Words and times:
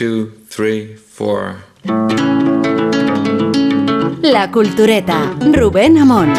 two, 0.00 0.30
three, 0.48 0.96
four. 0.96 1.62
La 4.22 4.48
Cultureta, 4.50 5.36
Rubén 5.52 5.98
Amón. 5.98 6.30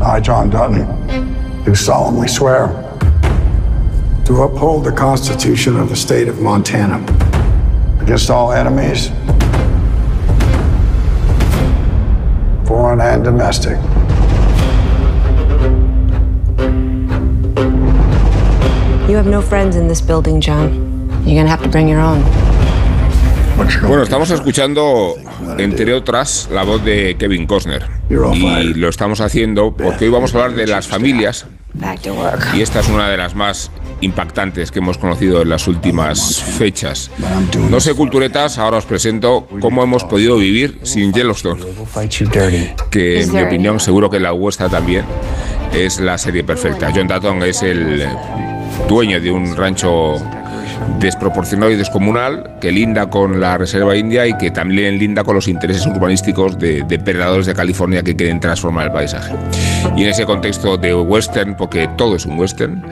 I, 0.00 0.20
John 0.20 0.48
Dutton, 0.48 0.86
do 1.64 1.74
solemnly 1.74 2.28
swear 2.28 2.68
to 4.26 4.42
uphold 4.42 4.84
the 4.84 4.92
Constitution 4.92 5.76
of 5.76 5.88
the 5.88 5.96
state 5.96 6.28
of 6.28 6.40
Montana 6.40 7.04
against 8.00 8.30
all 8.30 8.52
enemies, 8.52 9.10
foreign 12.74 13.00
and 13.00 13.22
domestic. 13.24 13.78
You 19.08 19.16
have 19.16 19.28
no 19.28 19.40
friends 19.40 19.76
in 19.76 19.86
this 19.86 20.00
building, 20.00 20.40
John. 20.40 20.72
You're 21.24 21.38
gonna 21.40 21.50
have 21.50 21.62
to 21.62 21.68
bring 21.68 21.88
your 21.88 22.00
own. 22.00 22.22
Bueno, 23.86 24.02
estamos 24.02 24.30
escuchando, 24.30 25.14
entre 25.58 25.94
otras, 25.94 26.48
la 26.50 26.64
voz 26.64 26.84
de 26.84 27.16
Kevin 27.16 27.46
Costner. 27.46 27.86
Y 28.10 28.74
lo 28.74 28.88
estamos 28.88 29.20
haciendo 29.20 29.76
porque 29.76 30.06
hoy 30.06 30.10
vamos 30.10 30.34
a 30.34 30.38
hablar 30.38 30.56
de 30.56 30.66
las 30.66 30.88
familias. 30.88 31.46
Y 32.54 32.60
esta 32.60 32.80
es 32.80 32.88
una 32.88 33.08
de 33.08 33.16
las 33.16 33.36
más 33.36 33.70
impactantes 34.00 34.70
que 34.70 34.78
hemos 34.78 34.98
conocido 34.98 35.42
en 35.42 35.48
las 35.48 35.66
últimas 35.68 36.42
fechas. 36.42 37.10
No 37.70 37.80
sé, 37.80 37.94
culturetas, 37.94 38.58
ahora 38.58 38.78
os 38.78 38.84
presento 38.84 39.46
cómo 39.60 39.82
hemos 39.82 40.04
podido 40.04 40.36
vivir 40.36 40.78
sin 40.82 41.12
Yellowstone. 41.12 41.62
Que 42.90 43.22
en 43.22 43.32
mi 43.32 43.42
opinión, 43.42 43.80
seguro 43.80 44.10
que 44.10 44.20
la 44.20 44.32
vuestra 44.32 44.68
también, 44.68 45.04
es 45.72 46.00
la 46.00 46.18
serie 46.18 46.44
perfecta. 46.44 46.92
John 46.94 47.08
Dutton 47.08 47.42
es 47.42 47.62
el 47.62 48.06
dueño 48.88 49.20
de 49.20 49.30
un 49.30 49.56
rancho 49.56 50.16
desproporcionado 50.98 51.70
y 51.72 51.76
descomunal 51.76 52.56
que 52.60 52.72
linda 52.72 53.08
con 53.08 53.40
la 53.40 53.58
Reserva 53.58 53.96
India 53.96 54.26
y 54.26 54.36
que 54.36 54.50
también 54.50 54.98
linda 54.98 55.24
con 55.24 55.34
los 55.34 55.48
intereses 55.48 55.86
urbanísticos 55.86 56.58
de 56.58 56.82
depredadores 56.82 57.46
de 57.46 57.54
California 57.54 58.02
que 58.02 58.16
quieren 58.16 58.40
transformar 58.40 58.86
el 58.86 58.92
paisaje. 58.92 59.34
Y 59.96 60.02
en 60.02 60.10
ese 60.10 60.24
contexto 60.24 60.76
de 60.76 60.94
western, 60.94 61.56
porque 61.56 61.88
todo 61.96 62.16
es 62.16 62.26
un 62.26 62.38
western, 62.38 62.84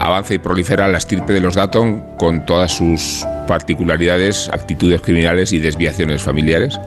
avanza 0.00 0.34
y 0.34 0.38
prolifera 0.38 0.88
la 0.88 0.98
estirpe 0.98 1.32
de 1.32 1.40
los 1.40 1.54
Datton 1.54 2.02
con 2.18 2.44
todas 2.46 2.72
sus 2.72 3.26
particularidades, 3.46 4.48
actitudes 4.52 5.00
criminales 5.00 5.52
y 5.52 5.58
desviaciones 5.58 6.22
familiares. 6.22 6.78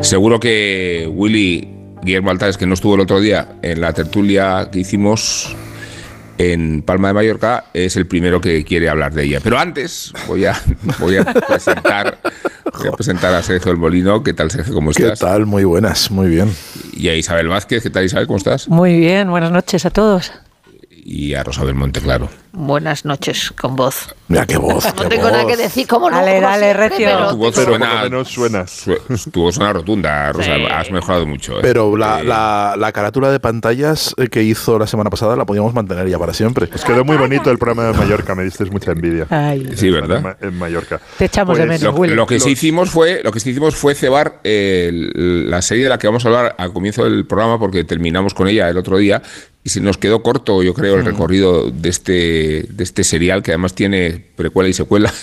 Seguro 0.00 0.40
que 0.40 1.10
Willy 1.12 1.68
Guillermo 2.02 2.30
Altares, 2.30 2.56
que 2.56 2.66
no 2.66 2.74
estuvo 2.74 2.94
el 2.94 3.00
otro 3.00 3.20
día 3.20 3.48
en 3.62 3.80
la 3.80 3.92
tertulia 3.92 4.68
que 4.70 4.80
hicimos 4.80 5.56
en 6.38 6.82
Palma 6.82 7.08
de 7.08 7.14
Mallorca 7.14 7.64
es 7.74 7.96
el 7.96 8.06
primero 8.06 8.40
que 8.40 8.64
quiere 8.64 8.88
hablar 8.88 9.12
de 9.12 9.24
ella. 9.24 9.40
Pero 9.42 9.58
antes 9.58 10.12
voy 10.26 10.46
a, 10.46 10.60
voy 11.00 11.16
a 11.16 11.24
presentar 11.24 12.18
voy 12.78 12.88
a 12.88 12.92
presentar 12.92 13.34
a 13.34 13.42
Sergio 13.42 13.72
El 13.72 13.78
Molino. 13.78 14.22
¿Qué 14.22 14.32
tal, 14.32 14.50
Sergio? 14.50 14.72
¿Cómo 14.72 14.90
estás? 14.90 15.18
¿Qué 15.18 15.26
tal? 15.26 15.46
Muy 15.46 15.64
buenas, 15.64 16.10
muy 16.10 16.28
bien. 16.28 16.54
Y 16.92 17.08
a 17.08 17.16
Isabel 17.16 17.48
Vázquez. 17.48 17.82
¿Qué 17.82 17.90
tal, 17.90 18.04
Isabel? 18.04 18.26
¿Cómo 18.26 18.38
estás? 18.38 18.68
Muy 18.68 18.98
bien, 18.98 19.30
buenas 19.30 19.50
noches 19.50 19.84
a 19.84 19.90
todos. 19.90 20.32
Y 21.10 21.32
a 21.32 21.42
Rosa 21.42 21.64
Monte, 21.72 22.02
claro. 22.02 22.28
Buenas 22.52 23.04
noches, 23.04 23.52
con 23.60 23.76
voz. 23.76 24.14
Mira 24.28 24.46
qué 24.46 24.56
voz. 24.56 24.84
No 24.84 25.02
qué 25.02 25.08
tengo 25.08 25.24
voz. 25.24 25.32
nada 25.32 25.46
que 25.46 25.56
decir, 25.56 25.86
¿cómo 25.86 26.10
no? 26.10 26.16
Dale, 26.16 26.40
dale, 26.40 26.72
Recio. 26.72 27.06
pero- 27.06 27.30
Tu 27.30 27.36
voz 27.36 27.54
Pero 27.54 27.66
por 27.72 27.78
suena, 27.78 27.94
lo 27.96 28.02
menos 28.10 28.28
suenas. 28.28 28.70
su- 28.70 29.30
tu 29.30 29.42
voz 29.42 29.54
suena 29.54 29.72
rotunda, 29.72 30.32
Rosa. 30.32 30.54
Sí. 30.56 30.62
Has 30.70 30.90
mejorado 30.90 31.26
mucho. 31.26 31.58
¿eh? 31.58 31.60
Pero 31.62 31.96
la, 31.96 32.22
la, 32.22 32.74
la 32.76 32.92
carátula 32.92 33.30
de 33.30 33.38
pantallas 33.38 34.14
eh, 34.16 34.28
que 34.28 34.42
hizo 34.42 34.78
la 34.78 34.86
semana 34.86 35.10
pasada 35.10 35.36
la 35.36 35.44
podíamos 35.46 35.72
mantener 35.74 36.08
ya 36.08 36.18
para 36.18 36.32
siempre. 36.34 36.68
Os 36.74 36.84
quedó 36.84 37.04
muy 37.04 37.16
bonito 37.16 37.50
el 37.50 37.58
programa 37.58 37.84
de 37.92 37.98
Mallorca, 37.98 38.34
me 38.34 38.44
disteis 38.44 38.70
mucha 38.72 38.92
envidia. 38.92 39.26
Ay, 39.30 39.68
Sí, 39.76 39.90
¿verdad? 39.90 40.36
En 40.40 40.58
Mallorca. 40.58 41.00
te 41.18 41.26
echamos 41.26 41.56
de 41.58 41.66
Pues, 41.66 41.80
menos, 41.80 41.94
Lo, 41.94 42.00
Willy. 42.00 42.14
lo 42.14 42.26
que 42.26 42.40
sí 42.40 42.50
hicimos 42.50 42.90
fue 42.90 43.20
lo 43.22 43.30
que 43.30 43.40
sí 43.40 43.50
hicimos 43.50 43.76
fue 43.76 43.94
cebar 43.94 44.40
eh, 44.44 44.90
la 44.92 45.60
serie 45.62 45.84
de 45.84 45.90
la 45.90 45.98
que 45.98 46.06
vamos 46.06 46.24
a 46.24 46.28
hablar 46.28 46.54
al 46.58 46.72
comienzo 46.72 47.04
del 47.04 47.26
programa 47.26 47.58
porque 47.58 47.84
terminamos 47.84 48.34
con 48.34 48.48
ella 48.48 48.68
el 48.68 48.76
otro 48.78 48.96
día 48.98 49.22
y 49.64 49.70
se 49.70 49.80
nos 49.80 49.98
quedó 49.98 50.22
corto 50.22 50.62
yo 50.62 50.72
creo 50.72 50.94
el 50.94 51.04
recorrido 51.04 51.70
de 51.70 51.88
este 51.88 52.47
de 52.48 52.84
este 52.84 53.04
serial 53.04 53.42
que 53.42 53.52
además 53.52 53.74
tiene 53.74 54.24
precuela 54.36 54.68
y 54.68 54.72
secuela. 54.72 55.12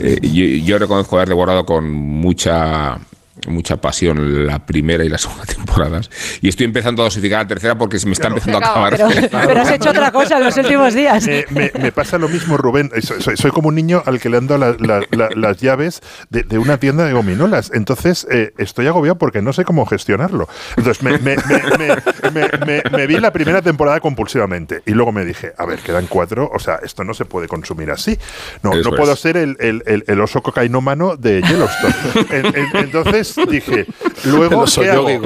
Eh, 0.00 0.20
yo, 0.22 0.44
yo 0.64 0.78
reconozco 0.78 1.16
haber 1.16 1.28
devorado 1.28 1.64
con 1.66 1.90
mucha 1.90 3.00
mucha 3.48 3.78
pasión 3.80 4.46
la 4.46 4.64
primera 4.66 5.04
y 5.04 5.08
la 5.08 5.18
segunda 5.18 5.44
temporadas 5.44 6.10
y 6.40 6.48
estoy 6.48 6.66
empezando 6.66 7.02
a 7.02 7.06
dosificar 7.06 7.40
la 7.42 7.48
tercera 7.48 7.76
porque 7.78 7.98
se 7.98 8.06
me 8.06 8.12
está 8.12 8.28
empezando 8.28 8.58
a 8.58 8.60
acabar 8.70 8.96
Pero, 8.96 9.08
pero 9.30 9.62
has 9.62 9.70
hecho 9.70 9.90
otra 9.90 10.10
cosa 10.10 10.38
en 10.38 10.44
los 10.44 10.56
últimos 10.56 10.94
días. 10.94 11.26
Eh, 11.26 11.44
me, 11.50 11.70
me 11.80 11.92
pasa 11.92 12.18
lo 12.18 12.28
mismo, 12.28 12.56
Rubén. 12.56 12.90
Eh, 12.94 13.02
Soy, 13.02 13.20
soy- 13.22 13.36
soy 13.36 13.50
como 13.50 13.68
un 13.68 13.74
niño 13.74 14.02
al 14.06 14.20
que 14.20 14.28
le 14.28 14.36
ando 14.38 14.58
la- 14.58 14.76
la- 14.78 15.02
la- 15.10 15.28
las 15.34 15.58
llaves 15.60 16.00
de, 16.30 16.42
de 16.42 16.58
una 16.58 16.78
tienda 16.78 17.04
de 17.04 17.12
gominolas. 17.12 17.70
Entonces, 17.74 18.26
eh, 18.30 18.52
estoy 18.58 18.86
agobiado 18.86 19.18
porque 19.18 19.42
no 19.42 19.52
sé 19.52 19.64
cómo 19.64 19.86
gestionarlo. 19.86 20.48
Entonces, 20.76 21.02
me, 21.02 21.12
me- 21.18 21.36
me- 21.36 21.78
me- 21.78 22.30
me- 22.32 22.66
me- 22.66 22.82
me 22.90 23.06
vi 23.06 23.18
la 23.18 23.32
primera 23.32 23.62
temporada 23.62 24.00
compulsivamente. 24.00 24.82
Y 24.86 24.92
luego 24.92 25.12
me 25.12 25.24
dije, 25.24 25.52
a 25.56 25.64
ver, 25.66 25.78
quedan 25.80 26.06
cuatro. 26.08 26.50
O 26.52 26.58
sea, 26.58 26.80
esto 26.82 27.04
no 27.04 27.14
se 27.14 27.24
puede 27.24 27.48
consumir 27.48 27.90
así. 27.90 28.18
No, 28.62 28.72
Eso 28.72 28.90
no 28.90 28.96
puedo 28.96 29.12
es. 29.14 29.20
ser 29.20 29.36
el, 29.36 29.56
el- 29.60 29.82
el- 29.86 30.04
el 30.06 30.20
oso 30.20 30.42
cocainómano 30.42 31.16
de 31.16 31.42
Yellowstone. 31.42 31.94
En- 32.30 32.46
en- 32.46 32.76
entonces 32.76 33.34
dije, 33.46 33.86
luego, 34.24 34.64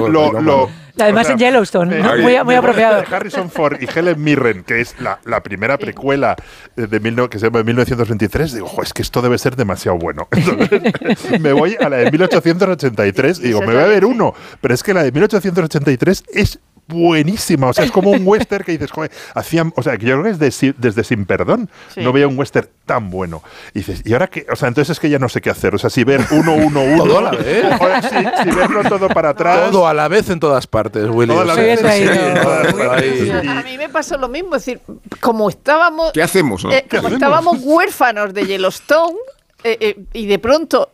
Lo- 0.09 0.69
Además 0.99 1.27
en 1.31 1.39
Yellowstone, 1.39 1.99
¿no? 1.99 2.13
me- 2.15 2.21
Muy- 2.21 2.43
muy 2.43 2.53
apropiado. 2.55 3.01
de 3.01 3.07
Harrison 3.15 3.49
Ford 3.49 3.77
y 3.81 3.87
Helen 3.97 4.21
Mirren, 4.23 4.63
que 4.63 4.79
es 4.79 4.93
la, 4.99 5.19
la 5.25 5.41
primera 5.41 5.79
precuela 5.79 6.35
eh, 6.77 6.85
de 6.87 6.99
mil 6.99 7.15
que 7.29 7.39
se 7.39 7.47
llama 7.47 7.63
1923, 7.63 8.53
digo, 8.53 8.67
"Jo, 8.67 8.83
es 8.83 8.93
que 8.93 9.01
esto 9.01 9.21
debe 9.23 9.39
ser 9.39 9.55
demasiado 9.55 9.97
bueno. 9.97 10.27
Entonces, 10.31 11.39
me 11.41 11.51
voy 11.51 11.75
a 11.81 11.89
la 11.89 11.97
de 11.97 12.11
1883 12.11 13.39
y 13.39 13.43
digo, 13.43 13.61
me 13.61 13.73
voy 13.73 13.83
a 13.83 13.87
ver 13.87 14.05
uno, 14.05 14.35
pero 14.61 14.73
es 14.75 14.83
que 14.83 14.93
la 14.93 15.01
de 15.03 15.11
1883 15.11 16.23
es 16.31 16.59
buenísima, 16.93 17.67
o 17.67 17.73
sea, 17.73 17.83
es 17.83 17.91
como 17.91 18.11
un 18.11 18.21
western 18.25 18.63
que 18.63 18.71
dices, 18.71 18.91
joder, 18.91 19.11
hacían, 19.35 19.73
o 19.75 19.83
sea, 19.83 19.97
que 19.97 20.05
yo 20.05 20.13
creo 20.13 20.23
que 20.23 20.29
es 20.29 20.39
de 20.59 20.73
desde 20.77 21.03
Sin 21.03 21.25
Perdón, 21.25 21.69
Sí. 21.93 22.01
no 22.01 22.13
veía 22.13 22.27
un 22.27 22.37
western 22.37 22.69
tan 22.85 23.09
bueno. 23.09 23.43
Y 23.73 23.79
dices, 23.79 24.01
¿y 24.05 24.13
ahora 24.13 24.27
qué? 24.27 24.45
O 24.51 24.55
sea, 24.55 24.67
entonces 24.67 24.91
es 24.91 24.99
que 24.99 25.09
ya 25.09 25.19
no 25.19 25.27
sé 25.29 25.41
qué 25.41 25.49
hacer, 25.49 25.75
o 25.75 25.77
sea, 25.77 25.89
si 25.89 26.03
ver 26.03 26.21
uno, 26.31 26.53
uno, 26.53 26.81
uno, 26.81 27.03
Todo 27.03 27.17
a 27.19 27.21
la 27.23 27.31
vez. 27.31 27.65
si, 28.09 28.49
si 28.49 28.55
verlo 28.55 28.83
todo 28.83 29.09
para 29.09 29.29
atrás, 29.29 29.71
Todo 29.71 29.87
a 29.87 29.93
la 29.93 30.07
vez 30.07 30.29
en 30.29 30.39
todas 30.39 30.67
partes, 30.67 31.07
Willy. 31.09 31.33
Toda 31.33 31.45
la 31.45 31.55
vez. 31.55 31.79
sí, 31.79 33.25
sí. 33.25 33.29
A 33.31 33.61
mí 33.63 33.77
me 33.77 33.89
pasó 33.89 34.17
lo 34.17 34.27
mismo, 34.29 34.55
es 34.55 34.65
decir, 34.65 34.81
como 35.19 35.49
estábamos, 35.49 36.11
¿qué 36.13 36.21
hacemos? 36.21 36.63
no? 36.63 36.71
eh, 36.71 36.85
como 36.89 37.07
estábamos 37.09 37.57
huérfanos 37.61 38.33
de 38.33 38.45
Yellowstone 38.45 39.15
eh, 39.63 39.77
eh, 39.79 39.99
y 40.13 40.25
de 40.27 40.39
pronto, 40.39 40.89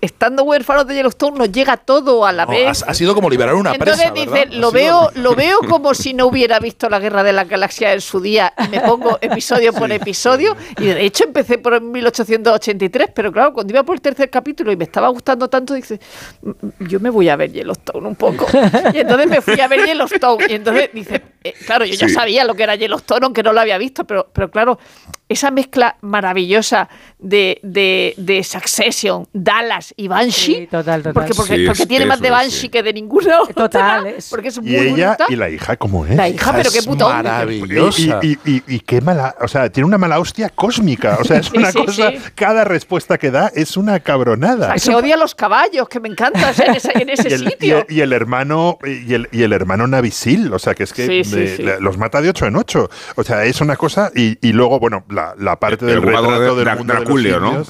estando 0.00 0.42
huérfanos 0.44 0.86
de 0.86 0.94
Yellowstone, 0.94 1.36
nos 1.38 1.52
llega 1.52 1.76
todo 1.76 2.24
a 2.24 2.32
la 2.32 2.44
No, 2.46 2.52
vez. 2.52 2.82
ha, 2.82 2.90
ha 2.90 2.94
sido 2.94 3.14
como 3.14 3.28
liberar 3.28 3.54
una 3.54 3.72
Entonces 3.72 3.96
presa. 4.10 4.12
dice, 4.14 4.30
¿verdad? 4.30 4.52
lo 4.54 4.68
Ha 4.68 4.70
sido- 4.70 4.72
veo, 4.72 5.10
lo 5.16 5.34
veo 5.34 5.58
como 5.68 5.94
si 5.94 6.14
no 6.14 6.26
hubiera 6.26 6.58
visto 6.60 6.88
la 6.88 6.98
Guerra 6.98 7.22
de 7.22 7.32
la 7.32 7.44
Galaxia 7.44 7.92
en 7.92 8.00
su 8.00 8.20
día 8.20 8.52
y 8.64 8.68
me 8.68 8.80
pongo 8.80 9.18
episodio 9.20 9.72
por 9.72 9.90
episodio 9.92 10.56
y 10.78 10.86
de 10.86 11.04
hecho 11.04 11.24
empecé 11.24 11.58
por 11.58 11.80
1883, 11.80 13.08
pero 13.14 13.32
claro, 13.32 13.52
cuando 13.52 13.72
iba 13.72 13.82
por 13.82 13.96
el 13.96 14.00
tercer 14.00 14.30
capítulo 14.30 14.72
y 14.72 14.76
me 14.76 14.84
estaba 14.84 15.08
gustando 15.08 15.48
tanto, 15.48 15.74
dice, 15.74 15.98
"Mm, 16.42 16.50
yo 16.86 17.00
me 17.00 17.10
voy 17.10 17.28
a 17.28 17.36
ver 17.36 17.52
Yellowstone 17.52 18.06
un 18.06 18.16
poco. 18.16 18.46
Y 18.94 18.98
entonces 18.98 19.26
me 19.28 19.40
fui 19.40 19.60
a 19.60 19.68
ver 19.68 19.84
Yellowstone 19.86 20.44
y 20.48 20.54
entonces 20.54 20.90
dice, 20.92 21.22
eh, 21.44 21.54
claro, 21.66 21.84
yo 21.84 21.94
ya 21.94 22.08
Sí. 22.08 22.14
sabía 22.14 22.44
lo 22.44 22.54
que 22.54 22.62
era 22.62 22.74
Yellowstone, 22.76 23.24
aunque 23.24 23.42
no 23.42 23.52
lo 23.52 23.60
había 23.60 23.78
visto, 23.78 24.04
pero, 24.04 24.28
pero 24.32 24.50
claro, 24.50 24.78
esa 25.28 25.50
mezcla 25.50 25.96
maravillosa 26.02 26.88
de, 27.18 27.58
de, 27.62 28.14
de 28.16 28.44
Succession, 28.44 29.26
Dallas 29.56 29.94
y 29.96 30.08
Banshee, 30.08 30.54
Sí, 30.54 30.68
total, 30.70 31.00
total. 31.02 31.12
porque, 31.14 31.34
porque, 31.34 31.56
Sí, 31.56 31.66
porque 31.66 31.82
es- 31.82 31.88
tiene 31.88 32.06
más 32.06 32.20
de 32.20 32.30
Banshee 32.30 32.50
sí. 32.62 32.68
que 32.68 32.82
de 32.82 32.92
ninguna 32.92 33.40
otra. 33.42 33.54
Total, 33.54 34.06
es- 34.06 34.28
Porque 34.28 34.48
es 34.48 34.60
muy 34.60 34.70
Y 34.70 34.76
ella 34.76 35.08
bonita. 35.16 35.26
y 35.28 35.36
la 35.36 35.48
hija, 35.50 35.76
¿cómo 35.76 36.04
es? 36.06 36.14
La 36.16 36.28
hija, 36.28 36.52
pero 36.54 36.70
qué 36.70 36.82
puta 36.82 37.08
maravillosa. 37.08 38.20
Y, 38.22 38.32
y- 38.32 38.38
y- 38.56 38.62
y 38.76 38.80
qué 38.80 39.00
mala, 39.00 39.34
o 39.40 39.48
sea, 39.48 39.70
tiene 39.70 39.86
una 39.86 39.98
mala 39.98 40.18
hostia 40.18 40.50
cósmica. 40.50 41.18
O 41.20 41.24
sea, 41.24 41.38
es 41.38 41.50
una 41.52 41.72
sí, 41.72 41.78
cosa, 41.78 42.10
sí. 42.10 42.18
cada 42.34 42.64
respuesta 42.64 43.18
que 43.18 43.30
da 43.30 43.50
es 43.54 43.76
una 43.76 44.00
cabronada. 44.00 44.74
Que 44.74 44.94
odia 44.94 45.14
a 45.14 45.18
los 45.18 45.34
caballos, 45.34 45.88
que 45.88 46.00
me 46.00 46.08
encanta 46.08 46.50
o 46.50 46.54
sea, 46.54 46.66
en 46.66 46.74
ese, 46.76 46.92
en 46.94 47.08
ese 47.10 47.28
Y 47.30 47.32
el, 47.32 47.42
y 47.42 47.46
sitio. 47.50 47.86
el- 47.88 47.96
y 47.96 48.00
el 48.00 48.12
hermano 48.12 48.78
y 48.84 49.14
el, 49.14 49.28
y 49.32 49.42
el 49.42 49.52
hermano 49.52 49.86
Navisil, 49.86 50.52
o 50.52 50.58
sea 50.58 50.74
que 50.74 50.84
es 50.84 50.92
que 50.92 51.06
Sí, 51.24 51.36
de- 51.36 51.56
sí. 51.56 51.62
la- 51.62 51.78
los 51.80 51.96
mata 51.98 52.20
de 52.20 52.28
8 52.30 52.46
en 52.46 52.56
8. 52.56 52.90
O 53.16 53.24
sea, 53.24 53.44
es 53.44 53.60
una 53.60 53.76
cosa. 53.76 54.10
Y, 54.14 54.38
y 54.46 54.52
luego, 54.52 54.78
bueno, 54.78 55.04
la, 55.10 55.34
la 55.38 55.58
parte 55.58 55.86
del 55.86 56.02
retrato 56.02 56.26
de, 56.26 56.30
del 56.30 56.40
mundo 56.40 56.54
de 56.56 56.64
los 56.64 56.86
Draculio, 56.86 57.40
¿no? 57.40 57.62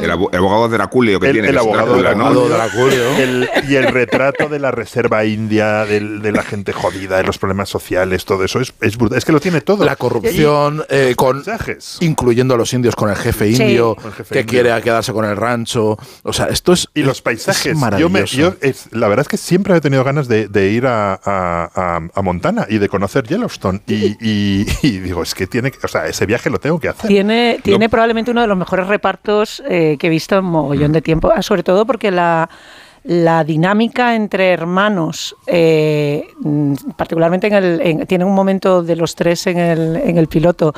el 0.00 0.10
abogado 0.10 0.68
de 0.68 0.76
Draculio 0.76 1.18
que 1.24 1.30
El, 1.30 1.32
tiene. 1.34 1.48
el 1.48 1.54
que 1.54 1.60
es 1.60 1.64
abogado 1.66 1.96
de 1.96 2.02
Drácula, 2.02 2.56
Draculio, 2.56 3.10
¿no? 3.12 3.18
el- 3.18 3.48
y 3.68 3.74
el 3.76 3.84
retrato 3.86 4.48
de 4.48 4.58
la 4.58 4.70
reserva 4.70 5.24
india, 5.24 5.84
del- 5.84 6.22
de 6.22 6.32
la 6.32 6.42
gente 6.42 6.72
jodida, 6.72 7.16
de 7.16 7.24
los 7.24 7.38
problemas 7.38 7.68
sociales, 7.68 8.24
todo 8.24 8.44
eso 8.44 8.60
es, 8.60 8.72
es 8.80 8.96
brutal. 8.96 9.18
Es 9.18 9.24
que 9.24 9.32
lo 9.32 9.40
tiene 9.40 9.60
todo. 9.60 9.84
La 9.84 9.96
corrupción, 9.96 10.84
eh, 10.88 11.14
con, 11.16 11.36
Mensajes. 11.36 11.98
incluyendo 12.00 12.54
a 12.54 12.56
los 12.56 12.72
indios 12.72 12.96
con 12.96 13.10
el 13.10 13.16
jefe 13.16 13.54
Sí. 13.54 13.62
indio, 13.62 13.96
el 14.04 14.12
jefe 14.12 14.32
que 14.34 14.40
indio. 14.40 14.50
quiere 14.62 14.82
quedarse 14.82 15.12
con 15.12 15.24
el 15.24 15.36
rancho. 15.36 15.96
O 16.22 16.32
sea, 16.32 16.46
esto 16.46 16.72
es. 16.72 16.88
Y 16.94 17.02
los 17.02 17.18
es 17.18 17.22
paisajes. 17.22 17.64
Yo 17.72 17.74
me, 17.74 17.80
maravilloso. 18.20 18.36
yo 18.36 18.54
es- 18.60 18.88
la 18.92 19.08
verdad 19.08 19.22
es 19.22 19.28
que 19.28 19.36
siempre 19.36 19.76
he 19.76 19.80
tenido 19.80 20.04
ganas 20.04 20.28
de, 20.28 20.48
de 20.48 20.68
ir 20.70 20.86
a, 20.86 21.14
a- 21.14 21.18
a- 21.74 22.00
a 22.14 22.22
Montana 22.22 22.66
y 22.68 22.78
de 22.78 22.88
conocer 22.88 23.24
Yellowstone. 23.26 23.80
Y, 23.86 24.16
y- 24.20 24.66
y 24.82 24.98
digo, 25.00 25.22
es 25.22 25.34
que 25.34 25.46
tiene. 25.46 25.72
O 25.82 25.88
sea, 25.88 26.06
ese 26.06 26.26
viaje 26.26 26.50
lo 26.50 26.58
tengo 26.58 26.78
que 26.80 26.88
hacer. 26.88 27.08
Tiene, 27.08 27.60
tiene 27.62 27.88
probablemente 27.88 28.30
uno 28.30 28.40
de 28.40 28.46
los 28.46 28.56
mejores 28.58 28.86
repartos 28.86 29.62
eh, 29.68 29.96
que 29.98 30.06
he 30.06 30.10
visto 30.10 30.36
en 30.36 30.44
mogollón 30.44 30.92
de 30.92 31.02
tiempo, 31.02 31.13
Ah, 31.34 31.42
sobre 31.42 31.62
todo 31.62 31.86
porque 31.86 32.10
la, 32.10 32.48
la 33.04 33.44
dinámica 33.44 34.14
entre 34.14 34.50
hermanos, 34.50 35.36
eh, 35.46 36.26
mm, 36.40 36.74
particularmente 36.96 37.46
en 37.48 37.52
el, 37.54 37.80
en- 37.82 38.06
tiene 38.06 38.24
un 38.24 38.34
momento 38.34 38.82
de 38.82 38.96
los 38.96 39.14
tres 39.14 39.46
en 39.46 39.58
el, 39.58 39.96
en 39.96 40.16
el 40.16 40.26
piloto 40.26 40.72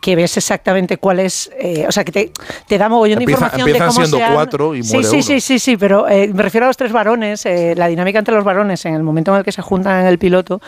que 0.00 0.14
ves 0.14 0.36
exactamente 0.36 0.96
cuál 0.98 1.18
es, 1.18 1.50
eh, 1.58 1.84
o 1.88 1.90
sea, 1.92 2.04
que 2.04 2.12
te, 2.12 2.32
te 2.68 2.78
da 2.78 2.88
mogollón 2.88 3.18
de 3.18 3.24
Empieza- 3.24 3.46
información 3.46 3.64
de 3.66 3.70
empiezan 3.72 3.88
cómo 3.94 4.06
siendo 4.06 4.34
cuatro 4.34 4.74
y 4.76 4.82
sí, 4.84 4.92
muere 4.92 5.08
sí, 5.08 5.14
uno. 5.16 5.22
sí, 5.24 5.40
sí, 5.40 5.58
sí, 5.58 5.76
pero 5.76 6.08
eh, 6.08 6.30
me 6.32 6.42
refiero 6.44 6.66
a 6.66 6.68
los 6.68 6.76
tres 6.76 6.92
varones, 6.92 7.44
eh, 7.46 7.74
la 7.76 7.88
dinámica 7.88 8.18
entre 8.20 8.34
los 8.34 8.44
varones 8.44 8.84
en 8.86 8.94
el 8.94 9.02
momento 9.02 9.32
en 9.32 9.38
el 9.38 9.44
que 9.44 9.50
se 9.52 9.60
juntan 9.62 10.00
en 10.02 10.06
el 10.06 10.18
piloto 10.18 10.60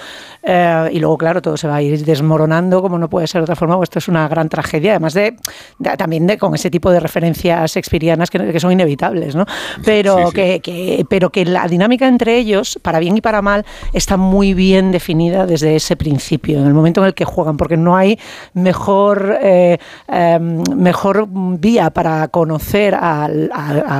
y 0.42 0.98
luego, 0.98 1.16
claro, 1.18 1.42
todo 1.42 1.56
se 1.56 1.68
va 1.68 1.76
a 1.76 1.82
ir 1.82 2.04
desmoronando 2.04 2.82
como 2.82 2.98
no 2.98 3.08
puede 3.08 3.26
ser 3.26 3.40
de 3.40 3.44
otra 3.44 3.56
forma, 3.56 3.76
pues 3.76 3.86
esto 3.88 3.98
es 4.00 4.08
una 4.08 4.26
gran 4.28 4.48
tragedia, 4.48 4.92
además 4.92 5.14
de, 5.14 5.36
de- 5.78 5.96
también 5.96 6.26
de 6.26 6.36
con 6.38 6.54
ese 6.54 6.70
tipo 6.70 6.90
de 6.90 6.98
referencias 7.00 7.72
shakespearianas 7.72 8.30
que, 8.30 8.38
que 8.52 8.58
son 8.60 8.72
inevitables, 8.72 9.36
¿no? 9.36 9.44
Pero, 9.84 10.18
sí, 10.18 10.24
sí. 10.26 10.32
Que, 10.32 10.60
que- 10.60 10.99
pero 11.08 11.30
que 11.30 11.44
la 11.44 11.66
dinámica 11.66 12.08
entre 12.08 12.36
ellos, 12.36 12.78
para 12.82 12.98
bien 12.98 13.16
y 13.16 13.20
para 13.20 13.42
mal, 13.42 13.64
está 13.92 14.16
muy 14.16 14.54
bien 14.54 14.92
definida 14.92 15.46
desde 15.46 15.76
ese 15.76 15.96
principio, 15.96 16.60
en 16.60 16.66
el 16.66 16.74
momento 16.74 17.00
en 17.00 17.08
el 17.08 17.14
que 17.14 17.24
juegan, 17.24 17.56
porque 17.56 17.76
no 17.76 17.96
hay 17.96 18.18
mejor, 18.54 19.38
eh, 19.42 19.78
eh, 20.08 20.38
mejor 20.40 21.28
vía 21.30 21.90
para 21.90 22.28
conocer 22.28 22.94
a, 22.94 23.28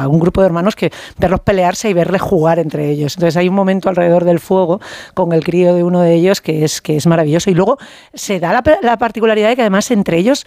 un 0.08 0.20
grupo 0.20 0.40
de 0.40 0.46
hermanos 0.46 0.76
que 0.76 0.90
verlos 1.18 1.40
pelearse 1.40 1.90
y 1.90 1.92
verles 1.92 2.22
jugar 2.22 2.58
entre 2.58 2.90
ellos. 2.90 3.16
Entonces 3.16 3.36
hay 3.36 3.48
un 3.48 3.54
momento 3.54 3.88
alrededor 3.88 4.24
del 4.24 4.40
fuego 4.40 4.80
con 5.14 5.32
el 5.32 5.44
crío 5.44 5.74
de 5.74 5.84
uno 5.84 6.00
de 6.00 6.14
ellos 6.14 6.40
que 6.40 6.64
es, 6.64 6.80
que 6.80 6.96
es 6.96 7.06
maravilloso. 7.06 7.50
Y 7.50 7.54
luego 7.54 7.78
se 8.14 8.40
da 8.40 8.62
la 8.82 8.96
particularidad 8.98 9.48
de 9.50 9.56
que 9.56 9.62
además 9.62 9.90
entre 9.90 10.18
ellos 10.18 10.46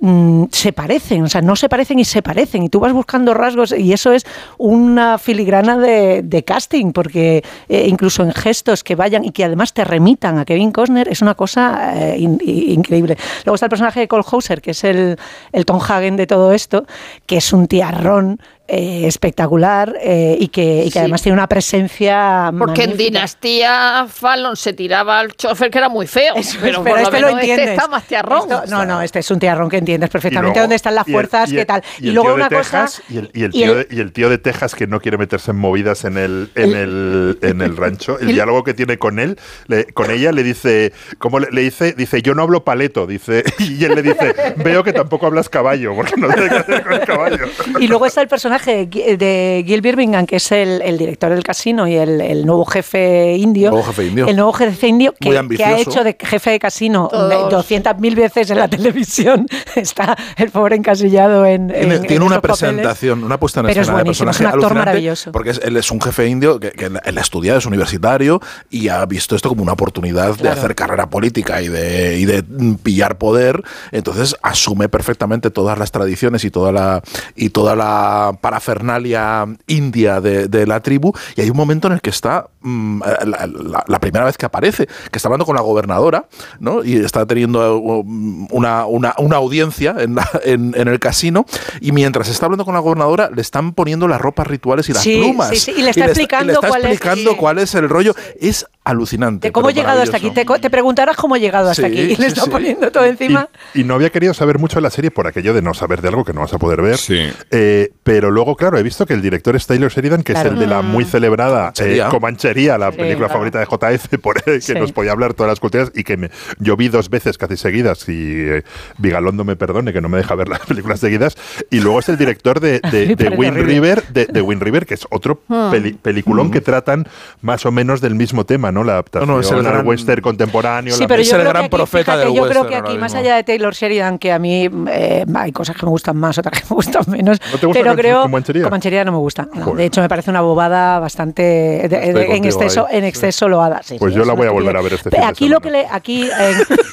mm, 0.00 0.44
se 0.50 0.72
parecen, 0.72 1.22
o 1.24 1.28
sea, 1.28 1.40
no 1.42 1.56
se 1.56 1.68
parecen 1.68 1.98
y 1.98 2.04
se 2.04 2.22
parecen, 2.22 2.62
y 2.62 2.68
tú 2.68 2.80
vas 2.80 2.92
buscando 2.92 3.34
rasgos, 3.34 3.72
y 3.76 3.92
eso 3.92 4.12
es 4.12 4.24
una 4.58 5.18
filigrana 5.18 5.76
de, 5.76 6.44
casting, 6.46 6.92
porque 6.92 7.42
eh, 7.68 7.86
incluso 7.88 8.22
en 8.22 8.32
gestos 8.32 8.84
que 8.84 8.94
vayan 8.94 9.24
y 9.24 9.30
que 9.30 9.44
además 9.44 9.72
te 9.72 9.84
remitan 9.84 10.38
a 10.38 10.44
Kevin 10.44 10.72
Costner, 10.72 11.08
es 11.08 11.22
una 11.22 11.34
cosa 11.34 11.92
eh, 11.94 12.18
in- 12.18 12.40
in- 12.44 12.72
increíble. 12.72 13.16
Luego 13.44 13.54
está 13.54 13.66
el 13.66 13.70
personaje 13.70 14.00
de 14.00 14.08
Cole 14.08 14.24
Hauser, 14.30 14.60
que 14.60 14.72
es 14.72 14.84
el, 14.84 15.18
el 15.52 15.64
Tom 15.64 15.80
Hagen 15.80 16.16
de 16.16 16.26
todo 16.26 16.52
esto, 16.52 16.86
que 17.26 17.38
es 17.38 17.52
un 17.52 17.66
tiarrón 17.66 18.40
eh, 18.68 19.06
espectacular 19.06 19.96
eh, 20.00 20.36
y, 20.40 20.48
que, 20.48 20.80
y 20.82 20.84
que 20.86 20.90
Sí. 20.90 20.98
además 20.98 21.22
tiene 21.22 21.34
una 21.34 21.46
presencia 21.48 22.52
Porque 22.58 22.84
en. 22.84 22.96
Dinastía 22.96 24.06
Fallon 24.08 24.56
se 24.56 24.72
tiraba 24.72 25.20
al 25.20 25.32
chofer 25.34 25.70
que 25.70 25.78
era 25.78 25.88
muy 25.88 26.06
feo. 26.06 26.34
Eso 26.36 26.58
pero, 26.60 26.82
pero 26.82 26.94
por 26.96 27.02
este 27.02 27.20
lo 27.20 27.26
menos 27.28 27.40
entiendes. 27.40 27.68
este 27.68 27.74
está 27.76 27.88
más 27.88 28.04
tiarrón. 28.04 28.38
Esto- 28.40 28.62
no, 28.68 28.84
no, 28.84 29.02
este 29.02 29.18
es 29.20 29.30
un 29.30 29.38
tiarrón 29.38 29.68
que 29.68 29.76
entiendes 29.78 30.10
perfectamente 30.10 30.54
luego- 30.54 30.60
dónde 30.64 30.76
están 30.76 30.94
las 30.94 31.06
fuerzas, 31.06 31.50
el- 31.50 31.56
qué 31.56 31.64
tal. 31.66 31.82
Y, 32.00 32.10
luego 32.10 32.34
una 32.34 32.48
Texas, 32.48 33.02
cosa. 33.06 33.28
Y 33.34 33.42
el, 33.44 33.50
tío 33.52 33.74
de, 33.74 33.86
y 33.90 34.00
el 34.00 34.12
tío 34.12 34.28
de 34.30 34.38
Texas 34.38 34.74
que 34.74 34.86
no 34.86 35.00
quiere 35.00 35.18
meterse 35.18 35.50
en 35.50 35.58
movidas 35.58 36.04
en 36.04 36.16
el, 36.18 36.50
en 36.54 36.74
el, 36.74 37.38
en 37.42 37.60
el 37.60 37.76
rancho. 37.76 38.18
El 38.26 38.28
diálogo 38.28 38.64
que 38.64 38.74
tiene 38.74 38.98
con 38.98 39.18
él, 39.18 39.38
le- 39.66 39.86
con 39.92 40.10
ella, 40.10 40.32
le 40.32 40.42
dice, 40.42 40.92
¿cómo 41.18 41.38
le, 41.38 41.48
le 41.50 41.60
dice? 41.62 41.92
Dice, 41.92 42.22
yo 42.22 42.34
no 42.34 42.42
hablo 42.42 42.64
paleto, 42.64 43.06
dice. 43.06 43.44
Y 43.58 43.84
él 43.84 43.94
le 43.94 44.02
dice, 44.02 44.34
veo 44.56 44.82
que 44.82 44.92
tampoco 44.92 45.26
hablas 45.26 45.48
caballo, 45.48 45.94
porque 45.94 46.14
no 46.16 46.28
tiene 46.28 46.48
que 46.48 46.56
hacer 46.56 46.82
con 46.82 46.92
el 46.94 47.00
caballo. 47.00 47.44
Y 47.80 47.86
luego 47.88 48.06
está 48.06 48.22
el 48.22 48.28
personaje 48.28 48.55
de 48.64 48.88
Gi- 48.90 49.16
de 49.16 49.64
Gil 49.66 49.80
Birmingham, 49.82 50.24
que 50.26 50.36
es 50.36 50.50
el, 50.52 50.80
el 50.82 50.96
director 50.96 51.30
del 51.30 51.42
casino 51.42 51.86
y 51.86 51.96
el, 51.96 52.20
el 52.20 52.46
nuevo 52.46 52.64
jefe 52.64 53.34
indio. 53.36 53.70
Nuevo 53.70 53.84
jefe 53.86 54.04
indio. 54.06 54.26
El 54.26 54.36
nuevo 54.36 54.52
jefe 54.52 54.86
indio 54.88 55.12
que, 55.20 55.30
que 55.56 55.64
ha 55.64 55.78
hecho 55.78 56.02
de 56.02 56.16
jefe 56.18 56.50
de 56.50 56.58
casino 56.58 57.08
Todos. 57.10 57.66
200.000 57.68 58.14
veces 58.14 58.50
en 58.50 58.58
la 58.58 58.68
televisión. 58.76 59.46
Está 59.74 60.16
el 60.36 60.50
pobre 60.50 60.76
encasillado 60.76 61.44
en. 61.44 61.68
Tiene, 61.68 61.94
en- 61.96 62.00
tiene 62.02 62.16
en 62.16 62.22
una 62.22 62.36
esos 62.36 62.42
papeles. 62.42 62.58
presentación, 62.58 63.24
una 63.24 63.38
puesta 63.38 63.60
en 63.60 63.66
Pero 63.66 63.80
es 63.80 63.82
escena 63.82 63.98
de 63.98 64.02
buenísimo, 64.04 64.30
es 64.30 64.36
personaje 64.36 64.56
un 64.58 64.64
actor 64.64 64.78
maravilloso. 64.78 65.32
Porque 65.32 65.50
es- 65.50 65.60
él 65.62 65.76
es 65.76 65.90
un 65.90 66.00
jefe 66.00 66.26
indio 66.26 66.58
que, 66.60 66.70
que 66.70 66.86
él 66.86 67.18
ha 67.18 67.20
estudiado, 67.20 67.58
es 67.58 67.66
universitario 67.66 68.40
y 68.70 68.88
ha 68.88 69.04
visto 69.06 69.36
esto 69.36 69.48
como 69.48 69.62
una 69.62 69.72
oportunidad 69.72 70.28
de 70.30 70.36
Claro. 70.36 70.58
hacer 70.60 70.74
carrera 70.74 71.10
política 71.10 71.60
y 71.62 71.68
de, 71.68 72.18
y 72.18 72.24
de 72.24 72.42
pillar 72.82 73.18
poder. 73.18 73.62
Entonces 73.92 74.36
asume 74.42 74.88
perfectamente 74.88 75.50
todas 75.50 75.78
las 75.78 75.90
tradiciones 75.90 76.44
y 76.44 76.50
toda 76.50 76.72
la, 76.72 77.02
y 77.34 77.50
toda 77.50 77.74
la 77.76 78.38
parafernalia 78.46 79.46
india 79.66 80.20
de, 80.20 80.48
de 80.48 80.66
la 80.66 80.80
tribu. 80.80 81.12
Y 81.36 81.40
hay 81.40 81.50
un 81.50 81.56
momento 81.56 81.88
en 81.88 81.94
el 81.94 82.00
que 82.00 82.10
está 82.10 82.48
mm, 82.60 83.02
la, 83.24 83.46
la- 83.46 83.84
la 83.86 83.98
primera 84.00 84.24
vez 84.24 84.36
que 84.36 84.46
aparece, 84.46 84.86
que 84.86 85.16
está 85.18 85.28
hablando 85.28 85.44
con 85.46 85.54
la 85.56 85.62
gobernadora, 85.62 86.26
¿no? 86.60 86.84
Y 86.84 86.96
está 86.96 87.26
teniendo 87.26 87.78
um, 87.78 88.46
una, 88.50 88.86
una, 88.86 89.14
una 89.18 89.36
audiencia 89.36 89.96
en, 89.98 90.14
la- 90.14 90.28
en, 90.44 90.74
en 90.76 90.88
el 90.88 90.98
casino. 90.98 91.44
Y 91.80 91.92
mientras 91.92 92.28
está 92.28 92.46
hablando 92.46 92.64
con 92.64 92.74
la 92.74 92.80
gobernadora, 92.80 93.30
le 93.34 93.42
están 93.42 93.72
poniendo 93.72 94.08
las 94.08 94.20
ropas 94.20 94.46
rituales 94.46 94.88
y 94.88 94.92
las 94.92 95.02
Sí, 95.02 95.18
plumas. 95.18 95.50
sí, 95.50 95.56
sí, 95.56 95.72
y 95.76 95.82
le 95.82 95.90
está 95.90 96.06
explicando 96.06 96.44
y 96.44 96.46
le 96.48 96.52
está 96.54 96.68
cuál 96.68 96.84
explicando 96.84 97.36
cuál 97.36 97.58
es 97.58 97.74
el 97.74 97.88
rollo. 97.88 98.14
Es 98.40 98.66
alucinante. 98.86 99.48
De 99.48 99.52
cómo 99.52 99.68
he 99.70 99.74
llegado 99.74 100.00
hasta 100.00 100.16
aquí. 100.16 100.30
Te, 100.30 100.44
te 100.44 100.70
preguntarás 100.70 101.16
cómo 101.16 101.36
he 101.36 101.40
llegado 101.40 101.68
hasta 101.70 101.86
Sí, 101.88 101.92
aquí. 101.92 102.00
Y 102.00 102.08
le 102.16 102.16
sí, 102.16 102.24
está 102.26 102.42
sí. 102.42 102.50
poniendo 102.50 102.90
todo 102.90 103.04
encima. 103.04 103.48
Y, 103.74 103.80
y 103.82 103.84
no 103.84 103.94
había 103.94 104.10
querido 104.10 104.32
saber 104.32 104.58
mucho 104.58 104.76
de 104.76 104.82
la 104.82 104.90
serie 104.90 105.10
por 105.10 105.26
aquello 105.26 105.52
de 105.52 105.60
no 105.62 105.74
saber 105.74 106.00
de 106.02 106.08
algo 106.08 106.24
que 106.24 106.32
no 106.32 106.40
vas 106.40 106.54
a 106.54 106.58
poder 106.58 106.80
ver. 106.82 106.96
Sí. 106.96 107.28
Eh, 107.50 107.90
pero 108.02 108.30
luego, 108.30 108.56
claro, 108.56 108.78
he 108.78 108.82
visto 108.82 109.04
que 109.04 109.14
el 109.14 109.20
director 109.22 109.56
es 109.56 109.66
Taylor 109.66 109.90
Sheridan, 109.90 110.22
que 110.22 110.32
Claro. 110.32 110.48
es 110.50 110.54
el 110.54 110.60
de 110.60 110.66
la 110.66 110.82
muy 110.82 111.04
celebrada 111.04 111.72
eh, 111.80 112.02
Comanchería. 112.10 112.78
La 112.78 112.90
Sí, 112.92 112.98
película 112.98 113.26
claro. 113.28 113.32
favorita 113.32 113.58
de 113.58 113.66
JF, 113.66 114.18
por 114.22 114.42
que 114.42 114.60
Sí. 114.60 114.74
nos 114.74 114.92
podía 114.92 115.12
hablar 115.12 115.34
todas 115.34 115.50
las 115.50 115.60
culturas 115.60 115.90
y 115.94 116.04
que 116.04 116.16
me- 116.16 116.30
yo 116.58 116.76
vi 116.76 116.88
dos 116.88 117.10
veces 117.10 117.36
casi 117.38 117.56
seguidas 117.56 118.08
y 118.08 118.12
eh, 118.48 118.62
Vigalondo 118.98 119.44
me 119.44 119.56
perdone 119.56 119.92
que 119.92 120.00
no 120.00 120.08
me 120.08 120.18
deja 120.18 120.34
ver 120.34 120.48
las 120.48 120.60
películas 120.66 121.00
seguidas. 121.00 121.36
Y 121.70 121.80
luego 121.80 121.98
es 121.98 122.08
el 122.08 122.16
director 122.18 122.60
de, 122.60 122.80
de, 122.80 123.16
de 123.16 123.28
Wind. 123.30 123.56
River, 123.56 124.04
de, 124.12 124.26
de 124.26 124.40
Wind 124.42 124.62
River, 124.62 124.86
que 124.86 124.94
es 124.94 125.06
otro 125.10 125.40
Hmm. 125.48 125.70
peli- 125.70 125.92
peliculón 125.94 126.50
que 126.50 126.60
tratan 126.60 127.06
más 127.42 127.66
o 127.66 127.72
menos 127.72 128.00
del 128.00 128.14
mismo 128.14 128.44
tema, 128.46 128.72
¿no? 128.72 128.75
La 128.84 128.92
adaptación 128.94 129.28
No, 129.28 129.34
no, 129.36 129.40
es 129.40 129.50
el 129.50 129.62
gran- 129.62 129.86
western 129.86 130.20
contemporáneo. 130.22 130.94
Sí, 130.94 131.02
la 131.02 131.08
pero 131.08 131.22
es 131.22 131.28
yo 131.28 131.36
el 131.36 131.40
creo 131.42 131.50
gran 131.52 131.62
que 131.62 131.66
aquí, 131.66 131.76
profeta 131.76 132.04
fíjate, 132.12 132.18
del 132.26 132.28
yo 132.34 132.48
creo 132.48 132.62
western 132.62 132.68
que 132.84 132.90
aquí, 132.90 132.98
más 132.98 133.14
allá 133.14 133.36
de 133.36 133.44
Taylor 133.44 133.74
Sheridan, 133.74 134.18
que 134.18 134.32
a 134.32 134.38
mí 134.38 134.68
eh, 134.90 135.24
hay 135.34 135.52
cosas 135.52 135.76
que 135.76 135.84
me 135.86 135.90
gustan 135.90 136.16
más, 136.16 136.38
otras 136.38 136.52
que 136.60 136.66
me 136.68 136.74
gustan 136.76 137.02
menos, 137.08 137.38
¿No 137.52 137.58
te 137.58 137.66
gusta 137.66 137.82
pero 137.82 137.94
creo 137.96 138.22
Comanchería? 138.22 138.64
Comanchería 138.64 139.04
no 139.04 139.12
me 139.12 139.18
gusta. 139.18 139.48
no. 139.54 139.72
De 139.74 139.84
hecho, 139.84 140.00
me 140.00 140.08
parece 140.08 140.30
una 140.30 140.40
bobada 140.40 140.98
bastante 140.98 141.42
de- 141.42 141.88
de- 141.88 142.08
Estoy 142.08 142.36
en 142.36 142.44
exceso, 142.44 142.86
ahí. 142.90 142.98
en 142.98 143.04
exceso 143.04 143.48
loada. 143.48 143.80
Sí, 143.82 143.96
Pues 143.98 144.12
sí, 144.12 144.16
yo 144.16 144.22
es 144.22 144.28
la 144.28 144.34
voy 144.34 144.46
a 144.46 144.50
volver 144.50 144.76
a 144.76 144.80
ver 144.82 144.94
este 144.94 145.10
Aquí 145.24 145.48
lo 145.48 145.60
que 145.60 145.70
le, 145.70 145.86
aquí 145.90 146.28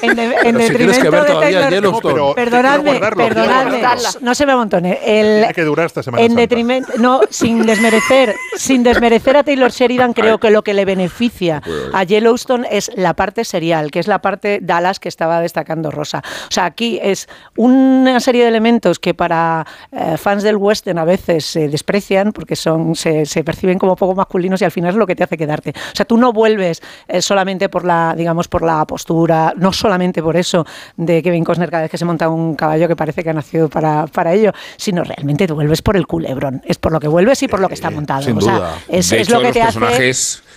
en, 0.02 0.16
detrimento 0.58 1.10
ver 1.10 1.22
de 1.22 1.26
todavía 1.32 1.68
Taylor. 1.68 1.92
No, 2.14 2.34
perdonadme, 2.34 3.00
perdonadme, 3.00 3.82
no 4.20 4.34
se 4.34 4.46
me 4.46 4.52
amontone. 4.52 4.98
El, 5.04 5.38
Tiene 5.40 5.54
que 5.54 5.62
durar 5.64 5.86
esta 5.86 6.02
Semana 6.02 6.22
en 6.24 6.34
detrimento, 6.34 6.92
no, 6.98 7.20
sin 7.30 7.64
desmerecer, 7.66 8.34
sin 8.56 8.82
desmerecer 8.82 9.36
a 9.36 9.42
Taylor 9.44 9.70
Sheridan, 9.70 10.12
creo 10.12 10.38
que 10.38 10.50
lo 10.50 10.62
que 10.62 10.74
le 10.74 10.84
beneficia 10.84 11.62
a 11.92 12.04
Yellowstone 12.04 12.66
es 12.70 12.90
la 12.96 13.14
parte 13.14 13.44
serial, 13.44 13.90
que 13.90 13.98
es 13.98 14.08
la 14.08 14.20
parte 14.20 14.60
Dallas 14.62 15.00
que 15.00 15.08
estaba 15.08 15.40
destacando 15.40 15.90
Rosa. 15.90 16.22
O 16.48 16.52
sea, 16.52 16.64
aquí 16.64 16.98
es 17.02 17.28
una 17.56 18.20
serie 18.20 18.42
de 18.42 18.48
elementos 18.48 18.98
que 18.98 19.14
para 19.14 19.66
eh, 19.92 20.16
fans 20.16 20.42
del 20.42 20.56
western 20.56 20.98
a 20.98 21.04
veces 21.04 21.44
se 21.44 21.68
desprecian 21.68 22.32
porque 22.32 22.56
son 22.56 22.94
se, 22.94 23.26
se 23.26 23.44
perciben 23.44 23.78
como 23.78 23.96
poco 23.96 24.14
masculinos 24.14 24.60
y 24.62 24.64
al 24.64 24.70
final 24.70 24.90
es 24.90 24.96
lo 24.96 25.06
que 25.06 25.16
te 25.16 25.24
hace 25.24 25.36
quedarte. 25.36 25.70
O 25.70 25.96
sea, 25.96 26.06
tú 26.06 26.16
no 26.16 26.32
vuelves 26.32 26.82
eh, 27.08 27.22
solamente 27.22 27.68
por 27.68 27.84
la, 27.84 28.14
digamos, 28.16 28.48
por 28.48 28.62
la 28.62 28.84
postura, 28.86 29.54
no 29.56 29.72
solamente 29.72 30.22
por 30.22 30.36
eso 30.36 30.66
de 30.96 31.22
Kevin 31.22 31.44
Costner 31.44 31.70
cada 31.70 31.82
vez 31.82 31.90
que 31.90 31.98
se 31.98 32.04
monta 32.04 32.28
un 32.28 32.54
caballo 32.54 32.88
que 32.88 32.96
parece 32.96 33.22
que 33.22 33.30
ha 33.30 33.34
nacido 33.34 33.68
para, 33.68 34.06
para 34.06 34.32
ello, 34.32 34.52
sino 34.76 35.04
realmente 35.04 35.46
tú 35.46 35.54
vuelves 35.54 35.82
por 35.82 35.96
el 35.96 36.06
culebrón. 36.06 36.62
Es 36.64 36.78
por 36.78 36.92
lo 36.92 37.00
que 37.00 37.08
vuelves 37.08 37.42
y 37.42 37.48
por 37.48 37.60
lo 37.60 37.68
que 37.68 37.74
está 37.74 37.90
montado. 37.90 38.22
sin 38.22 38.36
o 38.36 38.40
sea, 38.40 38.54
duda. 38.54 38.78
es, 38.88 39.10
de 39.10 39.20
es 39.20 39.28
hecho, 39.28 39.36
lo 39.36 39.40
que 39.40 39.46
los 39.46 39.54
te 39.54 39.62
hace 39.62 40.14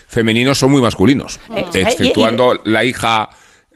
femeninos 0.07 0.57
son 0.57 0.71
muy 0.71 0.81
masculinos, 0.81 1.39
Eh, 1.55 1.65
exceptuando 1.73 2.59
la 2.63 2.83
hija 2.83 3.29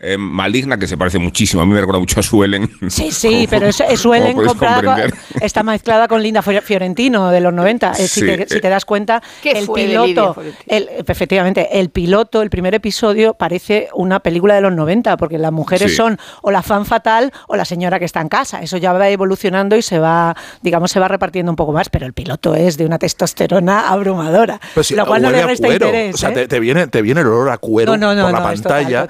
eh, 0.03 0.17
maligna 0.17 0.77
que 0.77 0.87
se 0.87 0.97
parece 0.97 1.19
muchísimo. 1.19 1.61
A 1.61 1.65
mí 1.65 1.73
me 1.73 1.79
recuerda 1.79 1.99
mucho 1.99 2.19
a 2.19 2.23
Suelen. 2.23 2.69
Sí, 2.89 3.11
sí, 3.11 3.47
pero 3.49 3.67
es, 3.67 3.79
es 3.79 3.99
Suelen 3.99 4.35
comprada 4.35 5.07
está 5.39 5.63
mezclada 5.63 6.07
con 6.07 6.21
Linda 6.21 6.41
Fiorentino 6.41 7.29
de 7.29 7.39
los 7.39 7.53
90. 7.53 7.91
Eh, 7.91 8.07
si, 8.07 8.21
te, 8.21 8.47
si, 8.47 8.59
te, 8.59 8.69
das 8.69 8.85
cuenta, 8.85 9.21
el 9.43 9.67
piloto, 9.67 10.35
el, 10.67 10.89
efectivamente, 11.07 11.79
el 11.79 11.89
piloto, 11.89 12.41
el 12.41 12.49
primer 12.49 12.73
episodio 12.73 13.33
parece 13.33 13.89
una 13.93 14.19
película 14.19 14.55
de 14.55 14.61
los 14.61 14.73
90, 14.73 15.17
porque 15.17 15.37
las 15.37 15.51
mujeres 15.51 15.95
son 15.95 16.17
o 16.41 16.51
la 16.51 16.61
fan 16.61 16.85
fatal 16.85 17.31
o 17.47 17.55
la 17.55 17.65
señora 17.65 17.99
que 17.99 18.05
está 18.05 18.21
en 18.21 18.29
casa. 18.29 18.61
Eso 18.61 18.77
ya 18.77 18.93
va 18.93 19.09
evolucionando 19.09 19.75
y 19.75 19.81
se 19.81 19.99
va, 19.99 20.35
digamos, 20.61 20.91
se 20.91 20.99
va 20.99 21.07
repartiendo 21.07 21.51
un 21.51 21.55
poco 21.55 21.73
más, 21.73 21.89
pero 21.89 22.05
el 22.05 22.13
piloto 22.13 22.55
es 22.55 22.77
de 22.77 22.85
una 22.85 22.97
testosterona 22.97 23.89
abrumadora, 23.89 24.59
lo 24.95 25.05
cual 25.05 25.21
no 25.21 25.31
le 25.31 25.45
resta 25.45 25.69
interés. 25.69 26.15
O 26.15 26.17
sea, 26.17 26.29
¿eh? 26.31 26.47
te, 26.47 26.59
viene, 26.59 26.87
te 26.87 27.01
viene 27.01 27.21
el 27.21 27.27
olor 27.27 27.49
a 27.49 27.57
cuero 27.57 27.93
por 27.93 28.31
la 28.31 28.43
pantalla, 28.43 29.07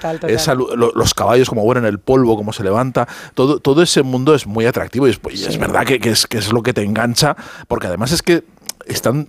los 0.94 1.14
caballos 1.14 1.48
como 1.48 1.62
huelen 1.62 1.84
el 1.84 1.98
polvo, 1.98 2.36
cómo 2.36 2.52
se 2.52 2.64
levanta, 2.64 3.06
todo, 3.34 3.60
todo 3.60 3.82
ese 3.82 4.02
mundo 4.02 4.34
es 4.34 4.46
muy 4.46 4.66
atractivo 4.66 5.06
y 5.06 5.10
es, 5.10 5.58
verdad 5.58 5.84
que, 5.84 6.00
es, 6.02 6.26
que 6.26 6.38
es 6.38 6.52
lo 6.52 6.62
que 6.62 6.72
te 6.72 6.82
engancha, 6.82 7.36
porque 7.68 7.86
además 7.86 8.12
es 8.12 8.22
que 8.22 8.44
están 8.86 9.28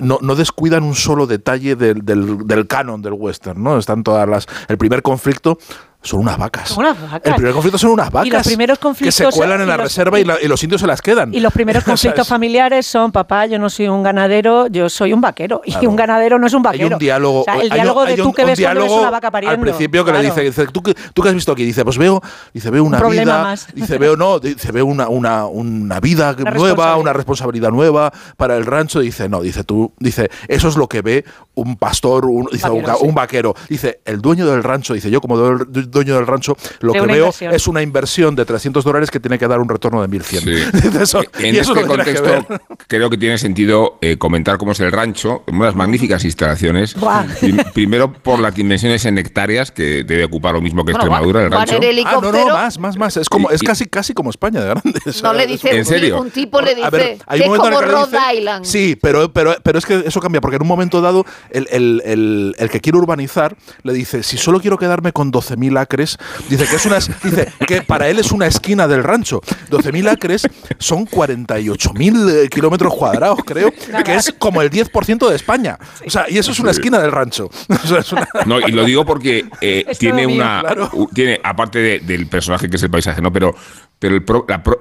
no, 0.00 0.18
no, 0.20 0.34
descuidan 0.34 0.82
un 0.82 0.94
solo 0.94 1.26
detalle 1.26 1.76
del, 1.76 2.04
del, 2.04 2.46
del, 2.46 2.66
canon 2.66 3.00
del 3.00 3.12
western, 3.12 3.62
¿no? 3.62 3.78
Están 3.78 4.02
todas 4.02 4.28
las. 4.28 4.46
El 4.66 4.76
primer 4.76 5.02
conflicto 5.02 5.58
son 6.00 6.20
unas 6.20 6.38
vacas. 6.38 6.68
Son 6.68 6.84
unas 6.84 7.00
vacas. 7.00 7.22
El 7.24 7.34
primer 7.34 7.52
conflicto 7.52 7.76
son 7.76 7.90
unas 7.90 8.10
vacas. 8.10 8.26
Y 8.28 8.30
los 8.30 8.46
primeros 8.46 8.78
conflictos 8.78 9.16
que 9.16 9.32
se 9.32 9.36
cuelan 9.36 9.60
en 9.60 9.68
la 9.68 9.76
reserva 9.76 10.20
y, 10.20 10.24
los 10.24 10.62
indios 10.62 10.80
se 10.80 10.86
las 10.86 11.02
quedan. 11.02 11.34
Y 11.34 11.40
los 11.40 11.52
primeros 11.52 11.82
conflictos 11.84 12.28
familiares 12.28 12.86
son, 12.86 13.10
papá, 13.10 13.46
yo 13.46 13.58
no 13.58 13.68
soy 13.68 13.88
un 13.88 14.02
ganadero, 14.02 14.68
yo 14.68 14.88
soy 14.88 15.12
un 15.12 15.20
vaquero. 15.20 15.60
Y 15.64 15.86
un 15.86 15.96
ganadero 15.96 16.38
no 16.38 16.46
es 16.46 16.54
un 16.54 16.62
vaquero. 16.62 16.86
Hay 16.86 16.92
un 16.92 16.98
diálogo. 16.98 17.44
el 17.60 17.68
diálogo 17.68 18.04
de 18.04 18.16
tú 18.16 18.32
que 18.32 18.44
ves 18.44 18.60
cuando 18.60 18.82
ves 18.82 18.92
una 18.92 19.10
vaca 19.10 19.30
pariendo. 19.30 19.54
Al 19.54 19.60
principio 19.60 20.04
que 20.04 20.12
le 20.12 20.22
dice, 20.22 20.42
dice 20.42 20.66
¿tú, 20.68 20.82
¿tú 20.82 21.22
qué 21.22 21.28
has 21.28 21.34
visto 21.34 21.52
aquí? 21.52 21.64
Dice, 21.64 21.84
pues 21.84 21.98
veo, 21.98 22.22
dice, 22.54 22.70
veo 22.70 22.84
una 22.84 23.02
vida. 23.02 23.54
Dice, 23.74 23.98
veo, 23.98 24.16
no, 24.16 24.38
dice, 24.38 24.70
veo 24.70 24.86
una, 24.86 25.08
una, 25.08 25.46
una 25.46 26.00
vida 26.00 26.34
nueva, 26.54 26.96
una 26.96 27.12
responsabilidad 27.12 27.70
nueva 27.70 28.12
para 28.36 28.56
el 28.56 28.66
rancho. 28.66 29.00
Dice, 29.00 29.28
no, 29.28 29.40
dice 29.40 29.64
tú, 29.64 29.92
dice, 29.98 30.30
eso 30.46 30.68
es 30.68 30.76
lo 30.76 30.88
que 30.88 31.02
ve 31.02 31.24
un 31.54 31.76
pastor, 31.76 32.26
un, 32.26 32.48
dice, 32.52 32.70
un 32.70 33.14
vaquero. 33.14 33.54
Dice, 33.68 34.00
el 34.04 34.20
dueño 34.20 34.46
del 34.46 34.62
rancho, 34.62 34.94
dice, 34.94 35.10
yo 35.10 35.20
como 35.20 35.36
dueño 35.90 36.14
del 36.16 36.26
rancho, 36.26 36.56
lo 36.80 36.92
que 36.92 37.00
veo 37.00 37.32
es 37.40 37.66
una 37.68 37.82
inversión 37.82 38.34
de 38.34 38.44
300 38.44 38.84
dólares 38.84 39.10
que 39.10 39.20
tiene 39.20 39.38
que 39.38 39.46
dar 39.46 39.60
un 39.60 39.68
retorno 39.68 40.02
de 40.02 40.08
1100. 40.08 40.48
en 41.38 41.56
este 41.56 41.86
contexto 41.86 42.46
creo 42.86 43.10
que 43.10 43.16
tiene 43.16 43.38
sentido 43.38 43.98
eh, 44.00 44.18
comentar 44.18 44.58
cómo 44.58 44.72
es 44.72 44.80
el 44.80 44.92
rancho, 44.92 45.44
unas 45.46 45.74
magníficas 45.74 46.24
instalaciones. 46.24 46.94
Primero 47.74 48.12
por 48.12 48.40
las 48.40 48.54
dimensiones 48.54 49.04
en 49.04 49.18
hectáreas 49.18 49.70
que 49.70 50.04
debe 50.04 50.24
ocupar 50.24 50.54
lo 50.54 50.60
mismo 50.60 50.84
que 50.84 50.92
Extremadura 50.92 51.44
el 51.44 51.50
rancho. 51.50 51.78
Ah, 52.04 52.18
no, 52.20 52.32
no, 52.32 52.46
más, 52.48 52.78
más, 52.78 52.96
más. 52.96 53.16
Es 53.16 53.28
como 53.28 53.50
es 53.50 53.62
casi 53.62 53.86
casi 53.86 54.14
como 54.14 54.30
España 54.30 54.60
de 54.60 54.68
grande. 54.68 55.00
No 55.22 55.32
le 55.32 55.46
dice 55.46 55.76
¿En 55.76 55.84
serio? 55.84 56.20
un 56.20 56.30
tipo 56.30 56.60
le 56.60 56.74
dice 56.74 56.90
ver, 56.90 57.18
hay 57.26 57.40
que 57.40 57.46
es 57.46 57.52
como 57.52 57.80
Rhode 57.80 58.18
Island. 58.34 58.64
Sí, 58.64 58.96
pero, 59.00 59.32
pero, 59.32 59.56
pero 59.62 59.78
es 59.78 59.86
que 59.86 60.04
eso 60.06 60.20
cambia 60.20 60.40
porque 60.40 60.56
en 60.56 60.62
un 60.62 60.68
momento 60.68 61.00
dado 61.00 61.24
el, 61.50 61.66
el, 61.70 62.02
el, 62.04 62.56
el 62.58 62.70
que 62.70 62.80
quiere 62.80 62.98
urbanizar 62.98 63.56
le 63.82 63.92
dice 63.92 64.22
si 64.22 64.36
solo 64.38 64.60
quiero 64.60 64.78
quedarme 64.78 65.12
con 65.12 65.32
12.000 65.32 65.77
acres 65.78 66.18
Dice 66.48 66.66
que 66.66 66.76
es 66.76 66.86
una, 66.86 66.96
dice 66.96 67.52
que 67.66 67.82
para 67.82 68.08
él 68.08 68.18
es 68.18 68.32
una 68.32 68.46
esquina 68.46 68.88
del 68.88 69.02
rancho. 69.02 69.40
12.000 69.70 70.10
acres 70.10 70.42
son 70.78 71.06
48.000 71.06 72.44
eh, 72.44 72.48
kilómetros 72.48 72.94
cuadrados, 72.94 73.40
creo, 73.44 73.72
que 74.04 74.14
es 74.14 74.34
como 74.38 74.62
el 74.62 74.70
10% 74.70 75.28
de 75.28 75.36
España. 75.36 75.78
O 76.06 76.10
sea, 76.10 76.26
y 76.28 76.38
eso 76.38 76.52
es 76.52 76.60
una 76.60 76.70
esquina 76.70 76.98
del 76.98 77.12
rancho. 77.12 77.50
No, 78.46 78.60
y 78.60 78.72
lo 78.72 78.84
digo 78.84 79.04
porque 79.04 79.44
eh, 79.60 79.84
tiene 79.98 80.26
una, 80.26 80.62
tiene 81.12 81.40
aparte 81.42 82.00
del 82.00 82.26
personaje 82.26 82.68
que 82.68 82.76
es 82.76 82.82
el 82.82 82.90
paisaje, 82.90 83.20
no, 83.20 83.32
pero 83.32 83.54
pero 83.98 84.14
el, 84.14 84.24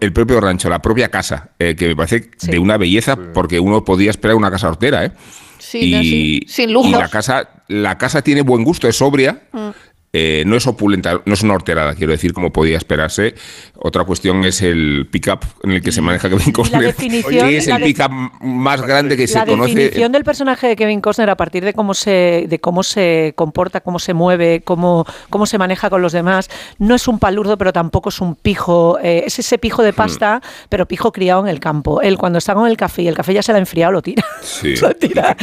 el, 0.01 0.13
propio 0.13 0.39
rancho, 0.39 0.70
la 0.70 0.80
propia 0.80 1.10
casa, 1.10 1.50
eh, 1.58 1.75
que 1.75 1.88
me 1.88 1.96
parece 1.96 2.30
de 2.42 2.60
una 2.60 2.77
belleza, 2.77 3.18
porque 3.34 3.60
uno 3.60 3.84
podía 3.84 4.12
esperar 4.12 4.36
una 4.36 4.51
casa 4.51 4.68
hortera, 4.68 5.06
¿eh? 5.06 5.12
Sí, 5.58 5.80
y, 6.44 6.48
sin 6.48 6.72
lujo. 6.72 6.89
Y 6.89 6.92
la 6.92 7.10
casa, 7.10 7.50
la 7.68 7.98
casa 7.98 8.22
tiene 8.22 8.42
buen 8.42 8.63
gusto, 8.63 8.88
es 8.88 8.98
sobria. 8.98 9.42
Mm. 9.51 9.70
Eh, 10.20 10.44
no 10.48 10.56
es 10.56 10.66
opulenta, 10.66 11.22
no 11.26 11.34
es 11.36 11.44
una 11.44 11.54
horterada, 11.54 11.94
quiero 11.94 12.12
decir, 12.12 12.34
como 12.34 12.52
podía 12.52 12.76
esperarse. 12.76 13.36
Otra 13.76 14.04
cuestión 14.04 14.44
es 14.46 14.64
el 14.64 15.08
pickup 15.12 15.46
en 15.64 15.74
el 15.74 15.82
que 15.84 15.92
se 15.92 16.02
maneja 16.02 16.28
Kevin 16.28 16.52
Costner, 16.52 16.96
que 16.96 17.58
es 17.58 17.68
el 17.68 17.84
pickup 17.84 18.12
más 18.42 18.82
grande 18.82 19.16
que 19.16 19.28
se 19.28 19.40
conoce. 19.46 19.74
La 19.74 19.80
definición 19.80 20.12
del 20.12 20.24
personaje 20.24 20.70
de 20.70 20.76
Kevin 20.76 21.02
Costner 21.02 21.30
a 21.30 21.38
partir 21.38 21.64
de 21.64 21.74
cómo 21.74 21.94
se, 21.94 22.48
de 22.50 22.60
cómo 22.60 22.82
se 22.82 23.34
comporta, 23.36 23.82
cómo 23.82 24.00
se 24.00 24.16
mueve, 24.16 24.62
cómo, 24.64 25.06
cómo 25.30 25.46
se 25.46 25.60
maneja 25.60 25.92
con 25.92 26.02
los 26.02 26.14
demás, 26.14 26.50
no 26.80 26.96
es 26.96 27.08
un 27.08 27.20
palurdo, 27.20 27.56
pero 27.60 27.72
tampoco 27.72 28.10
es 28.10 28.20
un 28.20 28.34
pijo. 28.34 28.98
Eh, 29.04 29.24
es 29.28 29.38
ese 29.38 29.60
pijo 29.60 29.84
de 29.84 29.92
hmm. 29.92 29.96
pasta, 29.96 30.42
pero 30.70 30.88
pijo 30.88 31.12
criado 31.12 31.42
en 31.42 31.48
el 31.48 31.60
campo. 31.60 32.02
Él 32.02 32.18
cuando 32.18 32.40
está 32.40 32.56
con 32.56 32.68
el 32.68 32.76
café 32.76 33.04
y 33.04 33.08
el 33.08 33.16
café 33.16 33.36
ya 33.36 33.44
se 33.44 33.52
le 33.52 33.58
ha 33.58 33.60
enfriado, 33.60 33.92
lo 33.92 34.02
tira. 34.02 34.26
Sí. 34.42 34.76
lo 34.82 34.96
tira 34.96 35.38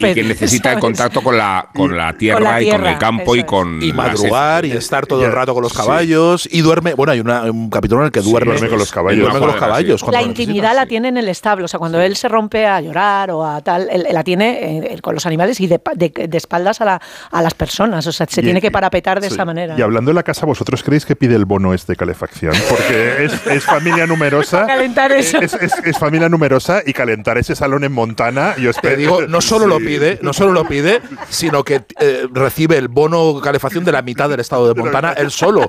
y 0.00 0.14
que 0.14 0.24
necesita 0.24 0.72
el 0.72 0.78
contacto 0.80 1.22
con 1.22 1.36
la, 1.36 1.68
con 1.74 1.94
la 1.94 2.16
tierra, 2.16 2.62
y 2.62 2.70
con 2.70 2.86
el 2.86 2.96
campo 2.96 3.36
y 3.36 3.44
con 3.44 3.82
y 3.82 3.92
madrugar 3.98 4.64
y 4.64 4.72
estar 4.72 5.06
todo 5.06 5.24
el 5.24 5.32
rato 5.32 5.54
con 5.54 5.62
los 5.62 5.72
caballos 5.72 6.48
y 6.50 6.60
duerme. 6.60 6.94
Bueno, 6.94 7.12
hay 7.12 7.20
un 7.20 7.70
capítulo 7.70 8.02
en 8.02 8.06
el 8.06 8.12
que 8.12 8.20
duerme, 8.20 8.58
con 8.68 8.78
los 8.78 8.90
caballos. 8.90 9.20
Duerme 9.20 9.38
con 9.38 9.48
los 9.48 9.56
caballos 9.56 9.98
la 10.10 10.22
intimidad 10.22 10.74
la 10.74 10.86
tiene 10.86 11.08
en 11.08 11.16
el 11.16 11.28
establo. 11.28 11.64
O 11.64 11.68
sea, 11.68 11.78
cuando 11.78 12.00
él 12.00 12.16
se 12.16 12.28
rompe 12.28 12.66
a 12.66 12.80
llorar 12.80 13.30
o 13.30 13.44
a 13.44 13.60
tal, 13.60 13.88
él, 13.90 14.06
la 14.10 14.24
tiene 14.24 14.92
eh, 14.92 15.00
con 15.00 15.14
los 15.14 15.26
animales 15.26 15.60
y 15.60 15.66
de, 15.66 15.80
espaldas 16.32 16.80
a, 16.80 16.84
la, 16.84 17.02
a, 17.30 17.42
las 17.42 17.54
personas. 17.54 18.06
O 18.06 18.12
sea, 18.12 18.26
se 18.28 18.42
tiene 18.42 18.60
que 18.60 18.70
parapetar 18.70 19.20
de 19.20 19.28
esa 19.28 19.44
manera. 19.44 19.74
Y 19.78 19.82
hablando 19.82 20.10
de 20.10 20.14
la 20.14 20.22
casa, 20.22 20.46
¿vosotros 20.46 20.82
creéis 20.82 21.04
que 21.04 21.16
pide 21.16 21.34
el 21.34 21.44
bono 21.44 21.74
este 21.74 21.92
de 21.92 21.96
calefacción? 21.96 22.54
Porque 22.68 23.24
es, 23.24 23.64
familia 23.64 24.06
numerosa. 24.06 24.66
calentar 24.66 25.12
eso. 25.12 25.38
Es, 25.40 25.98
familia 25.98 26.28
numerosa 26.28 26.82
y 26.84 26.92
calentar 26.92 27.38
ese 27.38 27.54
salón 27.54 27.84
en 27.84 27.92
Montana. 27.92 28.56
Yo 28.56 28.72
Te 28.72 28.96
digo, 28.96 29.26
no 29.26 29.40
solo 29.40 29.66
lo 29.66 29.78
pide, 29.78 30.18
no 30.22 30.32
solo 30.32 30.52
lo 30.52 30.66
pide, 30.66 31.00
sino 31.28 31.64
que 31.64 31.82
eh, 32.00 32.26
recibe 32.32 32.76
el 32.76 32.88
bono 32.88 33.40
calefacción 33.42 33.84
de 33.88 33.92
la 33.92 34.02
mitad 34.02 34.28
del 34.28 34.40
estado 34.40 34.72
de 34.72 34.74
Montana, 34.80 35.12
él 35.12 35.30
solo, 35.30 35.68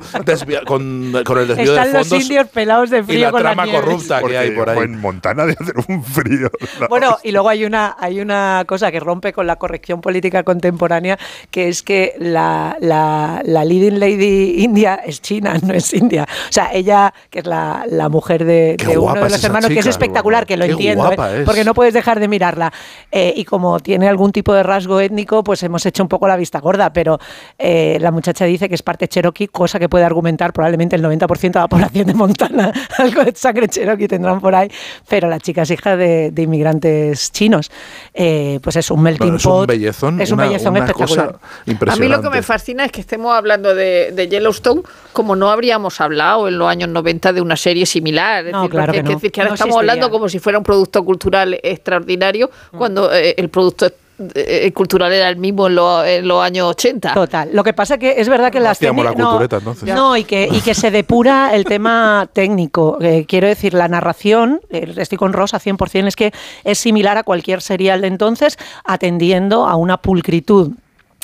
con, 0.65 1.13
con, 1.25 1.37
el 1.39 1.47
desvío 1.47 1.71
Están 1.71 1.85
de 1.85 1.91
fondos. 1.91 2.11
los 2.11 2.21
indios 2.21 2.47
pelados 2.49 2.89
de 2.89 3.03
frío 3.03 3.19
y 3.19 3.21
la 3.21 3.31
con 3.31 3.41
trama 3.41 3.65
corrupta 3.71 4.21
que 4.21 4.37
hay 4.37 4.51
por 4.51 4.69
ahí. 4.69 4.79
En 4.79 4.99
Montana 4.99 5.45
de 5.45 5.53
hacer 5.53 5.75
un 5.87 6.03
frío. 6.03 6.49
Bueno, 6.89 7.17
y 7.23 7.31
luego 7.31 7.49
hay 7.49 7.65
una, 7.65 7.95
hay 7.99 8.19
una 8.19 8.63
cosa 8.65 8.91
que 8.91 8.99
rompe 8.99 9.33
con 9.33 9.45
la 9.45 9.57
corrección 9.57 10.01
política 10.01 10.43
contemporánea, 10.43 11.17
que 11.51 11.67
es 11.67 11.83
que 11.83 12.13
la, 12.17 12.77
la, 12.79 13.41
la 13.45 13.65
leading 13.65 13.99
lady 13.99 14.63
india 14.63 14.95
es 15.05 15.21
china, 15.21 15.55
no 15.61 15.73
es 15.73 15.93
india. 15.93 16.23
O 16.23 16.51
sea, 16.51 16.71
ella, 16.73 17.13
que 17.29 17.39
es 17.39 17.45
la, 17.45 17.85
la 17.89 18.09
mujer 18.09 18.45
de, 18.45 18.75
de 18.77 18.97
uno 18.97 19.13
de 19.13 19.29
los 19.29 19.43
hermanos, 19.43 19.69
que 19.69 19.79
es 19.79 19.85
espectacular, 19.85 20.45
que 20.45 20.57
lo 20.57 20.65
entiendo, 20.65 21.11
¿eh? 21.11 21.43
porque 21.45 21.63
no 21.63 21.73
puedes 21.73 21.93
dejar 21.93 22.19
de 22.19 22.27
mirarla. 22.27 22.73
Eh, 23.11 23.33
y 23.35 23.45
como 23.45 23.79
tiene 23.79 24.07
algún 24.07 24.31
tipo 24.31 24.53
de 24.53 24.63
rasgo 24.63 24.99
étnico, 24.99 25.43
pues 25.43 25.61
hemos 25.63 25.85
hecho 25.85 26.03
un 26.03 26.09
poco 26.09 26.27
la 26.27 26.37
vista 26.37 26.59
gorda, 26.59 26.91
pero 26.91 27.19
eh, 27.57 27.97
la 27.99 28.11
muchacha 28.11 28.45
dice 28.45 28.69
que 28.69 28.75
es 28.75 28.83
parte 28.83 29.07
cherokee, 29.07 29.47
cosa 29.47 29.79
que 29.79 29.89
puede 29.89 30.05
argumentar 30.05 30.53
probablemente 30.53 30.95
el 30.95 31.03
90% 31.03 31.41
de 31.41 31.59
la 31.59 31.67
población 31.67 32.07
de 32.07 32.13
Montana, 32.13 32.71
algo 32.97 33.23
de 33.23 33.33
sangre 33.35 33.67
cherokee 33.67 34.07
tendrán 34.07 34.39
por 34.39 34.55
ahí, 34.55 34.69
pero 35.07 35.27
la 35.27 35.39
chica 35.39 35.63
es 35.63 35.71
hija 35.71 35.95
de, 35.95 36.33
inmigrantes 36.37 37.31
chinos. 37.31 37.71
Eh, 38.13 38.59
pues 38.61 38.75
es 38.75 38.89
un 38.91 39.01
melting 39.01 39.37
pot. 39.37 39.39
Es 39.39 39.45
un 39.45 39.67
bellezón, 39.67 40.21
es 40.21 40.31
un 40.31 40.37
bellezón 40.37 40.77
espectacular. 40.77 41.39
A 41.87 41.95
mí 41.95 42.07
lo 42.07 42.21
que 42.21 42.29
me 42.29 42.41
fascina 42.41 42.85
es 42.85 42.91
que 42.91 43.01
estemos 43.01 43.35
hablando 43.35 43.75
de, 43.75 44.27
Yellowstone 44.29 44.81
como 45.13 45.35
no 45.35 45.49
habríamos 45.49 45.99
hablado 46.01 46.47
en 46.47 46.57
los 46.57 46.69
años 46.69 46.89
90 46.89 47.33
de 47.33 47.41
una 47.41 47.55
serie 47.55 47.85
similar. 47.85 48.45
no, 48.45 48.69
claro 48.69 48.93
que, 48.93 49.03
que, 49.03 49.31
que 49.31 49.41
ahora 49.41 49.53
estamos 49.53 49.77
hablando 49.77 50.09
como 50.09 50.29
si 50.29 50.39
fuera 50.39 50.57
un 50.57 50.63
producto 50.63 51.03
cultural 51.03 51.59
extraordinario, 51.63 52.49
mm. 52.71 52.77
cuando 52.77 53.13
eh, 53.13 53.35
el 53.37 53.49
producto 53.49 53.87
es 53.87 53.93
eh, 54.35 54.65
eh, 54.65 54.73
cultural 54.73 55.13
era 55.13 55.29
el 55.29 55.37
mismo 55.37 55.67
en, 55.67 56.27
los 56.27 56.43
años 56.43 56.67
80. 56.67 57.13
Total. 57.13 57.49
Lo 57.53 57.63
que 57.63 57.73
pasa 57.73 57.97
que 57.97 58.15
es 58.17 58.27
verdad 58.27 58.51
que 58.51 58.59
las 58.59 58.81
la 58.81 59.13
cultureta, 59.13 59.59
no, 59.63 59.75
no, 59.95 60.17
y 60.17 60.25
que, 60.25 60.49
y 60.51 60.59
que 60.59 60.73
se 60.73 60.91
depura 60.91 61.55
el 61.55 61.63
tema 61.63 62.29
técnico. 62.33 62.97
Eh, 62.99 63.25
quiero 63.27 63.47
decir, 63.47 63.73
la 63.73 63.87
narración, 63.87 64.59
estoy 64.69 65.17
con 65.17 65.31
Rosa 65.31 65.59
100%, 65.59 66.07
es 66.07 66.15
que 66.17 66.33
es 66.65 66.77
similar 66.77 67.17
a 67.17 67.23
cualquier 67.23 67.61
serial 67.61 68.01
de 68.01 68.07
entonces, 68.07 68.57
atendiendo 68.83 69.65
a 69.67 69.75
una 69.75 69.97
pulcritud 69.97 70.73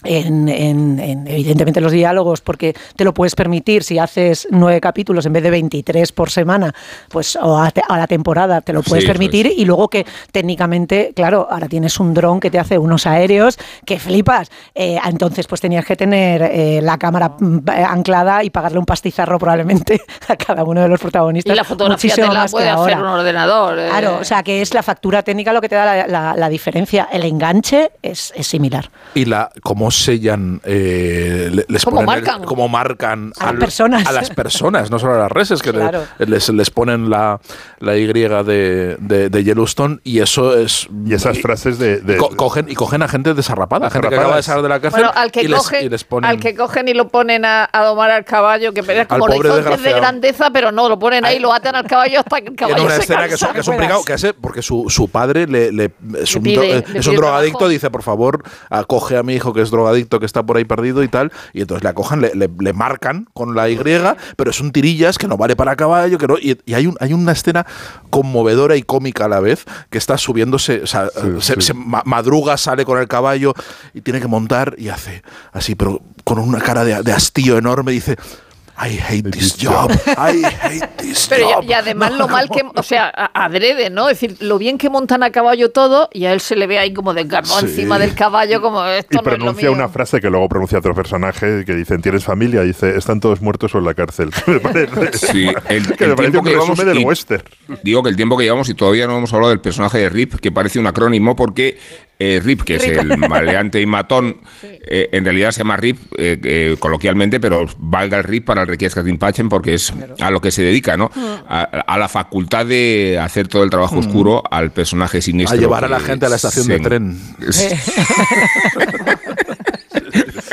en, 0.06 0.50
en, 0.50 1.26
evidentemente 1.28 1.82
los 1.82 1.92
diálogos, 1.92 2.42
porque 2.42 2.76
te 2.96 3.04
lo 3.04 3.14
puedes 3.14 3.36
permitir 3.36 3.84
si 3.84 4.00
haces 4.00 4.48
nueve 4.52 4.82
capítulos 4.82 5.26
en 5.26 5.34
vez 5.34 5.44
de 5.44 5.50
23 5.50 6.12
por 6.12 6.30
semana, 6.30 6.74
pues 7.10 7.36
o 7.36 7.58
a, 7.58 7.72
la 7.90 8.08
temporada 8.08 8.62
te 8.62 8.74
lo 8.74 8.84
puedes 8.84 9.06
permitir 9.06 9.52
y 9.56 9.66
luego 9.66 9.90
que 9.90 10.06
técnicamente, 10.32 11.14
claro, 11.16 11.48
ahora 11.50 11.68
tienes 11.68 12.00
un 12.00 12.14
dron 12.14 12.40
que 12.40 12.52
te 12.52 12.60
hace 12.60 12.78
unos 12.78 13.06
aéreos 13.08 13.58
que 13.86 14.00
flipas, 14.00 14.50
eh, 14.74 14.98
entonces 15.06 15.48
pues 15.48 15.62
tenías 15.62 15.86
que 15.86 15.96
tener 15.96 16.42
eh, 16.44 16.80
la 16.82 16.98
cámara 16.98 17.36
mm, 17.40 17.60
anclada 17.70 18.44
y 18.44 18.50
pagarle 18.50 18.80
un 18.80 18.86
pastizarro 18.86 19.40
probablemente 19.40 20.02
a 20.28 20.36
cada 20.36 20.64
uno 20.64 20.82
de 20.82 20.88
los 20.88 21.00
protagonistas. 21.00 21.54
Y 21.54 21.56
la 21.56 21.64
fotografía 21.64 22.16
te 22.16 22.22
la 22.22 22.46
puede 22.46 22.70
hacer 22.70 22.98
un 22.98 23.06
ordenador. 23.06 23.80
Eh. 23.80 23.88
Claro, 23.90 24.18
o 24.22 24.24
sea 24.24 24.44
que 24.44 24.62
es 24.62 24.74
la 24.74 24.84
factura 24.84 25.24
técnica 25.24 25.54
lo 25.54 25.62
que 25.62 25.70
te 25.70 25.76
da 25.76 26.08
la, 26.08 26.50
diferencia, 26.50 27.08
el 27.12 27.24
enganche 27.24 27.92
es, 28.02 28.32
es 28.36 28.48
similar. 28.48 28.90
Y 29.14 29.26
la 29.26 29.50
como 29.64 29.92
sellan, 30.04 30.62
eh, 30.64 31.50
le- 31.52 31.66
les 31.68 31.84
¿Cómo 31.86 31.98
ponen 31.98 32.16
el- 32.18 32.24
marcan? 32.24 32.44
cómo 32.44 32.68
marcan 32.68 33.34
A 33.40 33.46
las 33.46 33.54
al- 33.54 33.60
personas. 33.60 34.08
a 34.08 34.12
las 34.12 34.30
personas, 34.30 34.92
no 34.92 35.00
solo 35.00 35.16
a 35.16 35.18
las 35.20 35.32
reses, 35.32 35.62
que 35.62 35.72
le- 35.72 35.80
Claro. 35.80 36.04
les, 36.20 36.50
les 36.50 36.70
ponen 36.70 37.10
la, 37.10 37.40
la 37.80 37.98
Y 37.98 38.06
de, 38.08 38.96
de, 39.00 39.30
de 39.30 39.44
Yellowstone 39.44 40.00
y 40.04 40.20
eso 40.20 40.58
es... 40.58 40.88
Y 41.06 41.14
esas 41.14 41.40
frases 41.40 41.78
de. 41.80 42.00
de- 42.00 42.18
co- 42.18 42.30
cogen, 42.36 42.68
y 42.70 42.76
cogen 42.76 43.02
a 43.02 43.08
gente 43.08 43.34
desarrapada, 43.34 43.90
gente 43.90 44.10
que 44.10 44.16
acaba 44.16 44.36
de 44.38 44.44
salir 44.44 44.64
de 44.64 44.70
la 44.70 44.80
cárcel 44.80 45.02
Bueno, 45.04 45.20
al 45.20 45.32
que, 45.32 45.42
y, 45.42 45.48
les, 45.48 45.58
cogen, 45.60 45.86
y 45.86 45.90
les 45.90 46.04
ponen... 46.04 46.30
al 46.30 46.40
que 46.40 46.56
cogen 46.56 46.88
y 46.88 46.94
lo 46.94 47.08
ponen 47.10 47.46
a, 47.46 47.70
a 47.72 47.84
domar 47.84 48.12
al 48.12 48.24
caballo, 48.26 48.74
que 48.74 48.80
es 48.82 49.08
como 49.08 49.26
horizontes 49.26 49.82
de 49.84 49.94
grandeza, 49.94 50.50
pero 50.52 50.72
no, 50.72 50.88
lo 50.90 50.98
ponen 51.00 51.26
ahí, 51.26 51.40
lo 51.40 51.54
atan 51.54 51.76
al 51.76 51.86
caballo 51.88 52.20
hasta 52.20 52.38
que 52.42 52.44
el 52.48 52.50
en 52.52 52.56
caballo 52.56 52.84
una 52.84 52.96
se 52.96 53.02
escena 53.02 53.28
que 53.28 53.34
es, 53.36 53.40
cansa. 53.40 53.54
que 53.54 53.60
es 53.62 53.68
un 53.68 53.78
pringao, 53.78 54.04
que 54.04 54.14
hace 54.14 54.34
porque 54.34 54.62
su, 54.62 54.86
su 54.90 55.08
padre 55.10 55.48
le, 55.48 55.72
le- 55.72 55.92
es, 56.20 56.36
un, 56.36 56.44
pide- 56.44 56.84
dro- 56.84 56.94
le 56.94 57.00
es 57.00 57.08
un 57.08 57.16
drogadicto, 57.16 57.58
trabajo. 57.60 57.70
dice 57.70 57.90
por 57.90 58.04
favor 58.04 58.44
acoge 58.70 59.18
a 59.18 59.24
mi 59.24 59.34
hijo 59.36 59.54
que 59.54 59.62
es 59.62 59.70
drogadicto 59.76 60.20
que 60.20 60.26
está 60.26 60.44
por 60.44 60.58
ahí 60.58 60.66
perdido 60.66 61.04
y 61.04 61.08
tal, 61.08 61.32
y 61.54 61.62
entonces 61.62 61.84
le 61.84 61.90
acojan, 61.90 62.22
le, 62.22 62.34
le- 62.36 62.50
le 62.60 62.74
marcan 62.74 63.28
con 63.34 63.56
la 63.56 63.70
Y, 63.70 63.78
pero 64.36 64.50
es 64.50 64.60
un 64.62 64.72
tirillas 64.72 65.18
que 65.18 65.28
no 65.28 65.38
vale 65.38 65.56
para 65.56 65.76
caballo, 65.76 66.18
que 66.18 66.28
no, 66.28 66.38
y, 66.38 66.58
y 66.66 66.74
hay, 66.74 66.88
un, 66.88 66.96
hay 67.00 67.14
una 67.14 67.32
escena 67.34 67.66
conmovedora 68.10 68.76
y 68.76 68.82
cómica 68.84 69.26
a 69.26 69.28
la 69.28 69.40
vez, 69.40 69.66
que 69.90 69.98
está 69.98 70.18
subiéndose, 70.18 70.82
o 70.82 70.88
sea, 70.88 71.08
se, 71.40 71.62
se 71.62 71.74
ma- 71.74 72.02
madruga, 72.06 72.58
sale 72.58 72.86
con 72.86 72.98
el 73.00 73.08
caballo 73.08 73.54
y 73.94 74.02
tiene 74.02 74.20
que 74.22 74.28
montar 74.28 74.76
y 74.78 74.90
hace 74.90 75.22
así, 75.52 75.76
pero 75.76 76.02
con 76.24 76.40
una 76.40 76.60
cara 76.60 76.84
de, 76.84 77.02
de 77.04 77.12
hastío 77.12 77.58
enorme, 77.58 77.92
dice... 77.92 78.16
I 78.78 79.00
hate 79.00 79.32
this 79.32 79.56
job. 79.58 79.90
I 80.18 80.44
hate 80.44 80.88
this 80.98 81.28
Pero 81.30 81.48
job. 81.50 81.64
y, 81.64 81.68
y 81.70 81.74
además 81.74 82.12
No, 82.12 82.18
lo 82.18 82.28
mal 82.28 82.50
que, 82.50 82.62
o 82.76 82.84
sea, 82.84 83.08
adrede, 83.34 83.90
¿no? 83.90 84.10
Es 84.10 84.20
decir, 84.20 84.38
lo 84.42 84.58
bien 84.58 84.78
que 84.78 84.90
montan 84.90 85.24
a 85.24 85.32
caballo 85.32 85.72
todo 85.72 86.10
y 86.12 86.26
a 86.26 86.34
él 86.34 86.42
se 86.42 86.56
le 86.58 86.68
ve 86.68 86.78
ahí 86.78 86.94
como 86.94 87.14
desgarrado 87.14 87.60
Sí. 87.62 87.66
encima 87.68 87.98
del 88.00 88.14
caballo, 88.16 88.62
como 88.62 88.84
esto 88.86 89.08
Y 89.12 89.16
no 89.16 89.20
es 89.22 89.26
lo 89.26 89.32
pronuncia 89.38 89.70
mío. 89.70 89.78
una 89.78 89.88
frase 89.88 90.20
que 90.20 90.30
luego 90.30 90.50
pronuncia 90.50 90.78
otro 90.80 90.94
personaje 90.94 91.64
que 91.66 91.74
dicen, 91.74 92.02
¿tienes 92.02 92.26
familia? 92.26 92.64
Y 92.64 92.68
dice, 92.68 92.98
están 92.98 93.20
todos 93.22 93.42
muertos 93.42 93.74
o 93.76 93.78
en 93.78 93.86
la 93.86 93.94
cárcel. 93.94 94.30
Me 94.48 94.60
parece, 94.60 95.18
Sí, 95.32 95.48
el, 95.70 95.96
que 95.96 96.04
el 96.04 96.10
me 96.12 96.16
parece 96.18 96.32
tiempo 96.32 96.40
un 96.40 96.44
que 96.46 96.52
llevamos 96.52 96.70
resumen 96.78 96.94
del 96.94 97.02
y- 97.02 97.06
western. 97.06 97.44
Digo 97.84 98.04
que 98.04 98.10
el 98.10 98.16
tiempo 98.18 98.38
que 98.38 98.44
llevamos 98.44 98.68
y 98.70 98.74
todavía 98.74 99.08
no 99.08 99.18
hemos 99.18 99.32
hablado 99.34 99.52
del 99.52 99.62
personaje 99.62 100.00
de 100.00 100.10
Rip, 100.10 100.36
que 100.36 100.52
parece 100.52 100.80
un 100.80 100.88
acrónimo 100.88 101.36
porque 101.36 101.78
eh, 102.20 102.42
Rip, 102.44 102.62
que 102.64 102.76
es 102.76 102.84
el 102.86 103.18
maleante 103.18 103.82
y 103.82 103.86
matón, 103.86 104.38
eh, 104.64 105.10
en 105.12 105.24
realidad 105.26 105.52
se 105.52 105.60
llama 105.60 105.78
Rip 105.78 105.98
eh, 106.18 106.40
eh, 106.44 106.76
coloquialmente, 106.80 107.40
pero 107.40 107.66
valga 107.78 108.18
el 108.18 108.24
Rip 108.24 108.46
para 108.46 108.62
el 108.62 108.68
Requiescat 108.68 109.06
Pachen 109.20 109.50
porque 109.50 109.74
es 109.74 109.94
a 110.20 110.32
lo 110.32 110.42
que 110.42 110.52
se 110.52 110.62
dedica, 110.64 110.98
¿no? 110.98 111.12
A, 111.48 111.62
a 111.64 111.98
la 111.98 112.08
facultad 112.08 112.66
de 112.66 113.20
hacer 113.22 113.48
todo 113.48 113.64
el 113.64 113.70
trabajo 113.70 113.98
oscuro 114.00 114.44
al 114.50 114.72
personaje 114.72 115.22
siniestro. 115.22 115.58
A 115.58 115.62
llevar 115.62 115.86
a 115.86 115.88
la 115.88 116.00
gente 116.00 116.26
a 116.26 116.30
la 116.30 116.36
estación 116.38 116.66
se 116.66 116.72
de 116.72 116.78
en- 116.78 116.84
tren. 116.84 117.20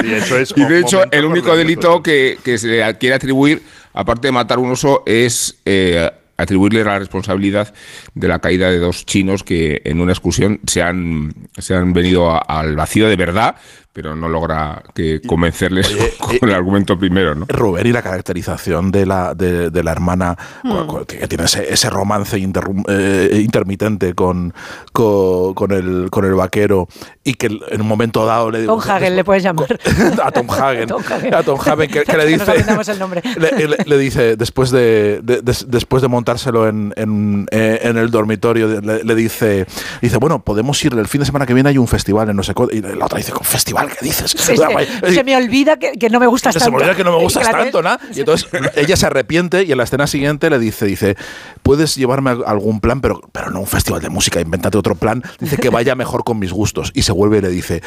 Sí, 0.01 0.13
eso 0.15 0.39
es 0.39 0.53
Y 0.57 0.65
de 0.65 0.81
hecho, 0.81 1.03
el 1.11 1.25
único 1.25 1.55
delito 1.57 2.03
que, 2.03 2.39
que 2.43 2.59
se 2.59 2.67
le 2.69 2.99
quiere 2.99 3.15
atribuir, 3.15 3.63
aparte 3.93 4.29
de 4.29 4.33
matar 4.33 4.59
un 4.59 4.71
oso, 4.73 5.03
es 5.07 5.59
eh, 5.65 6.11
atribuirle 6.37 6.85
la 6.85 6.99
responsabilidad 6.99 7.73
de 8.15 8.29
la 8.29 8.39
caída 8.41 8.71
de 8.71 8.79
dos 8.79 9.05
chinos 9.07 9.43
que 9.45 9.81
en 9.85 10.01
una 10.01 10.13
excursión 10.13 10.61
se 10.67 10.83
han, 10.83 11.33
se 11.59 11.75
han 11.75 11.93
venido 11.93 12.31
a- 12.31 12.39
al 12.39 12.75
vacío 12.77 13.09
de 13.09 13.17
verdad, 13.17 13.57
pero 13.93 14.17
no 14.17 14.29
logra 14.29 14.83
que 14.95 15.21
convencerles 15.27 15.93
Oye, 15.93 16.15
con 16.19 16.35
eh, 16.35 16.39
el 16.43 16.55
argumento 16.55 16.99
primero, 16.99 17.35
¿no? 17.35 17.47
Rubén 17.49 17.87
y 17.87 17.93
la 17.93 18.03
caracterización 18.03 18.91
de 18.91 19.05
la, 19.07 19.35
de, 19.35 19.71
de 19.71 19.83
la 19.85 19.93
hermana 19.93 20.37
Hmm. 20.63 21.05
que 21.07 21.27
tiene 21.29 21.45
ese, 21.45 21.73
ese 21.73 21.91
romance 21.91 22.39
interrum- 22.39 22.85
eh, 22.89 23.41
intermitente 23.43 24.15
con, 24.15 24.55
con, 24.93 25.55
con 25.55 25.73
el, 25.73 26.09
con 26.11 26.25
el 26.25 26.35
vaquero 26.35 26.89
y 27.25 27.35
que 27.35 27.47
en 27.69 27.81
un 27.81 27.87
momento 27.87 28.25
dado 28.27 28.51
le 28.51 28.61
digo 28.61 28.77
Tom 28.81 28.91
Hagen 28.91 29.17
le 29.17 29.25
puedes 29.25 29.43
llamar. 29.43 29.79
a 30.23 30.31
Tom 30.31 30.49
Hagen, 30.51 30.87
Tom 30.89 31.03
Hagen. 31.09 31.35
a 31.35 31.43
Tom 31.43 31.59
Hagen 31.61 31.91
que, 31.91 32.03
que 32.05 32.17
le 32.17 32.27
dice 32.27 32.43
aprendamos 32.43 32.89
el 32.89 32.99
nombre. 32.99 33.23
le, 33.39 33.67
le- 33.69 33.77
le 33.85 33.99
dice 33.99 34.37
después 34.37 34.71
de, 34.71 35.21
de- 35.23 35.43
des- 35.43 35.67
después 35.69 36.03
de 36.03 36.09
montárselo 36.09 36.69
en, 36.69 36.93
en, 36.97 37.47
eh, 37.51 37.81
en 37.83 37.97
el 37.99 38.11
dormitorio 38.11 38.81
le, 38.81 39.05
le 39.05 39.15
dice 39.15 39.67
dice 40.01 40.17
bueno 40.19 40.39
podemos 40.43 40.83
ir 40.85 40.95
el 40.95 41.07
fin 41.09 41.21
de 41.21 41.27
semana 41.27 41.47
que 41.47 41.55
viene 41.55 41.69
hay 41.71 41.79
un 41.79 41.89
festival 41.89 42.31
en 42.31 42.37
no 42.37 42.43
sé 42.43 42.55
cuál 42.55 42.71
y 42.73 42.81
la 42.81 43.05
otra 43.07 43.19
dice 43.19 43.33
¿con 43.33 43.45
festival 43.45 43.82
qué 43.89 44.05
dices? 44.05 44.31
Sí, 44.37 44.57
se, 44.57 45.15
se 45.15 45.25
me 45.25 45.37
olvida 45.37 45.77
que, 45.79 45.93
que 45.93 46.11
no 46.11 46.21
me 46.21 46.27
gustas 46.27 46.55
se 46.55 46.61
tanto. 46.61 46.73
me 46.73 46.83
olvida 46.83 46.97
que 46.97 47.05
no 47.05 47.17
me 47.17 47.23
gustas 47.23 47.47
que 47.47 47.53
tanto, 47.53 47.83
¿no? 47.83 47.99
Y 48.15 48.21
entonces 48.21 48.49
ella 48.77 48.97
se 48.97 49.07
arrepiente 49.07 49.63
y 49.65 49.73
en 49.73 49.79
la 49.79 49.85
escena 49.85 50.07
siguiente 50.07 50.51
le 50.51 50.59
dice, 50.59 50.87
dice, 50.87 51.17
puedes 51.63 51.95
llevarme 51.97 52.31
a 52.31 52.35
algún 52.47 52.81
plan, 52.81 53.01
pero, 53.01 53.21
pero 53.33 53.51
no 53.51 53.61
un 53.61 53.67
festival 53.67 54.01
de 54.03 54.09
música, 54.09 54.41
invéntate 54.41 54.79
otro 54.79 54.95
plan. 54.95 55.23
Dice 55.39 55.57
que 55.57 55.69
vaya 55.71 55.95
mejor 55.95 56.25
con 56.25 56.39
mis 56.39 56.53
gustos. 56.53 56.91
Y 56.95 57.03
se 57.03 57.13
vuelve 57.13 57.39
y 57.39 57.41
le 57.43 57.49
dice, 57.49 57.83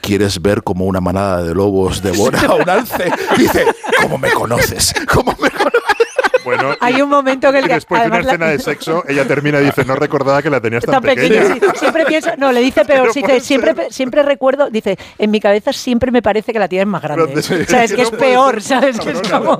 ¿quieres 0.00 0.42
ver 0.42 0.62
como 0.62 0.84
una 0.86 1.00
manada 1.00 1.42
de 1.42 1.54
lobos 1.54 2.02
devora 2.02 2.40
a 2.42 2.54
un 2.54 2.68
alce? 2.68 3.10
Dice, 3.38 3.66
¿cómo 4.00 4.18
me 4.18 4.30
conoces? 4.32 4.94
¿Cómo 5.12 5.36
me 5.40 5.50
conoces? 5.50 5.81
Bueno, 6.44 6.76
Hay 6.80 7.00
un 7.00 7.08
momento 7.08 7.48
en 7.48 7.56
el 7.56 7.66
que 7.68 7.74
después 7.74 8.00
de 8.02 8.08
una 8.08 8.20
la- 8.20 8.24
escena 8.24 8.46
de 8.48 8.58
sexo, 8.58 9.04
ella 9.08 9.26
termina 9.26 9.60
y 9.60 9.64
dice, 9.66 9.84
no 9.84 9.94
recordaba 9.94 10.42
que 10.42 10.50
la 10.50 10.60
tenías 10.60 10.84
tan, 10.84 10.94
tan 10.94 11.02
pequeña, 11.02 11.44
sí. 11.54 11.60
siempre 11.76 12.04
pienso, 12.06 12.30
no, 12.38 12.50
le 12.52 12.60
dice 12.60 12.84
peor, 12.84 13.06
No 13.08 13.12
sí, 13.12 13.20
dice, 13.22 13.40
siempre, 13.40 13.74
ser. 13.74 13.92
siempre 13.92 14.22
recuerdo, 14.22 14.70
dice, 14.70 14.98
en 15.18 15.30
mi 15.30 15.40
cabeza 15.40 15.72
siempre 15.72 16.10
me 16.10 16.22
parece 16.22 16.52
que 16.52 16.58
la 16.58 16.68
tienes 16.68 16.86
más 16.88 17.02
grande. 17.02 17.22
Grande, 17.24 17.42
sí. 17.42 17.54
O 17.54 17.64
sea, 17.66 17.84
es 17.84 17.92
que 17.92 18.02
No 18.02 18.08
es 18.08 18.10
peor, 18.10 18.62
ser, 18.62 18.80
¿sabes? 18.80 19.00
Que 19.00 19.10
es 19.10 19.22
como... 19.30 19.58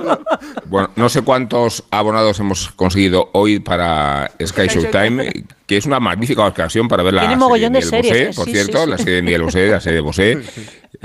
Bueno, 0.66 0.90
no 0.96 1.08
sé 1.08 1.22
cuántos 1.22 1.84
abonados 1.90 2.40
hemos 2.40 2.70
conseguido 2.70 3.30
hoy 3.32 3.60
para 3.60 4.30
Sky 4.44 4.66
Showtime, 4.68 5.44
que 5.66 5.76
es 5.76 5.86
una 5.86 6.00
magnífica 6.00 6.44
ocasión 6.46 6.88
para 6.88 7.02
ver 7.02 7.14
la 7.14 7.20
Tiene 7.22 7.34
serie 7.34 7.44
mogollón 7.44 7.72
de 7.74 7.82
series, 7.82 8.26
Bosé, 8.28 8.36
por 8.36 8.44
Sí, 8.46 8.52
cierto, 8.52 8.86
la 8.86 8.98
serie 8.98 9.14
de 9.14 9.22
Miguel 9.22 9.42
Bosé, 9.42 9.68
la 9.68 9.80
serie 9.80 9.96
de 9.96 10.00
Bosé, 10.02 10.38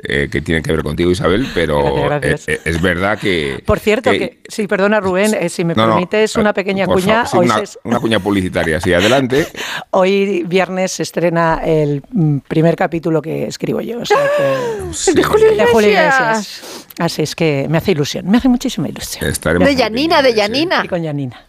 eh, 0.03 0.27
que 0.31 0.41
tiene 0.41 0.61
que 0.61 0.71
ver 0.71 0.83
contigo, 0.83 1.11
Isabel, 1.11 1.47
pero 1.53 1.81
Gracias, 1.81 2.09
gracias. 2.21 2.47
eh, 2.47 2.53
eh, 2.53 2.61
es 2.69 2.81
verdad 2.81 3.17
que... 3.19 3.63
Por 3.65 3.79
cierto, 3.79 4.11
que, 4.11 4.39
sí, 4.47 4.67
perdona 4.67 4.99
Rubén, 4.99 5.33
eh, 5.33 5.49
si 5.49 5.63
me 5.65 5.73
No, 5.75 5.85
no, 5.87 5.93
permites 5.93 6.35
una 6.35 6.51
eh, 6.51 6.53
pequeña 6.53 6.85
cuña. 6.85 7.25
favor, 7.25 7.27
sí, 7.27 7.37
hoy, 7.37 7.45
una, 7.45 7.65
se- 7.65 7.79
una 7.83 7.99
cuña 7.99 8.19
publicitaria, 8.19 8.79
sí, 8.81 8.93
adelante. 8.93 9.47
hoy 9.91 10.43
viernes 10.47 10.91
se 10.91 11.03
estrena 11.03 11.61
el 11.63 12.03
mm, 12.11 12.37
primer 12.47 12.75
capítulo 12.75 13.21
que 13.21 13.47
escribo 13.47 13.81
yo. 13.81 13.99
o 14.01 14.05
sea 14.05 14.17
que- 14.37 14.77
Sí, 14.93 15.13
de 15.13 15.23
Julio 15.23 15.51
de 15.55 15.65
Julio 15.65 15.89
Iglesias. 15.89 16.13
Iglesias. 16.21 16.87
Así 16.99 17.21
es 17.21 17.35
que 17.35 17.67
me 17.69 17.77
hace 17.77 17.91
ilusión, 17.91 18.27
me 18.29 18.37
hace 18.37 18.49
muchísima 18.49 18.87
ilusión. 18.89 19.29
estaremos 19.29 19.67
De 19.67 19.75
Yanina, 19.75 20.21
de. 20.21 20.33
Yanina. 20.33 20.81
Y 20.83 20.87
con 20.87 21.03
Janina. 21.03 21.39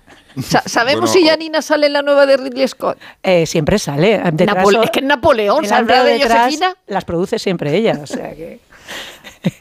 Sa- 0.42 0.62
¿Sabemos 0.66 1.10
Bueno, 1.10 1.12
si 1.14 1.24
Yanina 1.24 1.62
sale 1.62 1.86
en 1.86 1.92
la 1.94 2.02
nueva 2.02 2.26
de 2.26 2.36
Ridley 2.36 2.68
Scott? 2.68 2.98
Eh, 3.22 3.46
siempre 3.46 3.78
sale. 3.78 4.20
detrás 4.32 4.56
Napole- 4.64 4.78
o- 4.78 4.82
es 4.84 4.90
que 4.90 5.00
Napoleón, 5.02 5.66
¿saldrá 5.66 6.04
de 6.04 6.12
detrás, 6.18 6.38
Josefina? 6.46 6.74
Las 6.86 7.04
produce 7.04 7.38
siempre 7.38 7.74
ella, 7.76 7.98
o 8.02 8.06
sea 8.06 8.34
que... 8.34 8.60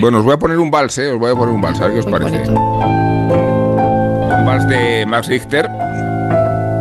Bueno, 0.00 0.18
os 0.18 0.24
voy 0.24 0.34
a 0.34 0.36
poner 0.38 0.58
un 0.58 0.68
vals, 0.70 0.98
¿eh? 0.98 1.12
Os 1.12 1.18
voy 1.18 1.30
a 1.30 1.34
poner 1.36 1.54
un 1.54 1.60
vals, 1.60 1.80
a 1.80 1.84
ver 1.86 1.92
qué 1.94 2.00
os 2.00 2.06
parece. 2.06 2.38
Un 2.50 4.44
vals 4.44 4.66
de 4.68 5.06
Max 5.06 5.28
Richter. 5.28 5.68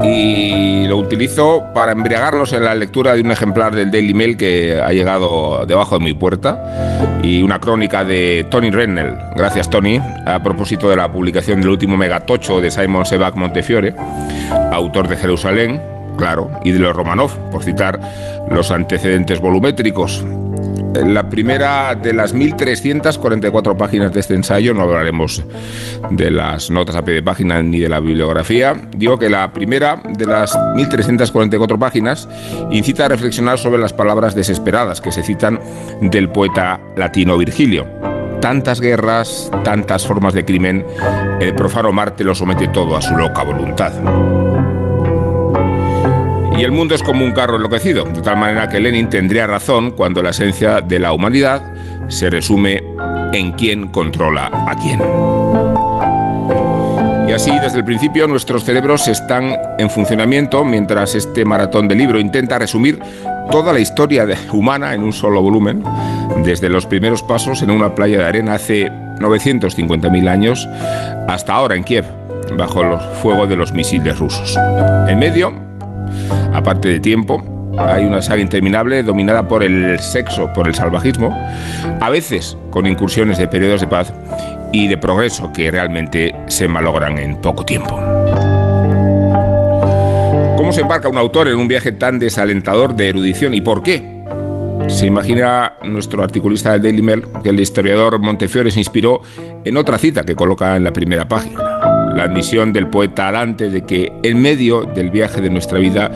Y 0.04 0.86
lo 0.88 0.98
utilizo 0.98 1.64
para 1.74 1.94
embriagarnos 1.94 2.52
en 2.54 2.64
la 2.66 2.76
lectura 2.76 3.14
de 3.14 3.22
un 3.22 3.32
ejemplar 3.32 3.74
del 3.74 3.90
Daily 3.90 4.14
Mail 4.14 4.38
que 4.38 4.82
ha 4.82 4.92
llegado 4.92 5.66
debajo 5.66 5.98
de 5.98 6.04
mi 6.04 6.14
puerta 6.14 7.20
y 7.24 7.42
una 7.42 7.60
crónica 7.60 8.04
de 8.04 8.46
Tony 8.52 8.70
Rennell. 8.70 9.16
Gracias, 9.36 9.70
Tony. 9.70 10.00
A 10.26 10.44
propósito 10.44 10.90
de 10.90 10.98
la 10.98 11.12
publicación 11.12 11.62
del 11.62 11.70
último 11.70 11.96
megatocho 11.96 12.60
de 12.60 12.70
Simon 12.70 13.06
Sebag 13.06 13.36
Montefiore, 13.36 13.96
autor 14.72 15.08
de 15.08 15.16
Jerusalén, 15.16 15.82
claro, 16.18 16.52
y 16.64 16.72
de 16.72 16.80
los 16.80 16.96
Romanov, 16.96 17.32
por 17.50 17.64
citar 17.64 18.00
los 18.50 18.72
antecedentes 18.72 19.40
volumétricos. 19.40 20.24
La 21.06 21.28
primera 21.28 21.96
de 21.96 22.14
las 22.14 22.36
1.344 22.36 23.76
páginas 23.76 24.14
de 24.14 24.20
este 24.20 24.36
ensayo, 24.36 24.74
no 24.74 24.82
hablaremos 24.82 25.44
de 26.12 26.30
las 26.30 26.70
notas 26.70 26.96
a 26.96 27.04
pie 27.04 27.16
de 27.16 27.24
página 27.24 27.62
ni 27.64 27.80
de 27.80 27.90
la 27.90 28.00
bibliografía, 28.00 28.76
digo 28.96 29.18
que 29.18 29.30
la 29.30 29.52
primera 29.52 30.02
de 30.08 30.26
las 30.26 30.56
1.344 30.56 31.80
páginas 31.80 32.30
incita 32.72 33.06
a 33.06 33.10
reflexionar 33.10 33.58
sobre 33.58 33.82
las 33.82 33.94
palabras 33.94 34.36
desesperadas 34.36 35.02
que 35.02 35.12
se 35.12 35.24
citan 35.24 35.60
del 36.02 36.30
poeta 36.30 36.80
latino 36.96 37.38
Virgilio. 37.38 37.88
Tantas 38.40 38.80
guerras, 38.80 39.50
tantas 39.64 40.06
formas 40.06 40.34
de 40.34 40.46
crimen, 40.46 40.86
el 41.40 41.56
profano 41.56 41.92
Marte 41.92 42.24
lo 42.24 42.36
somete 42.36 42.68
todo 42.68 42.98
a 42.98 43.02
su 43.02 43.16
loca 43.16 43.44
voluntad. 43.44 43.94
Y 46.58 46.64
el 46.64 46.72
mundo 46.72 46.94
es 46.96 47.02
como 47.02 47.26
un 47.26 47.32
carro 47.32 47.56
enloquecido, 47.56 48.06
de 48.06 48.22
tal 48.22 48.38
manera 48.38 48.70
que 48.70 48.80
Lenin 48.80 49.10
tendría 49.10 49.48
razón 49.48 49.92
cuando 49.92 50.22
la 50.22 50.30
esencia 50.30 50.82
de 50.82 51.00
la 51.00 51.12
humanidad 51.12 51.62
se 52.10 52.30
resume 52.30 52.84
en 53.34 53.54
quién 53.54 53.88
controla 53.88 54.52
a 54.68 54.76
quién. 54.76 55.00
Y 57.28 57.32
así, 57.32 57.52
desde 57.60 57.80
el 57.80 57.86
principio, 57.86 58.28
nuestros 58.28 58.64
cerebros 58.64 59.08
están 59.08 59.56
en 59.80 59.90
funcionamiento 59.90 60.64
mientras 60.64 61.16
este 61.16 61.44
maratón 61.46 61.88
de 61.88 61.96
libro 61.96 62.20
intenta 62.20 62.60
resumir 62.60 63.00
toda 63.50 63.74
la 63.74 63.80
historia 63.80 64.28
humana 64.52 64.94
en 64.94 65.04
un 65.04 65.14
solo 65.14 65.42
volumen, 65.42 65.84
desde 66.44 66.70
los 66.70 66.86
primeros 66.86 67.24
pasos 67.24 67.62
en 67.62 67.72
una 67.72 67.96
playa 67.96 68.20
de 68.20 68.26
arena 68.26 68.56
hace 68.56 68.92
950.000 69.20 70.30
años 70.30 70.68
hasta 71.28 71.54
ahora 71.54 71.76
en 71.76 71.84
Kiev, 71.84 72.06
bajo 72.58 72.82
el 72.82 73.00
fuego 73.22 73.48
de 73.48 73.56
los 73.56 73.72
misiles 73.72 74.20
rusos. 74.20 74.58
En 75.08 75.18
medio, 75.18 75.54
aparte 76.54 76.90
de 76.90 77.00
tiempo, 77.00 77.44
Hay 77.76 78.06
una 78.06 78.22
saga 78.22 78.40
interminable 78.40 79.02
dominada 79.02 79.48
por 79.48 79.64
el 79.64 79.98
sexo, 79.98 80.52
por 80.54 80.68
el 80.68 80.76
salvajismo, 80.76 81.36
a 82.00 82.10
veces 82.12 82.56
con 82.70 82.86
incursiones 82.86 83.40
de 83.40 83.48
periodos 83.48 83.82
de 83.82 83.88
paz 83.88 84.14
y 84.72 84.88
de 84.88 84.96
progreso 84.96 85.52
que 85.52 85.72
realmente 85.72 86.36
se 86.46 86.68
malogran 86.68 87.18
en 87.18 87.36
poco 87.38 87.66
tiempo. 87.66 88.00
¿Cómo 90.56 90.72
se 90.72 90.82
embarca 90.82 91.10
un 91.10 91.18
autor 91.18 91.48
en 91.48 91.56
un 91.56 91.68
viaje 91.68 91.92
tan 91.92 92.20
desalentador 92.20 92.96
de 92.96 93.10
erudición 93.10 93.56
y 93.56 93.62
por 93.62 93.82
qué? 93.82 94.24
Se 94.88 95.08
imagina 95.08 95.74
nuestro 95.84 96.24
articulista 96.24 96.74
del 96.74 96.84
Daily 96.84 97.02
Mail 97.02 97.26
que 97.42 97.50
el 97.50 97.60
historiador 97.60 98.20
Montefiore 98.20 98.70
se 98.70 98.80
inspiró 98.80 99.22
en 99.64 99.78
otra 99.78 99.98
cita 99.98 100.24
que 100.24 100.36
coloca 100.36 100.76
en 100.76 100.84
la 100.84 100.94
primera 100.94 101.28
página. 101.28 101.73
La 102.16 102.24
admisión 102.24 102.74
del 102.74 102.88
poeta 102.88 103.28
Alante 103.28 103.70
de 103.70 103.86
que 103.86 104.12
en 104.24 104.42
medio 104.42 104.84
del 104.84 105.10
viaje 105.10 105.42
de 105.42 105.50
nuestra 105.50 105.80
vida 105.80 106.12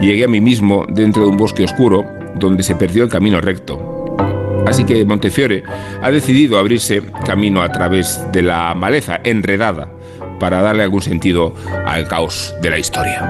llegué 0.00 0.24
a 0.24 0.28
mí 0.28 0.40
mismo 0.40 0.86
dentro 0.88 1.22
de 1.22 1.28
un 1.28 1.36
bosque 1.36 1.64
oscuro 1.64 2.04
donde 2.34 2.62
se 2.62 2.74
perdió 2.74 3.04
el 3.04 3.10
camino 3.10 3.40
recto. 3.40 4.16
Así 4.66 4.84
que 4.84 5.04
Montefiore 5.04 5.62
ha 6.02 6.10
decidido 6.10 6.58
abrirse 6.58 7.02
camino 7.24 7.62
a 7.62 7.72
través 7.72 8.20
de 8.32 8.42
la 8.42 8.74
maleza 8.74 9.20
enredada 9.24 9.88
para 10.38 10.60
darle 10.60 10.82
algún 10.82 11.02
sentido 11.02 11.54
al 11.86 12.06
caos 12.06 12.54
de 12.60 12.70
la 12.70 12.78
historia. 12.78 13.22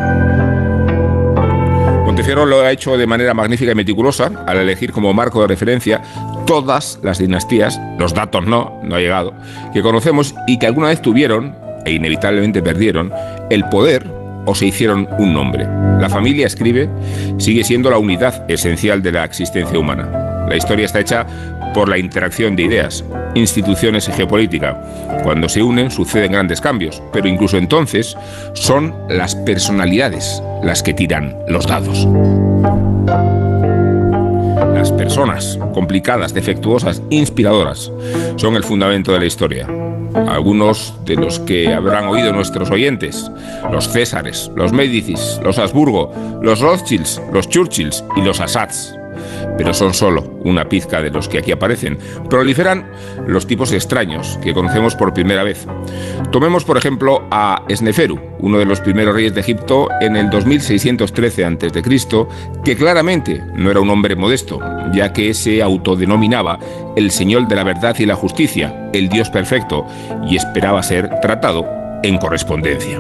Montefiore 2.05 2.47
lo 2.47 2.61
ha 2.63 2.73
hecho 2.73 2.97
de 2.97 3.07
manera 3.07 3.35
magnífica 3.35 3.71
y 3.71 3.75
meticulosa 3.77 4.33
al 4.47 4.59
elegir 4.59 4.93
como 4.93 5.15
marco 5.15 5.41
de 5.43 5.47
referencia 5.47 6.03
todas 6.47 6.99
las 7.03 7.19
dinastías, 7.19 7.81
los 7.99 8.15
datos 8.15 8.47
no, 8.47 8.81
no 8.83 8.97
ha 8.97 9.01
llegado, 9.01 9.35
que 9.73 9.83
conocemos 9.83 10.35
y 10.47 10.59
que 10.59 10.67
alguna 10.67 10.89
vez 10.89 11.01
tuvieron, 11.01 11.55
e 11.89 11.93
inevitablemente 11.93 12.63
perdieron, 12.63 13.11
el 13.51 13.65
poder 13.69 14.07
o 14.45 14.55
se 14.55 14.67
hicieron 14.67 15.09
un 15.19 15.33
nombre. 15.33 15.67
La 16.01 16.09
familia, 16.09 16.47
escribe, 16.47 16.89
sigue 17.39 17.65
siendo 17.65 17.91
la 17.91 17.99
unidad 17.99 18.49
esencial 18.51 19.03
de 19.03 19.13
la 19.13 19.25
existencia 19.25 19.79
humana. 19.79 20.47
La 20.49 20.57
historia 20.57 20.87
está 20.87 21.01
hecha 21.01 21.27
por 21.75 21.89
la 21.89 21.99
interacción 21.99 22.57
de 22.57 22.63
ideas, 22.63 23.05
instituciones 23.35 24.09
y 24.09 24.13
geopolítica. 24.13 24.81
Cuando 25.23 25.49
se 25.49 25.63
unen 25.63 25.91
suceden 25.91 26.33
grandes 26.33 26.61
cambios, 26.61 27.03
pero 27.13 27.29
incluso 27.29 27.57
entonces 27.59 28.17
son 28.55 28.95
las 29.09 29.35
personalidades 29.35 30.43
las 30.63 30.83
que 30.83 30.95
tiran 30.95 31.37
los 31.49 31.67
dados. 31.67 32.07
Las 34.75 34.93
personas 34.93 35.59
complicadas, 35.75 36.33
defectuosas, 36.33 37.03
inspiradoras, 37.11 37.93
son 38.37 38.57
el 38.57 38.65
fundamento 38.65 39.13
de 39.13 39.21
la 39.21 39.27
historia. 39.27 39.67
Algunos 40.27 40.95
de 41.05 41.17
los 41.17 41.39
que 41.41 41.73
habrán 41.73 42.07
oído 42.09 42.33
nuestros 42.33 42.71
oyentes, 42.71 43.31
los 43.71 43.89
Césares, 43.89 44.51
los 44.57 44.73
Médicis, 44.73 45.41
los 45.43 45.59
Habsburgo, 45.59 46.13
los 46.43 46.61
Rothschilds, 46.61 47.21
los 47.33 47.49
Churchills 47.49 48.05
y 48.17 48.23
los 48.23 48.41
Assads 48.41 48.99
pero 49.57 49.75
son 49.75 49.95
solo 49.95 50.39
una 50.45 50.69
pizca 50.69 51.03
de 51.03 51.11
los 51.11 51.29
que 51.29 51.39
aquí 51.39 51.53
aparecen. 51.53 51.99
Proliferan 52.29 52.91
los 53.27 53.47
tipos 53.47 53.73
extraños 53.73 54.39
que 54.43 54.55
conocemos 54.55 54.95
por 54.95 55.13
primera 55.13 55.43
vez. 55.43 55.67
Tomemos, 56.31 56.65
por 56.65 56.77
ejemplo, 56.77 57.27
a 57.31 57.63
Esneferu, 57.69 58.21
uno 58.41 58.59
de 58.59 58.65
los 58.65 58.81
primeros 58.81 59.15
reyes 59.15 59.35
de 59.35 59.41
Egipto 59.41 59.89
en 60.01 60.17
el 60.17 60.31
2613 60.31 61.45
a.C., 61.45 61.83
que 62.65 62.77
claramente 62.77 63.43
no 63.55 63.71
era 63.71 63.81
un 63.81 63.91
hombre 63.91 64.17
modesto, 64.17 64.61
ya 64.93 65.13
que 65.13 65.35
se 65.35 65.63
autodenominaba 65.63 66.59
el 66.97 67.11
Señor 67.11 67.49
de 67.49 67.57
la 67.57 67.65
verdad 67.65 67.97
y 67.99 68.07
la 68.07 68.15
justicia, 68.15 68.91
el 68.93 69.09
Dios 69.09 69.31
perfecto, 69.31 69.87
y 70.29 70.37
esperaba 70.37 70.83
ser 70.83 71.21
tratado 71.21 71.67
en 72.03 72.19
correspondencia. 72.19 72.99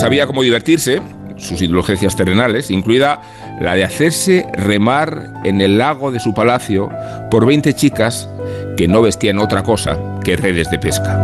Sabía 0.00 0.26
cómo 0.26 0.42
divertirse, 0.42 1.00
sus 1.36 1.62
indulgencias 1.62 2.16
terrenales, 2.16 2.70
incluida 2.70 3.20
la 3.60 3.74
de 3.74 3.84
hacerse 3.84 4.46
remar 4.52 5.30
en 5.44 5.60
el 5.60 5.78
lago 5.78 6.12
de 6.12 6.20
su 6.20 6.34
palacio 6.34 6.90
por 7.30 7.46
20 7.46 7.74
chicas 7.74 8.28
que 8.76 8.88
no 8.88 9.02
vestían 9.02 9.38
otra 9.38 9.62
cosa 9.62 9.98
que 10.22 10.36
redes 10.36 10.70
de 10.70 10.78
pesca. 10.78 11.16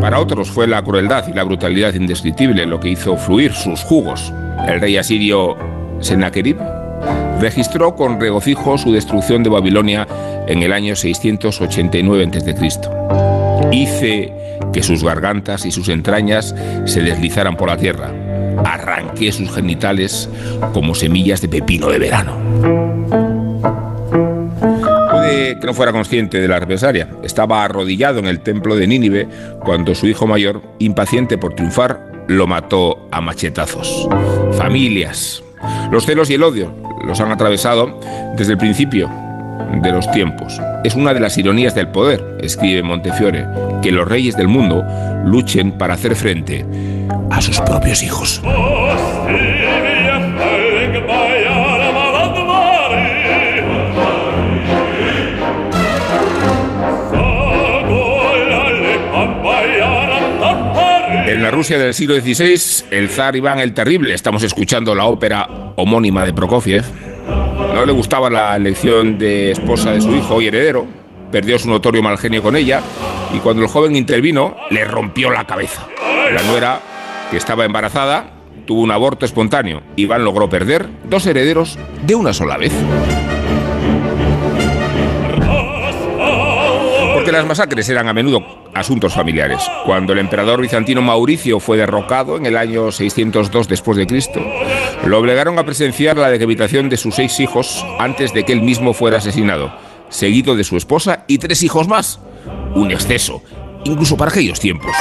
Para 0.00 0.20
otros 0.20 0.50
fue 0.50 0.66
la 0.66 0.82
crueldad 0.82 1.28
y 1.28 1.32
la 1.32 1.44
brutalidad 1.44 1.94
indescriptible 1.94 2.66
lo 2.66 2.80
que 2.80 2.90
hizo 2.90 3.16
fluir 3.16 3.52
sus 3.52 3.80
jugos. 3.82 4.32
El 4.66 4.80
rey 4.80 4.96
asirio 4.96 5.56
Sennacherib 6.00 6.58
registró 7.40 7.94
con 7.94 8.20
regocijo 8.20 8.76
su 8.76 8.92
destrucción 8.92 9.42
de 9.42 9.50
Babilonia 9.50 10.06
en 10.46 10.62
el 10.62 10.72
año 10.72 10.96
689 10.96 12.24
a.C. 12.26 12.70
Hice 13.72 14.32
que 14.72 14.82
sus 14.82 15.02
gargantas 15.02 15.64
y 15.64 15.70
sus 15.70 15.88
entrañas 15.88 16.54
se 16.84 17.00
deslizaran 17.02 17.56
por 17.56 17.68
la 17.68 17.76
tierra 17.76 18.23
arranqué 18.64 19.32
sus 19.32 19.52
genitales 19.52 20.28
como 20.72 20.94
semillas 20.94 21.40
de 21.40 21.48
pepino 21.48 21.88
de 21.88 21.98
verano. 21.98 22.36
Puede 25.10 25.58
que 25.58 25.66
no 25.66 25.74
fuera 25.74 25.92
consciente 25.92 26.40
de 26.40 26.48
la 26.48 26.60
represalia. 26.60 27.08
Estaba 27.22 27.64
arrodillado 27.64 28.18
en 28.18 28.26
el 28.26 28.40
templo 28.40 28.76
de 28.76 28.86
Nínive 28.86 29.28
cuando 29.60 29.94
su 29.94 30.06
hijo 30.06 30.26
mayor, 30.26 30.62
impaciente 30.78 31.38
por 31.38 31.54
triunfar, 31.54 32.24
lo 32.28 32.46
mató 32.46 33.08
a 33.10 33.20
machetazos. 33.20 34.08
Familias. 34.56 35.42
Los 35.90 36.06
celos 36.06 36.30
y 36.30 36.34
el 36.34 36.42
odio 36.42 36.74
los 37.06 37.20
han 37.20 37.32
atravesado 37.32 38.00
desde 38.36 38.52
el 38.52 38.58
principio 38.58 39.10
de 39.82 39.92
los 39.92 40.10
tiempos. 40.12 40.60
Es 40.84 40.94
una 40.94 41.14
de 41.14 41.20
las 41.20 41.36
ironías 41.38 41.74
del 41.74 41.88
poder, 41.88 42.38
escribe 42.40 42.82
Montefiore, 42.82 43.46
que 43.82 43.92
los 43.92 44.08
reyes 44.08 44.36
del 44.36 44.48
mundo 44.48 44.84
luchen 45.24 45.72
para 45.72 45.94
hacer 45.94 46.14
frente 46.14 46.64
a 47.30 47.40
sus 47.40 47.60
propios 47.60 48.02
hijos. 48.02 48.40
En 61.26 61.42
la 61.42 61.50
Rusia 61.50 61.78
del 61.78 61.94
siglo 61.94 62.14
XVI, 62.20 62.86
el 62.90 63.08
zar 63.08 63.34
Iván 63.34 63.58
el 63.58 63.74
Terrible, 63.74 64.14
estamos 64.14 64.42
escuchando 64.42 64.94
la 64.94 65.06
ópera 65.06 65.48
homónima 65.76 66.24
de 66.24 66.32
Prokofiev, 66.32 66.84
no 67.74 67.84
le 67.84 67.92
gustaba 67.92 68.30
la 68.30 68.54
elección 68.54 69.18
de 69.18 69.50
esposa 69.50 69.92
de 69.92 70.00
su 70.00 70.14
hijo 70.14 70.40
y 70.40 70.46
heredero, 70.46 70.86
perdió 71.32 71.58
su 71.58 71.68
notorio 71.68 72.02
mal 72.02 72.18
genio 72.18 72.42
con 72.42 72.54
ella 72.54 72.80
y 73.34 73.38
cuando 73.38 73.62
el 73.62 73.68
joven 73.68 73.96
intervino 73.96 74.56
le 74.70 74.84
rompió 74.84 75.30
la 75.30 75.44
cabeza. 75.44 75.86
La 76.32 76.42
nuera, 76.42 76.80
que 77.30 77.36
estaba 77.36 77.64
embarazada, 77.64 78.30
tuvo 78.66 78.82
un 78.82 78.90
aborto 78.90 79.24
espontáneo. 79.24 79.82
Iván 79.96 80.24
logró 80.24 80.48
perder 80.48 80.88
dos 81.04 81.26
herederos 81.26 81.78
de 82.02 82.14
una 82.14 82.32
sola 82.32 82.56
vez. 82.56 82.72
Porque 87.14 87.32
las 87.32 87.46
masacres 87.46 87.88
eran 87.88 88.08
a 88.08 88.12
menudo 88.12 88.64
asuntos 88.74 89.14
familiares. 89.14 89.62
Cuando 89.86 90.12
el 90.12 90.18
emperador 90.18 90.60
bizantino 90.60 91.00
Mauricio 91.00 91.60
fue 91.60 91.76
derrocado 91.76 92.36
en 92.36 92.44
el 92.46 92.56
año 92.56 92.92
602 92.92 93.68
después 93.68 93.96
de 93.96 94.06
Cristo, 94.06 94.40
lo 95.06 95.18
obligaron 95.18 95.58
a 95.58 95.64
presenciar 95.64 96.16
la 96.16 96.30
decapitación 96.30 96.88
de 96.88 96.96
sus 96.96 97.14
seis 97.14 97.40
hijos 97.40 97.84
antes 97.98 98.34
de 98.34 98.44
que 98.44 98.52
él 98.52 98.62
mismo 98.62 98.92
fuera 98.92 99.18
asesinado, 99.18 99.72
seguido 100.08 100.56
de 100.56 100.64
su 100.64 100.76
esposa 100.76 101.24
y 101.28 101.38
tres 101.38 101.62
hijos 101.62 101.88
más. 101.88 102.20
Un 102.74 102.90
exceso, 102.90 103.42
incluso 103.84 104.16
para 104.16 104.30
aquellos 104.30 104.60
tiempos. 104.60 104.94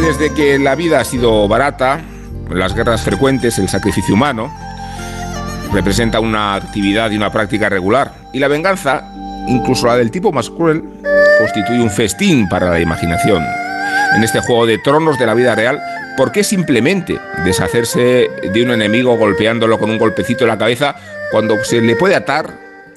Desde 0.00 0.32
que 0.32 0.58
la 0.58 0.74
vida 0.74 1.00
ha 1.00 1.04
sido 1.04 1.46
barata, 1.48 2.00
las 2.50 2.74
guerras 2.74 3.02
frecuentes, 3.02 3.58
el 3.58 3.68
sacrificio 3.68 4.14
humano, 4.14 4.50
representa 5.72 6.18
una 6.20 6.54
actividad 6.54 7.10
y 7.10 7.16
una 7.16 7.30
práctica 7.30 7.68
regular. 7.68 8.12
Y 8.32 8.38
la 8.38 8.48
venganza, 8.48 9.12
incluso 9.48 9.86
la 9.86 9.96
del 9.96 10.10
tipo 10.10 10.32
más 10.32 10.48
cruel, 10.48 10.82
constituye 11.38 11.80
un 11.80 11.90
festín 11.90 12.48
para 12.48 12.70
la 12.70 12.80
imaginación. 12.80 13.44
En 14.16 14.22
este 14.24 14.40
juego 14.40 14.66
de 14.66 14.78
tronos 14.78 15.18
de 15.18 15.26
la 15.26 15.34
vida 15.34 15.54
real, 15.54 15.78
¿por 16.16 16.32
qué 16.32 16.42
simplemente 16.42 17.18
deshacerse 17.44 18.30
de 18.52 18.62
un 18.62 18.70
enemigo 18.70 19.16
golpeándolo 19.16 19.78
con 19.78 19.90
un 19.90 19.98
golpecito 19.98 20.44
en 20.44 20.48
la 20.48 20.58
cabeza 20.58 20.96
cuando 21.30 21.62
se 21.64 21.80
le 21.80 21.96
puede 21.96 22.14
atar 22.14 22.50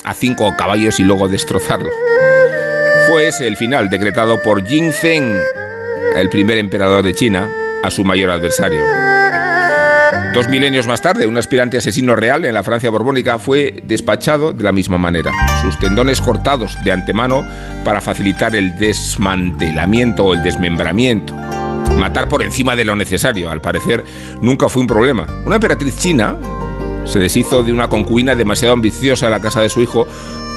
a 0.04 0.14
cinco 0.14 0.56
caballos 0.58 1.00
y 1.00 1.04
luego 1.04 1.28
destrozarlo? 1.28 1.90
Fue 3.10 3.28
ese 3.28 3.48
el 3.48 3.58
final 3.58 3.90
decretado 3.90 4.42
por 4.42 4.66
Jin 4.66 4.92
Zheng, 4.92 5.38
el 6.16 6.30
primer 6.30 6.58
emperador 6.58 7.04
de 7.04 7.14
China, 7.14 7.50
a 7.84 7.92
su 7.92 8.04
mayor 8.04 8.32
adversario. 8.32 8.82
Dos 10.34 10.50
milenios 10.50 10.88
más 10.88 11.02
tarde, 11.02 11.28
un 11.28 11.38
aspirante 11.38 11.78
asesino 11.78 12.16
real 12.16 12.46
en 12.46 12.54
la 12.54 12.64
Francia 12.64 12.90
borbónica 12.90 13.40
fue 13.40 13.82
despachado 13.86 14.52
de 14.52 14.64
la 14.64 14.72
misma 14.72 14.98
manera. 14.98 15.32
Sus 15.62 15.80
tendones 15.80 16.20
cortados 16.22 16.78
de 16.84 16.92
antemano 16.92 17.46
para 17.84 18.02
facilitar 18.02 18.56
el 18.56 18.78
desmantelamiento 18.78 20.26
o 20.26 20.34
el 20.34 20.44
desmembramiento 20.44 21.34
Matar 21.98 22.28
por 22.28 22.44
encima 22.44 22.76
de 22.76 22.84
lo 22.84 22.96
necesario, 22.96 23.50
al 23.50 23.62
parecer, 23.62 24.04
nunca 24.42 24.68
fue 24.68 24.82
un 24.82 24.88
problema. 24.88 25.26
Una 25.46 25.56
emperatriz 25.56 25.98
china 25.98 26.36
se 27.06 27.20
deshizo 27.20 27.64
de 27.64 27.72
una 27.72 27.88
concubina 27.88 28.36
demasiado 28.36 28.74
ambiciosa 28.74 29.28
en 29.28 29.32
la 29.32 29.40
casa 29.40 29.62
de 29.62 29.70
su 29.70 29.82
hijo, 29.82 30.06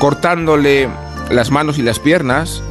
cortándole 0.00 0.88
las 1.30 1.50
manos 1.50 1.78
y 1.78 1.82
las 1.82 2.00
piernas 2.00 2.62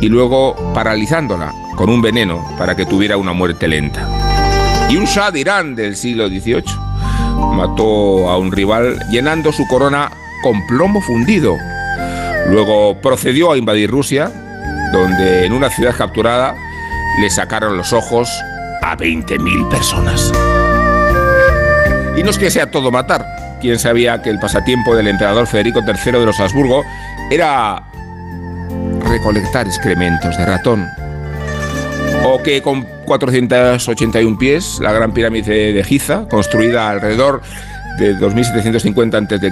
y 0.00 0.08
luego 0.08 0.54
paralizándola 0.74 1.52
con 1.76 1.90
un 1.90 2.02
veneno 2.02 2.44
para 2.58 2.76
que 2.76 2.86
tuviera 2.86 3.16
una 3.16 3.32
muerte 3.32 3.68
lenta. 3.68 4.06
Y 4.88 4.96
un 4.96 5.04
Shah 5.04 5.30
de 5.30 5.40
Irán 5.40 5.74
del 5.74 5.96
siglo 5.96 6.28
XVIII 6.28 6.64
mató 7.56 8.28
a 8.28 8.38
un 8.38 8.52
rival 8.52 8.98
llenando 9.10 9.52
su 9.52 9.66
corona 9.66 10.10
con 10.42 10.66
plomo 10.66 11.00
fundido. 11.00 11.56
Luego 12.48 13.00
procedió 13.00 13.52
a 13.52 13.56
invadir 13.56 13.90
Rusia, 13.90 14.30
donde 14.92 15.46
en 15.46 15.52
una 15.52 15.70
ciudad 15.70 15.96
capturada 15.96 16.54
le 17.20 17.30
sacaron 17.30 17.76
los 17.76 17.92
ojos 17.92 18.28
a 18.82 18.96
20.000 18.96 19.68
personas. 19.68 20.32
Y 22.16 22.22
no 22.22 22.30
es 22.30 22.38
que 22.38 22.50
sea 22.50 22.70
todo 22.70 22.90
matar. 22.90 23.24
¿Quién 23.60 23.78
sabía 23.78 24.20
que 24.20 24.30
el 24.30 24.38
pasatiempo 24.38 24.94
del 24.94 25.08
emperador 25.08 25.46
Federico 25.46 25.80
III 25.80 26.12
de 26.12 26.26
los 26.26 26.38
Habsburgo 26.38 26.84
era 27.30 27.82
recolectar 29.14 29.66
excrementos 29.66 30.36
de 30.36 30.44
ratón? 30.44 30.88
O 32.24 32.42
que 32.42 32.62
con 32.62 32.82
481 33.04 34.38
pies, 34.38 34.78
la 34.80 34.92
gran 34.92 35.12
pirámide 35.14 35.72
de 35.72 35.84
Giza, 35.84 36.26
construida 36.28 36.90
alrededor 36.90 37.40
de 37.98 38.14
2750 38.14 39.18
a.C., 39.18 39.50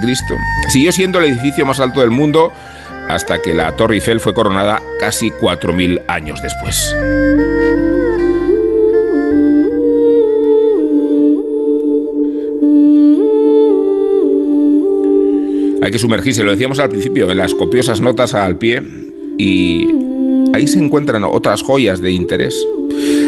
siguió 0.67 0.91
siendo 0.91 1.19
el 1.19 1.25
edificio 1.31 1.65
más 1.65 1.79
alto 1.79 2.01
del 2.01 2.09
mundo 2.09 2.51
hasta 3.07 3.41
que 3.41 3.53
la 3.53 3.71
Torre 3.75 3.95
Eiffel 3.95 4.19
fue 4.19 4.33
coronada 4.33 4.81
casi 4.99 5.29
4.000 5.29 6.01
años 6.07 6.41
después. 6.41 6.93
Hay 15.81 15.91
que 15.91 15.99
sumergirse, 15.99 16.43
lo 16.43 16.51
decíamos 16.51 16.79
al 16.79 16.89
principio, 16.89 17.29
en 17.29 17.37
las 17.37 17.53
copiosas 17.53 18.01
notas 18.01 18.33
al 18.33 18.57
pie 18.57 19.02
y 19.43 19.87
ahí 20.53 20.67
se 20.67 20.79
encuentran 20.79 21.23
otras 21.25 21.61
joyas 21.61 22.01
de 22.01 22.11
interés. 22.11 22.55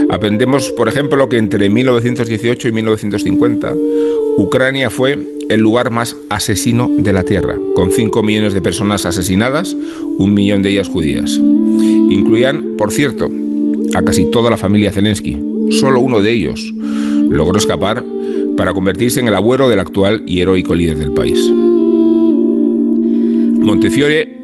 Aprendemos, 0.10 0.72
por 0.72 0.88
ejemplo, 0.88 1.28
que 1.28 1.38
entre 1.38 1.70
1918 1.70 2.70
y 2.70 2.72
1950 2.72 3.74
Ucrania 4.38 4.90
fue 4.90 5.18
el 5.50 5.62
lugar 5.62 5.92
más 5.92 6.16
asesino 6.30 6.90
de 6.90 7.14
la 7.14 7.24
Tierra, 7.24 7.56
con 7.74 7.92
5 7.92 8.24
millones 8.24 8.54
de 8.54 8.62
personas 8.62 9.06
asesinadas, 9.06 9.76
un 10.18 10.34
millón 10.34 10.62
de 10.62 10.72
ellas 10.72 10.90
judías. 10.90 11.32
Incluían, 11.32 12.76
por 12.78 12.92
cierto, 12.92 13.30
a 13.94 14.02
casi 14.02 14.30
toda 14.32 14.50
la 14.50 14.58
familia 14.58 14.92
Zelensky. 14.92 15.38
Solo 15.72 16.00
uno 16.00 16.22
de 16.22 16.32
ellos 16.32 16.74
logró 17.30 17.58
escapar 17.58 18.04
para 18.58 18.74
convertirse 18.74 19.20
en 19.20 19.28
el 19.28 19.36
abuelo 19.36 19.70
del 19.70 19.80
actual 19.80 20.24
y 20.26 20.42
heroico 20.42 20.76
líder 20.76 20.98
del 20.98 21.12
país. 21.12 21.40
Montefiore 23.62 24.42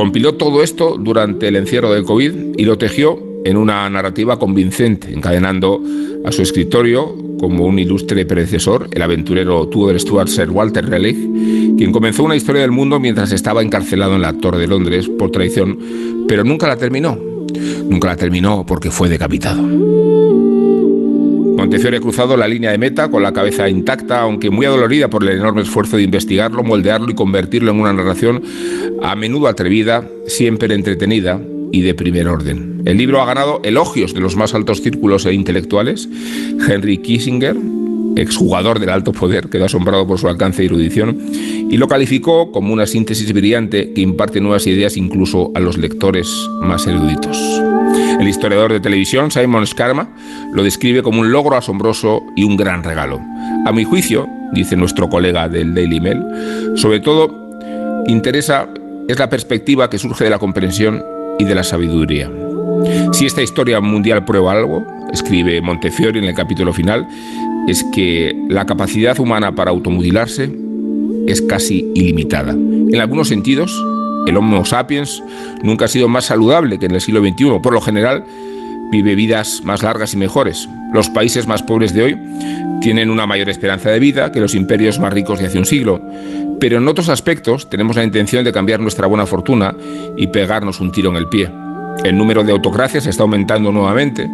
compiló 0.00 0.32
todo 0.36 0.62
esto 0.62 0.96
durante 0.98 1.48
el 1.48 1.56
encierro 1.56 1.92
del 1.92 2.04
COVID 2.04 2.32
y 2.56 2.64
lo 2.64 2.78
tejió 2.78 3.22
en 3.44 3.58
una 3.58 3.90
narrativa 3.90 4.38
convincente, 4.38 5.12
encadenando 5.12 5.78
a 6.24 6.32
su 6.32 6.40
escritorio 6.40 7.14
como 7.38 7.66
un 7.66 7.78
ilustre 7.78 8.24
predecesor, 8.24 8.88
el 8.92 9.02
aventurero 9.02 9.68
Tudor 9.68 10.00
Stuart 10.00 10.28
Sir 10.28 10.48
Walter 10.48 10.88
Raleigh, 10.88 11.74
quien 11.76 11.92
comenzó 11.92 12.24
una 12.24 12.34
historia 12.34 12.62
del 12.62 12.70
mundo 12.70 12.98
mientras 12.98 13.30
estaba 13.32 13.60
encarcelado 13.60 14.14
en 14.14 14.22
la 14.22 14.32
Torre 14.32 14.60
de 14.60 14.68
Londres 14.68 15.06
por 15.18 15.32
traición, 15.32 15.78
pero 16.26 16.44
nunca 16.44 16.66
la 16.66 16.78
terminó. 16.78 17.18
Nunca 17.86 18.08
la 18.08 18.16
terminó 18.16 18.64
porque 18.64 18.90
fue 18.90 19.10
decapitado. 19.10 19.62
Montefiore 21.70 21.98
ha 21.98 22.00
cruzado 22.00 22.36
la 22.36 22.48
línea 22.48 22.72
de 22.72 22.78
meta 22.78 23.08
con 23.12 23.22
la 23.22 23.32
cabeza 23.32 23.68
intacta, 23.68 24.22
aunque 24.22 24.50
muy 24.50 24.66
adolorida 24.66 25.08
por 25.08 25.22
el 25.22 25.38
enorme 25.38 25.62
esfuerzo 25.62 25.98
de 25.98 26.02
investigarlo, 26.02 26.64
moldearlo 26.64 27.12
y 27.12 27.14
convertirlo 27.14 27.70
en 27.70 27.78
una 27.78 27.92
narración 27.92 28.42
a 29.04 29.14
menudo 29.14 29.46
atrevida, 29.46 30.04
siempre 30.26 30.74
entretenida 30.74 31.40
y 31.70 31.82
de 31.82 31.94
primer 31.94 32.26
orden. 32.26 32.82
El 32.86 32.96
libro 32.98 33.22
ha 33.22 33.26
ganado 33.26 33.60
elogios 33.62 34.14
de 34.14 34.20
los 34.20 34.34
más 34.34 34.52
altos 34.52 34.82
círculos 34.82 35.26
e 35.26 35.32
intelectuales. 35.32 36.08
Henry 36.68 36.98
Kissinger, 36.98 37.54
exjugador 38.16 38.80
del 38.80 38.90
alto 38.90 39.12
poder, 39.12 39.48
quedó 39.48 39.66
asombrado 39.66 40.06
por 40.06 40.18
su 40.18 40.28
alcance 40.28 40.62
y 40.62 40.66
erudición 40.66 41.18
y 41.70 41.76
lo 41.76 41.88
calificó 41.88 42.50
como 42.52 42.72
una 42.72 42.86
síntesis 42.86 43.32
brillante 43.32 43.92
que 43.92 44.00
imparte 44.00 44.40
nuevas 44.40 44.66
ideas 44.66 44.96
incluso 44.96 45.52
a 45.54 45.60
los 45.60 45.78
lectores 45.78 46.28
más 46.60 46.86
eruditos. 46.86 47.38
El 48.20 48.28
historiador 48.28 48.72
de 48.72 48.80
televisión 48.80 49.30
Simon 49.30 49.66
Skarma 49.66 50.14
lo 50.52 50.62
describe 50.62 51.02
como 51.02 51.20
un 51.20 51.32
logro 51.32 51.56
asombroso 51.56 52.22
y 52.36 52.44
un 52.44 52.56
gran 52.56 52.82
regalo. 52.82 53.20
A 53.66 53.72
mi 53.72 53.84
juicio, 53.84 54.28
dice 54.52 54.76
nuestro 54.76 55.08
colega 55.08 55.48
del 55.48 55.74
Daily 55.74 56.00
Mail, 56.00 56.22
sobre 56.76 57.00
todo 57.00 57.50
interesa 58.06 58.68
es 59.08 59.18
la 59.18 59.28
perspectiva 59.28 59.90
que 59.90 59.98
surge 59.98 60.24
de 60.24 60.30
la 60.30 60.38
comprensión 60.38 61.02
y 61.38 61.44
de 61.44 61.54
la 61.54 61.64
sabiduría. 61.64 62.30
Si 63.12 63.26
esta 63.26 63.42
historia 63.42 63.80
mundial 63.80 64.24
prueba 64.24 64.52
algo, 64.52 64.84
escribe 65.12 65.60
Montefiore 65.60 66.18
en 66.18 66.24
el 66.24 66.34
capítulo 66.34 66.72
final, 66.72 67.06
es 67.68 67.84
que 67.92 68.36
la 68.48 68.66
capacidad 68.66 69.18
humana 69.18 69.54
para 69.54 69.70
automutilarse 69.70 70.50
es 71.26 71.42
casi 71.42 71.90
ilimitada. 71.94 72.52
En 72.52 73.00
algunos 73.00 73.28
sentidos, 73.28 73.72
el 74.26 74.36
Homo 74.36 74.64
sapiens 74.64 75.22
nunca 75.62 75.86
ha 75.86 75.88
sido 75.88 76.08
más 76.08 76.26
saludable 76.26 76.78
que 76.78 76.86
en 76.86 76.94
el 76.94 77.00
siglo 77.00 77.20
XXI. 77.20 77.60
Por 77.62 77.72
lo 77.72 77.80
general, 77.80 78.24
vive 78.90 79.14
vidas 79.14 79.62
más 79.64 79.82
largas 79.82 80.14
y 80.14 80.16
mejores. 80.16 80.68
Los 80.92 81.08
países 81.08 81.46
más 81.46 81.62
pobres 81.62 81.94
de 81.94 82.02
hoy 82.02 82.18
tienen 82.80 83.10
una 83.10 83.26
mayor 83.26 83.48
esperanza 83.48 83.90
de 83.90 84.00
vida 84.00 84.32
que 84.32 84.40
los 84.40 84.54
imperios 84.54 84.98
más 84.98 85.12
ricos 85.12 85.38
de 85.38 85.46
hace 85.46 85.58
un 85.58 85.66
siglo. 85.66 86.00
Pero 86.58 86.78
en 86.78 86.88
otros 86.88 87.08
aspectos 87.08 87.70
tenemos 87.70 87.96
la 87.96 88.04
intención 88.04 88.44
de 88.44 88.52
cambiar 88.52 88.80
nuestra 88.80 89.06
buena 89.06 89.26
fortuna 89.26 89.74
y 90.16 90.26
pegarnos 90.26 90.80
un 90.80 90.92
tiro 90.92 91.10
en 91.10 91.16
el 91.16 91.28
pie. 91.28 91.50
El 92.04 92.16
número 92.16 92.42
de 92.44 92.52
autocracias 92.52 93.06
está 93.06 93.24
aumentando 93.24 93.72
nuevamente 93.72 94.26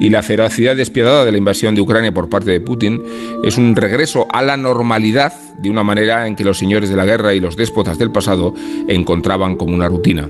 y 0.00 0.10
la 0.10 0.24
ferocidad 0.24 0.74
despiadada 0.74 1.24
de 1.24 1.30
la 1.30 1.38
invasión 1.38 1.74
de 1.74 1.80
Ucrania 1.80 2.12
por 2.12 2.28
parte 2.28 2.50
de 2.50 2.60
Putin 2.60 3.00
es 3.44 3.56
un 3.58 3.76
regreso 3.76 4.26
a 4.32 4.42
la 4.42 4.56
normalidad 4.56 5.32
de 5.58 5.70
una 5.70 5.84
manera 5.84 6.26
en 6.26 6.34
que 6.34 6.42
los 6.42 6.58
señores 6.58 6.90
de 6.90 6.96
la 6.96 7.04
guerra 7.04 7.32
y 7.32 7.40
los 7.40 7.56
déspotas 7.56 7.96
del 7.96 8.10
pasado 8.10 8.54
encontraban 8.88 9.54
como 9.54 9.72
una 9.72 9.88
rutina. 9.88 10.28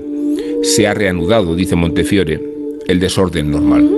Se 0.63 0.87
ha 0.87 0.93
reanudado, 0.93 1.55
dice 1.55 1.77
Montefiore, 1.77 2.43
el 2.87 3.01
desorden 3.01 3.51
normal. 3.51 3.91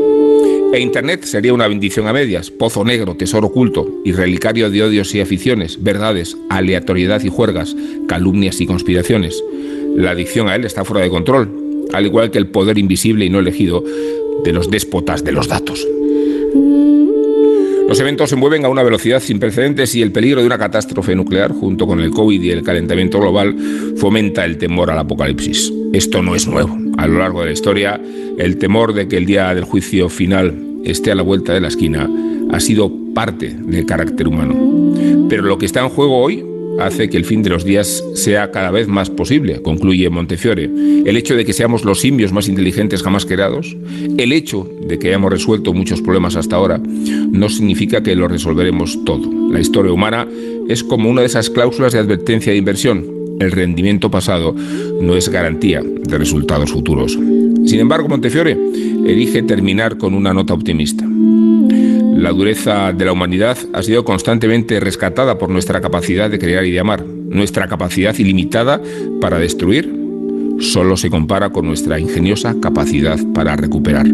E 0.73 0.79
Internet 0.79 1.25
sería 1.25 1.53
una 1.53 1.67
bendición 1.67 2.07
a 2.07 2.13
medias, 2.13 2.51
pozo 2.53 2.85
negro, 2.85 3.17
tesoro 3.17 3.49
oculto 3.49 3.91
y 4.05 4.13
relicario 4.13 4.71
de 4.71 4.85
odios 4.85 5.15
y 5.15 5.21
aficiones, 5.21 5.83
verdades, 5.83 6.37
aleatoriedad 6.49 7.23
y 7.23 7.29
juergas, 7.29 7.75
calumnias 8.07 8.61
y 8.61 8.67
conspiraciones. 8.67 9.43
La 9.97 10.13
adicción 10.13 10.49
a 10.49 10.55
él 10.55 10.65
está 10.65 10.85
fuera 10.85 11.05
de 11.05 11.11
control 11.11 11.64
al 11.93 12.07
igual 12.07 12.31
que 12.31 12.39
el 12.39 12.49
poder 12.49 12.79
invisible 12.79 13.25
y 13.25 13.31
no 13.31 13.39
elegido 13.39 13.85
de 14.45 14.53
los 14.53 14.71
déspotas 14.71 15.25
de 15.25 15.33
los 15.33 15.49
datos. 15.49 15.87
Los 17.89 18.01
eventos 18.01 18.31
se 18.31 18.37
mueven 18.37 18.65
a 18.65 18.69
una 18.69 18.83
velocidad 18.83 19.21
sin 19.21 19.39
precedentes 19.39 19.95
y 19.95 20.03
el 20.03 20.11
peligro 20.11 20.41
de 20.41 20.47
una 20.47 20.59
catástrofe 20.59 21.15
nuclear, 21.15 21.53
junto 21.53 21.87
con 21.87 22.01
el 22.01 22.11
COVID 22.11 22.43
y 22.43 22.51
el 22.51 22.63
calentamiento 22.63 23.21
global, 23.21 23.55
fomenta 23.97 24.45
el 24.45 24.57
temor 24.57 24.91
al 24.91 24.99
apocalipsis. 24.99 25.73
Esto 25.93 26.23
no 26.23 26.35
es 26.35 26.47
nuevo. 26.47 26.77
A 26.97 27.07
lo 27.07 27.19
largo 27.19 27.41
de 27.41 27.47
la 27.47 27.53
historia, 27.53 28.01
el 28.39 28.57
temor 28.57 28.95
de 28.95 29.07
que 29.07 29.19
el 29.19 29.27
día 29.27 29.55
del 29.55 29.65
juicio 29.65 30.09
final 30.09 30.55
esté 30.85 31.13
a 31.13 31.15
la 31.15 31.23
vuelta 31.23 31.53
de 31.53 31.61
la 31.61 31.69
esquina 31.69 32.09
ha 32.51 32.61
sido 32.61 32.91
parte 33.15 33.55
del 33.55 33.87
carácter 33.87 34.29
humano. 34.29 34.57
Pero 35.29 35.43
lo 35.43 35.59
que 35.59 35.67
está 35.67 35.81
en 35.81 35.89
juego 35.91 36.19
hoy 36.19 36.45
hace 36.81 37.09
que 37.09 37.17
el 37.17 37.25
fin 37.25 37.43
de 37.43 37.51
los 37.51 37.65
días 37.65 38.03
sea 38.15 38.51
cada 38.51 38.71
vez 38.71 38.89
más 38.89 39.11
posible, 39.11 39.63
concluye 39.63 40.09
Montefiore. 40.11 40.65
El 40.65 41.17
hecho 41.17 41.37
de 41.37 41.45
que 41.45 41.53
seamos 41.53 41.85
los 41.85 42.01
simios 42.01 42.33
más 42.33 42.49
inteligentes 42.49 43.03
jamás 43.03 43.27
creados, 43.27 43.77
el 44.17 44.33
hecho 44.33 44.69
de 44.87 44.99
que 44.99 45.09
hayamos 45.09 45.33
resuelto 45.33 45.73
muchos 45.73 46.03
problemas 46.03 46.37
hasta 46.37 46.57
ahora, 46.57 46.79
no 46.79 47.49
significa 47.49 48.03
que 48.03 48.17
lo 48.17 48.29
resolveremos 48.29 49.05
todo. 49.05 49.31
La 49.51 49.61
historia 49.61 49.93
humana 49.93 50.29
es 50.69 50.83
como 50.83 51.11
una 51.11 51.21
de 51.21 51.27
esas 51.27 51.51
cláusulas 51.51 51.93
de 51.93 51.99
advertencia 51.99 52.53
de 52.53 52.59
inversión. 52.59 53.07
El 53.41 53.51
rendimiento 53.51 54.11
pasado 54.11 54.55
no 55.01 55.17
es 55.17 55.29
garantía 55.29 55.83
de 55.83 56.19
resultados 56.19 56.71
futuros. 56.71 57.19
Sin 57.67 57.81
embargo, 57.81 58.09
Montefiore 58.09 58.53
elige 58.53 59.43
terminar 59.43 59.99
con 59.99 60.15
una 60.15 60.33
nota 60.33 60.55
optimista 60.55 61.07
la 62.25 62.31
dureza 62.31 62.91
de 62.95 63.05
la 63.05 63.13
humanidad 63.13 63.59
ha 63.75 63.83
sido 63.83 64.03
constantemente 64.03 64.81
rescatada 64.81 65.37
por 65.37 65.51
nuestra 65.51 65.83
capacidad 65.83 66.31
de 66.31 66.39
crear 66.39 66.65
y 66.65 66.71
de 66.71 66.81
amar. 66.81 67.05
Nuestra 67.05 67.69
capacidad 67.69 68.17
ilimitada 68.17 68.81
para 69.21 69.39
destruir 69.39 69.95
solo 70.59 70.97
se 70.97 71.11
compara 71.11 71.51
con 71.51 71.67
nuestra 71.67 72.01
ingeniosa 72.01 72.55
capacidad 72.63 73.19
para 73.35 73.57
recuperar. 73.57 74.07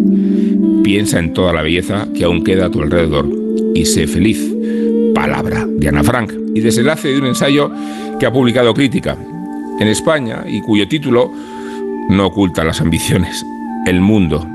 Piensa 0.83 1.21
en 1.21 1.33
toda 1.35 1.53
la 1.53 1.63
belleza 1.63 2.09
que 2.13 2.25
aún 2.25 2.43
queda 2.43 2.67
a 2.67 2.71
tu 2.71 2.83
alrededor 2.83 3.29
y 3.77 3.85
sé 3.85 4.09
feliz. 4.09 4.45
Palabra 5.15 5.65
de 5.69 5.87
Ana 5.87 6.03
Frank. 6.03 6.33
Y 6.53 6.63
desenlace 6.63 7.09
de 7.09 7.19
un 7.21 7.27
ensayo 7.27 7.71
que 8.19 8.27
ha 8.27 8.33
publicado 8.33 8.75
Crítica 8.75 9.17
en 9.79 9.87
España 9.87 10.45
y 10.49 10.61
cuyo 10.63 10.89
título 10.89 11.31
no 12.09 12.27
oculta 12.27 12.65
las 12.65 12.81
ambiciones. 12.81 13.45
El 13.87 14.01
mundo, 14.01 14.47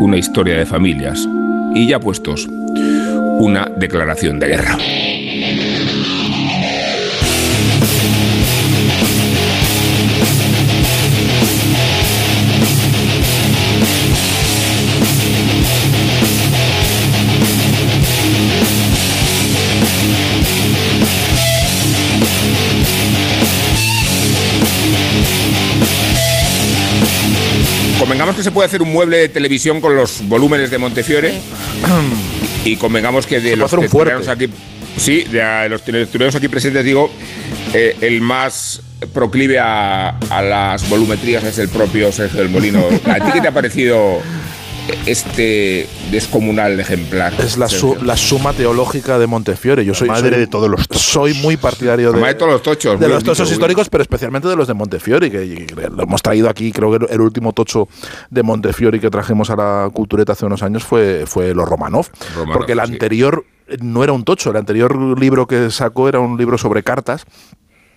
una 0.00 0.16
historia 0.16 0.56
de 0.56 0.66
familias 0.66 1.28
y 1.74 1.88
ya 1.88 1.98
puestos, 1.98 2.48
una 3.38 3.66
declaración 3.76 4.38
de 4.38 4.48
guerra. 4.48 4.78
Convengamos 28.32 28.36
que 28.36 28.42
se 28.44 28.50
puede 28.54 28.66
hacer 28.66 28.82
un 28.82 28.92
mueble 28.92 29.18
de 29.18 29.28
televisión 29.28 29.80
con 29.82 29.94
los 29.94 30.26
volúmenes 30.26 30.70
de 30.70 30.78
Montefiore. 30.78 31.34
Y 32.64 32.76
convengamos 32.76 33.26
que 33.26 33.40
de 33.40 33.56
los 33.56 33.68
tertulianos 33.72 34.28
aquí. 34.28 34.48
Sí, 34.96 35.24
de 35.24 35.68
los 35.68 35.82
tertulianos 35.82 36.36
aquí 36.36 36.46
presentes, 36.46 36.84
digo, 36.84 37.10
eh, 37.74 37.96
el 38.00 38.20
más 38.20 38.80
proclive 39.12 39.58
a, 39.58 40.10
a, 40.10 40.42
las 40.42 40.88
volumetrías 40.88 41.42
es 41.42 41.58
el 41.58 41.68
propio 41.68 42.12
Sergio 42.12 42.38
del 42.38 42.50
Molino. 42.50 42.84
¿A 43.06 43.14
ti 43.16 43.32
qué 43.32 43.40
te 43.40 43.48
ha 43.48 43.52
parecido 43.52 44.20
este 45.06 45.88
descomunal 46.10 46.78
ejemplar. 46.78 47.32
Es 47.38 47.56
la, 47.56 47.68
la 48.02 48.16
suma 48.16 48.52
teológica 48.52 49.18
de 49.18 49.26
Montefiore. 49.26 49.84
Yo 49.84 49.94
soy 49.94 50.08
madre 50.08 50.38
de 50.38 50.46
todos 50.46 50.68
los 50.68 50.88
tochos. 50.88 51.02
Soy 51.02 51.34
muy 51.34 51.56
partidario 51.56 52.12
de, 52.12 52.20
de 52.20 52.34
todos 52.34 52.52
los 52.52 52.62
tochos. 52.62 52.98
De 52.98 53.08
los 53.08 53.22
tochos 53.24 53.50
históricos, 53.50 53.88
pero 53.88 54.02
especialmente 54.02 54.48
de 54.48 54.56
los 54.56 54.68
de 54.68 54.74
Montefiore, 54.74 55.30
que, 55.30 55.66
que, 55.66 55.74
lo 55.74 56.02
hemos 56.02 56.22
traído 56.22 56.48
aquí. 56.48 56.72
Creo 56.72 56.98
que 56.98 57.12
el 57.12 57.20
último 57.20 57.52
tocho 57.52 57.88
de 58.30 58.42
Montefiore 58.42 59.00
que 59.00 59.10
trajimos 59.10 59.50
a 59.50 59.56
la 59.56 59.90
cultureta 59.92 60.32
hace 60.32 60.46
unos 60.46 60.62
años 60.62 60.84
fue, 60.84 61.24
fue 61.26 61.54
los 61.54 61.68
Romanov. 61.68 62.08
Romanov 62.34 62.52
porque 62.52 62.72
el 62.72 62.80
anterior 62.80 63.44
sí. 63.68 63.76
no 63.80 64.04
era 64.04 64.12
un 64.12 64.24
tocho. 64.24 64.50
El 64.50 64.56
anterior 64.56 65.18
libro 65.18 65.46
que 65.46 65.70
sacó 65.70 66.08
era 66.08 66.20
un 66.20 66.36
libro 66.36 66.58
sobre 66.58 66.82
cartas 66.82 67.26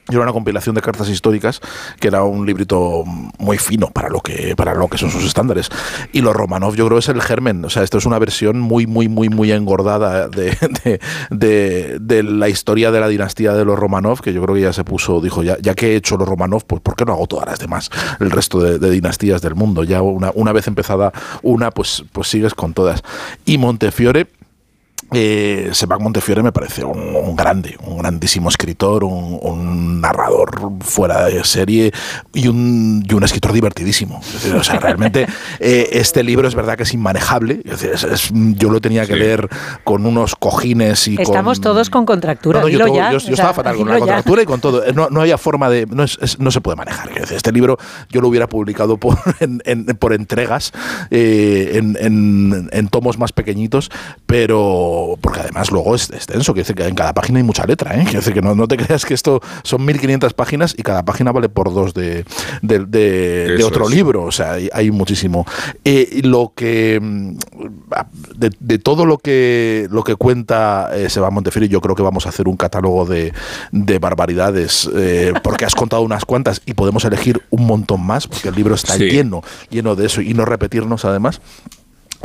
era 0.09 0.21
una 0.21 0.33
compilación 0.33 0.75
de 0.75 0.81
cartas 0.81 1.09
históricas 1.09 1.61
que 1.99 2.07
era 2.07 2.23
un 2.23 2.45
librito 2.45 3.03
muy 3.39 3.57
fino 3.57 3.87
para 3.87 4.09
lo 4.09 4.21
que 4.21 4.55
para 4.55 4.73
lo 4.73 4.87
que 4.87 4.97
son 4.97 5.09
sus 5.09 5.23
estándares. 5.23 5.69
Y 6.11 6.21
los 6.21 6.35
Romanov 6.35 6.75
yo 6.75 6.85
creo 6.87 6.99
es 6.99 7.09
el 7.09 7.21
germen. 7.21 7.63
O 7.65 7.69
sea 7.69 7.83
esto 7.83 7.97
es 7.97 8.05
una 8.05 8.19
versión 8.19 8.59
muy 8.59 8.85
muy 8.87 9.07
muy 9.07 9.29
muy 9.29 9.51
engordada 9.51 10.27
de, 10.27 10.57
de, 10.83 10.99
de, 11.29 11.97
de 11.99 12.23
la 12.23 12.49
historia 12.49 12.91
de 12.91 12.99
la 12.99 13.07
dinastía 13.07 13.53
de 13.53 13.65
los 13.65 13.77
Romanov 13.77 14.21
que 14.21 14.33
yo 14.33 14.41
creo 14.43 14.55
que 14.55 14.61
ya 14.61 14.73
se 14.73 14.83
puso 14.83 15.21
dijo 15.21 15.43
ya, 15.43 15.57
ya 15.59 15.73
que 15.73 15.93
he 15.93 15.95
hecho 15.95 16.17
los 16.17 16.27
Romanov 16.27 16.65
pues 16.65 16.81
por 16.81 16.95
qué 16.95 17.05
no 17.05 17.13
hago 17.13 17.27
todas 17.27 17.47
las 17.47 17.59
demás 17.59 17.89
el 18.19 18.31
resto 18.31 18.59
de, 18.59 18.89
dinastías 18.89 19.41
del 19.41 19.55
mundo. 19.55 19.83
Ya 19.83 20.01
una, 20.01 20.31
una 20.35 20.53
vez 20.53 20.67
empezada 20.67 21.11
una 21.41 21.71
pues 21.71 22.03
pues 22.11 22.27
sigues 22.27 22.53
con 22.53 22.73
todas. 22.73 23.03
Y 23.45 23.57
Montefiore 23.57 24.27
eh, 25.13 25.69
Sebag 25.71 26.01
Montefiore 26.01 26.41
me 26.41 26.51
parece 26.51 26.83
un, 26.83 27.15
un, 27.15 27.35
grande, 27.35 27.77
un 27.85 27.97
grandísimo 27.99 28.49
escritor, 28.49 29.03
un, 29.03 29.39
un 29.41 30.01
narrador 30.01 30.71
fuera 30.81 31.25
de 31.25 31.43
serie 31.43 31.91
y 32.33 32.47
un, 32.47 33.05
y 33.07 33.13
un 33.13 33.23
escritor 33.23 33.53
divertidísimo. 33.53 34.21
o 34.57 34.63
sea, 34.63 34.79
realmente 34.79 35.27
eh, 35.59 35.89
este 35.91 36.23
libro 36.23 36.47
es 36.47 36.55
verdad 36.55 36.75
que 36.75 36.83
es 36.83 36.93
inmanejable. 36.93 37.61
Es 37.65 37.81
decir, 37.81 37.91
es, 37.93 38.03
es, 38.03 38.31
yo 38.33 38.69
lo 38.69 38.81
tenía 38.81 39.05
que 39.05 39.13
sí. 39.13 39.19
leer 39.19 39.47
con 39.83 40.05
unos 40.05 40.35
cojines 40.35 41.07
y 41.07 41.21
Estamos 41.21 41.59
con, 41.59 41.63
todos 41.63 41.89
con 41.89 42.05
contractura. 42.05 42.61
No, 42.61 42.65
no, 42.65 42.69
yo, 42.69 42.87
ya, 42.87 43.11
yo, 43.11 43.19
yo 43.19 43.33
estaba 43.33 43.49
sea, 43.49 43.53
fatal 43.53 43.77
con 43.77 43.87
la 43.87 43.99
contractura 43.99 44.41
y 44.41 44.45
con 44.45 44.59
todo. 44.59 44.83
No, 44.95 45.09
no 45.09 45.21
había 45.21 45.37
forma 45.37 45.69
de. 45.69 45.85
No, 45.87 46.03
es, 46.03 46.39
no 46.39 46.51
se 46.51 46.61
puede 46.61 46.77
manejar. 46.77 47.09
Este 47.17 47.51
libro 47.51 47.77
yo 48.09 48.21
lo 48.21 48.29
hubiera 48.29 48.47
publicado 48.47 48.97
por, 48.97 49.17
en, 49.39 49.61
en, 49.65 49.85
por 49.85 50.13
entregas, 50.13 50.71
eh, 51.11 51.71
en, 51.73 52.69
en 52.71 52.87
tomos 52.87 53.17
más 53.19 53.33
pequeñitos, 53.33 53.91
pero 54.25 54.94
porque 55.19 55.39
además 55.41 55.71
luego 55.71 55.95
es 55.95 56.09
extenso, 56.09 56.53
que 56.53 56.61
dice 56.61 56.73
que 56.73 56.87
en 56.87 56.95
cada 56.95 57.13
página 57.13 57.39
hay 57.39 57.43
mucha 57.43 57.65
letra, 57.65 57.99
¿eh? 57.99 58.05
que 58.05 58.17
decir 58.17 58.33
que 58.33 58.41
no, 58.41 58.55
no, 58.55 58.67
te 58.67 58.77
creas 58.77 59.05
que 59.05 59.13
esto 59.13 59.41
son 59.63 59.85
1500 59.85 60.33
páginas 60.33 60.75
y 60.77 60.83
cada 60.83 61.03
página 61.03 61.31
vale 61.31 61.49
por 61.49 61.73
dos 61.73 61.93
de, 61.93 62.25
de, 62.61 62.79
de, 62.85 63.55
de 63.57 63.63
otro 63.63 63.85
es. 63.85 63.91
libro, 63.91 64.23
o 64.23 64.31
sea, 64.31 64.53
hay, 64.53 64.69
hay 64.73 64.91
muchísimo. 64.91 65.45
Eh, 65.83 66.21
lo 66.23 66.53
que 66.55 66.99
de, 68.35 68.79
todo 68.79 69.05
lo 69.05 69.17
que 69.17 69.87
lo 69.89 70.03
que 70.03 70.15
cuenta 70.15 70.91
eh, 70.93 71.09
Seba 71.09 71.29
Montefiore, 71.29 71.67
yo 71.67 71.81
creo 71.81 71.95
que 71.95 72.03
vamos 72.03 72.25
a 72.25 72.29
hacer 72.29 72.47
un 72.47 72.57
catálogo 72.57 73.05
de, 73.05 73.33
barbaridades, 73.99 74.89
eh, 74.95 75.33
porque 75.43 75.65
has 75.65 75.75
contado 75.75 76.01
unas 76.01 76.25
cuantas 76.25 76.61
y 76.65 76.73
podemos 76.73 77.05
elegir 77.05 77.41
un 77.49 77.65
montón 77.65 78.05
más, 78.05 78.27
porque 78.27 78.49
el 78.49 78.55
libro 78.55 78.75
está 78.75 78.95
sí. 78.95 79.05
lleno, 79.05 79.41
lleno 79.69 79.95
de 79.95 80.05
eso 80.05 80.21
y 80.21 80.33
no 80.33 80.45
repetirnos 80.45 81.05
además. 81.05 81.41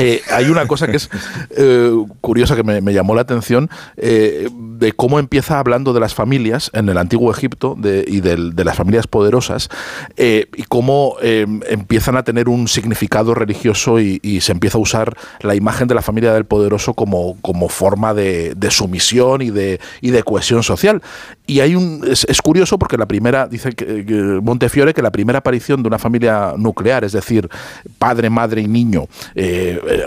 Eh, 0.01 0.23
hay 0.31 0.47
una 0.47 0.67
cosa 0.67 0.87
que 0.87 0.97
es 0.97 1.11
eh, 1.57 1.93
curiosa 2.23 2.57
que 2.57 2.63
me, 2.63 2.93
llamó 2.93 3.15
la 3.15 3.21
atención 3.21 3.69
eh, 3.99 4.49
de 4.51 4.93
cómo 4.93 5.19
empieza 5.19 5.59
hablando 5.59 5.93
de 5.93 6.01
las 6.01 6.15
familias 6.15 6.71
en 6.73 6.89
el 6.89 6.97
antiguo 6.97 7.31
Egipto 7.31 7.77
y 7.79 8.21
de, 8.21 8.65
las 8.65 8.77
familias 8.77 9.07
poderosas 9.07 9.69
y 10.17 10.63
cómo 10.69 11.17
empiezan 11.21 12.17
a 12.17 12.25
tener 12.25 12.49
un 12.49 12.67
significado 12.69 13.35
religioso 13.35 14.01
y, 14.01 14.41
se 14.41 14.53
empieza 14.53 14.79
a 14.79 14.81
usar 14.81 15.17
la 15.41 15.55
imagen 15.55 15.87
de 15.87 15.95
la 15.95 16.01
familia 16.01 16.33
del 16.33 16.47
poderoso 16.47 16.95
como, 16.95 17.37
como 17.43 17.69
forma 17.69 18.15
de, 18.15 18.57
sumisión 18.71 19.43
y 19.43 19.51
de, 19.51 19.81
y 20.01 20.11
de 20.11 20.23
cohesión 20.23 20.63
social. 20.63 21.03
Y 21.47 21.61
hay 21.61 21.75
un 21.75 22.07
es, 22.09 22.41
curioso 22.41 22.79
porque 22.79 22.97
la 22.97 23.07
primera 23.07 23.47
dice 23.49 23.75
Montefiore 24.43 24.95
que 24.95 25.03
la 25.03 25.11
primera 25.11 25.41
aparición 25.41 25.83
de 25.83 25.89
una 25.89 25.99
familia 25.99 26.55
nuclear, 26.57 27.05
es 27.05 27.13
decir, 27.13 27.49
padre, 27.99 28.31
madre 28.31 28.63
y 28.63 28.69
niño 28.69 29.07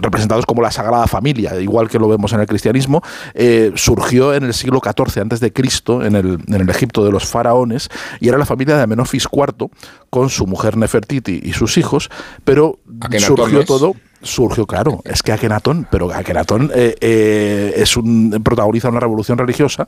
representados 0.01 0.45
como 0.45 0.61
la 0.61 0.71
Sagrada 0.71 1.07
Familia, 1.07 1.59
igual 1.59 1.89
que 1.89 1.99
lo 1.99 2.07
vemos 2.07 2.33
en 2.33 2.39
el 2.39 2.47
cristianismo, 2.47 3.01
eh, 3.33 3.71
surgió 3.75 4.33
en 4.33 4.43
el 4.43 4.53
siglo 4.53 4.81
XIV 4.83 5.21
antes 5.21 5.39
de 5.39 5.51
Cristo, 5.51 6.03
en 6.03 6.15
el, 6.15 6.39
en 6.47 6.61
el, 6.61 6.69
Egipto 6.69 7.05
de 7.05 7.11
los 7.11 7.25
faraones, 7.25 7.89
y 8.19 8.29
era 8.29 8.37
la 8.37 8.45
familia 8.45 8.75
de 8.77 8.83
Amenofis 8.83 9.27
IV 9.31 9.69
con 10.09 10.29
su 10.29 10.47
mujer 10.47 10.77
Nefertiti 10.77 11.41
y 11.43 11.53
sus 11.53 11.77
hijos, 11.77 12.09
pero 12.43 12.79
surgió 13.19 13.59
es? 13.61 13.65
todo 13.65 13.95
surgió, 14.23 14.65
claro, 14.65 15.01
es 15.03 15.21
que 15.21 15.31
Akenatón, 15.31 15.85
pero 15.91 16.11
Akenatón 16.11 16.71
eh, 16.73 16.95
eh, 17.01 17.73
es 17.75 17.95
un 17.97 18.41
protagoniza 18.43 18.89
una 18.89 19.01
revolución 19.01 19.37
religiosa 19.37 19.87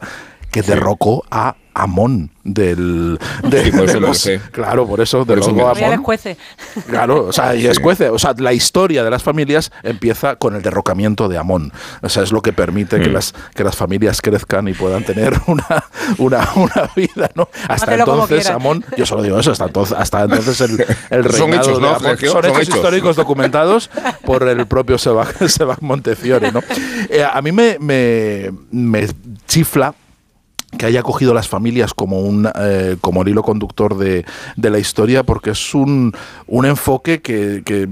que 0.55 0.63
sí. 0.63 0.71
derrocó 0.71 1.25
a 1.29 1.57
Amón 1.73 2.31
del, 2.45 3.19
de, 3.43 3.65
sí, 3.65 3.71
por 3.71 3.91
de 3.91 3.99
los, 3.99 4.17
sé. 4.19 4.39
claro 4.53 4.87
por 4.87 5.01
eso 5.01 5.25
del 5.25 5.39
logo 5.39 5.67
Amón. 5.67 6.05
claro 6.87 7.25
o 7.25 7.33
sea 7.33 7.53
y 7.55 7.67
es 7.67 7.79
juece. 7.79 8.09
O 8.09 8.17
sea 8.17 8.33
la 8.37 8.53
historia 8.53 9.03
de 9.03 9.09
las 9.09 9.21
familias 9.21 9.73
empieza 9.83 10.37
con 10.37 10.55
el 10.55 10.61
derrocamiento 10.61 11.27
de 11.27 11.37
Amón. 11.37 11.73
O 12.01 12.07
sea 12.07 12.23
es 12.23 12.31
lo 12.31 12.41
que 12.41 12.53
permite 12.53 12.97
mm. 12.97 13.01
que 13.01 13.09
las 13.09 13.35
que 13.53 13.65
las 13.65 13.75
familias 13.75 14.21
crezcan 14.21 14.69
y 14.69 14.73
puedan 14.73 15.03
tener 15.03 15.33
una 15.47 15.83
una, 16.17 16.47
una 16.55 16.89
vida 16.95 17.29
no 17.35 17.49
hasta 17.67 17.95
entonces 17.95 18.49
Amón 18.49 18.85
yo 18.95 19.05
solo 19.05 19.23
digo 19.23 19.37
eso 19.37 19.51
hasta 19.51 19.65
entonces 19.65 19.97
hasta 19.99 20.23
entonces 20.23 20.61
el, 20.61 20.85
el 21.09 21.23
reinado 21.25 21.37
son 21.37 21.53
hechos, 21.53 21.81
¿no, 21.81 21.89
de 21.89 21.95
Amón. 21.95 22.17
Son, 22.17 22.29
son, 22.29 22.45
hechos, 22.45 22.61
hechos. 22.61 22.75
históricos 22.77 23.17
documentados 23.17 23.89
por 24.23 24.47
el 24.47 24.65
propio 24.65 24.97
Sebag 24.97 25.35
Montefiore 25.81 26.53
no 26.53 26.61
eh, 27.09 27.25
a 27.29 27.41
mí 27.41 27.51
me, 27.51 27.77
me, 27.81 28.53
me 28.71 29.07
chifla 29.45 29.93
que 30.77 30.85
haya 30.85 31.03
cogido 31.03 31.33
las 31.33 31.47
familias 31.47 31.93
como 31.93 32.21
un 32.21 32.49
eh, 32.55 32.97
como 33.01 33.21
el 33.21 33.29
hilo 33.29 33.43
conductor 33.43 33.97
de, 33.97 34.25
de, 34.55 34.69
la 34.69 34.79
historia 34.79 35.23
porque 35.23 35.51
es 35.51 35.73
un, 35.73 36.13
un 36.47 36.65
enfoque 36.65 37.21
que, 37.21 37.61
que 37.65 37.87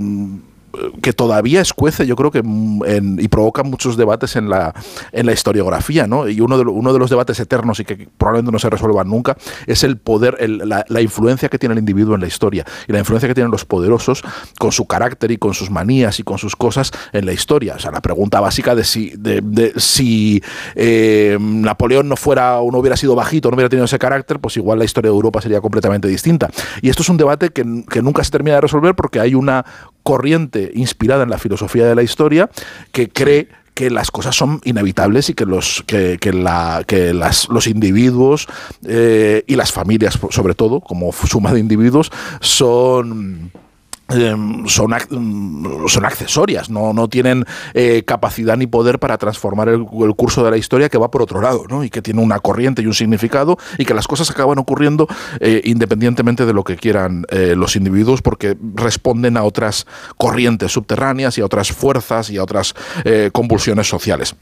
que 1.01 1.13
todavía 1.13 1.61
escuece, 1.61 2.07
yo 2.07 2.15
creo 2.15 2.31
que 2.31 2.39
en, 2.39 3.17
y 3.19 3.27
provoca 3.27 3.63
muchos 3.63 3.97
debates 3.97 4.35
en 4.35 4.49
la, 4.49 4.73
en 5.11 5.25
la 5.25 5.31
historiografía, 5.31 6.07
¿no? 6.07 6.27
Y 6.27 6.41
uno 6.41 6.57
de, 6.57 6.63
uno 6.63 6.93
de 6.93 6.99
los 6.99 7.09
debates 7.09 7.39
eternos 7.39 7.79
y 7.79 7.85
que 7.85 8.07
probablemente 8.17 8.51
no 8.51 8.59
se 8.59 8.69
resuelvan 8.69 9.09
nunca 9.09 9.37
es 9.67 9.83
el 9.83 9.97
poder, 9.97 10.37
la, 10.49 11.01
influencia 11.01 11.49
que 11.49 11.59
tiene 11.59 11.73
el 11.73 11.79
individuo 11.79 12.15
en 12.15 12.21
la 12.21 12.27
historia 12.27 12.65
y 12.87 12.91
la 12.91 12.99
influencia 12.99 13.27
que 13.27 13.35
tienen 13.35 13.51
los 13.51 13.65
poderosos 13.65 14.23
con 14.57 14.71
su 14.71 14.85
carácter 14.85 15.31
y 15.31 15.37
con 15.37 15.53
sus 15.53 15.69
manías 15.69 16.19
y 16.19 16.23
con 16.23 16.37
sus 16.37 16.55
cosas 16.55 16.91
en 17.11 17.25
la 17.25 17.33
historia. 17.33 17.75
O 17.75 17.79
sea, 17.79 17.91
la 17.91 18.01
pregunta 18.01 18.39
básica 18.39 18.73
de 18.73 18.83
si, 18.83 19.11
de, 19.17 19.41
de, 19.41 19.73
si 19.77 20.41
eh, 20.75 21.37
Napoleón 21.39 22.07
no 22.09 22.15
fuera 22.15 22.59
o 22.59 22.71
no 22.71 22.79
hubiera 22.79 22.97
sido 22.97 23.15
bajito, 23.15 23.49
no 23.49 23.55
hubiera 23.55 23.69
tenido 23.69 23.85
ese 23.85 23.99
carácter, 23.99 24.39
pues 24.39 24.57
igual 24.57 24.79
la 24.79 24.85
historia 24.85 25.11
de 25.11 25.15
Europa 25.15 25.41
sería 25.41 25.61
completamente 25.61 26.07
distinta. 26.07 26.49
Y 26.81 26.89
esto 26.89 27.03
es 27.03 27.09
un 27.09 27.17
debate 27.17 27.49
que, 27.49 27.83
que 27.89 28.01
nunca 28.01 28.23
se 28.23 28.31
termina 28.31 28.55
de 28.55 28.61
resolver 28.61 28.95
porque 28.95 29.19
hay 29.19 29.35
una 29.35 29.65
corriente 30.03 30.71
inspirada 30.75 31.23
en 31.23 31.29
la 31.29 31.37
filosofía 31.37 31.85
de 31.85 31.95
la 31.95 32.03
historia 32.03 32.49
que 32.91 33.09
cree 33.09 33.47
que 33.73 33.89
las 33.89 34.11
cosas 34.11 34.35
son 34.35 34.61
inevitables 34.65 35.29
y 35.29 35.33
que 35.33 35.45
los 35.45 35.83
que, 35.87 36.17
que 36.19 36.31
la, 36.31 36.83
que 36.85 37.13
las, 37.13 37.49
los 37.49 37.67
individuos 37.67 38.47
eh, 38.85 39.43
y 39.47 39.55
las 39.55 39.71
familias 39.71 40.19
sobre 40.29 40.53
todo 40.53 40.79
como 40.79 41.11
suma 41.11 41.53
de 41.53 41.59
individuos 41.59 42.11
son 42.39 43.51
son, 44.67 44.91
mm, 45.09 45.87
son 45.87 46.05
accesorias, 46.05 46.69
no, 46.69 46.93
no 46.93 47.07
tienen 47.07 47.45
eh, 47.73 48.03
capacidad 48.05 48.57
ni 48.57 48.67
poder 48.67 48.99
para 48.99 49.17
transformar 49.17 49.69
el, 49.69 49.85
curso 50.15 50.43
de 50.43 50.51
la 50.51 50.57
historia 50.57 50.89
que 50.89 50.97
va 50.97 51.09
por 51.11 51.21
otro 51.21 51.41
lado, 51.41 51.65
¿no? 51.69 51.83
y 51.83 51.89
que 51.89 52.01
tiene 52.01 52.21
una 52.21 52.39
corriente 52.39 52.81
y 52.81 52.87
un 52.87 52.93
significado, 52.93 53.57
y 53.77 53.85
que 53.85 53.93
las 53.93 54.07
cosas 54.07 54.29
acaban 54.29 54.57
ocurriendo 54.59 55.07
eh, 55.39 55.61
independientemente 55.65 56.45
de 56.45 56.53
lo 56.53 56.63
que 56.63 56.75
quieran 56.75 57.25
eh, 57.29 57.55
los 57.57 57.75
individuos, 57.75 58.21
porque 58.21 58.57
responden 58.75 59.37
a 59.37 59.43
otras 59.43 59.87
corrientes 60.17 60.71
subterráneas 60.71 61.37
y 61.37 61.41
a 61.41 61.45
otras 61.45 61.71
fuerzas 61.71 62.29
y 62.29 62.37
a 62.37 62.43
otras 62.43 62.73
convulsiones 63.31 63.87
sociales. 63.87 64.35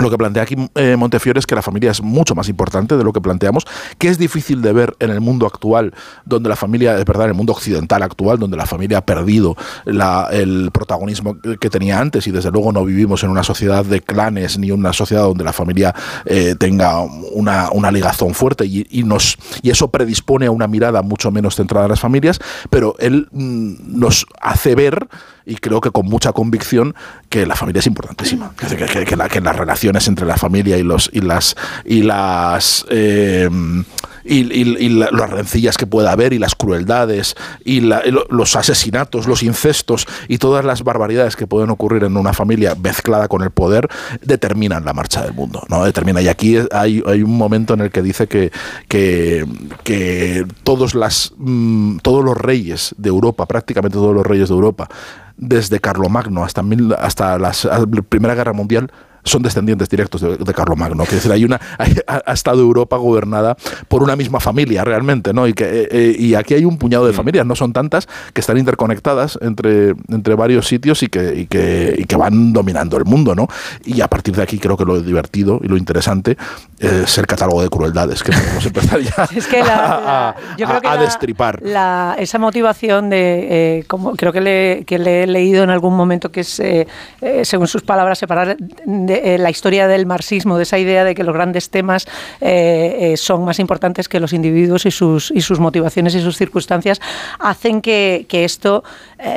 Lo 0.00 0.10
que 0.10 0.16
plantea 0.16 0.44
aquí 0.44 0.56
eh, 0.74 0.96
Montefiore 0.96 1.38
es 1.38 1.46
que 1.46 1.54
la 1.54 1.60
familia 1.60 1.90
es 1.90 2.02
mucho 2.02 2.34
más 2.34 2.48
importante 2.48 2.96
de 2.96 3.04
lo 3.04 3.12
que 3.12 3.20
planteamos, 3.20 3.66
que 3.98 4.08
es 4.08 4.16
difícil 4.16 4.62
de 4.62 4.72
ver 4.72 4.96
en 5.00 5.10
el 5.10 5.20
mundo 5.20 5.46
actual, 5.46 5.92
donde 6.24 6.48
la 6.48 6.56
familia, 6.56 6.98
es 6.98 7.04
verdad, 7.04 7.24
en 7.24 7.30
el 7.30 7.36
mundo 7.36 7.52
occidental 7.52 8.02
actual, 8.02 8.38
donde 8.38 8.56
la 8.56 8.64
familia 8.64 8.98
ha 8.98 9.06
perdido 9.06 9.54
el 9.84 10.70
protagonismo 10.72 11.36
que 11.38 11.68
tenía 11.68 12.00
antes 12.00 12.26
y 12.26 12.30
desde 12.30 12.50
luego 12.50 12.72
no 12.72 12.84
vivimos 12.84 13.22
en 13.22 13.30
una 13.30 13.44
sociedad 13.44 13.84
de 13.84 14.00
clanes 14.00 14.58
ni 14.58 14.70
una 14.70 14.94
sociedad 14.94 15.24
donde 15.24 15.44
la 15.44 15.52
familia 15.52 15.94
eh, 16.24 16.54
tenga 16.58 17.00
una, 17.00 17.70
una, 17.70 17.90
ligazón 17.92 18.32
fuerte 18.32 18.64
y, 18.64 19.02
nos, 19.04 19.36
y 19.60 19.68
eso 19.68 19.88
predispone 19.88 20.46
a 20.46 20.50
una 20.50 20.66
mirada 20.66 21.02
mucho 21.02 21.30
menos 21.30 21.56
centrada 21.56 21.86
en 21.86 21.90
las 21.90 22.00
familias, 22.00 22.38
pero 22.70 22.94
él 22.98 23.28
mm, 23.32 23.98
nos 23.98 24.26
hace 24.40 24.74
ver 24.74 25.08
y 25.46 25.56
creo 25.56 25.80
que 25.80 25.90
con 25.90 26.06
mucha 26.06 26.32
convicción 26.32 26.94
que 27.28 27.46
la 27.46 27.56
familia 27.56 27.80
es 27.80 27.86
importantísima, 27.86 28.52
que, 28.56 28.76
que, 28.76 29.04
que, 29.04 29.16
que 29.28 29.40
las 29.40 29.56
relaciones 29.56 30.08
entre 30.08 30.26
la 30.26 30.36
familia 30.36 30.78
y 30.78 30.82
los 30.82 31.10
y 31.12 31.20
las 31.20 31.56
y 31.84 32.02
las 32.02 32.84
eh, 32.90 33.48
y, 34.24 34.88
las 34.88 35.30
rencillas 35.30 35.76
que 35.76 35.86
pueda 35.86 36.12
haber 36.12 36.32
y 36.32 36.38
las 36.38 36.54
crueldades 36.54 37.34
y 37.64 37.80
los 37.80 38.56
asesinatos, 38.56 39.26
los 39.26 39.42
incestos 39.42 40.06
y 40.28 40.38
todas 40.38 40.64
las 40.64 40.82
barbaridades 40.84 41.36
que 41.36 41.46
pueden 41.46 41.70
ocurrir 41.70 42.04
en 42.04 42.16
una 42.16 42.32
familia 42.32 42.74
mezclada 42.74 43.28
con 43.28 43.42
el 43.42 43.50
poder 43.50 43.88
determinan 44.22 44.84
la 44.84 44.92
marcha 44.92 45.22
del 45.22 45.32
mundo, 45.32 45.62
¿no? 45.68 45.84
Determina. 45.84 46.20
Y 46.22 46.28
aquí 46.28 46.58
hay, 46.72 47.02
hay 47.06 47.22
un 47.22 47.36
momento 47.36 47.74
en 47.74 47.80
el 47.80 47.90
que 47.90 48.02
dice 48.02 48.28
que, 48.28 48.52
que, 48.88 49.44
que 49.82 50.46
todos, 50.62 50.94
las, 50.94 51.32
mm, 51.36 51.98
todos 51.98 52.24
los 52.24 52.36
reyes 52.36 52.94
de 52.98 53.08
Europa, 53.08 53.46
prácticamente 53.46 53.94
todos 53.94 54.14
los 54.14 54.26
reyes 54.26 54.48
de 54.48 54.54
Europa, 54.54 54.88
desde 55.36 55.80
Carlomagno 55.80 56.44
hasta, 56.44 56.62
hasta 57.00 57.38
la 57.38 57.52
Primera 58.08 58.34
Guerra 58.34 58.52
Mundial, 58.52 58.92
son 59.24 59.42
descendientes 59.42 59.88
directos 59.88 60.20
de, 60.20 60.36
de 60.36 60.54
Carlomagno. 60.54 61.04
Quiere 61.04 61.16
decir, 61.16 61.32
hay 61.32 61.44
una, 61.44 61.60
ha 62.06 62.32
estado 62.32 62.60
Europa 62.60 62.96
gobernada 62.96 63.56
por 63.88 64.02
una 64.02 64.16
misma 64.16 64.40
familia 64.40 64.84
realmente, 64.84 65.32
¿no? 65.32 65.46
Y, 65.46 65.54
que, 65.54 65.64
eh, 65.64 65.88
eh, 65.90 66.16
y 66.18 66.34
aquí 66.34 66.54
hay 66.54 66.64
un 66.64 66.78
puñado 66.78 67.06
de 67.06 67.12
mm. 67.12 67.16
familias, 67.16 67.46
no 67.46 67.54
son 67.54 67.72
tantas, 67.72 68.08
que 68.32 68.40
están 68.40 68.58
interconectadas 68.58 69.38
entre, 69.42 69.90
entre 70.08 70.34
varios 70.34 70.66
sitios 70.66 71.02
y 71.02 71.08
que, 71.08 71.34
y 71.34 71.46
que, 71.46 71.94
y 71.96 72.04
que 72.04 72.16
van 72.16 72.52
dominando 72.52 72.96
el 72.96 73.04
mundo, 73.04 73.34
¿no? 73.34 73.48
Y 73.84 74.00
a 74.00 74.08
partir 74.08 74.34
de 74.34 74.42
aquí 74.42 74.58
creo 74.58 74.76
que 74.76 74.84
lo 74.84 75.00
divertido 75.00 75.60
y 75.62 75.68
lo 75.68 75.76
interesante 75.76 76.36
es 76.78 77.16
el 77.18 77.26
catálogo 77.26 77.62
de 77.62 77.68
crueldades 77.68 78.22
que 78.24 78.32
podemos 78.32 78.66
empezar 78.66 79.00
ya 79.00 79.28
es 79.36 79.46
que 79.46 79.60
a, 79.60 80.34
yo 80.58 80.66
creo 80.66 80.80
que 80.80 80.88
a 80.88 80.96
destripar. 80.96 81.62
esa 82.18 82.38
motivación 82.38 83.08
de, 83.08 83.78
eh, 83.78 83.84
como 83.86 84.14
creo 84.16 84.32
que 84.32 84.40
le, 84.40 84.84
que 84.84 84.98
le, 84.98 85.22
he 85.22 85.26
leído 85.26 85.62
en 85.62 85.70
algún 85.70 85.96
momento 85.96 86.32
que 86.32 86.40
es, 86.40 86.60
según 87.44 87.68
sus 87.68 87.82
palabras, 87.82 88.18
separar 88.18 88.56
de 88.56 89.11
eh, 89.14 89.38
la 89.38 89.50
historia 89.50 89.88
del 89.88 90.06
marxismo, 90.06 90.56
de 90.56 90.64
esa 90.64 90.78
idea 90.78 91.04
de 91.04 91.14
que 91.14 91.24
los 91.24 91.34
grandes 91.34 91.70
temas 91.70 92.06
eh, 92.40 93.12
eh, 93.12 93.16
son 93.16 93.44
más 93.44 93.58
importantes 93.58 94.08
que 94.08 94.20
los 94.20 94.32
individuos 94.32 94.86
y 94.86 94.90
sus, 94.90 95.30
y 95.30 95.40
sus 95.40 95.58
motivaciones 95.60 96.14
y 96.14 96.20
sus 96.20 96.36
circunstancias, 96.36 97.00
hacen 97.38 97.80
que, 97.80 98.26
esto 98.30 98.82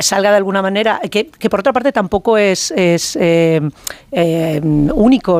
salga 0.01 0.31
de 0.31 0.37
alguna 0.37 0.61
manera, 0.61 0.99
que, 1.09 1.25
por 1.49 1.59
otra 1.59 1.73
parte 1.73 1.91
tampoco 1.91 2.37
es, 2.37 2.71
es 2.71 3.17
único. 4.11 5.39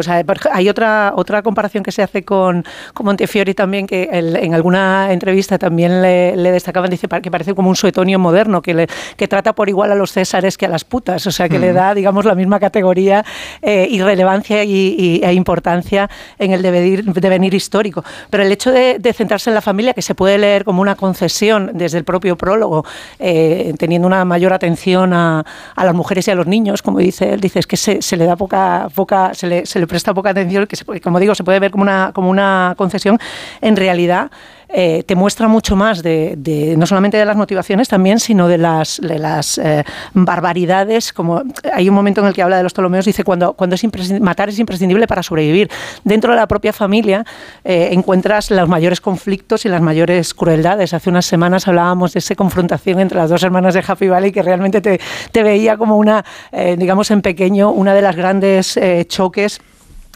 hay 0.52 0.70
otra, 0.70 1.14
otra 1.16 1.42
comparación 1.42 1.84
que 1.84 1.92
se 1.92 2.04
hace 2.04 2.24
con, 2.24 2.66
con 2.94 3.06
Montefiori 3.06 3.54
también, 3.54 3.88
que 3.88 4.10
en 4.12 4.54
alguna 4.54 5.12
entrevista 5.12 5.58
también 5.58 6.02
le, 6.02 6.52
destacaban, 6.52 6.90
dice 6.90 7.08
que 7.08 7.32
parece 7.32 7.54
como 7.54 7.70
un 7.70 7.76
suetonio 7.76 8.20
moderno, 8.20 8.62
que, 8.62 8.74
le, 8.74 8.88
que 9.18 9.28
trata 9.28 9.54
por 9.54 9.70
igual 9.70 9.92
a 9.92 9.96
los 9.96 10.12
césares 10.12 10.58
que 10.58 10.66
a 10.66 10.70
las 10.70 10.84
putas, 10.84 11.26
o 11.28 11.32
sea, 11.32 11.50
que 11.50 11.60
le 11.60 11.74
da, 11.74 11.94
digamos, 11.94 12.26
la 12.26 12.36
misma 12.36 12.60
categoría 12.60 13.26
y 13.62 14.02
relevancia 14.02 14.64
y, 14.64 15.22
e 15.24 15.34
importancia 15.34 16.10
en 16.40 16.52
el 16.52 16.62
devenir, 16.62 17.54
histórico. 17.54 18.04
Pero 18.30 18.44
el 18.44 18.52
hecho 18.52 18.72
de, 18.72 19.00
centrarse 19.14 19.50
en 19.50 19.54
la 19.54 19.62
familia, 19.62 19.94
que 19.94 20.02
se 20.02 20.16
puede 20.16 20.38
leer 20.38 20.66
como 20.66 20.82
una 20.82 20.96
concesión 20.96 21.72
desde 21.74 21.98
el 21.98 22.04
propio 22.04 22.38
prólogo, 22.38 22.86
eh, 23.20 23.74
teniendo 23.78 24.08
una 24.08 24.26
mayor 24.36 24.52
atención 24.52 25.14
a, 25.14 25.46
las 25.78 25.94
mujeres 25.94 26.28
y 26.28 26.32
a 26.32 26.36
los 26.36 26.46
niños, 26.46 26.82
como 26.82 27.00
dice 27.00 27.34
él, 27.34 27.40
dice, 27.40 27.60
es 27.60 27.68
que 27.68 27.78
se, 27.78 28.18
le 28.18 28.26
da 28.26 28.36
poca, 28.36 28.90
poca 28.94 29.34
se, 29.34 29.48
le, 29.48 29.66
se 29.66 29.80
le 29.80 29.88
presta 29.88 30.14
poca 30.14 30.32
atención, 30.32 30.68
que 30.68 31.00
como 31.00 31.20
digo, 31.22 31.34
se 31.36 31.44
puede 31.46 31.60
ver 31.60 31.72
como 31.72 32.30
una 32.30 32.74
concesión, 32.78 33.18
en 33.62 33.76
realidad 33.78 34.30
eh, 34.70 35.04
te 35.06 35.16
muestra 35.16 35.48
mucho 35.48 35.76
más 35.76 36.02
de, 36.02 36.76
no 36.78 36.86
solamente 36.86 37.18
de 37.18 37.26
las 37.26 37.38
motivaciones 37.38 37.88
también, 37.88 38.20
sino 38.20 38.48
de 38.48 38.58
las, 38.58 39.00
eh, 39.58 39.84
barbaridades. 40.14 41.14
Como 41.14 41.44
hay 41.74 41.90
un 41.90 41.96
momento 41.96 42.22
en 42.22 42.28
el 42.28 42.34
que 42.34 42.42
habla 42.42 42.58
de 42.58 42.64
los 42.64 42.74
Ptolomeos, 42.74 43.06
dice 43.06 43.24
cuando, 43.24 43.54
cuando 43.54 43.76
es 43.76 44.22
matar 44.22 44.50
es 44.50 44.60
imprescindible 44.60 45.08
para 45.08 45.24
sobrevivir. 45.24 45.70
Dentro 46.04 46.32
de 46.32 46.38
la 46.38 46.48
propia 46.48 46.74
familia 46.74 47.26
eh, 47.64 47.90
encuentras 47.92 48.52
los 48.52 48.68
mayores 48.68 49.02
conflictos 49.02 49.66
y 49.66 49.70
las 49.70 49.82
mayores 49.82 50.34
crueldades. 50.34 50.94
Hace 50.94 51.10
unas 51.10 51.26
semanas 51.26 51.68
hablábamos 51.68 52.14
de 52.14 52.20
esa 52.20 52.36
confrontación 52.36 53.00
entre 53.00 53.18
las 53.18 53.30
dos 53.30 53.44
hermanas 53.44 53.74
de 53.74 53.84
Happy 53.86 54.08
Valley 54.08 54.32
que 54.32 54.42
realmente 54.42 54.82
te, 54.82 55.00
te 55.32 55.44
veía 55.44 55.78
como 55.78 55.98
una, 55.98 56.26
digamos 56.78 57.12
en 57.12 57.22
pequeño, 57.22 57.72
una 57.72 57.94
de 57.94 58.02
las 58.02 58.16
grandes 58.16 58.80
choques 59.08 59.62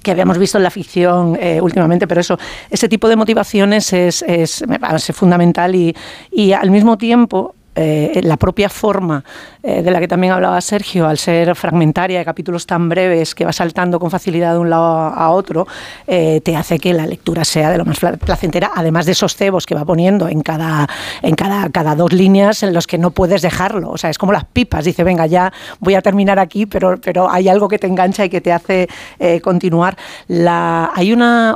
que 0.01 0.11
habíamos 0.11 0.37
visto 0.37 0.57
en 0.57 0.63
la 0.63 0.71
ficción 0.71 1.37
eh, 1.39 1.61
últimamente, 1.61 2.07
pero 2.07 2.21
eso, 2.21 2.37
ese 2.69 2.87
tipo 2.87 3.07
de 3.09 3.15
motivaciones 3.15 3.93
es, 3.93 4.23
es 4.23 4.63
parece 4.79 5.13
fundamental 5.13 5.75
y, 5.75 5.95
y 6.31 6.53
al 6.53 6.71
mismo 6.71 6.97
tiempo 6.97 7.55
eh, 7.81 8.19
la 8.23 8.35
propia 8.35 8.67
forma 8.67 9.23
eh, 9.63 9.81
de 9.81 9.89
la 9.89 10.01
que 10.01 10.07
también 10.09 10.33
hablaba 10.33 10.59
Sergio, 10.59 11.07
al 11.07 11.17
ser 11.17 11.55
fragmentaria 11.55 12.19
de 12.19 12.25
capítulos 12.25 12.65
tan 12.65 12.89
breves 12.89 13.33
que 13.33 13.45
va 13.45 13.53
saltando 13.53 14.01
con 14.01 14.11
facilidad 14.11 14.51
de 14.51 14.59
un 14.59 14.69
lado 14.69 14.85
a 14.85 15.29
otro, 15.29 15.65
eh, 16.05 16.41
te 16.43 16.57
hace 16.57 16.77
que 16.77 16.93
la 16.93 17.07
lectura 17.07 17.45
sea 17.45 17.71
de 17.71 17.77
lo 17.77 17.85
más 17.85 17.99
placentera, 17.99 18.71
además 18.75 19.05
de 19.05 19.13
esos 19.13 19.33
cebos 19.33 19.65
que 19.65 19.75
va 19.75 19.85
poniendo 19.85 20.27
en 20.27 20.41
cada, 20.41 20.89
en 21.21 21.35
cada, 21.35 21.69
cada 21.69 21.95
dos 21.95 22.11
líneas 22.11 22.63
en 22.63 22.73
los 22.73 22.85
que 22.85 22.97
no 22.97 23.11
puedes 23.11 23.41
dejarlo. 23.41 23.91
O 23.91 23.97
sea, 23.97 24.09
es 24.09 24.17
como 24.17 24.33
las 24.33 24.43
pipas, 24.43 24.83
dice, 24.83 25.05
venga, 25.05 25.25
ya 25.25 25.53
voy 25.79 25.95
a 25.95 26.01
terminar 26.01 26.37
aquí, 26.37 26.65
pero, 26.65 26.99
pero 26.99 27.31
hay 27.31 27.47
algo 27.47 27.69
que 27.69 27.79
te 27.79 27.87
engancha 27.87 28.25
y 28.25 28.29
que 28.29 28.41
te 28.41 28.51
hace 28.51 28.89
continuar. 29.41 29.95
Hay 30.27 31.13
una, 31.13 31.55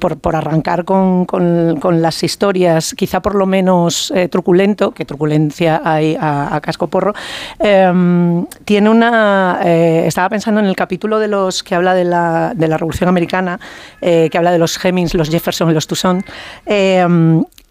por, 0.00 0.18
por, 0.18 0.34
arrancar 0.34 0.84
con, 0.84 1.24
con, 1.24 1.78
con, 1.80 2.02
las 2.02 2.24
historias, 2.24 2.94
quizá 2.94 3.20
por 3.20 3.36
lo 3.36 3.46
menos 3.46 4.12
truculento, 4.30 4.90
que 4.90 5.04
truculento 5.04 5.35
hay 5.84 6.16
a, 6.20 6.60
casco 6.62 6.86
porro. 6.88 7.14
Em, 7.58 8.46
tiene 8.64 8.90
una. 8.90 9.60
Eh, 9.64 10.04
estaba 10.06 10.28
pensando 10.28 10.60
en 10.60 10.66
el 10.66 10.76
capítulo 10.76 11.18
de 11.18 11.28
los 11.28 11.62
que 11.62 11.74
habla 11.74 11.94
de 11.94 12.04
la, 12.04 12.52
de 12.54 12.68
la 12.68 12.76
Revolución 12.76 13.08
Americana, 13.08 13.58
eh, 14.00 14.28
que 14.30 14.38
habla 14.38 14.52
de 14.52 14.58
los 14.58 14.82
Hemmings, 14.84 15.14
los 15.14 15.30
Jefferson 15.30 15.70
y 15.70 15.74
los 15.74 15.86
Toussaint. 15.86 16.24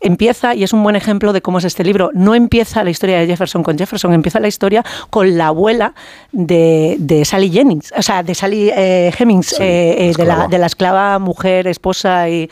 Em, 0.06 0.16
empieza, 0.16 0.56
y 0.56 0.64
es 0.64 0.72
un 0.72 0.82
buen 0.82 0.96
ejemplo 0.96 1.34
de 1.34 1.42
cómo 1.42 1.58
es 1.58 1.66
este 1.66 1.84
libro, 1.84 2.10
no 2.14 2.36
empieza 2.36 2.86
la 2.86 2.90
historia 2.90 3.20
de 3.20 3.28
Jefferson 3.28 3.64
con 3.64 3.78
Jefferson, 3.78 4.14
empieza 4.14 4.40
la 4.40 4.48
historia 4.48 4.82
con 5.10 5.38
la 5.38 5.48
abuela 5.48 5.94
de, 6.32 6.96
de 7.00 7.26
Sally 7.26 7.50
Jennings, 7.52 7.94
o 7.98 8.02
sea, 8.02 8.24
de 8.24 8.34
Sally 8.34 8.72
eh, 8.74 9.12
Hemings, 9.20 9.58
de, 9.60 10.14
la, 10.26 10.48
de, 10.48 10.58
la, 10.58 10.68
esclava 10.68 11.20
mujer, 11.20 11.68
esposa 11.68 12.30
y 12.30 12.50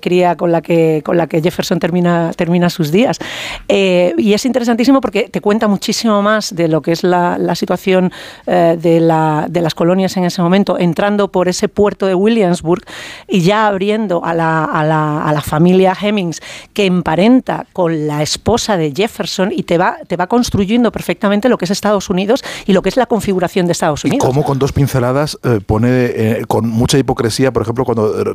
cría 0.00 0.36
con 0.36 0.52
la 0.52 0.60
que, 0.60 1.00
con 1.02 1.16
la 1.16 1.26
que 1.26 1.40
Jefferson 1.40 1.78
termina, 1.78 2.32
termina 2.36 2.68
sus 2.68 2.92
días. 2.92 3.18
y 3.66 4.32
es 4.34 4.44
interesantísimo 4.44 5.00
porque 5.00 5.30
te 5.30 5.40
cuenta 5.40 5.68
muchísimo 5.68 6.20
más 6.20 6.54
de 6.54 6.68
lo 6.68 6.82
que 6.82 6.92
es 6.92 7.02
la, 7.02 7.54
situación 7.54 8.12
eh, 8.46 8.76
de, 8.78 9.00
la, 9.00 9.46
de, 9.48 9.60
las 9.62 9.74
colonias 9.74 10.16
en 10.16 10.24
ese 10.24 10.42
momento, 10.42 10.78
entrando 10.78 11.28
por 11.28 11.48
ese 11.48 11.68
puerto 11.68 12.06
de 12.06 12.14
Williamsburg 12.14 12.82
y 13.28 13.40
ya 13.40 13.68
abriendo 13.68 14.24
a 14.24 14.34
la, 14.34 14.64
a 14.64 14.84
la, 14.84 15.22
a 15.22 15.32
la 15.32 15.40
familia 15.40 15.96
Hemmings, 15.98 16.40
que 16.72 16.86
emparenta 16.86 17.66
con 17.72 18.06
la 18.06 18.22
esposa 18.22 18.76
de 18.76 18.92
Jefferson 18.94 19.52
y 19.52 19.62
te 19.62 19.78
va, 19.78 19.96
te 20.06 20.16
va 20.16 20.26
construyendo 20.26 20.90
perfectamente 20.92 21.48
lo 21.48 21.58
que 21.58 21.64
es 21.64 21.70
Estados 21.70 22.10
Unidos 22.10 22.42
y 22.66 22.72
lo 22.72 22.82
que 22.82 22.88
es 22.88 22.96
la 22.96 23.06
configuración 23.06 23.66
de 23.66 23.72
Estados 23.72 24.04
Unidos. 24.04 24.24
Y 24.24 24.26
cómo 24.26 24.44
con 24.44 24.58
dos 24.58 24.72
pinceladas 24.72 25.38
eh, 25.42 25.60
pone 25.64 25.88
eh, 25.88 26.44
con 26.48 26.68
mucha 26.68 26.98
hipocresía, 26.98 27.52
por 27.52 27.62
ejemplo, 27.62 27.84
cuando 27.84 28.34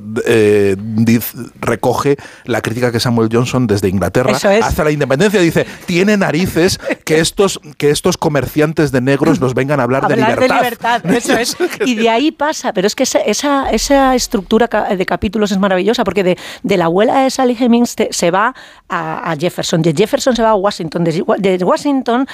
recoge 1.59 2.17
la 2.45 2.61
crítica 2.61 2.91
que 2.91 2.99
Samuel 2.99 3.29
Johnson 3.31 3.67
desde 3.67 3.89
Inglaterra 3.89 4.37
hasta 4.61 4.83
la 4.83 4.91
independencia, 4.91 5.39
dice, 5.41 5.65
tiene 5.85 6.17
narices 6.17 6.79
que 7.05 7.19
estos, 7.19 7.59
que 7.77 7.89
estos 7.89 8.17
comerciantes 8.17 8.91
de 8.91 9.01
negros 9.01 9.39
nos 9.39 9.53
vengan 9.53 9.79
a 9.79 9.83
hablar, 9.83 10.07
de 10.07 10.15
libertad. 10.15 11.01
Y 11.85 11.95
de 11.95 12.09
ahí 12.09 12.31
pasa, 12.31 12.73
pero 12.73 12.87
es 12.87 12.95
que 12.95 13.03
esa, 13.03 13.69
esa, 13.71 14.15
estructura 14.15 14.67
de 14.67 15.05
capítulos 15.05 15.51
es 15.51 15.57
maravillosa, 15.57 16.03
porque 16.03 16.23
de, 16.23 16.77
la 16.77 16.85
abuela 16.85 17.23
de 17.23 17.29
Sally 17.29 17.57
Hemings 17.59 17.95
se 18.19 18.31
va 18.31 18.53
a, 18.89 19.35
Jefferson, 19.39 19.81
de 19.81 19.93
Jefferson 19.93 20.35
se 20.35 20.41
va 20.41 20.49
a 20.49 20.55
Washington, 20.55 21.03
de, 21.05 21.63
Washington 21.63 22.27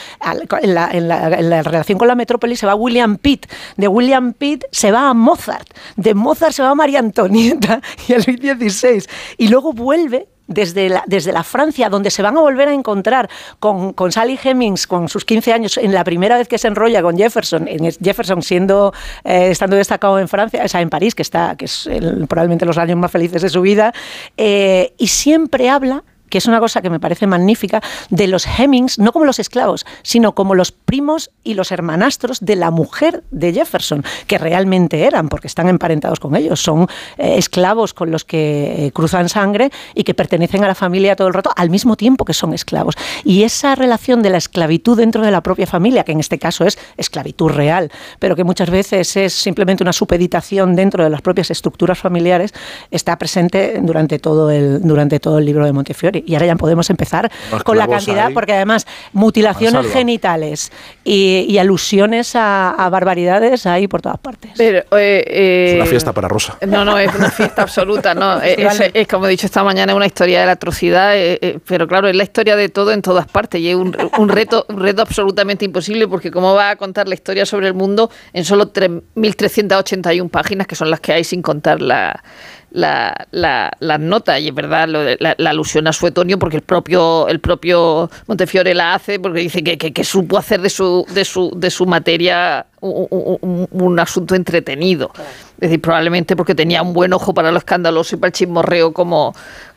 en, 0.61 0.73
la, 0.73 1.61
relación 1.61 1.97
con 1.99 2.07
la 2.07 2.15
metrópoli 2.15 2.55
se 2.55 2.65
va 2.65 2.71
a 2.71 2.75
William 2.75 3.17
Pitt, 3.17 3.45
de 3.77 3.87
William 3.87 4.33
Pitt 4.33 4.63
se 4.71 4.91
va 4.91 5.09
a 5.09 5.13
Mozart, 5.13 5.67
de 5.95 6.15
Mozart 6.15 6.53
se 6.53 6.63
va 6.63 6.71
a 6.71 6.75
María 6.75 6.99
Antonieta 6.99 7.81
y 8.07 8.13
a 8.13 8.17
Luis 8.17 8.39
XVI, 8.39 9.05
y 9.37 9.47
luego 9.47 9.73
vuelve 9.73 10.27
desde 10.47 10.89
la, 10.89 11.03
desde 11.07 11.31
la 11.31 11.43
Francia, 11.43 11.89
donde 11.89 12.11
se 12.11 12.21
van 12.21 12.37
a 12.37 12.41
volver 12.41 12.67
a 12.67 12.73
encontrar 12.73 13.29
con, 13.59 13.93
con, 13.93 14.11
Sally 14.11 14.39
Hemings, 14.41 14.87
con 14.87 15.09
sus 15.09 15.25
15 15.25 15.53
años, 15.53 15.77
en 15.77 15.93
la 15.93 16.03
primera 16.03 16.37
vez 16.37 16.47
que 16.47 16.57
se 16.57 16.67
enrolla 16.67 17.01
con 17.01 17.17
Jefferson, 17.17 17.67
en 17.67 17.91
Jefferson 17.91 18.41
siendo, 18.41 18.93
eh, 19.23 19.49
estando 19.51 19.75
destacado 19.75 20.19
en 20.19 20.27
Francia, 20.27 20.61
o 20.63 20.67
sea, 20.67 20.81
en 20.81 20.89
París, 20.89 21.15
que, 21.15 21.21
está, 21.21 21.55
que 21.55 21.65
es 21.65 21.89
probablemente 22.27 22.65
los 22.65 22.77
años 22.77 22.97
más 22.97 23.11
felices 23.11 23.41
de 23.41 23.49
su 23.49 23.61
vida, 23.61 23.93
eh, 24.37 24.93
y 24.97 25.07
siempre 25.07 25.69
habla 25.69 26.03
que 26.35 26.39
es 26.39 26.47
una 26.47 26.59
cosa 26.59 26.81
que 26.81 26.89
me 26.89 26.99
parece 26.99 27.27
magnífica, 27.27 27.81
de 28.09 28.27
los 28.27 28.45
Hemmings, 28.45 28.99
no 28.99 29.13
como 29.13 29.23
los 29.23 29.39
esclavos, 29.39 29.85
sino 30.03 30.35
como 30.35 30.53
los 30.53 30.73
primos 30.73 31.31
y 31.45 31.53
los 31.53 31.71
hermanastros 31.71 32.41
de 32.41 32.57
la 32.57 32.71
mujer 32.71 33.23
de 33.31 33.53
Jefferson, 33.53 34.03
que 34.27 34.37
realmente 34.37 35.05
eran, 35.05 35.29
porque 35.29 35.47
están 35.47 35.69
emparentados 35.69 36.19
con 36.19 36.35
ellos, 36.35 36.61
son 36.61 36.89
eh, 37.17 37.35
esclavos 37.37 37.93
con 37.93 38.11
los 38.11 38.25
que 38.25 38.87
eh, 38.87 38.91
cruzan 38.91 39.29
sangre 39.29 39.71
y 39.93 40.03
que 40.03 40.13
pertenecen 40.13 40.61
a 40.65 40.67
la 40.67 40.75
familia 40.75 41.15
todo 41.15 41.29
el 41.29 41.33
rato, 41.33 41.51
al 41.55 41.69
mismo 41.69 41.95
tiempo 41.95 42.25
que 42.25 42.33
son 42.33 42.53
esclavos. 42.53 42.95
Y 43.23 43.43
esa 43.43 43.73
relación 43.73 44.21
de 44.21 44.31
la 44.31 44.37
esclavitud 44.37 44.97
dentro 44.97 45.23
de 45.23 45.31
la 45.31 45.39
propia 45.39 45.67
familia, 45.67 46.03
que 46.03 46.11
en 46.11 46.19
este 46.19 46.37
caso 46.37 46.65
es 46.65 46.77
esclavitud 46.97 47.47
real, 47.47 47.89
pero 48.19 48.35
que 48.35 48.43
muchas 48.43 48.69
veces 48.69 49.15
es 49.15 49.31
simplemente 49.31 49.83
una 49.83 49.93
supeditación 49.93 50.75
dentro 50.75 51.01
de 51.01 51.09
las 51.09 51.21
propias 51.21 51.49
estructuras 51.49 51.97
familiares, 51.97 52.53
está 52.91 53.17
presente 53.17 53.79
durante 53.81 54.19
todo 54.19 54.51
el, 54.51 54.81
durante 54.81 55.21
todo 55.21 55.37
el 55.37 55.45
libro 55.45 55.65
de 55.65 55.71
Montefiore 55.71 56.24
y 56.25 56.35
ahora 56.35 56.47
ya 56.47 56.55
podemos 56.55 56.89
empezar 56.89 57.31
con 57.63 57.77
la 57.77 57.87
cantidad, 57.87 58.31
porque 58.33 58.53
además 58.53 58.85
mutilaciones 59.13 59.91
genitales 59.91 60.71
y, 61.03 61.57
alusiones 61.57 62.33
a, 62.35 62.89
barbaridades 62.91 63.65
hay 63.65 63.87
por 63.87 64.01
todas 64.01 64.19
partes. 64.19 64.51
Pero, 64.57 64.83
eh, 64.97 65.71
es 65.71 65.75
una 65.75 65.85
eh, 65.85 65.87
fiesta 65.87 66.13
para 66.13 66.27
Rosa. 66.27 66.57
No, 66.67 66.85
no, 66.85 66.97
es 66.97 67.13
una 67.13 67.31
fiesta 67.31 67.63
absoluta. 67.63 68.13
No, 68.13 68.41
es, 68.41 69.07
como 69.07 69.27
he 69.27 69.29
dicho 69.29 69.45
esta 69.45 69.63
mañana, 69.63 69.91
es 69.91 69.95
una 69.95 70.05
historia 70.05 70.41
de 70.41 70.45
la 70.45 70.53
atrocidad, 70.53 71.11
eh, 71.15 71.59
pero 71.65 71.87
claro, 71.87 72.07
es 72.07 72.15
la 72.15 72.23
historia 72.23 72.55
de 72.55 72.69
todo 72.69 72.91
en 72.91 73.01
todas 73.01 73.27
partes 73.27 73.61
y 73.61 73.69
es 73.69 73.75
un, 73.75 73.95
un, 74.17 74.29
reto, 74.29 74.65
un 74.69 74.79
reto 74.79 75.01
absolutamente 75.01 75.65
imposible 75.65 76.07
porque 76.07 76.31
cómo 76.31 76.53
va 76.53 76.71
a 76.71 76.75
contar 76.75 77.07
la 77.07 77.15
historia 77.15 77.45
sobre 77.45 77.67
el 77.67 77.73
mundo 77.73 78.09
en 78.33 78.45
solo 78.45 78.71
3.381 78.71 80.29
páginas, 80.29 80.67
que 80.67 80.75
son 80.75 80.89
las 80.89 80.99
que 80.99 81.13
hay 81.13 81.23
sin 81.23 81.41
contar 81.41 81.81
la 81.81 82.23
la, 82.71 83.27
la, 83.31 83.71
las 83.79 83.99
notas 83.99 84.39
y 84.41 84.49
es 84.49 84.55
verdad 84.55 84.87
la, 84.87 85.49
alusión 85.49 85.87
a 85.87 85.93
Suetonio 85.93 86.37
porque 86.37 86.57
el 86.57 86.63
propio 86.63 87.27
el 87.27 87.39
propio 87.39 88.09
Montefiore 88.27 88.73
la 88.73 88.93
hace 88.93 89.19
porque 89.19 89.39
dice 89.39 89.63
que, 89.63 89.77
que, 89.77 90.03
supo 90.03 90.37
hacer 90.37 90.61
de 90.61 90.69
su 90.69 91.05
de 91.13 91.23
su 91.25 91.51
de 91.55 91.69
su 91.69 91.85
materia 91.85 92.65
un, 92.81 93.99
asunto 93.99 94.35
entretenido 94.35 95.11
es 95.15 95.69
decir 95.69 95.81
probablemente 95.81 96.35
porque 96.35 96.53
tenía 96.53 96.81
un 96.81 96.93
buen 96.93 97.13
ojo 97.13 97.33
para 97.33 97.51
lo 97.51 97.57
escandaloso 97.57 98.15
y 98.15 98.19
para 98.19 98.27
el 98.29 98.33
chismorreo 98.33 98.91
como 98.93 99.33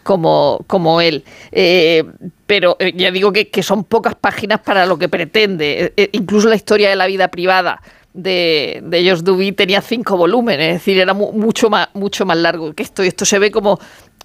como, 0.09 0.65
como 0.67 1.03
él. 1.03 1.23
Eh, 1.53 2.03
pero 2.47 2.77
eh, 2.79 2.95
ya 2.97 3.11
digo 3.11 3.31
que, 3.31 3.51
que, 3.51 3.63
son 3.63 3.85
pocas 3.85 4.15
páginas 4.15 4.61
para 4.61 4.87
lo 4.87 4.99
que 4.99 5.11
pretende. 5.11 5.93
Eh, 5.99 6.09
incluso 6.13 6.49
la 6.49 6.57
historia 6.57 6.89
de 6.89 6.97
la 6.97 7.07
vida 7.07 7.29
privada 7.29 7.83
de, 8.15 8.81
de 8.83 8.99
ellos 8.99 9.25
Duby 9.25 9.53
tenía 9.53 9.81
cinco 9.81 10.17
volúmenes, 10.17 10.69
es 10.69 10.75
decir, 10.75 10.99
era 10.99 11.15
mucho, 11.15 11.71
más, 11.71 11.89
mucho 11.95 12.27
más 12.27 12.37
largo 12.37 12.73
que 12.75 12.83
esto. 12.83 13.05
Y 13.05 13.09
esto 13.09 13.25
se 13.25 13.39
ve 13.39 13.51
como 13.51 13.79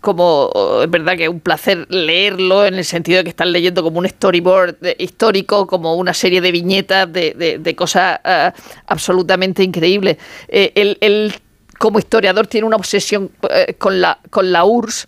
como 0.03 0.51
es 0.83 0.91
verdad 0.91 1.15
que 1.15 1.23
es 1.23 1.29
un 1.29 1.39
placer 1.39 1.87
leerlo 1.89 2.65
en 2.65 2.73
el 2.73 2.83
sentido 2.83 3.19
de 3.19 3.23
que 3.23 3.29
están 3.29 3.53
leyendo 3.53 3.81
como 3.81 3.99
un 3.99 4.07
storyboard 4.07 4.75
histórico, 4.97 5.65
como 5.65 5.95
una 5.95 6.13
serie 6.13 6.41
de 6.41 6.51
viñetas 6.51 7.11
de, 7.11 7.57
de, 7.57 7.75
cosas 7.75 8.19
ah, 8.25 8.53
absolutamente 8.85 9.63
increíbles. 9.63 10.17
Eh, 10.49 10.97
él, 10.99 11.33
como 11.79 11.99
historiador 11.99 12.47
tiene 12.47 12.67
una 12.67 12.75
obsesión 12.75 13.31
eh, 13.49 13.75
con, 13.77 14.01
la, 14.01 14.19
con 14.29 14.51
la 14.51 14.65
URSS 14.65 15.07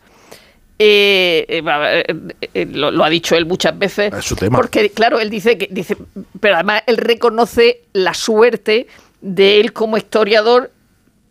eh, 0.77 1.45
eh, 1.47 2.33
eh, 2.53 2.65
lo, 2.65 3.03
ha 3.03 3.09
dicho 3.09 3.35
él 3.35 3.45
muchas 3.45 3.77
veces. 3.77 4.11
Porque, 4.51 4.89
claro, 4.89 5.19
él 5.19 5.29
dice 5.29 5.57
que. 5.57 5.69
dice 5.71 5.97
Pero 6.39 6.55
además 6.55 6.83
él 6.87 6.97
reconoce 6.97 7.83
la 7.93 8.13
suerte 8.13 8.87
de 9.21 9.61
él 9.61 9.71
como 9.71 9.97
historiador 9.97 10.71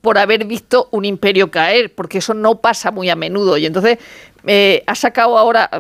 por 0.01 0.18
haber 0.18 0.47
visto 0.47 0.88
un 0.92 1.05
imperio 1.05 1.51
caer, 1.51 1.95
porque 1.95 2.18
eso 2.18 2.34
no 2.34 2.61
pasa 2.61 2.90
muy 2.90 3.11
a 3.11 3.16
menudo. 3.16 3.57
Y 3.57 3.66
entonces 3.66 3.99
ha 4.86 4.95
sacado 4.95 5.38
ahora, 5.38 5.70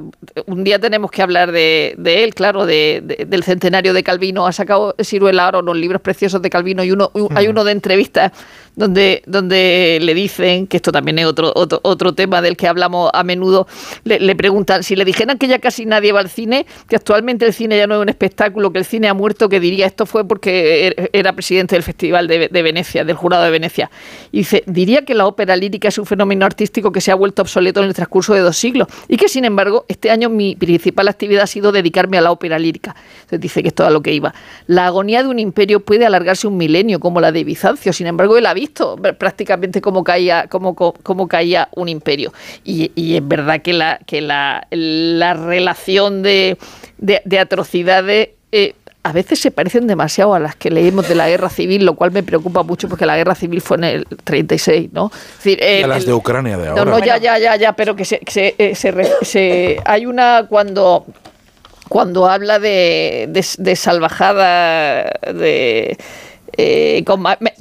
un 0.46 0.64
día 0.64 0.78
tenemos 0.78 1.10
que 1.10 1.20
hablar 1.20 1.52
de, 1.52 1.94
él, 2.02 2.34
claro, 2.34 2.64
de, 2.64 3.26
del 3.28 3.44
centenario 3.44 3.92
de 3.92 4.02
Calvino, 4.02 4.46
ha 4.46 4.52
sacado 4.52 4.94
Ciruela 5.02 5.44
ahora 5.44 5.58
unos 5.58 5.76
libros 5.76 6.00
preciosos 6.00 6.40
de 6.40 6.48
Calvino 6.48 6.82
y 6.82 6.90
uno, 6.90 7.10
hay 7.34 7.48
uno 7.48 7.64
de 7.64 7.72
entrevistas 7.72 8.32
donde, 8.76 9.22
donde 9.26 9.98
le 10.00 10.14
dicen, 10.14 10.66
que 10.66 10.76
esto 10.76 10.92
también 10.92 11.18
es 11.18 11.26
otro, 11.26 11.52
otro, 11.54 11.80
otro 11.82 12.14
tema 12.14 12.42
del 12.42 12.56
que 12.56 12.66
hablamos 12.66 13.10
a 13.12 13.22
menudo, 13.24 13.66
le, 14.04 14.36
preguntan, 14.36 14.82
si 14.82 14.96
le 14.96 15.04
dijeran 15.04 15.38
que 15.38 15.46
ya 15.46 15.58
casi 15.58 15.86
nadie 15.86 16.12
va 16.12 16.20
al 16.20 16.28
cine, 16.28 16.66
que 16.88 16.96
actualmente 16.96 17.46
el 17.46 17.52
cine 17.52 17.76
ya 17.76 17.86
no 17.86 17.96
es 17.96 18.00
un 18.02 18.08
espectáculo, 18.08 18.72
que 18.72 18.78
el 18.78 18.84
cine 18.84 19.08
ha 19.08 19.14
muerto, 19.14 19.48
que 19.48 19.60
diría 19.60 19.86
esto 19.86 20.06
fue 20.06 20.26
porque 20.26 20.86
er, 20.88 21.10
era 21.12 21.32
presidente 21.32 21.76
del 21.76 21.82
Festival 21.82 22.26
de, 22.26 22.48
de 22.48 22.62
Venecia, 22.62 23.04
del 23.04 23.16
jurado 23.16 23.44
de 23.44 23.50
Venecia. 23.50 23.90
Y 24.32 24.38
dice, 24.38 24.64
diría 24.66 25.04
que 25.04 25.14
la 25.14 25.26
ópera 25.26 25.56
lírica 25.56 25.88
es 25.88 25.98
un 25.98 26.06
fenómeno 26.06 26.44
artístico 26.46 26.92
que 26.92 27.00
se 27.00 27.12
ha 27.12 27.14
vuelto 27.14 27.42
obsoleto 27.42 27.80
en 27.80 27.86
el 27.86 27.94
transcurso 27.94 28.34
de 28.34 28.40
dos 28.40 28.56
siglos 28.56 28.88
y 29.08 29.16
que 29.16 29.28
sin 29.28 29.44
embargo 29.44 29.84
este 29.88 30.10
año 30.10 30.28
mi 30.28 30.56
principal 30.56 31.08
actividad 31.08 31.44
ha 31.44 31.46
sido 31.46 31.72
dedicarme 31.72 32.18
a 32.18 32.20
la 32.20 32.32
ópera 32.32 32.58
lírica. 32.58 32.94
Se 33.28 33.38
dice 33.38 33.62
que 33.62 33.68
es 33.68 33.74
todo 33.74 33.86
a 33.86 33.90
lo 33.90 34.02
que 34.02 34.12
iba. 34.12 34.34
La 34.66 34.86
agonía 34.86 35.22
de 35.22 35.28
un 35.28 35.38
imperio 35.38 35.80
puede 35.80 36.06
alargarse 36.06 36.46
un 36.46 36.56
milenio 36.56 37.00
como 37.00 37.20
la 37.20 37.32
de 37.32 37.44
Bizancio, 37.44 37.92
sin 37.92 38.06
embargo 38.06 38.36
él 38.36 38.46
ha 38.46 38.54
visto 38.64 38.96
prácticamente 38.96 39.80
cómo 39.80 40.02
caía, 40.02 40.46
cómo, 40.48 40.74
cómo 40.74 41.28
caía 41.28 41.68
un 41.72 41.88
imperio. 41.88 42.32
Y, 42.64 43.14
es 43.16 43.26
verdad 43.26 43.60
que 43.62 43.72
la, 43.72 43.98
que 44.06 44.20
la, 44.20 44.66
la 44.70 45.34
relación 45.34 46.22
de, 46.22 46.56
de, 46.98 47.38
atrocidades... 47.38 48.30
Eh, 48.52 48.74
a 49.06 49.12
veces 49.12 49.38
se 49.38 49.50
parecen 49.50 49.86
demasiado 49.86 50.32
a 50.32 50.38
las 50.38 50.56
que 50.56 50.70
leemos 50.70 51.06
de 51.06 51.14
la 51.14 51.28
guerra 51.28 51.50
civil, 51.50 51.84
lo 51.84 51.94
cual 51.94 52.10
me 52.10 52.22
preocupa 52.22 52.62
mucho 52.62 52.88
porque 52.88 53.04
la 53.04 53.18
guerra 53.18 53.34
civil 53.34 53.60
fue 53.60 53.76
en 53.76 53.84
el 53.84 54.06
36, 54.24 54.94
¿no? 54.94 55.12
Es 55.44 55.58
y 55.58 55.82
a 55.82 55.86
las 55.86 56.06
de 56.06 56.14
Ucrania 56.14 56.56
de 56.56 56.68
ahora. 56.68 56.84
No, 56.86 56.90
no, 56.90 56.98
ya, 57.04 57.18
ya, 57.18 57.38
ya, 57.38 57.54
ya, 57.56 57.74
pero 57.74 57.94
que 57.94 58.06
se, 58.06 58.20
se, 58.26 58.54
eh, 58.56 58.74
se, 58.74 59.76
hay 59.84 60.06
una 60.06 60.46
cuando 60.48 61.04
cuando 61.90 62.26
habla 62.26 62.58
de, 62.58 63.28
de 63.58 63.76
salvajada 63.76 65.02
de 65.34 65.98
eh, 66.56 67.04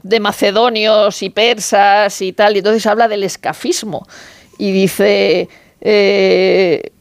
de 0.04 0.20
macedonios 0.20 1.22
y 1.24 1.30
persas 1.30 2.22
y 2.22 2.34
tal, 2.34 2.56
y 2.56 2.60
entonces 2.60 2.86
habla 2.86 3.08
del 3.08 3.24
escafismo 3.24 4.08
y 4.58 4.72
dice... 4.72 5.50
Eh, 5.82 6.92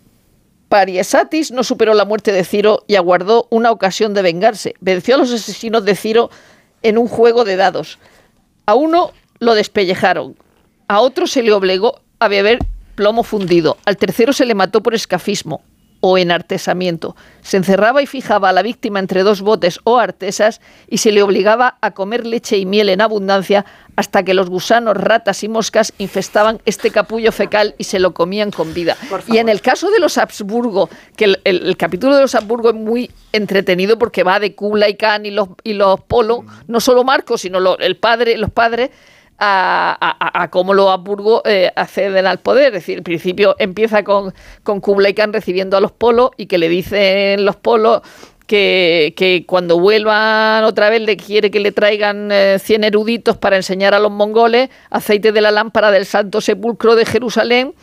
Pariesatis 0.69 1.53
no 1.53 1.65
superó 1.65 1.93
la 1.93 2.07
muerte 2.07 2.33
de 2.33 2.45
Ciro 2.45 2.83
y 2.87 2.95
aguardó 2.95 3.47
una 3.51 3.71
ocasión 3.71 4.15
de 4.15 4.23
vengarse. 4.23 4.75
Venció 4.81 5.17
a 5.17 5.19
los 5.19 5.31
asesinos 5.31 5.85
de 5.85 5.95
Ciro 5.95 6.31
en 6.83 6.97
un 6.97 7.09
juego 7.09 7.45
de 7.45 7.57
dados. 7.57 7.99
A 8.65 8.75
uno 8.75 9.13
lo 9.39 9.55
despellejaron, 9.55 10.35
a 10.89 11.01
otro 11.01 11.27
se 11.27 11.43
le 11.43 11.53
obligó 11.53 12.01
a 12.21 12.29
beber 12.29 12.59
plomo 12.95 13.23
fundido, 13.23 13.77
al 13.85 13.97
tercero 13.97 14.33
se 14.33 14.47
le 14.47 14.55
mató 14.55 14.83
por 14.83 14.95
escafismo, 14.95 15.63
o 16.03 16.19
en 16.19 16.33
artesamiento. 16.33 17.17
Se 17.43 17.57
encerraba 17.57 18.03
y 18.03 18.07
fijaba 18.07 18.49
a 18.49 18.53
la 18.53 18.63
víctima 18.63 18.99
entre 18.99 19.23
dos 19.23 19.41
botes 19.41 19.79
o 19.85 19.99
artesas 19.99 20.61
y 20.89 20.99
se 20.99 21.13
le 21.13 21.23
obligaba 21.23 21.79
a 21.81 21.93
comer 21.93 22.27
leche 22.27 22.59
y 22.59 22.67
miel 22.67 22.89
en 22.89 23.01
abundancia 23.01 23.65
hasta 23.95 24.25
que 24.25 24.35
los 24.35 24.51
gusanos, 24.51 24.97
ratas 24.97 25.45
y 25.45 25.49
moscas 25.49 25.93
infestaban 25.99 26.61
este 26.65 26.91
capullo 26.91 27.31
fecal 27.31 27.77
y 27.79 27.85
se 27.85 28.01
lo 28.01 28.15
comían 28.15 28.51
con 28.51 28.75
vida. 28.75 28.97
Y 29.29 29.39
en 29.39 29.49
el 29.49 29.61
caso 29.61 29.91
de 29.91 30.01
los 30.01 30.19
Habsburgo, 30.19 30.91
que 31.17 31.37
el, 31.45 31.77
capítulo 31.77 32.17
de 32.17 32.23
los 32.23 32.35
Habsburgo 32.35 32.71
es 32.71 32.75
muy 32.75 33.11
entretenido 33.33 33.99
porque 33.99 34.25
va 34.25 34.41
de 34.41 34.57
Kublai 34.57 34.97
Khan 34.97 35.25
y 35.25 35.31
los, 35.31 35.51
y 35.63 35.75
los 35.75 36.01
Polo, 36.01 36.45
no 36.67 36.81
solo 36.81 37.05
Marcos, 37.05 37.43
sino 37.43 37.77
el 37.77 37.97
padre, 37.97 38.37
los 38.39 38.51
padres, 38.51 38.91
a, 39.45 40.49
cómo 40.51 40.75
los 40.75 40.89
Habsburgo 40.89 41.43
eh, 41.45 41.71
acceden 41.75 42.27
al 42.27 42.39
poder. 42.39 42.67
Es 42.69 42.83
decir, 42.83 42.99
el 42.99 43.03
principio 43.03 43.57
empieza 43.59 44.05
con, 44.05 44.33
con 44.63 44.81
Kublai 44.81 45.15
Khan 45.15 45.33
recibiendo 45.33 45.77
a 45.77 45.81
los 45.81 45.93
polos 45.93 46.31
y 46.37 46.47
que 46.47 46.59
le 46.59 46.69
dicen 46.69 47.45
los 47.45 47.57
polos 47.57 48.03
que, 48.47 49.15
que, 49.17 49.45
cuando 49.47 49.79
vuelvan 49.79 50.65
otra 50.65 50.91
vez 50.91 51.01
le 51.01 51.17
quiere 51.17 51.51
que 51.51 51.61
le 51.61 51.73
traigan 51.73 52.31
100 52.59 52.85
eh, 52.85 52.87
eruditos 52.87 53.37
para 53.37 53.57
enseñar 53.57 53.95
a 53.95 53.99
los 53.99 54.11
mongoles 54.11 54.69
aceite 54.91 55.33
de 55.33 55.41
la 55.41 55.51
lámpara 55.51 55.91
del 55.91 56.07
Santo 56.07 56.41
Sepulcro 56.41 56.95
de 56.95 57.07
Jerusalén 57.07 57.75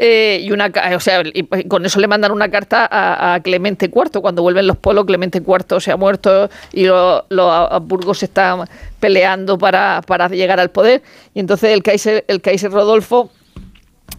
eh, 0.00 0.38
y 0.44 0.52
una, 0.52 0.72
o 0.94 1.00
sea, 1.00 1.24
y 1.24 1.42
con 1.64 1.84
eso 1.84 1.98
le 1.98 2.06
mandan 2.06 2.30
una 2.30 2.48
carta 2.48 2.88
a, 2.88 3.40
Clemente 3.40 3.86
IV. 3.86 4.20
Cuando 4.20 4.42
vuelven 4.42 4.68
los 4.68 4.76
polos, 4.78 5.04
Clemente 5.06 5.38
IV 5.38 5.80
se 5.80 5.90
ha 5.90 5.96
muerto 5.96 6.48
y 6.72 6.84
los, 6.84 7.24
Habsburgos 7.30 8.22
están 8.22 8.68
peleando 9.00 9.58
para, 9.58 10.00
para, 10.06 10.28
llegar 10.28 10.60
al 10.60 10.70
poder. 10.70 11.02
Y 11.34 11.40
entonces 11.40 11.70
el 11.70 11.82
Kaiser, 11.82 12.24
el 12.28 12.40
Kaiser 12.40 12.70
Rodolfo 12.70 13.32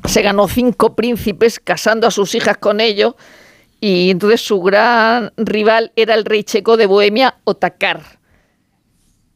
se 0.04 0.22
ganó 0.22 0.50
cinco 0.50 0.96
príncipes 0.96 1.62
casando 1.62 2.08
a 2.08 2.12
sus 2.12 2.36
hijas 2.36 2.58
con 2.58 2.82
ellos 2.82 3.16
y 3.80 4.10
entonces 4.10 4.42
su 4.42 4.62
gran 4.62 5.32
rival 5.38 5.94
era 5.96 6.14
el 6.14 6.26
rey 6.26 6.44
checo 6.44 6.76
de 6.76 6.88
Bohemia, 6.88 7.38
Otakar. 7.46 8.02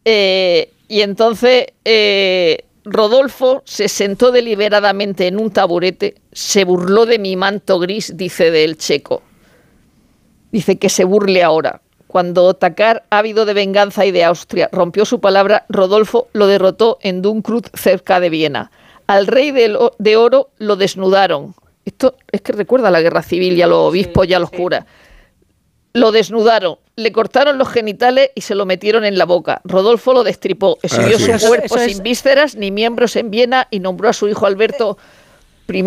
Eh, 0.04 0.74
y 0.90 1.02
entonces 1.02 1.68
eh, 1.86 2.66
Rodolfo 2.86 3.64
se 3.66 3.88
sentó 3.88 4.32
deliberadamente 4.32 5.28
en 5.28 5.40
un 5.40 5.52
taburete, 5.52 6.16
se 6.32 6.66
burló 6.66 7.06
de 7.06 7.18
mi 7.20 7.36
manto 7.36 7.80
gris, 7.80 8.18
dice 8.18 8.52
del 8.52 8.78
checo. 8.78 9.22
Dice 10.52 10.78
que 10.78 10.90
se 10.90 11.06
burle 11.06 11.44
ahora. 11.44 11.82
Cuando 12.08 12.46
Otakar, 12.46 13.06
ávido 13.10 13.46
de 13.46 13.54
venganza 13.54 14.06
y 14.06 14.12
de 14.12 14.24
Austria, 14.24 14.70
rompió 14.72 15.06
su 15.06 15.20
palabra, 15.20 15.66
Rodolfo 15.70 16.28
lo 16.34 16.46
derrotó 16.46 17.00
en 17.02 17.22
Dunkrut, 17.22 17.76
cerca 17.76 18.20
de 18.20 18.30
Viena. 18.30 18.72
Al 19.08 19.28
rey 19.28 19.52
de 19.52 20.18
oro 20.18 20.50
lo 20.60 20.76
desnudaron. 20.76 21.56
Esto 21.86 22.16
es 22.32 22.42
que 22.42 22.54
recuerda 22.54 22.90
a 22.90 22.92
la 22.92 23.02
guerra 23.02 23.24
civil 23.24 23.58
y 23.58 23.62
a 23.62 23.68
los 23.68 23.80
obispos 23.80 24.28
y 24.28 24.34
a 24.34 24.40
los 24.40 24.52
curas. 24.52 24.86
Lo 25.94 26.12
desnudaron, 26.12 26.78
le 26.96 27.12
cortaron 27.12 27.58
los 27.58 27.70
genitales 27.70 28.30
y 28.36 28.42
se 28.42 28.56
lo 28.56 28.66
metieron 28.66 29.04
en 29.06 29.18
la 29.18 29.26
boca. 29.26 29.62
Rodolfo 29.64 30.14
lo 30.14 30.24
destripó, 30.24 30.78
exhibió 30.84 31.18
Ah, 31.18 31.20
sí. 31.20 31.40
su 31.40 31.48
cuerpo 31.48 31.76
Eso 31.78 31.90
sin 31.90 32.04
vísceras 32.04 32.56
ni 32.56 32.72
miembros 32.72 33.16
en 33.16 33.32
Viena 33.32 33.68
y 33.72 33.80
nombró 33.80 34.10
a 34.10 34.14
su 34.14 34.28
hijo 34.28 34.46
Alberto 34.46 34.98
I 35.68 35.82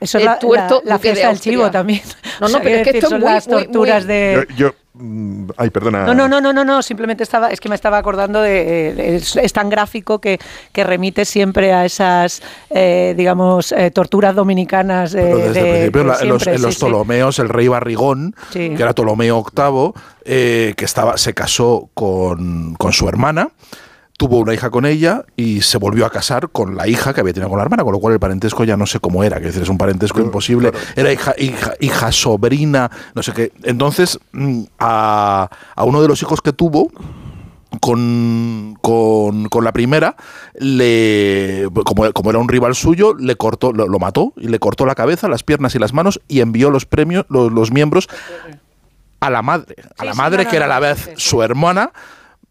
Eso 0.00 0.18
es 0.18 0.24
la, 0.24 0.38
tuerto 0.38 0.80
la- 0.84 0.90
la 0.90 0.96
duque 0.96 1.08
de 1.08 1.14
fiesta 1.14 1.28
del 1.30 1.40
chivo 1.40 1.70
también. 1.70 2.02
No, 2.40 2.46
O 2.46 2.48
no, 2.48 2.48
sea, 2.48 2.60
pero 2.62 2.76
es 2.76 2.82
que 2.88 2.98
esto 2.98 3.10
son 3.10 3.20
muy, 3.20 3.30
las 3.32 3.46
torturas 3.46 4.04
muy- 4.04 4.12
de... 4.14 4.46
Yo, 4.50 4.56
yo- 4.68 4.74
mm, 4.94 5.48
ay, 5.56 5.70
perdona. 5.70 6.04
No, 6.06 6.14
no, 6.14 6.28
no, 6.28 6.40
no, 6.40 6.52
no, 6.52 6.64
no, 6.64 6.82
simplemente 6.82 7.24
estaba, 7.24 7.48
es 7.50 7.60
que 7.60 7.68
me 7.68 7.74
estaba 7.74 7.98
acordando 7.98 8.40
de, 8.40 8.90
eh, 8.90 9.16
es, 9.16 9.34
es 9.36 9.52
tan 9.52 9.68
gráfico 9.70 10.20
que, 10.20 10.38
que 10.72 10.84
remite 10.84 11.24
siempre 11.24 11.72
a 11.72 11.84
esas, 11.84 12.42
eh, 12.70 13.14
digamos, 13.16 13.72
eh, 13.72 13.90
torturas 13.90 14.34
dominicanas 14.36 15.10
de, 15.12 15.22
Pero 15.22 15.38
desde 15.38 15.52
de- 15.52 15.84
el 15.86 15.90
principio, 15.92 16.00
de 16.02 16.06
la- 16.08 16.18
en 16.22 16.28
los, 16.28 16.46
en 16.46 16.62
los 16.62 16.74
sí, 16.74 16.80
sí. 16.80 16.86
Ptolomeos, 16.86 17.38
el 17.40 17.48
rey 17.48 17.66
Barrigón, 17.68 18.34
Sí. 18.52 18.70
que 18.76 18.82
era 18.82 18.92
Ptolomeo 18.94 19.44
VIII, 19.52 19.92
eh, 20.24 20.74
que 20.76 20.84
estaba, 20.84 21.16
se 21.18 21.34
casó 21.34 21.90
con, 21.94 22.74
con 22.76 22.92
su 22.92 23.08
hermana, 23.08 23.48
tuvo 24.18 24.38
una 24.38 24.52
hija 24.52 24.68
con 24.68 24.84
ella 24.84 25.24
y 25.36 25.62
se 25.62 25.78
volvió 25.78 26.04
a 26.04 26.10
casar 26.10 26.50
con 26.50 26.76
la 26.76 26.88
hija 26.88 27.14
que 27.14 27.20
había 27.20 27.32
tenido 27.32 27.48
con 27.48 27.58
la 27.58 27.62
hermana, 27.64 27.84
con 27.84 27.92
lo 27.92 28.00
cual 28.00 28.14
el 28.14 28.20
parentesco 28.20 28.64
ya 28.64 28.76
no 28.76 28.84
sé 28.84 28.98
cómo 28.98 29.22
era, 29.22 29.38
que 29.38 29.46
decir, 29.46 29.62
es 29.62 29.68
un 29.68 29.78
parentesco 29.78 30.20
imposible, 30.20 30.72
era 30.96 31.12
hija, 31.12 31.34
hija, 31.38 31.74
hija, 31.78 32.10
sobrina, 32.10 32.90
no 33.14 33.22
sé 33.22 33.32
qué. 33.32 33.52
Entonces, 33.62 34.18
mm, 34.32 34.62
a, 34.80 35.48
a 35.76 35.84
uno 35.84 36.02
de 36.02 36.08
los 36.08 36.20
hijos 36.20 36.42
que 36.42 36.52
tuvo, 36.52 36.90
con, 37.80 38.76
con, 38.80 39.48
con 39.48 39.64
la 39.64 39.72
primera, 39.72 40.16
le, 40.58 41.68
como, 41.84 42.12
como 42.12 42.30
era 42.30 42.40
un 42.40 42.48
rival 42.48 42.74
suyo, 42.74 43.14
le 43.14 43.36
cortó, 43.36 43.72
lo, 43.72 43.86
lo 43.86 44.00
mató 44.00 44.32
y 44.36 44.48
le 44.48 44.58
cortó 44.58 44.84
la 44.84 44.96
cabeza, 44.96 45.28
las 45.28 45.44
piernas 45.44 45.76
y 45.76 45.78
las 45.78 45.92
manos 45.92 46.20
y 46.26 46.40
envió 46.40 46.70
los 46.70 46.86
premios, 46.86 47.24
los, 47.28 47.52
los 47.52 47.70
miembros 47.70 48.08
a 49.20 49.30
la 49.30 49.42
madre, 49.42 49.76
a 49.96 50.02
Sí, 50.02 50.06
la 50.06 50.12
sí, 50.12 50.18
madre 50.18 50.38
no, 50.38 50.44
no, 50.44 50.50
que 50.50 50.56
era 50.56 50.64
a 50.66 50.68
la 50.68 50.80
vez 50.80 50.98
sí, 50.98 51.10
sí. 51.16 51.28
su 51.30 51.42
hermana. 51.42 51.92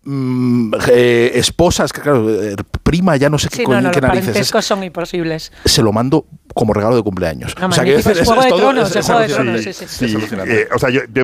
Mm, 0.08 0.74
eh, 0.90 1.32
esposa, 1.36 1.84
es 1.86 1.94
que 1.94 2.02
claro, 2.02 2.30
eh, 2.30 2.56
prima, 2.84 3.16
ya 3.18 3.30
no 3.30 3.38
sé 3.38 3.50
qué, 3.50 3.58
Sí, 3.58 3.64
coño- 3.64 3.82
no, 3.82 3.88
no, 3.90 3.92
qué 3.92 4.00
los 4.02 4.10
narices. 4.10 4.54
es. 4.56 4.66
son 4.66 4.84
imposibles. 4.84 5.52
se 5.66 5.82
lo 5.82 5.92
mando 5.92 6.26
como 6.54 6.74
regalo 6.74 6.96
de 6.96 7.04
cumpleaños. 7.04 7.54
No, 7.60 7.68
o 7.68 7.72
sea, 7.72 7.84
que 7.84 7.96
es 7.96 8.06
es, 8.08 8.26
Juego 8.26 8.42
de 8.42 8.50
todo- 8.50 8.60
Tronos, 8.60 8.90
es- 8.90 8.96
es 8.96 9.00
es 9.02 9.06
Juego 9.06 9.20
de 9.20 9.26
alucinante. 9.26 9.62
Tronos, 9.62 9.76
sí, 9.78 9.86
sí. 9.86 9.86
Sí, 9.88 10.06
Es 10.06 10.16
alucinante. 10.16 10.62
eh, 10.62 10.68
o 10.74 10.80
sea, 10.80 10.90
yo, 10.90 11.02
yo, 11.14 11.24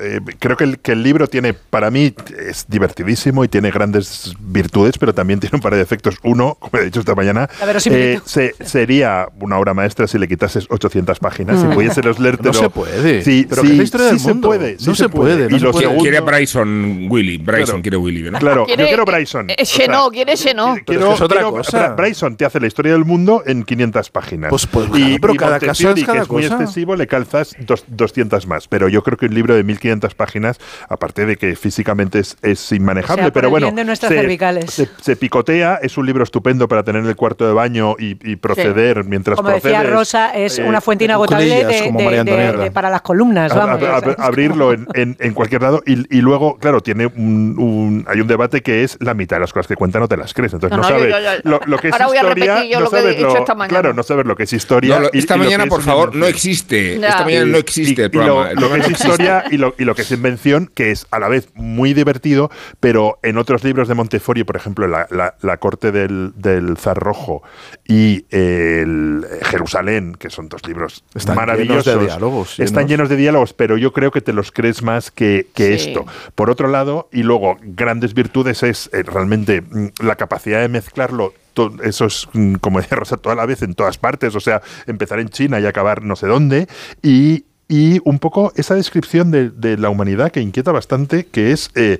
eh, 0.00 0.20
creo 0.38 0.56
que 0.56 0.64
el, 0.64 0.78
que 0.78 0.92
el 0.92 1.02
libro 1.02 1.26
tiene, 1.28 1.52
para 1.54 1.90
mí, 1.90 2.14
es 2.48 2.64
divertidísimo 2.68 3.44
y 3.44 3.48
tiene 3.48 3.70
grandes 3.70 4.32
virtudes, 4.40 4.96
pero 4.98 5.12
también 5.12 5.40
tiene 5.40 5.56
un 5.56 5.60
par 5.60 5.72
de 5.72 5.78
defectos. 5.78 6.16
Uno, 6.22 6.56
como 6.58 6.80
he 6.80 6.84
dicho 6.86 7.00
esta 7.00 7.14
mañana, 7.14 7.48
eh, 7.86 8.20
se- 8.24 8.54
sería 8.64 9.26
una 9.40 9.58
obra 9.58 9.74
maestra 9.74 10.06
si 10.06 10.18
le 10.18 10.28
quitases 10.28 10.66
800 10.70 11.18
páginas. 11.18 11.60
Si 11.60 11.66
Mm. 11.66 11.72
pudiésemos 11.74 12.18
leértelo. 12.18 12.52
No 12.52 12.58
se 12.58 12.70
puede. 12.70 13.22
Sí, 13.22 13.46
Pero 13.48 13.62
sí, 13.62 13.68
que 13.68 13.72
es 13.74 13.78
la 13.78 13.84
historia 13.84 14.06
sí 14.06 14.12
del 14.12 14.20
se 14.20 14.28
mundo. 14.28 14.48
puede. 14.48 14.78
sí 14.78 14.86
No 14.86 14.94
se 14.94 15.08
puede, 15.08 15.48
no 15.50 15.56
Y 15.56 15.60
se 15.60 15.66
puede. 15.66 15.78
segundo- 15.80 16.02
Quiere 16.02 16.20
Bryson 16.20 17.06
Willy. 17.10 17.38
Bryson 17.38 17.82
quiere 17.82 17.96
Willy, 17.96 18.19
¿no? 18.28 18.38
Claro, 18.38 18.66
yo 18.66 18.74
quiero 18.76 19.04
Bryson. 19.04 19.50
eh, 19.50 19.56
O 19.60 19.64
sea, 19.64 19.86
Xenó, 19.86 20.10
quiere 20.10 20.36
Xenó. 20.36 20.74
Quiero, 20.84 21.02
es 21.02 21.08
que 21.08 21.14
es 21.14 21.20
otra 21.20 21.36
quiero- 21.40 21.52
cosa. 21.52 21.88
Bryson 21.94 22.36
te 22.36 22.44
hace 22.44 22.60
la 22.60 22.66
historia 22.66 22.92
del 22.92 23.04
mundo 23.04 23.42
en 23.46 23.62
500 23.64 24.10
páginas. 24.10 24.50
Pues- 24.50 24.66
pues 24.66 24.86
claro, 24.88 25.16
pero 25.20 25.34
cada 25.34 25.58
caso 25.60 25.90
es 25.90 26.04
cada 26.04 26.18
que 26.18 26.22
es 26.24 26.30
muy 26.30 26.42
cosa. 26.42 26.54
excesivo, 26.56 26.96
le 26.96 27.06
calzas 27.06 27.54
dos- 27.60 27.84
200 27.88 28.46
más. 28.46 28.68
Pero 28.68 28.88
yo 28.88 29.02
creo 29.02 29.16
que 29.16 29.26
un 29.26 29.34
libro 29.34 29.54
de 29.54 29.62
1500 29.64 30.14
páginas, 30.14 30.58
aparte 30.88 31.24
de 31.26 31.36
que 31.36 31.56
físicamente 31.56 32.18
es, 32.18 32.36
es 32.42 32.72
inmanejable, 32.72 33.22
O 33.22 33.24
sea, 33.26 33.32
pero 33.32 33.50
bueno, 33.50 33.70
cervicales. 33.96 34.70
se, 34.72 34.88
se 35.00 35.16
picotea, 35.16 35.78
es 35.82 35.96
un 35.98 36.06
libro 36.06 36.24
estupendo 36.24 36.68
para 36.68 36.82
tener 36.82 37.02
en 37.02 37.08
el 37.08 37.16
cuarto 37.16 37.46
de 37.46 37.52
baño 37.52 37.96
y, 37.98 38.16
y 38.30 38.36
proceder 38.36 39.04
mientras 39.04 39.36
Como 39.36 39.50
decía 39.50 39.78
procedes. 39.80 39.92
Rosa, 39.94 40.30
es 40.30 40.58
Eh, 40.58 40.64
una 40.64 40.80
fuente 40.80 41.04
inagotable 41.04 41.46
cuclillas, 41.48 41.68
de- 41.82 41.86
como 41.86 41.98
de- 42.10 42.24
de- 42.24 42.52
de- 42.56 42.70
para 42.70 42.90
las 42.90 43.02
columnas. 43.02 43.52
a- 43.52 43.54
Vamos, 43.66 43.82
a- 43.82 43.96
a- 43.96 43.98
es 43.98 44.18
abrirlo 44.18 44.72
en, 44.72 44.86
en- 44.94 45.16
en 45.20 45.34
cualquier 45.34 45.62
lado 45.62 45.82
y, 45.86 46.16
y 46.16 46.20
luego, 46.20 46.56
claro, 46.58 46.80
tiene 46.80 47.06
un, 47.06 47.54
un- 47.58 48.04
hay 48.10 48.20
un 48.20 48.26
debate 48.26 48.62
que 48.62 48.82
es 48.84 48.96
la 49.00 49.14
mitad 49.14 49.36
de 49.36 49.40
las 49.40 49.52
cosas 49.52 49.66
que 49.68 49.76
cuenta 49.76 49.98
no 50.00 50.08
te 50.08 50.16
las 50.16 50.34
crees. 50.34 50.52
Entonces 50.52 50.76
No, 50.76 50.82
no, 50.82 50.88
no, 50.90 50.98
sabes 50.98 51.12
yo- 51.12 51.20
yo- 51.42 51.50
lo, 51.50 51.60
lo 51.66 51.78
que 51.78 51.88
es 51.88 51.92
ahora 51.94 52.06
voy 52.06 52.16
a 52.16 52.20
historia. 52.22 52.54
repetir 52.54 52.72
yo 52.72 52.78
no 52.80 52.84
lo 52.84 52.90
que 52.90 52.98
he 52.98 53.14
dicho 53.14 53.36
esta 53.38 53.54
mañana. 53.54 53.68
Claro, 53.80 53.94
no 53.94 54.02
sabes 54.02 54.26
lo 54.26 54.36
que 54.36 54.42
es 54.42 54.52
historia. 54.52 54.94
No, 54.96 55.00
lo- 55.02 55.10
y- 55.12 55.18
esta 55.18 55.34
y 55.34 55.38
lo 55.38 55.44
mañana, 55.44 55.64
que 55.64 55.70
por 55.70 55.80
es 55.80 55.86
favor, 55.86 56.14
no 56.14 56.26
existe. 56.26 56.98
Ya. 56.98 57.08
Esta 57.08 57.24
mañana 57.24 57.46
no 57.46 57.58
existe 57.58 58.02
Y- 58.02 58.04
el 58.04 58.10
y 58.12 58.16
lo- 58.18 58.24
programa. 58.24 58.60
Lo, 58.60 58.70
que 58.74 58.80
es 58.80 58.90
historia 58.90 59.44
y 59.50 59.56
lo, 59.56 59.74
y 59.78 59.84
lo 59.84 59.94
que 59.94 60.02
es 60.02 60.10
invención, 60.10 60.70
que 60.74 60.90
es 60.90 61.06
a 61.10 61.18
la 61.18 61.28
vez 61.28 61.48
muy 61.54 61.94
divertido, 61.94 62.50
pero 62.80 63.18
en 63.22 63.38
otros 63.38 63.64
libros 63.64 63.88
de 63.88 63.94
Montefiori, 63.94 64.44
por 64.44 64.56
ejemplo, 64.56 64.86
La, 64.88 65.06
la- 65.10 65.34
la 65.40 65.56
corte 65.58 65.92
del, 65.92 66.32
del 66.36 66.76
zar 66.76 66.98
rojo 66.98 67.42
y 67.86 68.24
el 68.30 69.24
Jerusalén, 69.42 70.14
que 70.18 70.30
son 70.30 70.48
dos 70.48 70.66
libros 70.66 71.04
Están 71.14 71.36
maravillosos, 71.36 71.86
llenos 71.86 72.00
de 72.00 72.06
diálogos, 72.06 72.60
están 72.60 72.88
llenos. 72.88 73.08
de 73.08 73.16
diálogos, 73.16 73.52
pero 73.52 73.76
yo 73.76 73.92
creo 73.92 74.10
que 74.10 74.20
te 74.20 74.32
los 74.32 74.52
crees 74.52 74.82
más 74.82 75.10
que, 75.10 75.46
que 75.54 75.78
Sí. 75.78 75.88
esto. 75.90 76.04
Por 76.34 76.50
otro 76.50 76.68
lado, 76.68 77.08
y 77.12 77.22
luego, 77.22 77.56
grandes 78.00 78.14
virtudes 78.14 78.62
es 78.62 78.88
eh, 78.94 79.02
realmente 79.02 79.60
mm, 79.60 79.88
la 80.02 80.16
capacidad 80.16 80.60
de 80.60 80.68
mezclarlo. 80.68 81.34
Eso 81.82 82.06
es, 82.06 82.26
mm, 82.32 82.54
como 82.54 82.80
decía 82.80 82.96
Rosa, 82.96 83.18
toda 83.18 83.34
la 83.34 83.44
vez 83.44 83.60
en 83.60 83.74
todas 83.74 83.98
partes, 83.98 84.34
o 84.34 84.40
sea, 84.40 84.62
empezar 84.86 85.20
en 85.20 85.28
China 85.28 85.60
y 85.60 85.66
acabar 85.66 86.02
no 86.02 86.16
sé 86.16 86.26
dónde, 86.26 86.66
y, 87.02 87.44
y 87.68 88.00
un 88.04 88.18
poco 88.18 88.52
esa 88.56 88.74
descripción 88.74 89.30
de, 89.30 89.50
de 89.50 89.76
la 89.76 89.90
humanidad 89.90 90.32
que 90.32 90.40
inquieta 90.40 90.72
bastante, 90.72 91.26
que 91.26 91.52
es 91.52 91.70
eh, 91.74 91.98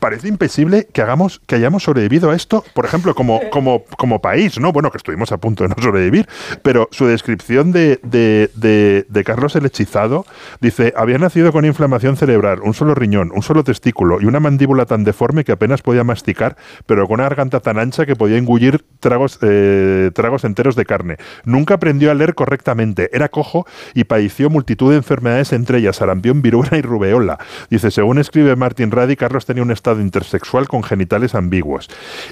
parece 0.00 0.28
impesible 0.28 0.86
que 0.92 1.02
hagamos 1.02 1.40
que 1.46 1.54
hayamos 1.56 1.82
sobrevivido 1.84 2.30
a 2.30 2.36
esto, 2.36 2.64
por 2.74 2.84
ejemplo, 2.84 3.14
como, 3.14 3.40
como, 3.50 3.84
como 3.96 4.20
país, 4.20 4.58
¿no? 4.60 4.72
Bueno, 4.72 4.90
que 4.90 4.96
estuvimos 4.98 5.32
a 5.32 5.38
punto 5.38 5.64
de 5.64 5.68
no 5.70 5.76
sobrevivir, 5.82 6.28
pero 6.62 6.88
su 6.90 7.06
descripción 7.06 7.72
de, 7.72 8.00
de, 8.02 8.50
de- 8.54 9.06
de 9.08 9.24
Carlos 9.24 9.54
el 9.56 9.66
Hechizado 9.66 10.26
dice, 10.60 10.92
había 10.96 11.18
nacido 11.18 11.52
con 11.52 11.64
inflamación 11.64 12.16
cerebral, 12.16 12.60
un 12.62 12.74
solo 12.74 12.94
riñón, 12.94 13.30
un 13.34 13.42
solo 13.42 13.64
testículo 13.64 14.20
y 14.20 14.24
una 14.26 14.40
mandíbula 14.40 14.86
tan 14.86 15.04
deforme 15.04 15.44
que 15.44 15.52
apenas 15.52 15.82
podía 15.82 16.04
masticar, 16.04 16.56
pero 16.86 17.06
con 17.06 17.14
una 17.14 17.24
garganta 17.24 17.60
tan 17.60 17.78
ancha 17.78 18.06
que 18.06 18.16
podía 18.16 18.38
engullir 18.38 18.84
tragos, 19.00 19.38
eh, 19.42 20.10
tragos 20.14 20.44
enteros 20.44 20.76
de 20.76 20.84
carne. 20.84 21.16
Nunca 21.44 21.74
aprendió 21.74 22.10
a 22.10 22.14
leer 22.14 22.34
correctamente, 22.34 23.10
era 23.12 23.28
cojo 23.28 23.66
y 23.94 24.04
padeció 24.04 24.50
multitud 24.50 24.90
de 24.90 24.96
enfermedades, 24.96 25.52
entre 25.52 25.78
ellas 25.78 25.96
sarampión, 25.96 26.42
viruela 26.42 26.76
y 26.78 26.82
rubeola. 26.82 27.38
Dice, 27.70 27.90
según 27.90 28.18
escribe 28.18 28.54
Martin 28.56 28.90
Radi, 28.90 29.16
Carlos 29.16 29.46
tenía 29.46 29.62
un 29.62 29.70
estado 29.70 29.87
intersexual 29.96 30.68
con 30.68 30.82
genitales 30.82 31.34
ambiguos. 31.34 31.88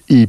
Y 0.06 0.28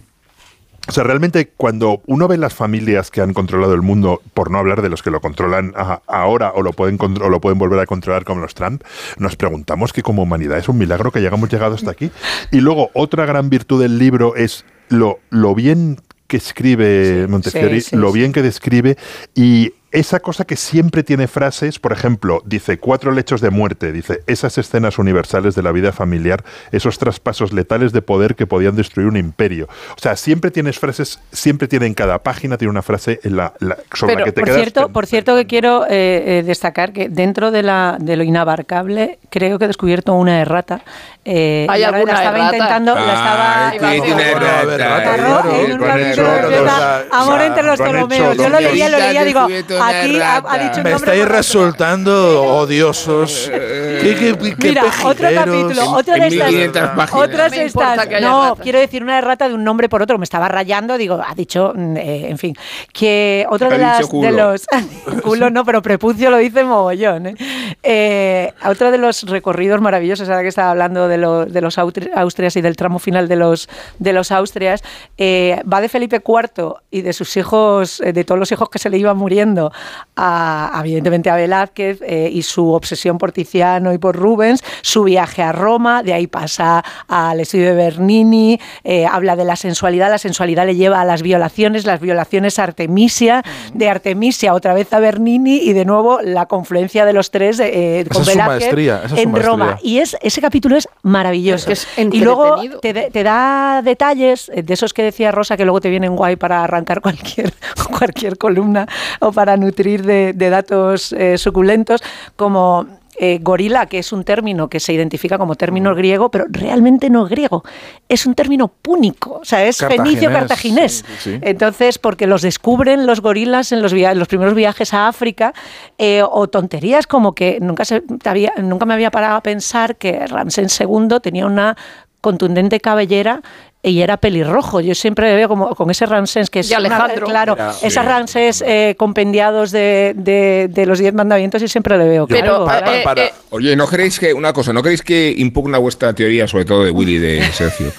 o 0.90 0.92
sea, 0.94 1.04
realmente 1.04 1.50
cuando 1.58 2.02
uno 2.06 2.30
ve 2.30 2.38
las 2.38 2.54
familias 2.54 3.12
que 3.12 3.20
han 3.20 3.34
controlado 3.34 3.74
el 3.74 3.82
mundo, 3.82 4.22
por 4.34 4.50
no 4.50 4.58
hablar 4.58 4.82
de 4.82 4.88
los 4.88 5.04
que 5.04 5.12
lo 5.12 5.20
controlan 5.20 5.74
a- 5.76 6.02
ahora 6.08 6.54
o 6.56 6.62
lo 6.62 6.72
pueden 6.72 6.98
o 7.02 7.30
lo 7.30 7.42
pueden 7.42 7.60
volver 7.60 7.80
a 7.82 7.86
controlar 7.86 8.24
como 8.24 8.40
los 8.40 8.56
Trump, 8.56 8.84
nos 9.18 9.36
preguntamos 9.36 9.92
que 9.92 10.02
como 10.02 10.24
humanidad 10.24 10.58
es 10.58 10.70
un 10.70 10.78
milagro 10.78 11.12
que 11.12 11.20
hayamos 11.20 11.50
llegado 11.50 11.76
hasta 11.76 11.92
aquí. 11.92 12.10
Y 12.52 12.62
luego 12.62 12.90
otra 12.94 13.26
gran 13.26 13.50
virtud 13.50 13.82
del 13.82 14.00
libro 14.00 14.38
es 14.38 14.64
lo, 14.88 15.20
lo 15.30 15.54
bien 15.56 15.98
que 16.28 16.38
escribe 16.38 17.24
Sí, 17.26 17.32
Montefiori, 17.32 17.82
sí, 17.82 17.90
sí, 17.90 17.96
lo 17.98 18.14
bien 18.14 18.32
que 18.32 18.42
describe 18.42 18.98
y 19.36 19.74
esa 20.00 20.20
cosa 20.20 20.46
que 20.46 20.56
siempre 20.56 21.02
tiene 21.04 21.28
frases, 21.28 21.80
por 21.80 21.92
ejemplo, 21.92 22.42
dice 22.46 22.78
cuatro 22.78 23.12
lechos 23.12 23.42
de 23.42 23.50
muerte, 23.50 23.92
dice 23.92 24.22
esas 24.28 24.58
escenas 24.58 25.00
universales 25.00 25.56
de 25.56 25.64
la 25.64 25.72
vida 25.72 25.92
familiar, 25.92 26.44
esos 26.72 27.00
traspasos 27.00 27.52
letales 27.52 27.94
de 27.94 28.02
poder 28.04 28.36
que 28.36 28.46
podían 28.46 28.76
destruir 28.76 29.08
un 29.08 29.18
imperio. 29.18 29.68
O 29.98 30.00
sea, 30.00 30.16
siempre 30.16 30.52
tienes 30.52 30.78
frases, 30.78 31.20
siempre 31.32 31.68
tiene 31.68 31.88
en 31.88 31.96
cada 31.96 32.20
página 32.22 32.58
tiene 32.58 32.70
una 32.70 32.84
frase 32.84 33.20
en 33.24 33.38
la, 33.38 33.54
la- 33.60 33.78
sobre 33.94 34.16
la 34.16 34.24
que 34.26 34.32
te 34.32 34.42
por 34.42 34.46
quedas. 34.50 34.62
cierto, 34.62 34.90
por 34.90 35.08
cierto 35.08 35.36
que 35.36 35.48
quiero 35.48 35.86
eh, 35.86 36.40
eh, 36.40 36.44
destacar 36.46 36.94
que 36.94 37.10
dentro 37.10 37.50
de, 37.50 37.64
la, 37.64 37.98
de 38.00 38.18
lo 38.18 38.24
inabarcable 38.24 39.18
creo 39.32 39.58
que 39.58 39.66
he 39.66 39.68
descubierto 39.68 40.14
una 40.14 40.40
errata. 40.42 40.82
Eh, 41.30 41.68
¿Hay 41.70 41.82
y 41.82 41.84
ahora 41.84 41.98
alguna 41.98 42.14
la 42.14 42.20
estaba 42.20 42.38
errata? 42.38 42.56
intentando, 42.56 42.96
la 42.96 43.02
estaba... 43.02 43.68
Ay, 43.68 43.78
Iba 43.78 43.88
a 43.88 43.92
sí, 43.92 44.00
decir, 44.00 44.16
tiene 44.16 44.32
bueno, 44.32 44.48
rata, 44.48 44.60
a 44.60 44.66
ver, 44.66 44.80
rata, 44.80 45.04
claro, 45.04 45.18
Claro, 45.18 45.42
Claro, 45.42 45.66
en 45.66 45.72
un 45.74 45.78
con 45.78 45.88
capítulo 45.88 46.12
eso, 46.12 46.24
que 46.24 46.42
con 46.42 46.54
empieza, 46.54 47.02
eso, 47.02 47.16
Amor 47.16 47.42
entre 47.42 47.64
los 47.64 47.80
Ptolomeos. 47.80 48.38
Yo 48.38 48.50
lo 48.50 48.60
leía, 48.62 48.90
lo 48.90 48.98
leía, 48.98 49.24
digo, 49.26 49.40
aquí 49.42 50.20
ha, 50.22 50.58
dicho 50.58 50.78
el 50.78 50.84
Me 50.84 50.92
estáis 50.94 51.28
resultando 51.28 52.44
odiosos. 52.44 53.52
qué 53.52 54.56
Mira, 54.58 54.84
otro 55.04 55.28
capítulo, 55.34 55.92
otra 55.92 56.16
de 56.16 56.28
estas. 56.28 56.48
1500 56.52 56.90
páginas. 56.90 57.14
Otras 57.14 57.54
estas. 57.54 58.22
No, 58.22 58.56
quiero 58.62 58.80
decir 58.80 59.04
una 59.04 59.16
de 59.16 59.22
rata 59.22 59.50
de 59.50 59.56
un 59.56 59.64
nombre 59.64 59.90
por 59.90 60.02
otro. 60.02 60.18
Me 60.18 60.24
estaba 60.24 60.48
rayando, 60.48 60.98
digo, 60.98 61.22
ha 61.26 61.36
dicho, 61.36 61.74
mm, 61.76 61.98
eh, 61.98 62.30
en 62.30 62.38
fin. 62.38 62.56
Que 62.94 63.46
otra 63.50 63.68
Ha 63.68 63.72
de 63.72 63.78
las. 63.78 64.08
culo. 64.08 64.28
De 64.28 64.32
los, 64.32 64.66
culo 65.24 65.50
no, 65.50 65.66
pero 65.66 65.82
prepucio 65.82 66.30
lo 66.30 66.38
dice 66.38 66.64
mogollón. 66.64 67.28
¿eh? 67.28 67.36
Eh, 67.84 68.54
otro 68.66 68.92
de 68.92 68.98
los 68.98 69.24
recorridos 69.24 69.82
maravillosos, 69.82 70.30
ahora 70.30 70.42
que 70.42 70.48
estaba 70.48 70.72
hablando 70.72 71.08
de, 71.08 71.17
lo- 71.18 71.46
de 71.46 71.62
los 71.62 71.78
Austri- 71.78 72.12
Austrias 72.16 72.56
y 72.56 72.62
del 72.62 72.76
tramo 72.76 73.00
final 73.00 73.28
de 73.28 73.36
los, 73.36 73.68
de 74.00 74.14
los 74.14 74.32
Austrias, 74.32 74.84
eh, 75.18 75.62
va 75.72 75.82
de 75.82 75.90
Felipe 75.90 76.22
IV 76.26 76.76
y 76.92 77.02
de 77.02 77.14
sus 77.14 77.36
hijos, 77.38 78.00
eh, 78.02 78.14
de 78.14 78.24
todos 78.24 78.40
los 78.40 78.52
hijos 78.52 78.70
que 78.70 78.80
se 78.80 78.90
le 78.90 78.98
iban 78.98 79.18
muriendo, 79.18 79.72
a, 80.16 80.80
evidentemente 80.82 81.30
a 81.30 81.36
Velázquez 81.36 82.00
eh, 82.02 82.30
y 82.32 82.42
su 82.44 82.72
obsesión 82.74 83.18
por 83.18 83.32
Tiziano 83.32 83.94
y 83.94 83.98
por 83.98 84.16
Rubens, 84.16 84.64
su 84.82 85.04
viaje 85.04 85.42
a 85.44 85.52
Roma, 85.52 86.04
de 86.04 86.14
ahí 86.14 86.28
pasa 86.28 86.84
al 87.08 87.40
estudio 87.40 87.66
de 87.68 87.74
Bernini, 87.76 88.60
eh, 88.84 89.06
habla 89.06 89.36
de 89.36 89.44
la 89.46 89.56
sensualidad, 89.56 90.10
la 90.10 90.18
sensualidad 90.18 90.66
le 90.66 90.76
lleva 90.76 91.02
a 91.02 91.06
las 91.06 91.22
violaciones, 91.22 91.86
las 91.86 92.00
violaciones 92.00 92.60
a 92.60 92.64
Artemisia, 92.64 93.44
de 93.74 93.90
Artemisia 93.90 94.54
otra 94.54 94.74
vez 94.74 94.92
a 94.94 95.00
Bernini 95.00 95.58
y 95.58 95.74
de 95.74 95.86
nuevo 95.86 96.20
la 96.22 96.46
confluencia 96.46 97.06
de 97.06 97.14
los 97.14 97.32
tres 97.32 97.60
eh, 97.60 98.06
con 98.12 98.26
Velázquez 98.26 98.48
maestría, 98.62 99.02
en 99.16 99.36
Roma. 99.36 99.78
Y 99.82 100.00
es, 100.00 100.18
ese 100.22 100.42
capítulo 100.42 100.76
es 100.78 100.88
maravilloso. 101.08 101.72
Es 101.72 101.86
que 101.96 102.02
es 102.02 102.14
y 102.14 102.20
luego 102.22 102.58
te, 102.82 103.24
da 103.24 103.82
detalles 103.82 104.50
eh, 104.54 104.62
de 104.62 104.74
esos 104.74 104.94
que 104.94 105.04
decía 105.04 105.32
Rosa 105.32 105.58
que 105.58 105.64
luego 105.64 105.82
te 105.82 105.90
vienen 105.90 106.16
guay 106.16 106.36
para 106.36 106.64
arrancar 106.64 107.02
cualquier, 107.08 107.54
cualquier 107.98 108.38
columna 108.38 108.88
o 109.20 109.32
para 109.32 109.58
nutrir 109.58 110.04
de, 110.04 110.34
de 110.34 110.50
datos 110.50 111.14
eh, 111.14 111.38
suculentos, 111.38 112.02
como 112.36 112.86
eh, 113.20 113.40
gorila, 113.42 113.86
que 113.88 114.00
es 114.00 114.12
un 114.14 114.24
término 114.24 114.70
que 114.70 114.80
se 114.80 114.94
identifica 114.94 115.38
como 115.38 115.56
término 115.56 115.96
griego, 115.96 116.30
pero 116.30 116.46
realmente 116.50 117.10
no 117.10 117.26
es 117.26 117.32
griego, 117.32 117.64
es 118.08 118.26
un 118.26 118.36
término 118.36 118.68
púnico, 118.68 119.40
o 119.42 119.46
sea, 119.46 119.66
es 119.66 119.78
fenicio 119.78 120.30
Cartaginés, 120.30 121.02
cartaginés. 121.04 121.06
sí, 121.24 121.32
sí. 121.32 121.40
Entonces, 121.42 121.98
porque 121.98 122.28
los 122.28 122.42
descubren 122.44 123.06
los 123.08 123.22
gorilas 123.22 123.72
en 123.72 123.82
los, 123.82 123.94
via- 123.94 124.14
los 124.14 124.28
primeros 124.28 124.54
viajes 124.54 124.94
a 124.94 125.08
África, 125.08 125.54
eh, 125.98 126.22
o 126.30 126.48
tonterías 126.48 127.08
como 127.08 127.34
que 127.34 127.58
nunca, 127.60 127.86
se, 127.86 128.04
había- 128.26 128.54
nunca 128.58 128.86
me 128.86 128.94
había 128.94 129.10
parado 129.12 129.36
a 129.38 129.42
pensar 129.42 129.96
que 129.96 130.26
Ramsés 130.28 130.80
II 130.80 131.20
tenía 131.22 131.46
una 131.48 131.76
contundente 132.22 132.80
cabellera 132.80 133.42
y 133.84 134.02
era 134.02 134.18
pelirrojo. 134.18 134.82
Yo 134.82 134.96
siempre 134.96 135.30
le 135.30 135.36
veo 135.36 135.48
como 135.48 135.74
con 135.76 135.90
ese 135.92 136.06
Ramsés 136.06 136.50
que 136.50 136.60
es 136.60 136.70
Y 136.72 136.74
Alejandro. 136.74 137.28
claro, 137.28 137.56
esas 137.82 138.04
sí. 138.04 138.10
Ramsés 138.10 138.64
eh, 138.66 138.96
compendiados 138.98 139.72
de, 139.72 140.14
de- 140.18 140.68
de 140.70 140.86
los 140.86 141.00
diez 141.00 141.14
mandamientos 141.14 141.62
y 141.62 141.68
siempre 141.68 141.98
le 141.98 142.08
veo. 142.08 142.28
Pero, 142.28 142.64
eh, 142.66 143.02
para- 143.04 143.26
eh, 143.26 143.34
Oye, 143.52 143.76
¿no 143.76 143.88
creéis 143.88 144.20
que, 144.20 144.34
una 144.34 144.52
cosa, 144.52 144.74
¿no 144.74 144.82
creéis 144.82 145.02
que 145.02 145.34
impugna 145.38 145.78
vuestra 145.78 146.14
teoría, 146.14 146.48
sobre 146.48 146.66
todo 146.66 146.84
de 146.84 146.92
Willy 146.92 147.18
de 147.20 147.42
Sergio, 147.54 147.92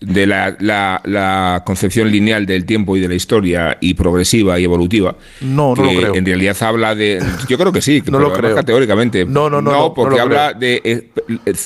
de 0.00 0.26
la, 0.26 0.54
la- 0.60 1.00
la 1.04 1.62
concepción 1.64 2.10
lineal 2.12 2.44
del 2.46 2.66
tiempo 2.66 2.96
y 2.96 3.00
de 3.00 3.08
la 3.08 3.14
historia 3.14 3.78
y 3.80 3.94
progresiva 3.94 4.60
y 4.60 4.64
evolutiva? 4.64 5.16
No, 5.40 5.74
no 5.74 5.74
que 5.74 5.82
lo 5.94 6.00
creo. 6.00 6.14
En 6.14 6.26
realidad 6.26 6.56
habla 6.60 6.94
de. 6.94 7.20
Yo 7.48 7.56
creo 7.58 7.72
que 7.72 7.80
sí, 7.82 8.02
que 8.02 8.10
No 8.10 8.18
lo 8.18 8.32
creo. 8.32 8.54
categóricamente. 8.54 9.24
No, 9.24 9.48
no, 9.50 9.60
no, 9.62 9.72
no, 9.72 9.78
no 9.78 9.94
porque 9.94 10.20
habla 10.20 10.52
de, 10.52 11.08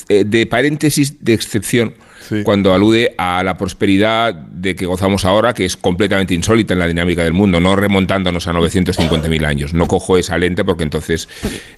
de 0.09 0.47
paréntesis 0.47 1.17
de 1.23 1.35
excepción. 1.35 1.95
Sí. 2.29 2.43
Cuando 2.43 2.75
alude 2.75 3.15
a 3.17 3.43
la 3.43 3.57
prosperidad 3.57 4.35
de 4.35 4.77
que 4.77 4.85
gozamos 4.87 5.25
ahora, 5.25 5.55
que 5.55 5.65
es 5.65 5.77
completamente 5.77 6.35
insólita 6.35 6.75
en 6.75 6.81
la 6.81 6.87
dinámica 6.87 7.25
del 7.25 7.33
mundo, 7.33 7.59
no 7.61 7.75
remontándonos 7.77 8.47
a 8.49 8.53
950.000 8.53 9.47
años. 9.47 9.73
No 9.73 9.87
cojo 9.87 10.19
esa 10.19 10.37
lente 10.37 10.65
porque 10.65 10.83
entonces, 10.85 11.29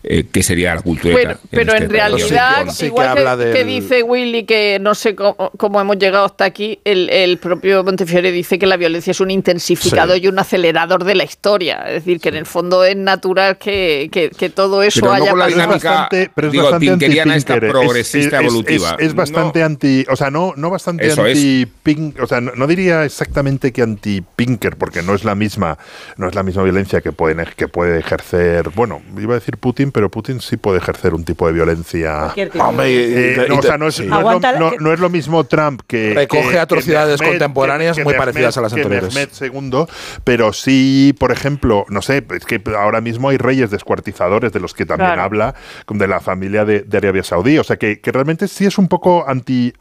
eh, 0.03 0.25
¿qué 0.33 0.43
sería 0.43 0.75
la 0.75 0.83
cultura? 0.83 1.15
Pero, 1.15 1.39
pero 1.51 1.75
en 1.77 1.89
realidad, 1.91 2.67
sí 2.71 2.81
que 2.81 2.87
igual 2.87 3.15
que, 3.15 3.19
habla 3.29 3.37
que 3.45 3.51
del- 3.53 3.67
dice 3.67 4.03
Willy 4.03 4.45
que 4.45 4.79
no 4.81 4.95
sé 4.95 5.15
cómo, 5.15 5.37
cómo 5.57 5.81
hemos 5.81 5.99
llegado 5.99 6.25
hasta 6.25 6.45
aquí, 6.47 6.81
el, 6.85 7.09
el 7.11 7.39
propio 7.39 7.85
Montefiore 7.85 8.33
dice 8.33 8.59
que 8.59 8.67
la 8.67 8.77
violencia 8.77 9.11
es 9.13 9.21
un 9.21 9.31
intensificador 9.31 10.17
Sí. 10.17 10.23
y 10.25 10.29
un 10.29 10.39
acelerador 10.39 11.05
de 11.05 11.15
la 11.15 11.25
historia. 11.25 11.85
Es 11.87 12.05
decir, 12.05 12.21
que 12.21 12.31
en 12.31 12.37
el 12.37 12.47
fondo 12.47 12.85
es 12.85 12.97
natural 12.97 13.59
que, 13.59 14.09
que- 14.11 14.31
que 14.31 14.51
todo 14.51 14.83
eso 14.83 15.01
Pero 15.01 15.13
no 15.13 15.17
haya 15.23 15.31
con 15.31 15.39
la 15.39 15.45
Pero 15.47 15.61
es 15.61 15.67
pasado. 15.67 15.79
dinámica, 15.79 15.91
bastante, 16.01 16.31
pero 16.35 16.47
es 16.49 16.53
digo, 16.53 16.65
bastante 16.71 17.37
esta 17.37 17.57
progresista 17.61 18.37
es- 18.39 18.43
es- 18.43 18.49
evolutiva. 18.51 18.97
Es, 18.99 19.07
es 19.09 19.15
bastante 19.15 19.61
No. 19.61 19.67
anti. 19.67 20.05
O 20.11 20.17
sea, 20.17 20.31
no, 20.31 20.40
no 20.57 20.71
bastante 20.71 21.07
Eso 21.07 21.27
es. 21.27 21.37
anti-Pink. 21.39 22.21
O 22.21 22.27
sea, 22.27 22.41
no, 22.41 22.53
no 22.55 22.67
diría 22.67 23.05
exactamente 23.05 23.73
que 23.73 23.83
anti-Pinker, 23.83 24.77
porque 24.77 25.03
no 25.03 25.15
es 25.15 25.25
la 25.25 25.35
misma 25.35 25.79
no 26.17 26.29
es 26.29 26.35
la 26.35 26.43
misma 26.43 26.63
violencia 26.63 27.01
que, 27.01 27.13
pueden, 27.13 27.45
que 27.57 27.69
puede 27.69 27.99
ejercer. 27.99 28.71
Bueno, 28.75 29.03
iba 29.19 29.33
a 29.35 29.39
decir 29.39 29.57
Putin, 29.59 29.93
pero 29.93 30.11
Putin 30.11 30.41
sí 30.41 30.57
puede 30.57 30.79
ejercer 30.79 31.15
un 31.15 31.25
tipo 31.25 31.47
de 31.47 31.53
violencia. 31.53 32.33
No, 32.55 32.87
y- 32.87 33.37
o 33.59 33.63
sea, 33.63 33.79
no 33.79 33.89
es, 33.89 34.01
no 34.01 34.21
lo, 34.21 34.41
no- 34.41 34.97
no 34.97 35.09
mismo 35.11 35.45
Trump 35.45 35.83
que. 35.87 36.15
Recoge 36.15 36.51
que- 36.51 36.59
atrocidades 36.59 37.21
que 37.21 37.27
Mehmet- 37.27 37.31
contemporáneas 37.31 37.97
que- 37.97 38.01
que 38.03 38.05
muy 38.05 38.15
Mehmet- 38.15 38.19
parecidas 38.19 38.57
a 38.59 38.61
las 38.61 38.73
anteriores. 38.73 39.15
Mehmet 39.15 39.31
II, 39.41 39.85
pero 40.25 40.53
sí, 40.53 41.15
por 41.19 41.33
ejemplo, 41.33 41.85
no 41.89 42.03
sé, 42.03 42.25
es 42.35 42.45
que 42.45 42.61
ahora 42.79 43.01
mismo 43.01 43.29
hay 43.31 43.37
reyes 43.39 43.71
descuartizadores 43.71 44.53
de 44.53 44.61
los 44.61 44.75
que 44.75 44.87
también 44.87 45.09
Claro. 45.11 45.23
habla, 45.23 45.55
de 45.91 46.07
la 46.07 46.21
familia 46.21 46.65
de, 46.65 46.81
de 46.81 46.99
Arabia 46.99 47.23
Saudí. 47.25 47.59
O 47.59 47.65
sea, 47.65 47.77
que, 47.77 48.01
que 48.01 48.13
realmente 48.13 48.47
sí 48.49 48.65
es 48.67 48.79
un 48.79 48.89
poco 48.89 49.25
anti, 49.29 49.73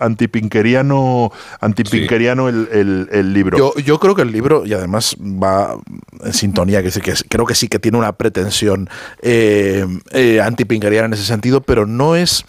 antipinkeriano, 0.49 1.31
antipinkeriano 1.61 2.49
el, 2.49 2.67
el- 2.71 3.09
el 3.11 3.33
libro. 3.33 3.57
Yo, 3.57 3.73
yo 3.79 3.99
creo 3.99 4.15
que 4.15 4.23
el 4.23 4.31
libro, 4.31 4.65
y 4.65 4.73
además 4.73 5.15
va 5.21 5.75
en 6.23 6.33
sintonía, 6.33 6.81
que, 6.83 6.89
que 6.91 7.13
creo 7.29 7.45
que 7.45 7.55
sí 7.55 7.67
que 7.67 7.79
tiene 7.79 7.97
una 7.97 8.13
pretensión 8.13 8.89
eh, 9.21 9.85
eh, 10.11 10.41
antipinkeriana 10.41 11.07
en 11.07 11.13
ese 11.13 11.23
sentido, 11.25 11.61
pero 11.61 11.85
no 11.85 12.15
es. 12.15 12.45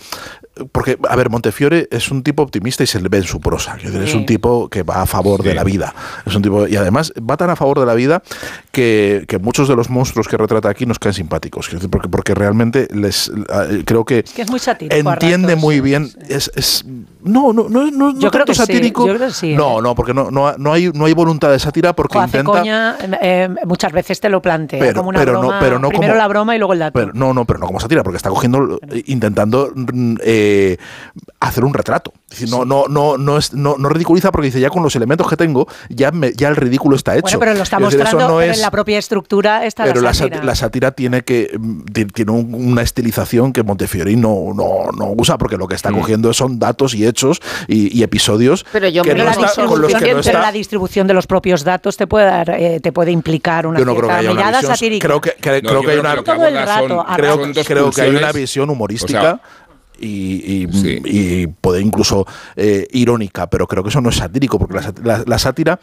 Porque, 0.72 0.98
a 1.08 1.16
ver, 1.16 1.30
Montefiore 1.30 1.88
es 1.90 2.10
un 2.10 2.22
tipo 2.22 2.42
optimista 2.42 2.82
y 2.82 2.86
se 2.86 3.00
le 3.00 3.08
ve 3.08 3.18
en 3.18 3.22
su 3.24 3.40
prosa. 3.40 3.76
Es 3.82 4.14
un 4.14 4.26
tipo 4.26 4.68
que 4.68 4.82
va 4.82 5.02
a 5.02 5.06
favor 5.06 5.42
de 5.42 5.54
la 5.54 5.64
vida. 5.64 5.94
Es 6.26 6.34
un 6.34 6.42
tipo, 6.42 6.66
y 6.66 6.76
además 6.76 7.12
va 7.18 7.36
tan 7.36 7.48
a 7.50 7.56
favor 7.56 7.78
de 7.80 7.86
la 7.86 7.94
vida 7.94 8.22
que, 8.72 9.24
que 9.28 9.38
muchos 9.38 9.68
de 9.68 9.76
los 9.76 9.88
monstruos 9.90 10.28
que 10.28 10.36
retrata 10.36 10.68
aquí 10.68 10.86
nos 10.86 10.98
caen 10.98 11.14
simpáticos. 11.14 11.70
Porque, 11.90 12.08
porque 12.08 12.34
realmente 12.34 12.88
les 12.92 13.28
eh, 13.28 13.84
creo 13.86 14.04
que 14.04 14.18
Es 14.18 14.32
que 14.32 14.42
es 14.42 14.50
muy 14.50 14.58
satírico. 14.58 14.96
entiende 15.10 15.48
ratos. 15.48 15.62
muy 15.62 15.80
bien. 15.80 16.10
Es, 16.28 16.50
es- 16.54 16.84
no, 17.22 17.52
no, 17.52 17.68
no, 17.68 17.90
no, 17.90 18.12
no 18.12 18.18
Yo 18.18 18.30
creo 18.30 18.44
tanto 18.44 18.46
que 18.46 18.54
sí, 18.54 18.58
satírico. 18.60 19.06
yo 19.06 19.14
creo 19.14 19.28
que 19.28 19.34
sí, 19.34 19.54
No, 19.54 19.78
¿eh? 19.78 19.82
no, 19.82 19.94
porque 19.94 20.12
no, 20.14 20.30
no, 20.30 20.56
no 20.58 20.72
hay, 20.72 20.90
no 20.92 21.04
hay 21.04 21.12
voluntad 21.12 21.50
de 21.50 21.58
sátira 21.58 21.94
porque 21.94 22.18
O 22.18 22.20
hace 22.20 22.38
intenta. 22.38 22.58
coña, 22.58 22.96
eh, 23.22 23.48
muchas 23.66 23.92
veces 23.92 24.20
te 24.20 24.28
lo 24.28 24.42
plantea 24.42 24.80
Pero- 24.80 24.94
como 25.00 25.10
una 25.10 25.18
pero 25.20 25.32
no- 25.34 25.40
broma. 25.40 25.58
pero 25.60 25.78
no 25.78 25.88
primero 25.88 26.12
como- 26.14 26.18
la 26.22 26.28
broma 26.28 26.56
y 26.56 26.58
luego 26.58 26.72
el 26.72 26.78
dato. 26.80 26.98
Pero, 26.98 27.12
no, 27.14 27.32
no, 27.34 27.44
pero 27.44 27.58
no 27.60 27.66
como 27.66 27.78
sátira, 27.80 28.02
porque 28.02 28.16
está 28.16 28.30
cogiendo, 28.30 28.78
eh, 28.90 29.02
intentando 29.06 29.70
mm, 29.74 30.16
eh, 30.40 30.76
hacer 31.40 31.64
un 31.64 31.74
retrato. 31.74 32.12
No, 32.48 32.64
no, 32.64 32.84
no, 32.88 33.18
no, 33.18 33.38
es, 33.38 33.52
no, 33.54 33.74
no 33.76 33.88
ridiculiza 33.88 34.30
porque 34.30 34.46
dice, 34.46 34.60
ya 34.60 34.70
con 34.70 34.84
los 34.84 34.94
elementos 34.94 35.28
que 35.28 35.36
tengo, 35.36 35.66
ya, 35.88 36.12
me- 36.12 36.32
ya 36.32 36.46
el 36.48 36.54
ridículo 36.54 36.94
está 36.94 37.14
hecho. 37.14 37.22
bueno, 37.22 37.38
pero 37.40 37.54
lo 37.54 37.62
está 37.64 37.78
Es 37.78 37.82
decir, 37.82 38.00
eso 38.00 38.04
mostrando, 38.12 38.34
no 38.34 38.38
pero 38.40 38.52
es- 38.52 38.58
en 38.58 38.62
la 38.62 38.70
propia 38.70 38.98
estructura 38.98 39.66
está 39.66 39.82
pero 39.84 40.00
la 40.00 40.14
sátira. 40.14 40.36
sat- 40.36 40.44
la 40.44 40.54
sátira 40.54 40.90
tiene 40.92 41.22
que 41.22 41.50
mm, 41.58 41.80
ti- 41.92 42.04
tiene 42.04 42.30
un- 42.32 42.54
una 42.54 42.82
estilización 42.82 43.52
que 43.52 43.64
Montefiore 43.64 44.14
no, 44.14 44.52
no, 44.54 44.90
no 44.96 45.12
usa 45.16 45.38
porque 45.38 45.56
lo 45.56 45.66
que 45.66 45.74
está 45.74 45.90
cogiendo 45.90 46.32
son 46.32 46.60
datos 46.60 46.94
y 46.94 47.04
hechos 47.04 47.40
y, 47.66 47.96
y 47.98 48.02
episodios 48.04 48.64
Pero 48.70 48.86
yo 48.88 49.02
que 49.02 49.14
no 49.14 49.24
la 49.24 49.30
está- 49.32 49.66
con 49.66 49.80
los 49.80 49.92
que 49.92 49.98
pero 50.00 50.20
está 50.20 50.40
la 50.40 50.52
distribución 50.52 51.06
de 51.08 51.14
los 51.14 51.26
propios 51.26 51.64
datos 51.64 51.96
te 51.96 52.06
puede 52.06 52.26
dar, 52.26 52.50
eh, 52.50 52.78
te 52.80 52.92
puede 52.92 53.10
implicar 53.10 53.66
una 53.66 53.78
yo 53.80 53.84
no 53.84 53.96
creo 53.96 54.08
que 54.08 54.14
una 54.14 54.34
mirada 54.34 54.58
visión 54.58 54.72
satírica. 54.76 55.06
creo 55.08 55.20
que, 55.20 55.30
que- 55.32 55.62
No, 55.62 55.68
creo 55.68 55.80
yo 55.82 55.86
que 55.88 55.92
hay 55.92 55.98
una 55.98 56.10
creo, 57.64 57.90
que 57.90 58.02
hay 58.02 58.32
visión 58.34 58.70
humorística 58.70 59.18
O 59.18 59.22
sea, 59.22 59.40
y, 60.00 60.64
y- 60.64 60.68
Sí. 60.72 61.00
y 61.04 61.46
puede 61.46 61.80
incluso 61.82 62.26
eh, 62.56 62.86
irónica, 62.92 63.48
pero 63.48 63.66
creo 63.66 63.82
que 63.82 63.90
eso 63.90 64.00
no 64.00 64.08
es 64.10 64.16
satírico, 64.16 64.58
porque 64.58 64.74
la, 64.74 64.94
la- 65.04 65.24
la 65.26 65.38
sátira 65.38 65.78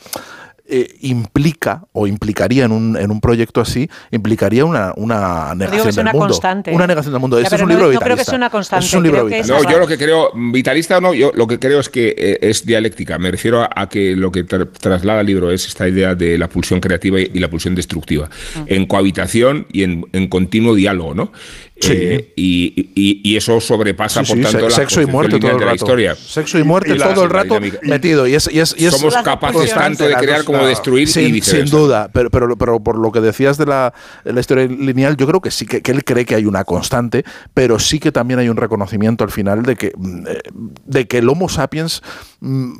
eh, 0.69 0.95
implica 0.99 1.85
o 1.93 2.07
implicaría 2.07 2.65
en 2.65 2.73
un, 2.73 2.97
en 2.97 3.09
un 3.09 3.21
proyecto 3.21 3.61
así, 3.61 3.89
implicaría 4.11 4.65
una, 4.65 4.91
una 4.97 5.51
que 5.51 5.59
negación 5.59 5.87
es 5.87 5.95
del 5.95 6.03
una 6.03 6.11
mundo. 6.11 6.27
constante. 6.27 6.71
Una 6.71 6.87
negación 6.87 7.13
del 7.13 7.21
mundo. 7.21 7.37
Ya, 7.39 7.43
Este 7.43 7.55
es 7.55 7.61
un 7.61 7.67
no- 7.69 7.73
libro 7.73 7.85
no 7.85 7.91
vitalista. 7.91 8.03
creo 8.05 8.17
que 8.17 8.23
sea 8.25 8.35
una 8.35 8.49
constante, 8.49 8.83
Este 8.85 8.95
es 8.95 8.97
un 8.99 9.03
libro 9.03 9.25
vitalista. 9.25 9.53
No, 9.63 9.71
yo 9.71 9.79
lo 9.79 9.87
que 9.87 9.97
creo, 9.97 10.31
vitalista 10.51 10.97
o 10.97 11.01
no, 11.01 11.13
yo 11.13 11.31
lo 11.33 11.47
que 11.47 11.57
creo 11.57 11.79
es 11.79 11.87
que 11.87 12.13
eh, 12.17 12.39
es 12.41 12.65
dialéctica. 12.65 13.17
Me 13.17 13.31
refiero 13.31 13.61
a, 13.61 13.69
a 13.73 13.87
que 13.87 14.13
lo 14.17 14.29
que 14.29 14.45
tra- 14.45 14.69
traslada 14.69 15.21
el 15.21 15.27
libro 15.27 15.51
es 15.51 15.65
esta 15.67 15.87
idea 15.87 16.15
de 16.15 16.37
la 16.37 16.49
pulsión 16.49 16.81
creativa 16.81 17.21
y, 17.21 17.31
y 17.33 17.39
la 17.39 17.49
pulsión 17.49 17.73
destructiva, 17.73 18.29
en 18.65 18.87
cohabitación 18.87 19.67
y 19.71 19.83
en, 19.83 20.05
en 20.11 20.27
continuo 20.27 20.75
diálogo, 20.75 21.13
¿no? 21.13 21.31
Sí. 21.79 21.91
Eh, 21.93 22.33
y, 22.35 22.89
y- 22.95 23.21
y 23.23 23.35
eso 23.37 23.59
sobrepasa, 23.61 24.23
Sí, 24.25 24.29
por 24.31 24.37
sí, 24.37 24.43
tanto, 24.43 24.57
se- 24.59 24.63
la 24.65 24.75
sexo 24.75 25.01
y 25.01 25.05
muerte 25.05 25.37
todo 25.39 25.51
el 25.51 25.57
de 25.59 25.65
la 25.65 25.71
rato. 25.71 25.75
historia. 25.85 26.15
Sexo 26.15 26.57
y 26.59 26.63
muerte 26.63 26.95
Y 26.95 26.97
todo 26.97 27.23
el 27.23 27.29
rato 27.29 27.59
metido. 27.83 28.25
Y 28.27 28.33
es, 28.35 28.49
y 28.51 28.59
es, 28.59 28.75
y 28.77 28.85
es- 28.85 28.95
Somos 28.97 29.15
capaces 29.17 29.73
tanto 29.73 30.07
de 30.07 30.15
crear 30.15 30.43
como 30.43 30.59
la- 30.63 30.67
destruir 30.67 31.03
y 31.03 31.11
sin, 31.11 31.31
viceversa. 31.31 31.67
sin 31.71 31.79
duda, 31.79 32.09
pero, 32.11 32.29
pero, 32.31 32.57
pero 32.57 32.79
por 32.79 32.97
lo 32.97 33.11
que 33.11 33.21
decías 33.21 33.57
de 33.57 33.65
la, 33.67 33.93
de 34.25 34.33
la 34.33 34.39
historia 34.39 34.65
lineal, 34.65 35.15
yo 35.17 35.27
creo 35.27 35.39
que 35.41 35.51
sí 35.51 35.65
que, 35.65 35.81
que 35.81 35.91
él 35.91 36.03
cree 36.03 36.25
que 36.25 36.35
hay 36.35 36.45
una 36.45 36.63
constante, 36.63 37.23
pero 37.53 37.77
sí 37.79 37.99
que 37.99 38.11
también 38.11 38.39
hay 38.39 38.49
un 38.49 38.57
reconocimiento 38.57 39.23
al 39.23 39.31
final 39.31 39.63
de 39.63 39.75
que, 39.75 39.91
mm, 39.95 40.27
eh, 40.27 40.39
de 40.85 41.07
que 41.07 41.19
el 41.19 41.29
Homo 41.29 41.47
sapiens 41.47 42.01
mm, 42.39 42.73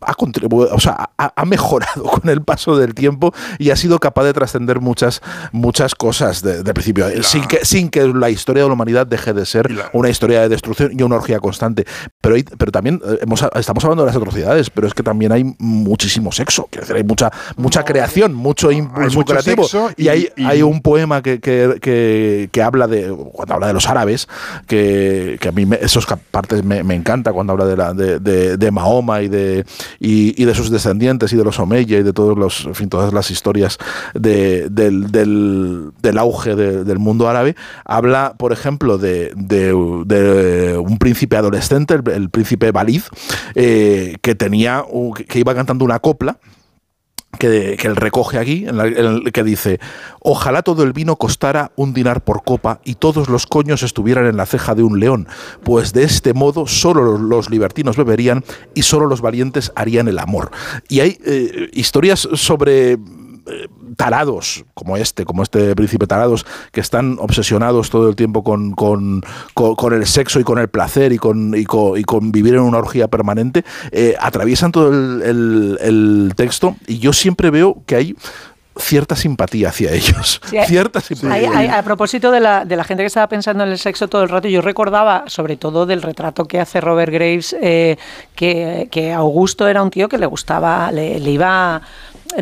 ha 0.00 0.14
contribuido, 0.14 0.74
o 0.74 0.80
sea, 0.80 1.10
ha, 1.18 1.32
ha 1.34 1.44
mejorado 1.44 2.02
con 2.20 2.28
el 2.30 2.42
paso 2.42 2.76
del 2.76 2.94
tiempo 2.94 3.32
y 3.58 3.70
ha 3.70 3.76
sido 3.76 3.98
capaz 3.98 4.24
de 4.24 4.32
trascender 4.32 4.80
muchas, 4.80 5.20
muchas 5.52 5.94
cosas 5.94 6.42
de, 6.42 6.62
de 6.62 6.74
principio, 6.74 7.06
sin, 7.22 7.44
que, 7.46 7.64
sin 7.64 7.88
que 7.88 8.06
la 8.08 8.30
historia 8.30 8.62
de 8.62 8.68
la 8.68 8.74
humanidad 8.74 9.06
deje 9.06 9.32
de 9.32 9.44
ser 9.46 9.68
una 9.92 10.08
historia 10.08 10.40
de 10.42 10.48
destrucción 10.48 10.92
y 10.98 11.02
una 11.02 11.16
orgía 11.16 11.40
constante. 11.40 11.84
Pero, 12.20 12.34
hay- 12.36 12.42
pero 12.44 12.70
también 12.72 13.00
eh, 13.06 13.18
hemos, 13.22 13.42
estamos 13.54 13.84
hablando 13.84 14.04
de 14.04 14.08
las 14.08 14.16
atrocidades, 14.16 14.70
pero 14.70 14.86
es 14.86 14.94
que 14.94 15.02
también 15.02 15.32
hay 15.32 15.44
muchísimo 15.58 16.32
sexo, 16.32 16.66
quiero 16.70 16.82
decir, 16.84 16.96
hay 16.96 17.04
mucha, 17.04 17.30
mucha 17.56 17.84
creación, 17.84 18.34
mucho 18.34 18.70
impulso 18.70 19.18
mucho 19.18 19.32
creativo. 19.32 19.62
y, 19.96 20.04
y- 20.04 20.08
hay, 20.08 20.28
y- 20.36 20.44
hay 20.44 20.62
un 20.62 20.80
poema 20.82 21.22
que, 21.22 21.40
que, 21.40 21.78
que- 21.80 22.48
que 22.52 22.62
habla 22.62 22.86
de, 22.86 23.12
cuando 23.32 23.54
habla 23.54 23.66
de 23.68 23.72
los 23.72 23.88
árabes, 23.88 24.28
que, 24.66 25.38
que 25.40 25.48
a 25.48 25.52
mí 25.52 25.66
me- 25.66 25.78
esos 25.80 26.06
partes 26.30 26.64
me, 26.64 26.82
me 26.84 26.94
encanta 26.94 27.32
cuando 27.32 27.52
habla 27.52 27.66
de, 27.66 27.76
la, 27.76 27.92
de, 27.94 28.18
de- 28.20 28.56
de 28.56 28.70
Mahoma 28.70 29.22
y 29.22 29.28
de, 29.28 29.64
y, 30.00 30.40
y 30.40 30.44
de 30.44 30.54
sus 30.54 30.70
descendientes 30.70 31.32
y 31.32 31.36
de 31.36 31.44
los 31.44 31.58
Omeya 31.58 31.98
y 31.98 32.02
de 32.02 32.12
todos 32.12 32.36
los, 32.38 32.64
en 32.66 32.74
fin, 32.74 32.88
todas 32.88 33.12
las 33.12 33.30
historias 33.30 33.78
de- 34.14 34.68
del, 34.70 35.10
del- 35.10 35.90
del 36.02 36.18
auge 36.18 36.54
de- 36.54 36.84
del 36.84 36.98
mundo 36.98 37.28
árabe. 37.28 37.56
Habla, 37.84 38.34
por 38.38 38.52
ejemplo, 38.52 38.98
de, 38.98 39.32
de- 39.36 39.72
un 40.78 40.98
príncipe 40.98 41.36
adolescente, 41.36 41.94
el, 41.94 42.30
príncipe 42.30 42.70
Balid, 42.70 43.02
eh, 43.54 44.16
que 44.22 44.34
tenía, 44.34 44.84
que 45.28 45.38
iba 45.38 45.54
cantando 45.54 45.84
una 45.84 45.98
copla 45.98 46.38
que, 47.38 47.74
él 47.82 47.96
recoge 47.96 48.38
aquí, 48.38 48.66
en 48.66 48.76
la- 48.78 48.86
el 48.86 49.32
que 49.32 49.44
dice, 49.44 49.80
ojalá 50.20 50.62
todo 50.62 50.82
el 50.82 50.92
vino 50.92 51.16
costara 51.16 51.72
un 51.76 51.92
dinar 51.92 52.24
por 52.24 52.42
copa 52.42 52.80
y 52.84 52.94
todos 52.94 53.28
los 53.28 53.46
coños 53.46 53.82
estuvieran 53.82 54.26
en 54.26 54.36
la 54.36 54.46
ceja 54.46 54.74
de 54.74 54.82
un 54.82 54.98
león, 54.98 55.28
pues 55.62 55.92
de 55.92 56.04
este 56.04 56.32
modo 56.32 56.66
solo 56.66 57.02
los- 57.04 57.20
los 57.20 57.50
libertinos 57.50 57.96
beberían 57.96 58.44
y 58.74 58.82
solo 58.82 59.06
los 59.06 59.20
valientes 59.20 59.72
harían 59.76 60.08
el 60.08 60.18
amor. 60.18 60.50
Y 60.88 61.00
hay 61.00 61.18
eh, 61.24 61.68
historias 61.74 62.28
sobre 62.32 62.96
eh, 63.50 63.68
tarados 63.96 64.64
como 64.74 64.96
este, 64.96 65.24
como 65.24 65.42
este 65.42 65.74
príncipe 65.74 66.06
tarados, 66.06 66.46
que 66.72 66.80
están 66.80 67.16
obsesionados 67.20 67.90
todo 67.90 68.08
el 68.08 68.16
tiempo 68.16 68.42
con, 68.44 68.72
con, 68.72 69.22
con- 69.54 69.74
con 69.74 69.92
el 69.94 70.06
sexo 70.06 70.40
y 70.40 70.44
con 70.44 70.58
el 70.58 70.68
placer 70.68 71.12
y 71.12 71.18
con, 71.18 71.54
y 71.56 71.64
con, 71.64 71.98
y 71.98 72.04
con 72.04 72.30
vivir 72.32 72.54
en 72.54 72.60
una 72.60 72.78
orgía 72.78 73.08
permanente, 73.08 73.64
eh, 73.92 74.14
atraviesan 74.20 74.72
todo 74.72 74.88
el, 74.88 75.22
el- 75.22 75.78
el 75.80 76.32
texto 76.36 76.76
y 76.86 76.98
yo 76.98 77.12
siempre 77.12 77.50
veo 77.50 77.82
que 77.86 77.96
hay 77.96 78.16
cierta 78.80 79.16
simpatía 79.16 79.70
hacia 79.70 79.90
ellos. 79.92 80.40
Sí, 80.48 80.56
cierta 80.66 81.00
simpatía. 81.00 81.50
hay- 81.52 81.66
a 81.66 81.82
propósito 81.82 82.30
de 82.30 82.38
la, 82.38 82.64
de 82.64 82.76
la 82.76 82.84
gente 82.84 83.02
que 83.02 83.08
estaba 83.08 83.26
pensando 83.28 83.64
en 83.64 83.70
el 83.70 83.78
sexo 83.78 84.06
todo 84.06 84.22
el 84.22 84.28
rato, 84.28 84.46
yo 84.46 84.60
recordaba 84.62 85.24
sobre 85.26 85.56
todo 85.56 85.84
del 85.84 86.00
retrato 86.00 86.44
que 86.44 86.60
hace 86.60 86.80
Robert 86.80 87.12
Graves, 87.12 87.56
eh, 87.60 87.96
que, 88.36 88.86
que 88.92 89.12
Augusto 89.12 89.66
era 89.66 89.82
un 89.82 89.90
tío 89.90 90.08
que 90.08 90.16
le 90.18 90.26
gustaba, 90.26 90.92
le, 90.92 91.18
le 91.18 91.30
iba 91.32 91.82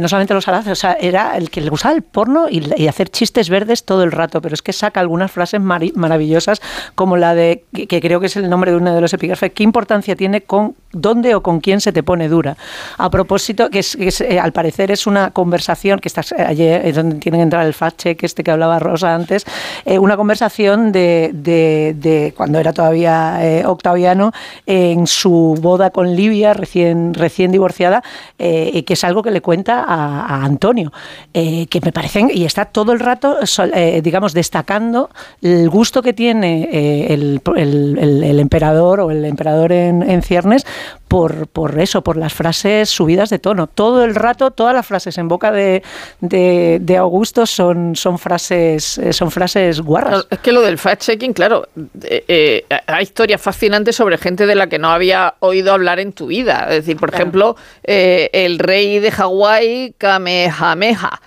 no 0.01 0.09
solamente 0.09 0.35
los 0.35 0.47
alaces, 0.49 0.73
o 0.73 0.75
sea, 0.75 0.95
era 1.01 1.37
el 1.37 1.51
que 1.51 1.61
le 1.61 1.71
gustaba 1.71 1.95
el 1.95 2.03
porno 2.03 2.47
y, 2.51 2.87
hacer 2.89 3.09
chistes 3.11 3.49
verdes 3.49 3.85
todo 3.85 4.03
el 4.03 4.13
rato, 4.13 4.41
pero 4.41 4.55
es 4.55 4.63
que 4.63 4.73
saca 4.73 5.01
algunas 5.01 5.31
frases 5.31 5.61
maravillosas, 5.61 6.61
como 6.95 7.17
la 7.17 7.35
de, 7.35 7.65
que, 7.73 8.01
creo 8.01 8.21
que 8.21 8.27
es 8.27 8.37
el 8.37 8.49
nombre 8.51 8.71
de 8.71 8.77
uno 8.77 8.95
de 8.95 9.01
los 9.01 9.13
epígrafes, 9.13 9.53
¿qué 9.53 9.63
importancia 9.63 10.17
tiene 10.17 10.43
con 10.43 10.75
dónde 10.93 11.35
o 11.35 11.43
con 11.43 11.61
quién 11.61 11.81
se 11.81 11.93
te 11.93 12.03
pone 12.03 12.29
dura? 12.29 12.57
A 12.99 13.11
propósito, 13.11 13.71
que, 13.71 13.79
es, 13.81 13.95
eh, 14.21 14.41
al 14.41 14.53
parecer 14.53 14.91
es 14.91 15.07
una 15.07 15.31
conversación, 15.31 15.99
que 15.99 16.09
estás, 16.09 16.33
eh, 16.33 16.45
ayer 16.47 16.85
es 16.87 16.97
donde 16.97 17.17
tiene 17.17 17.39
que 17.39 17.43
entrar 17.43 17.67
el 17.67 17.75
fact 17.75 18.03
check 18.03 18.23
este 18.23 18.43
que 18.45 18.51
hablaba 18.51 18.79
Rosa 18.79 19.15
antes, 19.15 19.45
eh, 19.85 19.99
una 19.99 20.17
conversación 20.17 20.93
de, 20.93 21.31
de- 21.33 21.95
de 21.97 22.35
cuando 22.37 22.59
era 22.59 22.73
todavía 22.73 23.39
eh, 23.41 23.65
Octaviano 23.67 24.33
en 24.67 25.07
su 25.07 25.57
boda 25.61 25.91
con 25.91 26.15
Livia, 26.15 26.55
recién, 26.55 27.15
recién 27.15 27.53
divorciada, 27.53 28.03
eh, 28.39 28.85
que 28.85 28.95
es 28.95 29.05
algo 29.05 29.23
que 29.23 29.31
le 29.31 29.41
cuenta 29.41 29.76
a, 29.81 30.45
Antonio, 30.45 30.93
eh, 31.35 31.67
que 31.67 31.81
me 31.81 31.93
parecen, 31.93 32.31
y 32.33 32.45
está 32.45 32.67
todo 32.67 32.93
el 32.93 33.01
rato, 33.01 33.37
eh, 33.75 34.01
digamos, 34.03 34.33
destacando 34.33 35.11
el 35.43 35.69
gusto 35.69 36.03
que 36.03 36.13
tiene 36.13 36.69
eh, 36.73 37.15
el, 37.15 38.41
emperador 38.41 39.01
o 39.01 39.11
el 39.11 39.25
emperador 39.25 39.73
en 39.73 40.23
ciernes 40.23 40.67
por, 41.09 41.47
por 41.47 41.79
eso, 41.79 42.03
por 42.03 42.17
las 42.17 42.35
frases 42.35 42.89
subidas 42.89 43.31
de 43.31 43.39
tono. 43.39 43.67
Todo 43.67 44.05
el 44.05 44.15
rato, 44.15 44.51
todas 44.51 44.75
las 44.75 44.87
frases 44.87 45.19
en 45.19 45.29
boca 45.29 45.53
de, 45.53 45.83
de, 46.21 46.79
de 46.81 46.97
Augusto 46.97 47.47
son, 47.47 47.95
son 47.97 48.19
frases 48.19 48.99
eh, 48.99 49.13
son 49.13 49.31
frases 49.31 49.81
guarras. 49.81 50.27
Es 50.31 50.39
que 50.41 50.53
lo 50.53 50.63
del 50.63 50.79
fact-checking, 50.79 51.33
claro, 51.33 51.69
eh, 52.03 52.25
eh, 52.29 52.65
hay 52.87 53.03
historias 53.03 53.41
fascinantes 53.41 53.97
sobre 53.97 54.19
gente 54.19 54.47
de 54.47 54.55
la 54.55 54.69
que 54.69 54.79
no 54.79 54.91
había 54.91 55.35
oído 55.41 55.73
hablar 55.73 56.01
en 56.01 56.13
tu 56.13 56.27
vida. 56.27 56.67
Es 56.71 56.85
decir, 56.85 56.97
por 56.97 57.15
ejemplo, 57.15 57.57
eh, 57.85 58.31
el 58.33 58.59
rey 58.59 58.99
de 58.99 59.11
Hawái, 59.11 59.95
Kamehameha, 59.99 61.21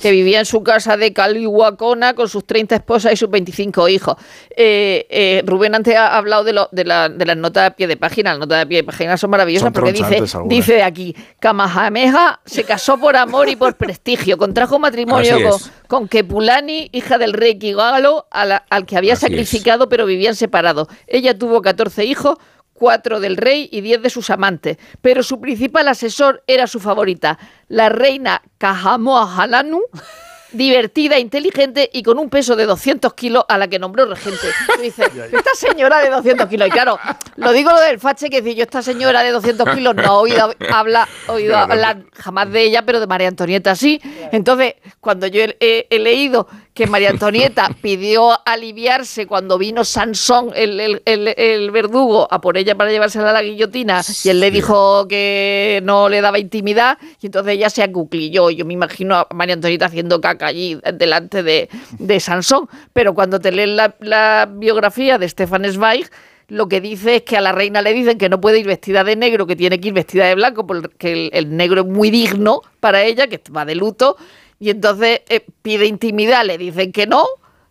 que 0.00 0.10
vivía 0.10 0.38
en 0.38 0.46
su 0.46 0.62
casa 0.62 0.96
de 0.96 1.12
Kaliwakona 1.12 2.14
con 2.14 2.28
sus 2.28 2.46
30 2.46 2.76
esposas 2.76 3.12
y 3.12 3.16
sus 3.16 3.28
25 3.30 3.88
hijos. 3.88 4.16
Eh, 4.56 5.06
eh, 5.10 5.42
Rubén 5.46 5.74
antes 5.74 5.94
ha 5.96 6.16
hablado 6.16 6.42
de, 6.44 6.52
lo- 6.54 6.68
de, 6.72 6.84
la- 6.84 7.08
de 7.08 7.26
las 7.26 7.36
notas 7.36 7.64
de 7.64 7.70
pie 7.72 7.86
de 7.86 7.96
página. 7.96 8.30
Las 8.30 8.38
notas 8.40 8.58
de 8.60 8.66
pie 8.66 8.78
de 8.78 8.84
página 8.84 9.16
son 9.16 9.30
maravillosas 9.30 9.66
Son 9.66 9.72
porque 9.72 9.92
dice, 9.92 10.16
algunas. 10.16 10.48
dice 10.48 10.82
aquí, 10.82 11.14
Kamehameha 11.38 12.40
se 12.46 12.64
casó 12.64 12.98
por 12.98 13.16
amor 13.16 13.48
y 13.48 13.56
por 13.56 13.74
prestigio, 13.76 14.38
contrajo 14.38 14.78
matrimonio 14.78 15.36
con, 15.50 15.60
con 15.86 16.08
Kepulani, 16.08 16.88
hija 16.92 17.18
del 17.18 17.32
rey 17.34 17.58
Kigalo, 17.58 18.26
a 18.30 18.62
al 18.70 18.86
que 18.86 18.96
había 18.96 19.12
Así 19.14 19.26
es. 19.26 19.30
sacrificado, 19.32 19.88
pero 19.88 20.06
vivían 20.06 20.34
separados. 20.34 20.88
Ella 21.06 21.36
tuvo 21.38 21.60
14 21.60 22.04
hijos, 22.04 22.36
cuatro 22.80 23.20
del 23.20 23.36
rey 23.36 23.68
y 23.70 23.82
10 23.82 24.00
de 24.00 24.08
sus 24.10 24.30
amantes, 24.30 24.78
pero 25.02 25.22
su 25.22 25.38
principal 25.38 25.86
asesor 25.86 26.42
era 26.46 26.66
su 26.66 26.80
favorita, 26.80 27.38
la 27.68 27.90
reina 27.90 28.40
Kahamoa 28.56 29.36
Hananu, 29.36 29.82
divertida, 30.52 31.16
inteligente 31.18 31.88
y 31.92 32.02
con 32.02 32.18
un 32.18 32.28
peso 32.28 32.56
de 32.56 32.66
200 32.66 33.14
kilos 33.14 33.44
a 33.48 33.56
la 33.56 33.68
que 33.68 33.78
nombró 33.78 34.04
regente. 34.06 34.48
Tú 34.74 34.80
dices, 34.82 35.06
esta 35.30 35.50
señora 35.54 35.98
de 36.00 36.10
200 36.10 36.48
kilos, 36.48 36.66
y 36.66 36.70
claro, 36.72 36.98
lo 37.36 37.52
digo 37.52 37.70
lo 37.70 37.78
del 37.80 38.00
fache, 38.00 38.28
que 38.28 38.42
decir, 38.42 38.56
yo 38.56 38.64
esta 38.64 38.82
señora 38.82 39.22
de 39.22 39.30
200 39.30 39.68
kilos 39.76 39.94
no 39.94 40.02
he 40.02 40.08
oído, 40.08 40.52
habla, 40.72 41.06
oído 41.28 41.56
hablar 41.56 42.02
jamás 42.14 42.50
de 42.50 42.62
ella, 42.62 42.82
pero 42.82 42.98
de 42.98 43.06
María 43.06 43.28
Antonieta 43.28 43.76
sí. 43.76 44.00
Entonces, 44.32 44.74
cuando 45.00 45.28
yo 45.28 45.42
he, 45.42 45.56
he- 45.60 45.86
he 45.88 45.98
leído 46.00 46.48
que 46.74 46.86
María 46.86 47.10
Antonieta 47.10 47.68
pidió 47.82 48.38
aliviarse 48.46 49.26
cuando 49.26 49.58
vino 49.58 49.84
Sansón, 49.84 50.50
el, 50.54 50.78
el- 50.80 51.02
el- 51.04 51.34
el 51.36 51.70
verdugo, 51.72 52.28
a 52.30 52.40
por 52.40 52.56
ella 52.56 52.74
para 52.76 52.90
llevársela 52.90 53.30
a 53.30 53.32
la 53.32 53.42
guillotina, 53.42 54.02
y 54.24 54.28
él 54.28 54.40
le 54.40 54.50
dijo 54.50 55.06
que 55.08 55.80
no 55.82 56.08
le 56.08 56.20
daba 56.20 56.38
intimidad, 56.38 56.96
y 57.20 57.26
entonces 57.26 57.54
ella 57.54 57.70
se 57.70 57.82
acuclilló. 57.82 58.50
Yo 58.50 58.64
me 58.64 58.74
imagino 58.74 59.16
a 59.16 59.26
María 59.34 59.54
Antonieta 59.54 59.86
haciendo 59.86 60.20
caca 60.20 60.46
allí 60.46 60.78
delante 60.94 61.42
de, 61.42 61.68
de 61.98 62.20
Sansón. 62.20 62.68
Pero 62.92 63.14
cuando 63.14 63.40
te 63.40 63.50
lees 63.52 63.68
la, 63.70 63.96
la 64.00 64.48
biografía 64.50 65.18
de 65.18 65.28
Stefan 65.28 65.64
Zweig, 65.70 66.06
lo 66.48 66.68
que 66.68 66.80
dice 66.80 67.16
es 67.16 67.22
que 67.22 67.36
a 67.36 67.40
la 67.40 67.52
reina 67.52 67.82
le 67.82 67.92
dicen 67.92 68.18
que 68.18 68.28
no 68.28 68.40
puede 68.40 68.58
ir 68.58 68.66
vestida 68.66 69.04
de 69.04 69.16
negro, 69.16 69.46
que 69.46 69.54
tiene 69.56 69.80
que 69.80 69.88
ir 69.88 69.94
vestida 69.94 70.26
de 70.26 70.34
blanco, 70.34 70.66
porque 70.66 71.12
el, 71.12 71.30
el 71.32 71.56
negro 71.56 71.82
es 71.82 71.86
muy 71.86 72.10
digno 72.10 72.62
para 72.80 73.02
ella, 73.04 73.26
que 73.28 73.40
va 73.54 73.64
de 73.64 73.74
luto, 73.74 74.16
y 74.60 74.70
entonces 74.70 75.22
eh, 75.28 75.44
pide 75.62 75.86
intimidad, 75.86 76.44
le 76.44 76.56
dicen 76.58 76.92
que 76.92 77.06
no, 77.06 77.24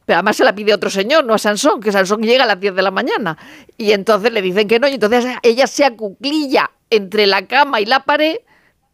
pero 0.06 0.18
además 0.18 0.36
se 0.38 0.44
la 0.44 0.54
pide 0.54 0.74
otro 0.74 0.90
señor, 0.90 1.24
no 1.24 1.36
a 1.36 1.38
Sansón, 1.38 1.80
que 1.80 1.92
Sansón 1.92 2.22
llega 2.24 2.44
a 2.44 2.48
las 2.48 2.60
10 2.60 2.76
de 2.76 2.82
la 2.82 2.90
mañana. 2.92 3.38
Y 3.78 3.92
entonces 3.92 4.34
le 4.34 4.42
dicen 4.42 4.68
que 4.68 4.80
no, 4.80 4.88
y 4.88 4.96
entonces 4.96 5.24
ella 5.44 5.68
se 5.68 5.86
acuclilla 5.86 6.72
entre 6.90 7.28
la 7.28 7.46
cama 7.46 7.80
y 7.80 7.86
la 7.86 8.00
pared 8.02 8.38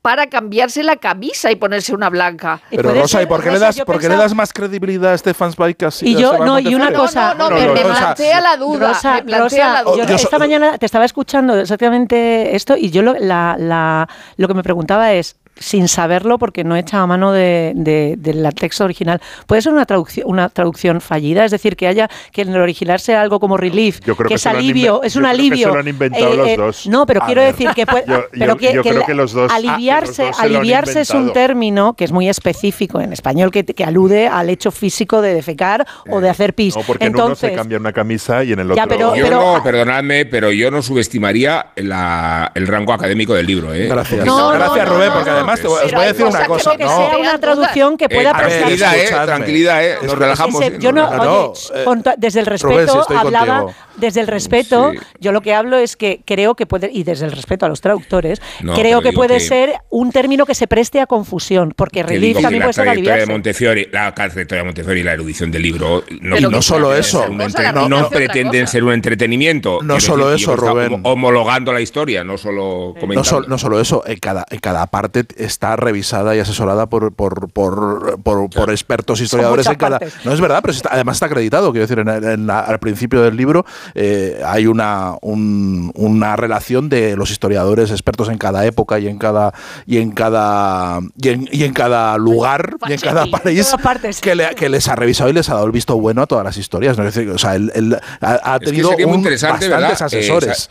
para 0.02 0.28
cambiarse 0.28 0.84
la 0.84 0.98
camisa 0.98 1.52
y 1.52 1.56
ponerse 1.56 1.96
una 1.96 2.10
blanca. 2.12 2.62
Pero 2.70 2.94
Rosa, 2.94 3.24
¿y 3.24 3.26
por 3.26 3.42
qué, 3.42 3.50
le 3.50 3.58
das, 3.60 3.80
por 3.82 3.98
qué 4.00 4.08
le 4.10 4.18
das 4.18 4.36
más 4.36 4.54
credibilidad 4.54 5.14
a 5.14 5.18
Stefan 5.18 5.52
Zweig 5.54 5.76
que 5.78 5.86
a- 5.86 5.90
Y 6.02 6.16
yo- 6.16 6.38
no, 6.46 6.60
y 6.60 6.76
una 6.76 6.92
cosa- 6.94 7.34
No, 7.34 7.50
no, 7.50 7.56
No, 7.56 7.56
me, 7.62 7.66
no, 7.68 7.74
me 7.74 7.82
plantea 7.82 8.40
la 8.42 8.58
duda. 8.58 8.88
Rosa, 8.90 9.14
me 9.16 9.24
plantea 9.24 9.44
Rosa, 9.68 9.74
la 9.74 9.84
duda. 9.84 9.96
yo 10.04 10.04
Yo 10.12 10.18
so- 10.20 10.24
esta 10.26 10.38
mañana 10.38 10.78
te 10.78 10.86
estaba 10.86 11.06
escuchando 11.06 11.58
exactamente 11.58 12.56
esto 12.56 12.76
y 12.78 12.92
yo 12.92 13.02
lo, 13.02 13.14
la- 13.18 13.56
la- 13.58 14.08
lo 14.38 14.48
que 14.48 14.54
me 14.54 14.62
preguntaba 14.62 15.14
es, 15.14 15.38
sin 15.58 15.88
saberlo, 15.88 16.38
porque 16.38 16.64
no 16.64 16.76
he 16.76 16.80
echado 16.80 17.04
a 17.04 17.08
mano 17.08 17.32
de, 17.32 17.72
de- 17.76 18.16
del 18.18 18.48
texto 18.56 18.84
original, 18.84 19.22
¿puede 19.48 19.62
ser 19.62 19.72
una 19.74 19.86
traducción, 19.86 20.28
una 20.30 20.50
traducción 20.50 21.00
fallida? 21.02 21.46
Es 21.46 21.52
decir, 21.52 21.76
que 21.76 21.88
haya 21.88 22.10
que 22.32 22.42
en 22.42 22.50
el 22.50 22.60
original 22.62 23.00
sea 23.00 23.22
algo 23.22 23.40
como 23.40 23.56
relief, 23.58 24.00
Yo 24.06 24.16
creo 24.16 24.28
que 24.28 24.34
que 24.34 24.36
es 24.36 24.46
han 24.46 24.58
alivio, 24.58 25.02
es 25.04 25.14
yo 25.14 25.20
un 25.20 25.26
creo 25.26 25.36
que 25.36 25.42
alivio. 25.42 25.68
se 25.68 25.74
lo 25.74 25.80
han 25.80 25.88
inventado 25.88 26.36
los 26.36 26.58
dos. 26.58 26.88
No, 26.88 27.06
pero 27.06 27.24
A 27.24 27.26
quiero 27.26 27.42
ver. 27.42 27.52
decir 27.54 27.70
que 27.74 27.86
puede, 27.86 28.04
Yo- 28.08 28.26
pero 28.32 28.46
yo- 28.54 28.58
que, 28.58 28.74
yo 28.74 28.84
que 28.84 28.90
creo 28.90 29.00
la- 29.02 29.06
que 29.06 29.14
los 29.14 29.32
dos- 29.34 29.52
ah, 29.52 29.56
que 29.58 29.64
los 29.64 29.74
aliviarse, 29.74 30.24
dos 30.26 30.40
aliviarse 30.40 31.02
es 31.02 31.10
un 31.12 31.32
término 31.34 31.94
que 31.94 32.04
es 32.04 32.12
muy 32.12 32.28
específico 32.28 33.00
en 33.00 33.14
español, 33.14 33.52
que, 33.52 33.64
que 33.66 33.84
alude 33.86 34.28
al 34.28 34.50
hecho 34.50 34.72
físico 34.72 35.22
de 35.22 35.34
defecar 35.34 35.86
o 36.10 36.20
de 36.22 36.30
hacer 36.30 36.54
pis. 36.54 36.76
No, 36.76 36.84
porque 36.84 37.06
en 37.06 37.14
uno 37.14 37.24
Entonces, 37.24 37.50
se 37.52 37.56
cambia 37.56 37.78
una 37.78 37.94
camisa 37.94 38.44
y 38.44 38.52
en 38.54 38.60
el 38.60 38.72
otro... 38.72 38.76
Ya, 38.76 38.88
pero- 38.88 39.16
Yo 39.16 39.24
pero- 39.24 39.40
no, 39.58 39.64
perdonadme, 39.64 40.26
pero 40.26 40.52
yo 40.52 40.70
no 40.70 40.82
subestimaría 40.82 41.68
la- 41.78 42.52
el 42.56 42.68
rango 42.68 42.94
académico 42.94 43.34
del 43.34 43.46
libro. 43.46 43.74
¿eh? 43.74 43.88
Gracias. 43.88 44.26
No, 44.26 44.50
Gracias, 44.50 44.88
no, 44.88 44.96
Rubén, 44.96 45.08
no, 45.10 45.14
porque 45.16 45.30
no, 45.32 45.45
además 45.46 45.62
te 45.62 45.68
voy, 45.68 45.86
os 45.86 45.92
voy 45.94 46.04
a 46.04 46.08
decir 46.08 46.26
una 46.26 46.46
cosa. 46.46 46.76
Que 46.78 46.84
no. 46.84 46.98
sea 46.98 47.18
una 47.18 47.38
traducción 47.40 47.98
que 47.98 48.10
pueda 48.10 48.32
Eh, 48.32 48.34
tranquilidad, 48.38 48.96
eh, 48.96 48.98
escuchadme. 49.04 49.26
tranquilidad, 49.26 49.86
eh, 49.86 49.96
nos 50.04 50.18
relajamos. 50.18 50.62
Ese- 50.62 50.76
eh, 50.76 50.80
yo 50.80 50.92
no, 50.92 51.10
no, 51.10 51.22
oye, 51.52 51.86
no, 51.86 52.02
eh, 52.02 52.14
desde 52.18 52.40
el 52.42 52.46
Rubén, 52.46 52.60
respeto 52.78 52.94
si 52.94 53.00
estoy 53.00 53.18
hablaba, 53.18 53.60
contigo. 53.62 53.80
desde 53.98 54.22
el 54.22 54.28
respeto, 54.28 54.92
Sí. 54.92 55.00
yo 55.20 55.32
lo 55.32 55.42
que 55.42 55.54
hablo 55.54 55.78
es 55.78 55.96
que 55.96 56.22
creo 56.26 56.56
que 56.56 56.66
puede, 56.66 56.90
y 56.92 57.04
desde 57.04 57.26
el 57.26 57.32
respeto 57.32 57.66
a 57.66 57.70
los 57.70 57.82
traductores, 57.82 58.42
No, 58.62 58.74
creo 58.74 59.02
que 59.02 59.14
puede 59.14 59.36
que- 59.36 59.40
ser 59.42 59.74
un 59.90 60.12
término 60.12 60.46
que 60.46 60.56
se 60.56 60.68
preste 60.68 61.00
a 61.00 61.06
confusión, 61.06 61.74
porque 61.76 62.02
que 62.02 62.04
relief 62.08 62.42
también 62.42 62.60
la 62.60 62.66
puede 62.66 62.74
ser 62.74 62.84
trayectoria 62.86 63.12
de 63.12 63.22
aliviarse. 63.24 63.32
Montefiori, 63.32 63.90
la 63.92 64.14
trayectoria 64.14 64.62
de 64.62 64.66
Montefiori 64.66 65.00
y 65.00 65.04
la 65.04 65.14
erudición 65.14 65.52
del 65.52 65.62
libro 65.62 66.04
no, 66.22 66.40
no 66.50 66.62
solo 66.62 66.96
eso. 66.96 67.26
no 67.30 68.10
pretenden 68.10 68.68
ser 68.68 68.84
un 68.84 68.94
entretenimiento. 68.94 69.80
No 69.84 70.00
solo 70.00 70.30
decir, 70.30 70.44
eso, 70.50 70.56
Rubén. 70.56 71.00
Homologando 71.04 71.72
la 71.74 71.82
historia, 71.82 72.24
no 72.24 72.38
solo 72.38 72.94
No, 72.96 73.00
comentando. 73.00 73.24
sol- 73.24 73.46
no 73.48 73.58
solo 73.58 73.80
eso, 73.80 74.04
en 74.06 74.18
cada, 74.20 74.46
en 74.50 74.60
cada 74.60 74.86
parte 74.88 75.26
está 75.36 75.76
revisada 75.76 76.36
y 76.36 76.40
asesorada 76.40 76.88
por, 76.88 77.12
por, 77.14 77.50
por, 77.52 78.20
por- 78.22 78.50
por 78.50 78.70
expertos 78.72 79.22
historiadores. 79.22 79.66
En 79.68 79.76
cada, 79.76 80.00
partes. 80.00 80.14
no 80.26 80.32
es 80.34 80.42
verdad, 80.42 80.60
pero 80.62 80.74
está- 80.74 80.90
además 80.92 81.18
está 81.18 81.26
acreditado. 81.28 81.72
Quiero 81.72 81.88
decir, 81.88 82.00
en, 82.00 82.48
la- 82.48 82.60
al 82.62 82.80
principio 82.80 83.22
del 83.22 83.36
libro 83.38 83.66
eh, 83.94 84.42
hay 84.46 84.68
una, 84.68 85.16
un- 85.22 85.92
una 85.96 86.36
relación 86.36 86.90
de 86.90 87.16
los 87.16 87.32
historiadores 87.32 87.92
expertos 87.92 88.30
en 88.30 88.38
cada 88.38 88.66
época 88.66 89.00
y 89.00 89.08
en 89.08 89.18
cada 89.18 89.54
y 89.86 89.98
en 89.98 90.12
cada 90.12 91.00
y 91.22 91.30
en, 91.30 91.48
y 91.52 91.64
en 91.64 91.74
cada 91.74 92.18
lugar 92.18 92.76
y 92.88 92.94
en 92.94 93.00
cada 93.00 93.26
país 93.28 93.74
que, 94.22 94.36
le- 94.36 94.56
que 94.56 94.70
les 94.70 94.88
ha 94.88 94.96
revisado 94.96 95.30
y 95.30 95.34
les 95.34 95.50
ha 95.50 95.54
dado 95.56 95.66
el 95.66 95.72
visto 95.72 96.00
bueno 96.00 96.22
a 96.22 96.28
todas 96.28 96.44
las 96.46 96.58
historias. 96.58 96.98
¿no? 96.98 97.08
Es 97.08 97.14
decir, 97.16 97.30
o 97.30 97.38
sea, 97.38 97.56
él, 97.56 97.72
él 97.76 97.98
ha, 98.22 98.32
ha 98.44 98.56
Es 98.56 98.60
que 98.60 98.66
tenido 98.68 98.90
sería 98.90 99.06
muy 99.08 99.14
un- 99.16 99.20
interesante, 99.20 99.70
bastantes 99.70 99.70
¿verdad? 99.70 99.92
Eh, 100.02 100.04
asesores. 100.06 100.70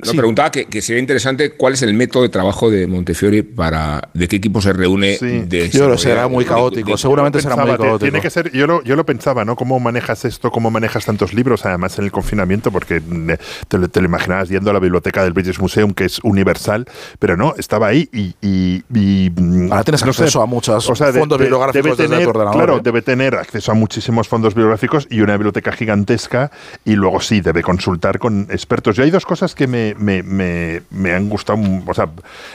No, 0.00 0.12
Sí. 0.12 0.16
preguntaba 0.16 0.52
que, 0.52 0.66
que 0.66 0.80
sería 0.80 1.00
interesante 1.00 1.54
cuál 1.54 1.72
es 1.72 1.82
el 1.82 1.92
método 1.92 2.22
de 2.22 2.28
trabajo 2.28 2.70
de 2.70 2.86
Montefiori 2.86 3.42
para 3.42 4.08
de 4.14 4.28
qué 4.28 4.36
equipo 4.36 4.60
se 4.60 4.72
reúne 4.72 5.16
Sí. 5.16 5.26
de 5.40 5.68
Yo 5.70 5.88
desarrollar- 5.88 5.98
será 5.98 6.28
muy 6.28 6.44
caótico, 6.44 6.92
de- 6.92 6.98
seguramente 6.98 7.40
será 7.40 7.56
muy 7.56 7.64
Pensaba, 7.64 7.78
te- 7.78 7.82
caótico. 7.88 8.04
Tiene 8.04 8.20
que 8.20 8.30
ser, 8.30 8.52
yo 8.52 8.68
lo, 8.68 8.80
yo 8.84 8.94
lo 8.94 9.04
pensaba, 9.04 9.44
¿no? 9.44 9.56
¿Cómo 9.56 9.80
manejas 9.80 10.24
esto? 10.24 10.52
¿Cómo 10.52 10.70
manejas 10.70 11.04
tantos 11.04 11.34
libros? 11.34 11.66
Además, 11.66 11.98
en 11.98 12.04
el 12.04 12.12
confinamiento, 12.12 12.70
porque 12.70 13.00
mm, 13.00 13.30
te, 13.66 13.78
lo- 13.78 13.88
te 13.88 14.00
lo 14.00 14.06
imaginabas 14.06 14.48
yendo 14.50 14.70
a 14.70 14.72
la 14.72 14.78
biblioteca 14.78 15.24
del 15.24 15.32
British 15.32 15.58
Museum, 15.58 15.92
que 15.92 16.04
es 16.04 16.20
universal, 16.22 16.86
pero 17.18 17.36
no, 17.36 17.54
estaba 17.58 17.88
ahí 17.88 18.08
y. 18.12 18.36
y- 18.40 18.84
y, 18.94 19.30
mm, 19.34 19.72
Ahora 19.72 19.82
tienes 19.82 20.04
no 20.06 20.12
sé, 20.12 20.22
acceso 20.22 20.40
a 20.42 20.46
muchos 20.46 20.86
de- 20.86 21.12
fondos 21.18 21.38
de- 21.40 21.44
bibliográficos 21.46 21.82
debe 21.82 21.96
desde 21.96 22.08
tener, 22.08 22.22
tu 22.22 22.30
ordenador, 22.30 22.54
Claro, 22.56 22.76
¿eh? 22.76 22.80
debe 22.84 23.02
tener 23.02 23.34
acceso 23.34 23.72
a 23.72 23.74
muchísimos 23.74 24.28
fondos 24.28 24.54
bibliográficos 24.54 25.08
y 25.10 25.22
una 25.22 25.32
biblioteca 25.36 25.72
gigantesca, 25.72 26.52
y 26.84 26.92
luego 26.94 27.20
sí, 27.20 27.40
debe 27.40 27.64
consultar 27.64 28.20
con 28.20 28.46
expertos. 28.48 28.96
Y 28.98 29.02
hay 29.02 29.10
dos 29.10 29.26
cosas 29.26 29.56
que 29.56 29.66
me, 29.66 29.87
me, 29.96 30.22
me, 30.22 30.82
me 30.90 31.12
han 31.12 31.28
gustado. 31.28 31.58
O 31.86 31.94
sea, 31.94 32.08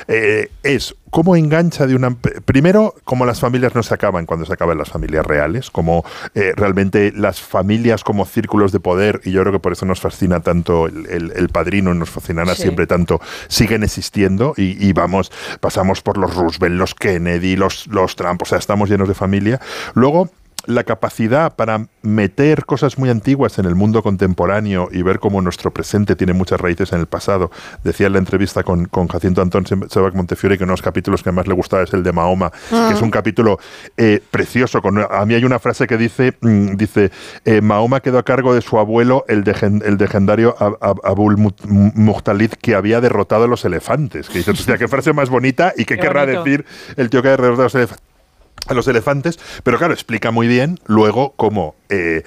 eh, 0.07 0.49
es 0.63 0.95
cómo 1.09 1.35
engancha 1.35 1.85
de 1.87 1.95
una. 1.95 2.15
Primero, 2.45 2.95
cómo 3.03 3.25
las 3.25 3.39
familias 3.39 3.75
no 3.75 3.83
se 3.83 3.93
acaban 3.93 4.25
cuando 4.25 4.45
se 4.45 4.53
acaban 4.53 4.77
las 4.77 4.89
familias 4.89 5.25
reales, 5.25 5.69
como 5.71 6.03
eh, 6.35 6.53
realmente 6.55 7.11
las 7.15 7.41
familias 7.41 8.03
como 8.03 8.25
círculos 8.25 8.71
de 8.71 8.79
poder, 8.79 9.21
y 9.23 9.31
yo 9.31 9.41
creo 9.41 9.53
que 9.53 9.59
por 9.59 9.71
eso 9.73 9.85
nos 9.85 9.99
fascina 10.01 10.39
tanto 10.41 10.87
el, 10.87 11.05
el- 11.07 11.33
el 11.35 11.49
padrino, 11.49 11.93
nos 11.93 12.09
fascinará 12.09 12.55
Sí. 12.55 12.63
siempre 12.63 12.87
tanto, 12.87 13.21
siguen 13.47 13.83
existiendo 13.83 14.53
y, 14.57 14.83
y 14.85 14.93
vamos, 14.93 15.31
pasamos 15.59 16.01
por 16.01 16.17
los 16.17 16.35
Roosevelt, 16.35 16.75
los 16.75 16.95
Kennedy, 16.95 17.55
los, 17.55 17.87
los 17.87 18.15
Trump, 18.15 18.41
o 18.41 18.45
sea, 18.45 18.57
estamos 18.57 18.89
llenos 18.89 19.07
de 19.07 19.13
familia. 19.13 19.59
Luego, 19.93 20.29
la 20.65 20.83
capacidad 20.83 21.55
para 21.55 21.87
meter 22.01 22.65
cosas 22.65 22.97
muy 22.97 23.09
antiguas 23.09 23.59
en 23.59 23.65
el 23.65 23.75
mundo 23.75 24.01
contemporáneo 24.01 24.87
y 24.91 25.01
ver 25.01 25.19
cómo 25.19 25.41
nuestro 25.41 25.71
presente 25.71 26.15
tiene 26.15 26.33
muchas 26.33 26.59
raíces 26.61 26.93
en 26.93 26.99
el 26.99 27.05
pasado. 27.05 27.51
Decía 27.83 28.07
en 28.07 28.13
la 28.13 28.19
entrevista 28.19 28.63
con, 28.63 28.85
con 28.85 29.07
Jacinto 29.07 29.41
Antón 29.41 29.65
Sebac 29.65 30.13
Montefiore 30.13 30.57
que 30.57 30.63
uno 30.63 30.71
de 30.71 30.73
los 30.73 30.81
capítulos 30.81 31.21
que 31.23 31.31
más 31.31 31.47
le 31.47 31.53
gustaba 31.53 31.83
es 31.83 31.93
el 31.93 32.03
de 32.03 32.11
Mahoma, 32.13 32.51
que 32.69 32.93
es 32.93 33.01
un 33.01 33.11
capítulo 33.11 33.59
eh, 33.97 34.21
precioso. 34.31 34.81
Con, 34.81 34.99
a 34.99 35.25
mí 35.25 35.33
hay 35.33 35.43
una 35.43 35.59
frase 35.59 35.85
que 35.87 35.97
dice, 35.97 36.33
mm, 36.41 36.75
dice 36.75 37.11
eh, 37.45 37.61
Mahoma 37.61 37.99
quedó 37.99 38.19
a 38.19 38.23
cargo 38.23 38.53
de 38.55 38.61
su 38.61 38.79
abuelo, 38.79 39.25
el, 39.27 39.43
el 39.83 39.97
legendario 39.97 40.55
Ab- 40.57 40.77
Ab- 40.79 41.01
Abul 41.03 41.37
Muhtalid, 41.67 42.51
que 42.61 42.75
había 42.75 43.01
derrotado 43.01 43.45
a 43.45 43.47
los 43.47 43.65
elefantes. 43.65 44.29
Que 44.29 44.39
hostia, 44.49 44.77
qué 44.77 44.87
frase 44.87 45.13
más 45.13 45.29
bonita 45.29 45.73
y 45.75 45.85
qué, 45.85 45.95
Qué 45.95 46.01
querrá 46.01 46.21
bonito. 46.25 46.43
decir 46.43 46.65
el 46.97 47.09
tío 47.09 47.21
que 47.21 47.27
ha 47.27 47.31
derrotado 47.31 47.61
a 47.61 47.65
los 47.65 47.75
elefantes 47.75 48.03
a 48.67 48.73
los 48.73 48.87
elefantes, 48.87 49.39
pero 49.63 49.77
claro, 49.77 49.93
explica 49.93 50.31
muy 50.31 50.47
bien 50.47 50.79
luego 50.85 51.33
cómo 51.35 51.75
eh, 51.89 52.23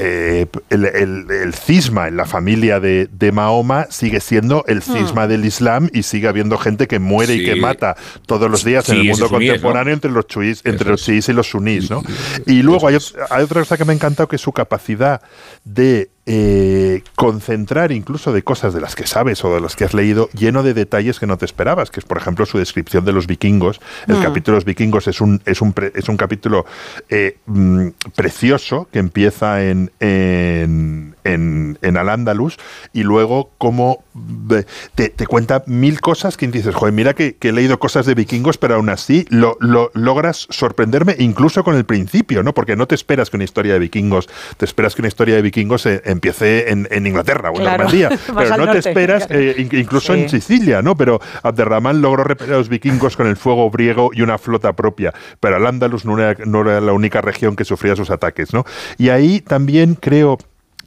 eh, 0.00 0.46
el, 0.70 0.84
el- 0.84 1.26
el 1.30 1.54
cisma 1.54 2.06
en 2.06 2.16
la 2.16 2.24
familia 2.24 2.78
de, 2.78 3.08
de 3.10 3.32
Mahoma 3.32 3.86
sigue 3.90 4.20
siendo 4.20 4.64
el 4.68 4.80
cisma 4.82 5.26
del 5.26 5.44
Islam 5.44 5.88
y 5.92 6.04
sigue 6.04 6.28
habiendo 6.28 6.56
gente 6.56 6.86
que 6.86 6.98
muere 7.00 7.34
y 7.34 7.44
que 7.44 7.56
mata 7.56 7.96
todos 8.26 8.48
los 8.48 8.62
días 8.64 8.88
en 8.90 8.98
el 8.98 9.04
mundo 9.08 9.26
suníes, 9.26 9.30
¿no? 9.32 9.56
contemporáneo 9.56 9.94
entre 9.94 10.10
los 10.12 10.26
chuís, 10.28 10.60
entre 10.64 10.82
Eso 10.84 10.90
los 10.90 11.00
es. 11.00 11.06
chiíes 11.06 11.28
y 11.30 11.32
los 11.32 11.48
sunís, 11.50 11.90
¿no? 11.90 12.02
Y 12.46 12.62
luego 12.62 12.86
hay, 12.86 12.96
hay 13.30 13.42
otra 13.42 13.60
cosa 13.62 13.76
que 13.76 13.84
me 13.84 13.92
ha 13.92 13.96
encantado 13.96 14.28
que 14.28 14.36
es 14.36 14.42
su 14.42 14.52
capacidad 14.52 15.20
de 15.64 16.10
eh, 16.30 17.02
concentrar 17.16 17.90
incluso 17.90 18.32
de 18.34 18.42
cosas 18.42 18.74
de 18.74 18.80
las 18.82 18.94
que 18.94 19.06
sabes 19.06 19.42
o 19.44 19.54
de 19.54 19.60
las 19.62 19.74
que 19.76 19.84
has 19.84 19.94
leído, 19.94 20.28
lleno 20.34 20.62
de 20.62 20.74
detalles 20.74 21.18
que 21.18 21.26
no 21.26 21.38
te 21.38 21.46
esperabas, 21.46 21.90
que 21.90 22.00
es 22.00 22.06
por 22.06 22.18
ejemplo 22.18 22.44
su 22.44 22.58
descripción 22.58 23.04
de 23.06 23.12
los 23.14 23.26
vikingos. 23.26 23.80
El 24.06 24.20
capítulo 24.22 24.54
de 24.54 24.58
los 24.58 24.64
vikingos 24.66 25.08
es 25.08 25.20
un, 25.22 25.40
es 25.46 25.62
un, 25.62 25.72
pre- 25.72 25.92
es 25.94 26.08
un 26.10 26.18
capítulo 26.18 26.66
eh, 27.08 27.38
mm, 27.46 27.88
precioso 28.14 28.88
que 28.92 28.98
empieza 28.98 29.64
en, 29.64 29.90
en, 30.00 31.16
en, 31.24 31.78
en 31.80 31.96
Al-Ándalus 31.96 32.58
y 32.92 33.04
luego 33.04 33.50
como 33.56 34.04
eh, 34.50 34.64
te, 34.94 35.08
te 35.08 35.26
cuenta 35.26 35.62
mil 35.66 36.00
cosas 36.02 36.36
que 36.36 36.46
dices, 36.48 36.74
joder, 36.74 36.92
mira 36.92 37.14
que, 37.14 37.36
que 37.36 37.48
he 37.48 37.52
leído 37.52 37.78
cosas 37.78 38.04
de 38.04 38.14
vikingos, 38.14 38.58
pero 38.58 38.74
aún 38.74 38.90
así 38.90 39.24
lo, 39.30 39.56
lo- 39.60 39.90
logras 39.94 40.46
sorprenderme 40.50 41.16
incluso 41.18 41.64
con 41.64 41.74
el 41.74 41.86
principio, 41.86 42.42
¿no? 42.42 42.52
Porque 42.52 42.76
no 42.76 42.86
te 42.86 42.94
esperas 42.94 43.30
que 43.30 43.36
una 43.38 43.44
historia 43.44 43.72
de 43.72 43.78
vikingos, 43.78 44.28
te 44.58 44.66
esperas 44.66 44.94
que 44.94 45.00
una 45.02 45.08
historia 45.08 45.34
de 45.36 45.42
vikingos 45.42 45.86
eh, 45.86 46.02
empiece 46.18 46.70
en, 46.70 46.86
en 46.90 47.06
Inglaterra 47.06 47.50
o 47.50 47.54
en 47.56 47.62
Claro. 47.62 47.84
Normandía, 47.84 48.10
pero 48.36 48.54
al 48.54 48.60
no 48.60 48.70
te 48.72 48.78
esperas 48.78 49.26
eh, 49.30 49.54
in- 49.58 49.68
incluso 49.72 50.14
en. 50.14 50.28
Sicilia, 50.28 50.82
¿no? 50.82 50.96
Pero 50.96 51.20
Abderramán 51.42 52.02
logró 52.02 52.22
repeler 52.24 52.54
a 52.54 52.58
los 52.58 52.68
vikingos 52.68 53.16
con 53.16 53.26
el 53.26 53.36
fuego 53.36 53.70
griego 53.70 54.10
y 54.12 54.22
una 54.22 54.36
flota 54.38 54.74
propia, 54.74 55.12
pero 55.40 55.56
Al-Ándalus 55.56 56.04
no 56.04 56.18
era, 56.18 56.36
no 56.44 56.60
era 56.62 56.80
la 56.80 56.92
única 56.92 57.20
región 57.20 57.56
que 57.56 57.64
sufría 57.64 57.96
sus 57.96 58.10
ataques, 58.10 58.52
¿no? 58.52 58.64
Y 58.98 59.08
ahí 59.08 59.40
también 59.40 59.94
creo 59.94 60.38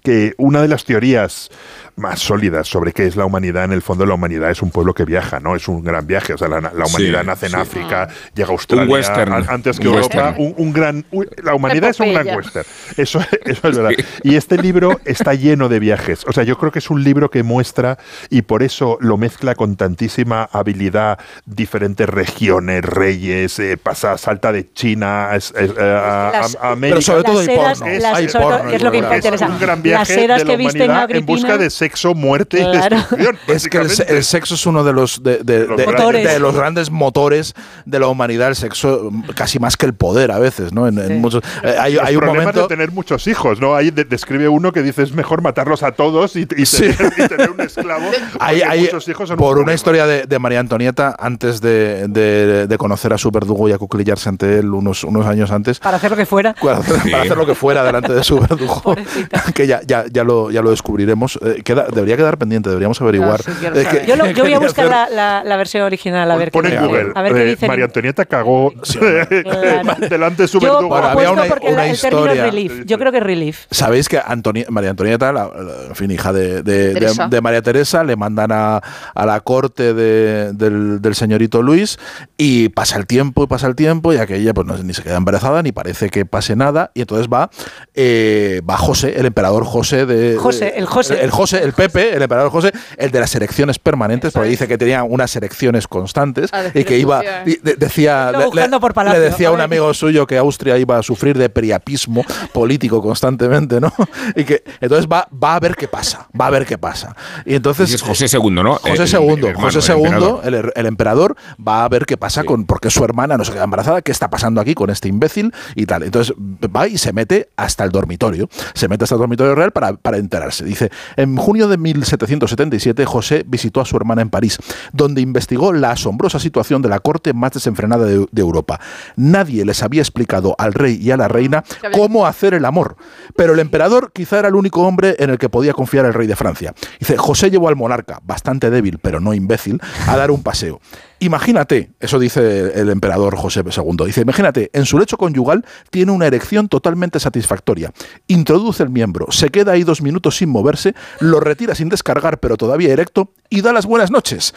que 0.04 0.34
una 0.38 0.62
de 0.62 0.68
las 0.68 0.84
teorías 0.86 1.50
más 1.96 2.20
sólidas 2.20 2.68
sobre 2.68 2.94
qué 2.94 3.06
es 3.06 3.16
la 3.16 3.26
humanidad, 3.26 3.66
en 3.66 3.72
el 3.74 3.82
fondo 3.82 4.06
la 4.06 4.14
humanidad 4.16 4.50
es 4.52 4.62
un 4.62 4.72
pueblo 4.72 4.94
que 4.94 5.06
viaja, 5.06 5.40
¿no? 5.40 5.56
Es 5.56 5.68
un 5.68 5.84
gran 5.84 6.06
viaje, 6.08 6.34
o 6.34 6.38
sea, 6.38 6.48
la, 6.48 6.60
la 6.62 6.86
humanidad 6.86 7.22
Sí, 7.22 7.28
nace 7.28 7.46
en 7.48 7.52
sí. 7.52 7.58
África, 7.58 8.08
llega 8.34 8.50
a 8.50 8.52
Australia 8.52 8.92
western, 8.92 9.34
a- 9.34 9.38
antes 9.48 9.80
que 9.80 9.88
un 9.88 9.96
Europa, 9.96 10.18
western. 10.30 10.36
un, 10.42 10.54
un 10.58 10.74
gran... 10.74 11.06
un- 11.12 11.28
la 11.44 11.56
humanidad 11.56 11.90
es 11.92 12.00
un 12.00 12.14
gran 12.14 12.28
western, 12.36 12.66
eso, 12.98 13.20
eso 13.46 13.68
es 13.68 13.76
verdad. 13.78 13.92
Y 14.24 14.36
este 14.36 14.58
libro 14.58 15.00
está 15.06 15.34
lleno 15.34 15.70
de 15.70 15.80
viajes, 15.80 16.26
o 16.28 16.32
sea, 16.34 16.44
yo 16.44 16.58
creo 16.58 16.72
que 16.72 16.80
es 16.80 16.90
un 16.90 17.04
libro 17.04 17.30
que 17.30 17.44
muestra 17.44 17.98
y 18.30 18.42
por 18.44 18.64
eso 18.64 18.98
lo 19.02 19.18
mezcla 19.18 19.56
con 19.56 19.76
tantísima 19.76 20.50
habilidad 20.52 21.20
diferentes 21.46 22.08
regiones, 22.08 22.84
reyes, 22.84 23.60
eh, 23.60 23.78
pasa, 23.78 24.18
salta 24.18 24.52
de 24.52 24.72
China 24.74 25.30
a, 25.32 25.36
es- 25.36 25.54
es- 25.58 25.72
a- 25.78 26.32
Las- 26.34 26.56
a- 26.56 26.68
a 26.68 26.72
América. 26.72 26.96
Pero 26.96 27.02
sobre 27.02 27.24
todo 27.24 27.34
Las 27.42 27.48
hay 27.48 27.56
sedas- 27.56 27.80
porno. 27.80 27.94
Es- 27.94 28.02
las- 28.04 28.16
hay 28.18 28.28
todo- 28.28 28.70
es 28.70 28.82
lo 28.82 28.92
que 28.92 28.98
en 28.98 29.04
interesa. 29.14 29.48
un 29.48 29.60
gran 29.60 29.70
Las 29.78 29.84
viaje 29.84 30.14
sedas 30.14 30.40
de 30.40 30.46
la 30.46 30.50
que 30.58 30.64
humanidad 30.64 30.86
en 30.86 30.92
Agripina- 31.18 31.26
busca 31.26 31.58
de 31.58 31.70
sexo, 31.82 32.14
muerte 32.14 32.60
y 32.60 32.64
Claro. 32.64 32.98
destrucción. 32.98 33.38
Es 33.48 33.68
que 33.68 33.78
el, 33.80 33.90
el 34.08 34.24
sexo 34.24 34.54
es 34.56 34.66
uno 34.68 34.84
de 34.84 34.94
los 34.94 35.24
de, 35.24 35.40
de- 35.40 35.66
Los 35.68 35.78
de- 35.78 36.40
los 36.40 36.56
grandes 36.56 36.92
motores 36.92 37.54
de 37.86 38.00
la 38.00 38.08
humanidad. 38.08 38.50
El 38.50 38.56
sexo 38.56 39.10
mm, 39.12 39.30
casi 39.36 39.58
más 39.60 39.78
que 39.78 39.86
el 39.88 39.94
poder 39.94 40.32
a 40.32 40.38
veces, 40.40 40.74
¿no? 40.74 40.88
En, 40.88 40.98
en 41.00 41.08
Sí. 41.08 41.14
muchos, 41.16 41.44
eh, 41.64 41.76
hay, 41.80 41.94
Los 41.96 42.04
hay 42.06 42.16
un 42.16 42.26
momento. 42.26 42.62
de 42.62 42.68
tener 42.68 42.92
muchos 42.92 43.26
hijos, 43.28 43.60
¿no? 43.60 43.76
Ahí 43.76 43.90
de- 43.92 44.06
describe 44.06 44.48
uno 44.48 44.72
que 44.72 44.82
dice 44.84 45.02
es 45.04 45.12
mejor 45.14 45.42
matarlos 45.42 45.82
a 45.84 45.92
todos 45.94 46.36
y, 46.36 46.48
y 46.56 46.66
Sí. 46.66 46.90
tener, 46.94 47.14
y 47.18 47.28
tener 47.28 47.50
un 47.52 47.62
esclavo. 47.62 48.06
Hay, 48.40 48.62
hay- 48.62 48.82
muchos 48.82 49.08
hijos 49.08 49.28
son 49.30 49.36
un 49.36 49.40
por 49.40 49.48
una 49.58 49.66
problema. 49.66 49.74
historia 49.76 50.06
de, 50.06 50.26
de 50.28 50.40
María 50.40 50.60
Antonieta, 50.60 51.16
antes 51.20 51.62
de, 51.62 52.08
de- 52.08 52.68
de 52.68 52.78
conocer 52.78 53.12
a 53.14 53.18
su 53.18 53.32
verdugo 53.32 53.68
y 53.70 53.72
acuclillarse 53.74 54.30
ante 54.30 54.60
él 54.60 54.74
unos, 54.74 55.04
unos 55.04 55.26
años 55.26 55.50
antes, 55.52 55.80
Para 55.80 55.98
hacer 55.98 56.12
lo 56.12 56.18
que 56.18 56.26
fuera. 56.26 56.54
para 56.54 56.78
hacer, 56.78 57.12
para 57.12 57.24
hacer 57.24 57.38
lo 57.38 57.46
que 57.46 57.56
fuera 57.56 57.84
delante 57.84 58.14
de 58.14 58.24
su 58.24 58.40
verdugo, 58.40 58.96
que 59.56 59.66
ya, 59.68 59.82
ya, 59.86 60.06
ya, 60.12 60.24
lo, 60.24 60.52
ya 60.52 60.62
lo 60.62 60.70
descubriremos. 60.70 61.40
Eh, 61.44 61.62
queda- 61.74 61.88
debería 61.94 62.18
quedar 62.18 62.38
pendiente, 62.38 62.70
deberíamos 62.70 63.02
averiguar. 63.02 63.42
Sí, 63.42 63.52
eh, 63.74 63.86
que- 63.90 64.06
Yo, 64.08 64.16
lo- 64.16 64.28
yo 64.32 64.44
voy 64.44 64.54
a 64.54 64.60
buscar 64.60 64.88
la, 64.88 65.10
la- 65.10 65.44
la 65.44 65.58
versión 65.58 65.84
original 65.84 66.30
a 66.30 66.36
ver 66.36 66.52
Pon 66.52 66.66
qué 66.66 66.76
en. 66.76 66.86
Google. 66.86 67.12
A 67.16 67.22
ver 67.22 67.34
qué 67.34 67.52
eh. 67.52 67.68
María 67.68 67.86
Antonieta 67.86 68.26
cagó 68.26 68.72
Claro. 68.72 69.96
delante 70.10 70.44
de 70.44 70.48
su 70.48 70.60
Yo 70.60 70.74
verdugo. 70.74 70.90
Bueno, 70.90 71.08
había 71.08 71.32
una- 71.32 71.46
porque 71.46 71.68
una 71.68 71.76
la- 71.78 71.88
el 71.88 72.00
término 72.00 72.26
es 72.26 72.32
historia. 72.34 72.44
relief. 72.46 72.86
Yo 72.86 72.98
creo 72.98 73.12
que 73.12 73.18
es 73.20 73.24
relief. 73.24 73.66
Sabéis 73.72 74.10
que 74.10 74.20
Antoni- 74.22 74.68
María 74.70 74.90
Antonieta, 74.92 75.32
la, 75.32 75.46
la- 75.46 75.88
en 75.90 75.96
fin, 75.96 76.12
hija 76.12 76.32
de, 76.34 76.64
de- 76.64 76.88
de- 76.90 76.94
Teresa. 76.94 77.28
de 77.28 77.42
María 77.42 77.62
Teresa, 77.62 78.04
le 78.04 78.16
mandan 78.16 78.52
a, 78.52 78.82
a 79.16 79.26
la 79.26 79.40
corte 79.42 79.94
de- 79.94 80.54
del, 80.54 81.02
del 81.02 81.16
señorito 81.16 81.62
Luis 81.62 81.98
y 82.38 82.70
pasa 82.70 82.98
el 82.98 83.08
tiempo 83.08 83.44
y 83.44 83.48
pasa 83.48 83.68
el 83.68 83.76
tiempo 83.76 84.14
y 84.14 84.18
aquella 84.18 84.54
pues 84.54 84.68
no, 84.68 84.78
ni 84.78 84.94
se 84.94 85.04
queda 85.04 85.18
embarazada 85.18 85.62
ni 85.64 85.72
parece 85.72 86.10
que 86.10 86.26
pase 86.26 86.56
nada 86.56 86.92
y 86.94 87.02
entonces 87.02 87.28
va, 87.32 87.50
eh, 87.94 88.62
va 88.70 88.78
José, 88.78 89.14
el 89.20 89.26
emperador 89.26 89.64
José 89.66 90.06
de... 90.06 90.36
José, 90.38 90.74
el 90.78 90.86
José. 90.86 91.24
El, 91.24 91.32
José, 91.32 91.61
el 91.64 91.74
Pepe, 91.74 92.16
el 92.16 92.22
emperador 92.22 92.52
José, 92.52 92.72
el 92.98 93.12
de 93.12 93.20
las 93.20 93.34
elecciones 93.36 93.80
permanentes, 93.80 94.34
porque 94.34 94.50
dice 94.50 94.68
que 94.68 94.78
tenía 94.78 95.04
unas 95.04 95.36
elecciones 95.36 95.88
constantes 95.88 96.50
y 96.74 96.84
que 96.84 96.98
iba, 96.98 97.22
y 97.46 97.58
de- 97.58 97.76
decía, 97.76 98.32
le, 98.32 98.80
por 98.80 98.94
palacio, 98.94 99.20
le 99.20 99.26
decía 99.30 99.50
a 99.50 99.52
un 99.52 99.62
amigo 99.62 99.94
suyo 99.94 100.26
que 100.28 100.38
Austria 100.38 100.78
iba 100.78 100.98
a 100.98 101.04
sufrir 101.04 101.38
de 101.38 101.50
priapismo 101.50 102.24
político 102.54 103.02
constantemente, 103.02 103.80
¿no? 103.80 103.92
Y 104.36 104.44
que 104.44 104.64
entonces 104.80 105.08
va, 105.12 105.28
va 105.32 105.56
a 105.56 105.60
ver 105.60 105.76
qué 105.76 105.88
pasa, 105.88 106.28
va 106.40 106.48
a 106.48 106.50
ver 106.50 106.66
qué 106.66 106.78
pasa. 106.78 107.16
Y 107.46 107.56
entonces... 107.56 107.88
Ese 107.90 107.96
es 107.98 108.02
José 108.02 108.26
II, 108.38 108.50
¿no? 108.52 108.76
José 108.76 109.04
El- 109.18 109.24
el 109.24 109.40
II, 109.40 109.46
hermano, 109.48 109.60
José 109.72 109.92
el 109.92 109.98
II, 110.00 110.06
emperador. 110.06 110.42
el, 110.46 110.54
er- 110.56 110.72
el 110.76 110.86
emperador, 110.86 111.36
va 111.66 111.84
a 111.86 111.90
ver 111.90 112.06
qué 112.06 112.18
pasa 112.18 112.44
con, 112.44 112.66
porque 112.66 112.90
su 112.90 113.04
hermana 113.04 113.38
no 113.38 113.46
se 113.46 113.52
queda 113.52 113.64
embarazada, 113.66 114.02
qué 114.02 114.12
está 114.12 114.30
pasando 114.30 114.62
aquí 114.62 114.74
con 114.74 114.90
este 114.90 115.08
imbécil 115.08 115.54
y 115.76 115.86
tal. 115.86 116.04
Entonces 116.04 116.34
va 116.38 116.88
y 116.88 116.98
se 116.98 117.14
mete 117.14 117.50
hasta 117.58 117.84
el 117.84 117.92
dormitorio, 117.92 118.50
se 118.74 118.88
mete 118.88 119.04
hasta 119.04 119.16
el 119.16 119.20
dormitorio 119.20 119.56
real 119.56 119.72
para, 119.72 119.94
para 119.94 120.18
enterarse. 120.18 120.64
Dice, 120.66 120.90
en 121.18 121.36
junio 121.38 121.51
de 121.68 121.78
1777 121.78 123.06
José 123.06 123.44
visitó 123.48 123.82
a 123.82 123.86
su 123.86 123.98
hermana 123.98 124.22
en 124.22 124.30
París, 124.30 124.58
donde 124.94 125.22
investigó 125.22 125.74
la 125.74 125.92
asombrosa 125.92 126.40
situación 126.40 126.82
de 126.82 126.90
la 126.90 127.00
corte 127.00 127.34
más 127.34 127.52
desenfrenada 127.52 128.06
de, 128.06 128.26
de 128.32 128.42
Europa. 128.42 128.80
Nadie 129.16 129.66
les 129.66 129.84
había 129.84 130.02
explicado 130.02 130.56
al 130.58 130.74
rey 130.74 130.98
y 131.02 131.12
a 131.12 131.18
la 131.18 131.28
reina 131.28 131.64
cómo 131.94 132.26
hacer 132.26 132.54
el 132.54 132.66
amor, 132.66 132.96
pero 133.36 133.54
el 133.54 133.60
emperador 133.60 134.12
quizá 134.14 134.40
era 134.40 134.48
el 134.48 134.56
único 134.56 134.82
hombre 134.84 135.16
en 135.20 135.30
el 135.30 135.38
que 135.38 135.50
podía 135.50 135.74
confiar 135.74 136.06
el 136.06 136.14
rey 136.14 136.28
de 136.28 136.36
Francia. 136.36 136.74
Dice, 137.00 137.18
José 137.18 137.50
llevó 137.50 137.68
al 137.68 137.76
monarca, 137.76 138.20
bastante 138.24 138.70
débil, 138.70 139.00
pero 139.00 139.20
no 139.20 139.34
imbécil, 139.34 139.82
a 140.08 140.16
dar 140.16 140.32
un 140.32 140.44
paseo. 140.44 140.80
Imagínate, 141.24 141.92
eso 142.00 142.18
dice 142.18 142.82
el 142.82 142.90
emperador 142.90 143.38
José 143.38 143.62
II, 143.64 144.06
dice, 144.08 144.22
imagínate, 144.22 144.72
en 144.74 144.88
su 144.88 144.98
lecho 144.98 145.18
conyugal 145.18 145.64
tiene 145.92 146.12
una 146.12 146.26
erección 146.26 146.68
totalmente 146.68 147.20
satisfactoria. 147.20 147.94
Introduce 148.26 148.82
el 148.82 148.90
miembro, 148.90 149.28
se 149.32 149.50
queda 149.50 149.74
ahí 149.74 149.84
dos 149.84 150.02
minutos 150.02 150.38
sin 150.38 150.50
moverse, 150.50 150.96
lo 151.20 151.40
retira 151.40 151.76
sin 151.76 151.90
descargar, 151.90 152.40
pero 152.40 152.58
todavía 152.58 152.92
erecto, 152.92 153.34
y 153.52 153.62
da 153.62 153.72
las 153.72 153.86
buenas 153.86 154.10
noches. 154.10 154.56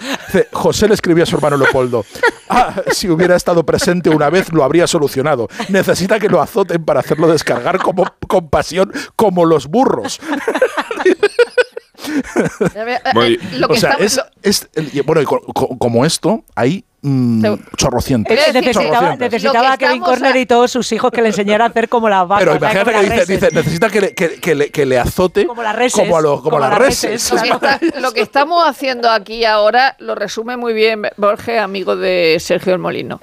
José 0.53 0.89
le 0.89 0.95
escribió 0.95 1.25
a 1.25 1.27
su 1.27 1.37
hermano 1.37 1.59
Leopoldo, 1.59 2.07
ah, 2.49 2.75
si 2.93 3.11
hubiera 3.11 3.37
estado 3.37 3.67
presente 3.67 4.09
una 4.09 4.31
vez 4.31 4.51
lo 4.51 4.65
habría 4.65 4.87
solucionado. 4.87 5.49
Necesita 5.69 6.19
que 6.19 6.31
lo 6.31 6.41
azoten 6.41 6.83
para 6.83 7.01
hacerlo 7.01 7.29
descargar 7.29 7.77
como, 7.77 8.07
con 8.27 8.49
pasión, 8.49 8.91
como 9.17 9.45
los 9.45 9.67
burros. 9.67 10.19
A 12.81 12.85
ver, 12.85 13.01
Voy- 13.15 13.39
lo 13.59 13.69
que 13.69 13.75
o 13.75 13.77
sea, 13.77 13.97
estamos- 13.99 14.29
es, 14.43 14.69
lo- 14.75 14.83
es- 14.83 14.95
y 14.95 15.01
bueno, 15.01 15.23
y 15.23 15.25
co- 15.25 15.41
co- 15.41 15.77
como 15.79 16.05
esto, 16.05 16.45
hay 16.55 16.85
mm, 17.03 17.45
chorrocientos. 17.77 18.35
Necesitaba, 18.35 19.17
necesitaba 19.17 19.69
Lo 19.69 19.75
a 19.75 19.77
que 19.79 19.87
Kevin 19.87 20.03
Corner 20.03 20.35
a- 20.35 20.39
y 20.39 20.47
todos 20.47 20.71
sus 20.71 20.91
hijos 20.93 21.11
que 21.11 21.21
le 21.23 21.29
enseñara 21.29 21.65
a 21.65 21.69
hacer 21.69 21.89
como 21.89 22.09
las 22.09 22.27
vacas. 22.27 22.45
Pero 22.45 22.57
imagínate 22.57 23.27
que 23.27 23.33
dice, 23.35 23.49
necesita 23.53 23.91
que 23.91 24.01
le, 24.01 24.15
que, 24.15 24.41
que 24.41 24.55
le, 24.55 24.71
que 24.71 24.87
le 24.87 24.99
azote 24.99 25.47
Como 25.47 25.63
las 25.63 25.77
reses. 25.77 26.01
como, 26.01 26.17
a 26.17 26.21
los- 26.23 26.39
como 26.41 26.51
Como 26.51 26.59
las 26.61 26.79
reses. 26.79 27.31
reses. 27.31 27.49
Lo 27.49 27.61
que, 27.61 27.67
está- 27.67 28.01
lo 28.01 28.13
que 28.13 28.21
estamos 28.23 28.67
haciendo 28.69 29.11
aquí 29.11 29.45
ahora 29.45 29.97
lo 29.99 30.15
resume 30.15 30.57
muy 30.57 30.73
bien 30.73 31.03
Borges, 31.17 31.61
amigo 31.61 31.97
de 31.97 32.37
Sergio 32.41 32.73
del 32.73 32.81
Molino. 32.81 33.21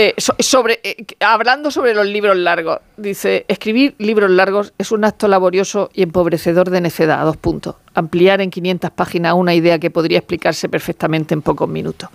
Eh, 0.00 0.14
so- 0.16 0.36
sobre, 0.38 0.78
eh, 0.84 1.04
hablando 1.18 1.72
sobre 1.72 1.92
los 1.92 2.06
libros 2.06 2.36
largos, 2.36 2.78
dice, 2.96 3.44
escribir 3.48 3.96
libros 3.98 4.30
largos 4.30 4.72
es 4.78 4.92
un 4.92 5.04
acto 5.04 5.26
laborioso 5.26 5.90
y 5.92 6.02
empobrecedor 6.02 6.70
de 6.70 6.80
necedad, 6.80 7.24
dos 7.24 7.36
puntos. 7.36 7.74
Ampliar 7.94 8.40
en 8.40 8.50
500 8.50 8.92
páginas 8.92 9.34
una 9.34 9.54
idea 9.56 9.80
que 9.80 9.90
podría 9.90 10.18
explicarse 10.18 10.68
perfectamente 10.68 11.34
en 11.34 11.42
pocos 11.42 11.68
minutos. 11.68 12.08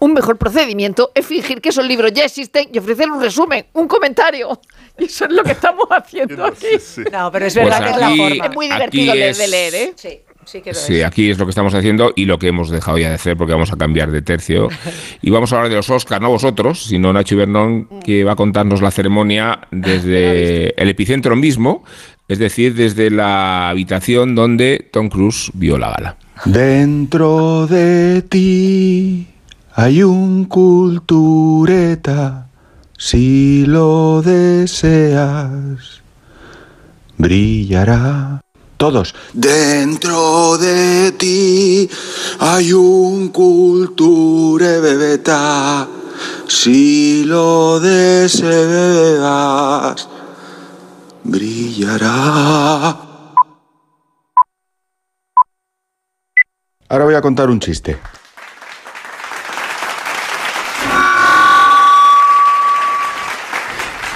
Un 0.00 0.12
mejor 0.12 0.36
procedimiento 0.36 1.12
es 1.14 1.24
fingir 1.24 1.62
que 1.62 1.70
esos 1.70 1.86
libros 1.86 2.12
ya 2.12 2.26
existen 2.26 2.68
y 2.74 2.78
ofrecer 2.78 3.10
un 3.10 3.22
resumen, 3.22 3.64
un 3.72 3.88
comentario. 3.88 4.60
Y 4.98 5.04
eso 5.04 5.24
es 5.24 5.30
lo 5.32 5.42
que 5.42 5.52
estamos 5.52 5.86
haciendo 5.90 6.44
aquí. 6.44 6.66
No, 7.10 7.32
pero 7.32 7.46
es 7.46 7.54
Pues 7.54 7.64
verdad 7.64 7.84
que 7.84 7.90
es 7.90 7.96
la 7.96 8.08
forma. 8.16 8.46
Es 8.46 8.54
muy 8.54 8.66
divertido 8.68 9.14
es- 9.14 9.38
de 9.38 9.48
leer, 9.48 9.74
¿eh? 9.76 9.92
Sí, 9.96 10.20
sí 10.50 10.60
que 10.60 10.72
lo 10.72 10.78
Sí, 10.78 11.00
es. 11.00 11.04
aquí 11.04 11.30
es 11.30 11.38
lo 11.38 11.46
que 11.46 11.50
estamos 11.50 11.74
haciendo 11.74 12.12
y 12.16 12.24
lo 12.24 12.38
que 12.38 12.48
hemos 12.48 12.70
dejado 12.70 12.98
ya 12.98 13.08
de 13.08 13.14
hacer 13.14 13.36
porque 13.36 13.52
vamos 13.52 13.72
a 13.72 13.76
cambiar 13.76 14.10
de 14.10 14.22
tercio. 14.22 14.68
Y 15.22 15.30
vamos 15.30 15.52
a 15.52 15.56
hablar 15.56 15.70
de 15.70 15.76
los 15.76 15.90
Oscars, 15.90 16.20
no 16.20 16.30
vosotros, 16.30 16.84
sino 16.84 17.12
Nacho 17.12 17.34
Ibernón, 17.34 17.88
que 18.02 18.24
va 18.24 18.32
a 18.32 18.36
contarnos 18.36 18.80
la 18.80 18.90
ceremonia 18.90 19.60
desde 19.70 20.80
el 20.80 20.88
epicentro 20.88 21.36
mismo, 21.36 21.84
es 22.26 22.38
decir, 22.38 22.74
desde 22.74 23.10
la 23.10 23.68
habitación 23.68 24.34
donde 24.34 24.88
Tom 24.92 25.08
Cruise 25.08 25.50
vio 25.54 25.78
la 25.78 25.90
gala. 25.90 26.16
Dentro 26.46 27.66
de 27.66 28.22
ti 28.22 29.26
hay 29.74 30.02
un 30.02 30.46
cultureta, 30.46 32.46
si 32.96 33.66
lo 33.66 34.22
deseas, 34.22 36.00
brillará. 37.18 38.40
Todos. 38.80 39.14
Dentro 39.34 40.56
de 40.56 41.12
ti 41.12 41.86
hay 42.38 42.72
un 42.72 43.28
culture 43.28 44.80
bebeta, 44.80 45.86
si 46.48 47.24
lo 47.24 47.78
deseas, 47.78 48.48
brillará. 51.24 52.96
Ahora 56.88 57.04
voy 57.04 57.14
a 57.16 57.20
contar 57.20 57.50
un 57.50 57.60
chiste. 57.60 58.00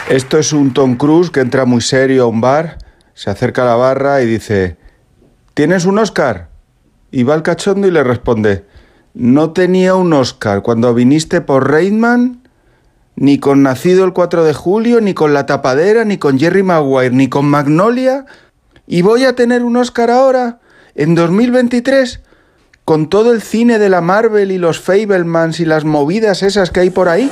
Esto 0.08 0.38
es 0.38 0.54
un 0.54 0.72
Tom 0.72 0.96
Cruise 0.96 1.30
que 1.30 1.40
entra 1.40 1.66
muy 1.66 1.82
serio 1.82 2.22
a 2.24 2.26
un 2.28 2.40
bar, 2.40 2.78
se 3.14 3.30
acerca 3.30 3.62
a 3.62 3.66
la 3.66 3.76
barra 3.76 4.20
y 4.22 4.26
dice, 4.26 4.76
¿tienes 5.54 5.84
un 5.86 5.98
Oscar? 5.98 6.48
Y 7.10 7.22
va 7.22 7.34
al 7.34 7.42
cachondo 7.42 7.86
y 7.86 7.90
le 7.90 8.02
responde, 8.02 8.64
no 9.14 9.52
tenía 9.52 9.94
un 9.94 10.12
Oscar 10.12 10.62
cuando 10.62 10.92
viniste 10.92 11.40
por 11.40 11.70
Reitman, 11.70 12.42
ni 13.16 13.38
con 13.38 13.62
Nacido 13.62 14.04
el 14.04 14.12
4 14.12 14.42
de 14.42 14.52
julio, 14.52 15.00
ni 15.00 15.14
con 15.14 15.32
La 15.32 15.46
Tapadera, 15.46 16.04
ni 16.04 16.18
con 16.18 16.38
Jerry 16.38 16.64
Maguire, 16.64 17.14
ni 17.14 17.28
con 17.28 17.46
Magnolia, 17.46 18.26
y 18.86 19.02
voy 19.02 19.24
a 19.24 19.36
tener 19.36 19.62
un 19.62 19.76
Oscar 19.76 20.10
ahora, 20.10 20.58
en 20.96 21.14
2023, 21.14 22.20
con 22.84 23.08
todo 23.08 23.32
el 23.32 23.40
cine 23.40 23.78
de 23.78 23.88
la 23.88 24.00
Marvel 24.00 24.50
y 24.50 24.58
los 24.58 24.80
Fablemans 24.80 25.60
y 25.60 25.64
las 25.64 25.84
movidas 25.84 26.42
esas 26.42 26.70
que 26.70 26.80
hay 26.80 26.90
por 26.90 27.08
ahí. 27.08 27.30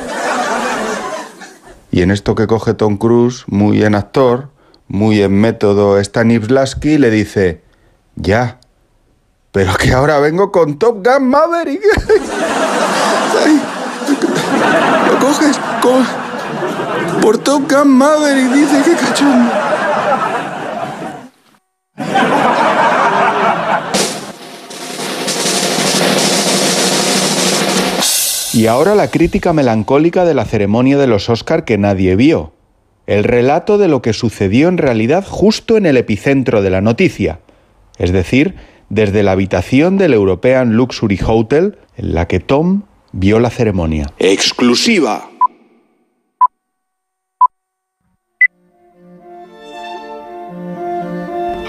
Y 1.91 2.03
en 2.03 2.13
esto 2.13 2.37
que 2.37 2.47
coge 2.47 2.73
Tom 2.73 2.97
Cruise, 2.97 3.45
muy 3.49 3.83
en 3.83 3.97
actor, 3.97 4.52
muy 4.93 5.23
en 5.23 5.33
método 5.33 5.99
Stanislavski, 5.99 6.99
le 6.99 7.11
dice, 7.11 7.63
ya, 8.15 8.59
pero 9.51 9.75
que 9.75 9.91
ahora 9.95 10.19
vengo 10.19 10.53
con 10.53 10.79
Top 10.79 11.03
Gun 11.03 11.29
Maverick. 11.29 11.81
Ay, 13.45 13.61
¿Lo 15.11 15.19
coges? 15.19 15.59
Co- 15.81 17.21
Por 17.23 17.39
Top 17.39 17.63
Gun 17.73 17.89
Maverick, 17.89 18.53
dice, 18.53 18.83
qué 18.85 18.95
cachondo. 18.95 19.51
Y 28.55 28.67
ahora 28.67 28.95
la 28.95 29.09
crítica 29.11 29.53
melancólica 29.53 30.25
de 30.25 30.35
la 30.35 30.45
ceremonia 30.45 30.99
de 30.99 31.07
los 31.07 31.31
Oscar 31.31 31.65
que 31.65 31.79
nadie 31.79 32.17
vio. 32.17 32.53
El 33.07 33.25
relato 33.25 33.79
de 33.79 33.89
lo 33.89 34.03
que 34.03 34.13
sucedió 34.13 34.69
en 34.69 34.79
realidad 34.79 35.25
justo 35.27 35.77
en 35.77 35.87
el 35.87 35.97
epicentro 35.97 36.63
de 36.63 36.71
la 36.71 36.81
noticia. 36.81 37.41
Es 37.99 38.13
decir, 38.13 38.55
desde 38.89 39.23
la 39.23 39.33
habitación 39.33 39.99
del 39.99 40.15
European 40.15 40.75
Luxury 40.77 41.19
Hotel 41.27 41.79
en 41.97 42.15
la 42.15 42.29
que 42.29 42.41
Tom 42.41 42.83
vio 43.13 43.41
la 43.41 43.51
ceremonia. 43.51 44.07
Exclusiva. 44.19 45.32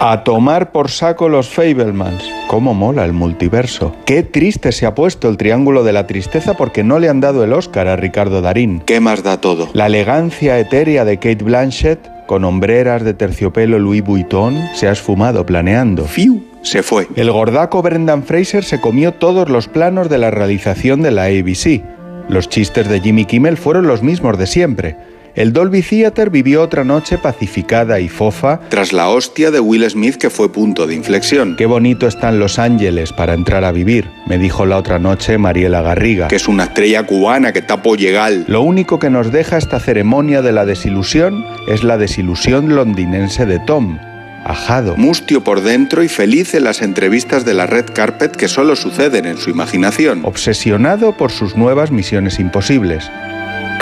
A 0.05 0.25
tomar 0.25 0.73
por 0.73 0.91
saco 0.91 1.29
los 1.29 1.47
Fablemans. 1.47 2.21
Cómo 2.49 2.73
mola 2.73 3.05
el 3.05 3.13
multiverso. 3.13 3.95
Qué 4.05 4.21
triste 4.21 4.73
se 4.73 4.85
ha 4.85 4.95
puesto 4.95 5.29
el 5.29 5.37
Triángulo 5.37 5.85
de 5.85 5.93
la 5.93 6.07
Tristeza 6.07 6.55
porque 6.55 6.83
no 6.83 6.99
le 6.99 7.07
han 7.07 7.21
dado 7.21 7.41
el 7.45 7.53
Oscar 7.53 7.87
a 7.87 7.95
Ricardo 7.95 8.41
Darín. 8.41 8.81
¿Qué 8.81 8.99
más 8.99 9.23
da 9.23 9.39
todo? 9.39 9.69
La 9.71 9.85
elegancia 9.85 10.59
etérea 10.59 11.05
de 11.05 11.19
Kate 11.19 11.45
Blanchett, 11.45 12.25
con 12.25 12.43
hombreras 12.43 13.05
de 13.05 13.13
terciopelo 13.13 13.79
Louis 13.79 14.03
Vuitton, 14.03 14.61
se 14.75 14.89
ha 14.89 14.91
esfumado 14.91 15.45
planeando. 15.45 16.03
¡Fiu! 16.03 16.43
Se 16.63 16.83
fue. 16.83 17.07
El 17.15 17.31
gordaco 17.31 17.81
Brendan 17.81 18.23
Fraser 18.23 18.65
se 18.65 18.81
comió 18.81 19.13
todos 19.13 19.47
los 19.47 19.69
planos 19.69 20.09
de 20.09 20.17
la 20.17 20.31
realización 20.31 21.01
de 21.01 21.11
la 21.11 21.27
ABC. 21.27 21.81
Los 22.27 22.49
chistes 22.49 22.89
de 22.89 22.99
Jimmy 22.99 23.23
Kimmel 23.23 23.55
fueron 23.55 23.87
los 23.87 24.03
mismos 24.03 24.37
de 24.37 24.47
siempre. 24.47 24.97
El 25.35 25.51
Dolby 25.51 25.81
Theater 25.81 26.29
vivió 26.29 26.61
otra 26.61 26.83
noche 26.83 27.17
pacificada 27.17 27.99
y 27.99 28.07
fofa 28.07 28.59
tras 28.69 28.93
la 28.93 29.09
hostia 29.09 29.49
de 29.49 29.59
Will 29.59 29.89
Smith 29.89 30.17
que 30.17 30.29
fue 30.29 30.51
punto 30.51 30.85
de 30.85 30.93
inflexión. 30.93 31.55
Qué 31.55 31.65
bonito 31.65 32.05
están 32.05 32.37
Los 32.37 32.59
Ángeles 32.59 33.11
para 33.13 33.33
entrar 33.33 33.63
a 33.63 33.71
vivir, 33.71 34.11
me 34.27 34.37
dijo 34.37 34.67
la 34.67 34.77
otra 34.77 34.99
noche 34.99 35.39
Mariela 35.39 35.81
Garriga. 35.81 36.27
Que 36.27 36.35
es 36.35 36.47
una 36.47 36.65
estrella 36.65 37.07
cubana 37.07 37.51
que 37.51 37.59
está 37.59 37.81
por 37.81 37.97
llegar. 37.97 38.31
Lo 38.45 38.61
único 38.61 38.99
que 38.99 39.09
nos 39.09 39.31
deja 39.31 39.57
esta 39.57 39.79
ceremonia 39.79 40.43
de 40.43 40.51
la 40.51 40.65
desilusión 40.65 41.43
es 41.67 41.83
la 41.83 41.97
desilusión 41.97 42.75
londinense 42.75 43.47
de 43.47 43.57
Tom. 43.57 43.97
ajado, 44.45 44.95
mustio 44.97 45.43
por 45.43 45.61
dentro 45.61 46.03
y 46.03 46.09
feliz 46.09 46.53
en 46.53 46.65
las 46.65 46.83
entrevistas 46.83 47.43
de 47.43 47.55
la 47.55 47.65
red 47.65 47.85
carpet 47.91 48.35
que 48.35 48.47
solo 48.47 48.75
suceden 48.75 49.25
en 49.25 49.37
su 49.37 49.49
imaginación, 49.49 50.25
obsesionado 50.25 51.17
por 51.17 51.31
sus 51.31 51.55
nuevas 51.55 51.89
misiones 51.89 52.39
imposibles. 52.39 53.09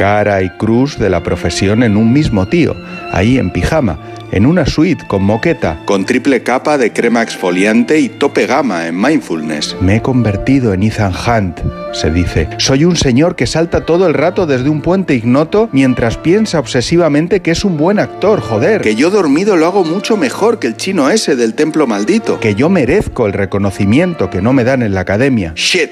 Cara 0.01 0.41
y 0.41 0.49
cruz 0.49 0.97
de 0.97 1.11
la 1.11 1.21
profesión 1.21 1.83
en 1.83 1.95
un 1.95 2.11
mismo 2.11 2.47
tío, 2.47 2.75
ahí 3.11 3.37
en 3.37 3.51
pijama, 3.51 3.99
en 4.31 4.47
una 4.47 4.65
suite 4.65 5.05
con 5.07 5.23
moqueta, 5.23 5.79
con 5.85 6.05
triple 6.05 6.41
capa 6.41 6.79
de 6.79 6.91
crema 6.91 7.21
exfoliante 7.21 7.99
y 7.99 8.09
tope 8.09 8.47
gama 8.47 8.87
en 8.87 8.99
mindfulness. 8.99 9.77
Me 9.79 9.97
he 9.97 10.01
convertido 10.01 10.73
en 10.73 10.81
Ethan 10.81 11.13
Hunt, 11.13 11.59
se 11.93 12.09
dice. 12.09 12.49
Soy 12.57 12.83
un 12.83 12.95
señor 12.95 13.35
que 13.35 13.45
salta 13.45 13.85
todo 13.85 14.07
el 14.07 14.15
rato 14.15 14.47
desde 14.47 14.69
un 14.69 14.81
puente 14.81 15.13
ignoto 15.13 15.69
mientras 15.71 16.17
piensa 16.17 16.57
obsesivamente 16.57 17.41
que 17.41 17.51
es 17.51 17.63
un 17.63 17.77
buen 17.77 17.99
actor, 17.99 18.41
joder. 18.41 18.81
Que 18.81 18.95
yo 18.95 19.11
dormido 19.11 19.55
lo 19.55 19.67
hago 19.67 19.83
mucho 19.83 20.17
mejor 20.17 20.57
que 20.57 20.65
el 20.65 20.77
chino 20.77 21.11
ese 21.11 21.35
del 21.35 21.53
templo 21.53 21.85
maldito. 21.85 22.39
Que 22.39 22.55
yo 22.55 22.69
merezco 22.69 23.27
el 23.27 23.33
reconocimiento 23.33 24.31
que 24.31 24.41
no 24.41 24.51
me 24.51 24.63
dan 24.63 24.81
en 24.81 24.95
la 24.95 25.01
academia. 25.01 25.53
Shit. 25.55 25.91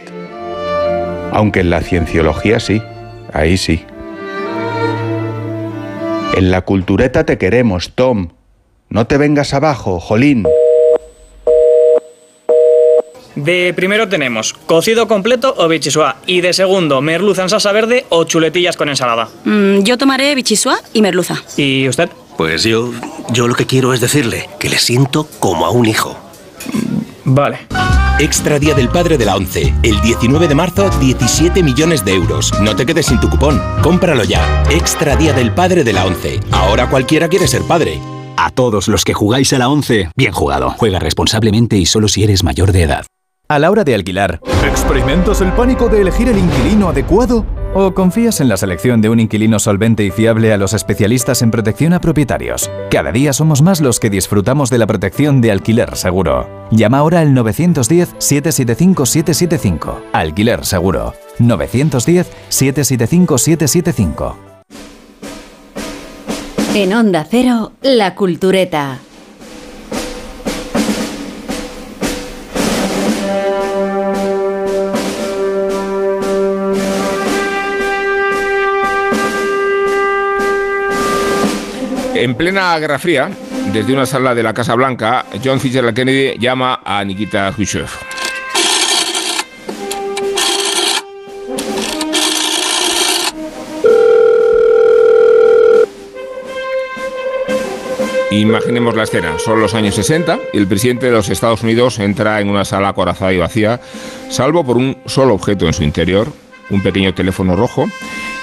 Aunque 1.32 1.60
en 1.60 1.70
la 1.70 1.82
cienciología 1.82 2.60
sí, 2.60 2.82
ahí 3.32 3.56
sí. 3.56 3.86
En 6.40 6.52
la 6.52 6.62
cultureta 6.62 7.26
te 7.26 7.38
queremos, 7.38 7.92
Tom. 7.96 8.30
No 8.88 9.06
te 9.08 9.18
vengas 9.18 9.54
abajo, 9.54 10.00
Jolín. 10.00 10.46
De 13.36 13.74
primero 13.76 14.08
tenemos 14.08 14.54
cocido 14.54 15.10
completo 15.10 15.54
o 15.58 15.68
bichisua. 15.68 16.16
Y 16.28 16.40
de 16.40 16.54
segundo, 16.54 17.02
merluza 17.02 17.44
en 17.44 17.50
salsa 17.50 17.74
verde 17.74 18.06
o 18.08 18.24
chuletillas 18.24 18.78
con 18.78 18.88
ensalada. 18.88 19.28
Mm, 19.44 19.80
yo 19.80 19.98
tomaré 19.98 20.34
bichisua 20.34 20.80
y 20.94 21.02
merluza. 21.02 21.44
¿Y 21.58 21.90
usted? 21.90 22.10
Pues 22.38 22.64
yo, 22.64 22.94
yo 23.34 23.50
lo 23.50 23.56
que 23.56 23.66
quiero 23.66 23.94
es 23.94 24.00
decirle 24.00 24.48
que 24.60 24.70
le 24.70 24.78
siento 24.78 25.28
como 25.42 25.66
a 25.66 25.72
un 25.72 25.88
hijo. 25.88 26.18
Vale. 27.26 27.68
Extra 28.20 28.60
Día 28.60 28.74
del 28.74 28.90
Padre 28.90 29.18
de 29.18 29.24
la 29.24 29.38
ONCE. 29.38 29.74
El 29.82 30.02
19 30.02 30.50
de 30.50 30.54
marzo, 30.54 30.90
17 31.00 31.64
millones 31.64 32.04
de 32.04 32.16
euros. 32.16 32.52
No 32.62 32.76
te 32.76 32.86
quedes 32.86 33.06
sin 33.06 33.18
tu 33.22 33.30
cupón. 33.30 33.62
Cómpralo 33.82 34.26
ya. 34.26 34.62
Extra 34.70 35.16
Día 35.16 35.32
del 35.32 35.54
Padre 35.54 35.86
de 35.86 35.94
la 35.94 36.06
ONCE. 36.06 36.42
Ahora 36.52 36.90
cualquiera 36.90 37.30
quiere 37.30 37.48
ser 37.48 37.62
padre. 37.62 37.98
A 38.36 38.50
todos 38.50 38.90
los 38.90 39.06
que 39.06 39.14
jugáis 39.14 39.54
a 39.54 39.58
la 39.58 39.70
ONCE, 39.70 40.12
bien 40.18 40.34
jugado. 40.34 40.72
Juega 40.72 41.00
responsablemente 41.00 41.78
y 41.78 41.86
solo 41.86 42.10
si 42.10 42.26
eres 42.26 42.44
mayor 42.44 42.74
de 42.74 42.84
edad. 42.84 43.06
A 43.48 43.58
la 43.58 43.72
hora 43.72 43.86
de 43.86 43.96
alquilar, 43.96 44.42
¿experimentas 44.68 45.40
el 45.40 45.54
pánico 45.54 45.88
de 45.88 46.02
elegir 46.02 46.28
el 46.28 46.38
inquilino 46.38 46.90
adecuado? 46.90 47.46
¿O 47.74 47.94
confías 47.94 48.42
en 48.42 48.50
la 48.50 48.58
selección 48.58 49.00
de 49.00 49.10
un 49.10 49.20
inquilino 49.20 49.60
solvente 49.60 50.04
y 50.04 50.10
fiable 50.10 50.52
a 50.52 50.58
los 50.58 50.74
especialistas 50.74 51.44
en 51.44 51.52
protección 51.52 51.94
a 51.94 52.02
propietarios? 52.02 52.68
Cada 52.90 53.12
día 53.12 53.32
somos 53.32 53.62
más 53.62 53.80
los 53.80 54.00
que 54.00 54.10
disfrutamos 54.10 54.72
de 54.72 54.80
la 54.80 54.88
protección 54.88 55.40
de 55.40 55.52
alquiler 55.52 55.96
seguro. 55.96 56.50
Llama 56.72 56.98
ahora 56.98 57.20
al 57.20 57.36
910-775-775. 57.36 60.00
Alquiler 60.14 60.66
seguro. 60.66 61.14
910-775-775. 61.38 64.34
En 66.74 66.94
Onda 66.94 67.28
Cero, 67.30 67.74
La 67.82 68.16
Cultureta. 68.16 68.98
En 82.22 82.36
plena 82.36 82.78
Guerra 82.78 83.00
Fría, 83.00 83.30
desde 83.72 83.94
una 83.94 84.06
sala 84.06 84.36
de 84.36 84.44
la 84.44 84.54
Casa 84.54 84.76
Blanca, 84.76 85.24
John 85.42 85.58
Fitzgerald 85.58 85.96
Kennedy 85.96 86.38
llama 86.38 86.82
a 86.84 87.02
Nikita 87.06 87.50
Khrushchev. 87.54 87.88
Imaginemos 98.32 98.96
la 98.96 99.04
escena, 99.04 99.40
son 99.40 99.62
los 99.62 99.74
años 99.74 99.96
60 99.96 100.40
y 100.52 100.58
el 100.58 100.68
presidente 100.68 101.06
de 101.06 101.14
los 101.14 101.30
Estados 101.30 101.64
Unidos 101.64 102.00
entra 102.00 102.42
en 102.42 102.50
una 102.50 102.66
sala 102.66 102.90
acorazada 102.90 103.32
y 103.32 103.38
vacía, 103.38 103.80
salvo 104.30 104.66
por 104.66 104.76
un 104.76 104.98
solo 105.06 105.36
objeto 105.36 105.68
en 105.68 105.74
su 105.74 105.84
interior, 105.84 106.28
un 106.70 106.84
pequeño 106.84 107.14
teléfono 107.14 107.56
rojo 107.56 107.86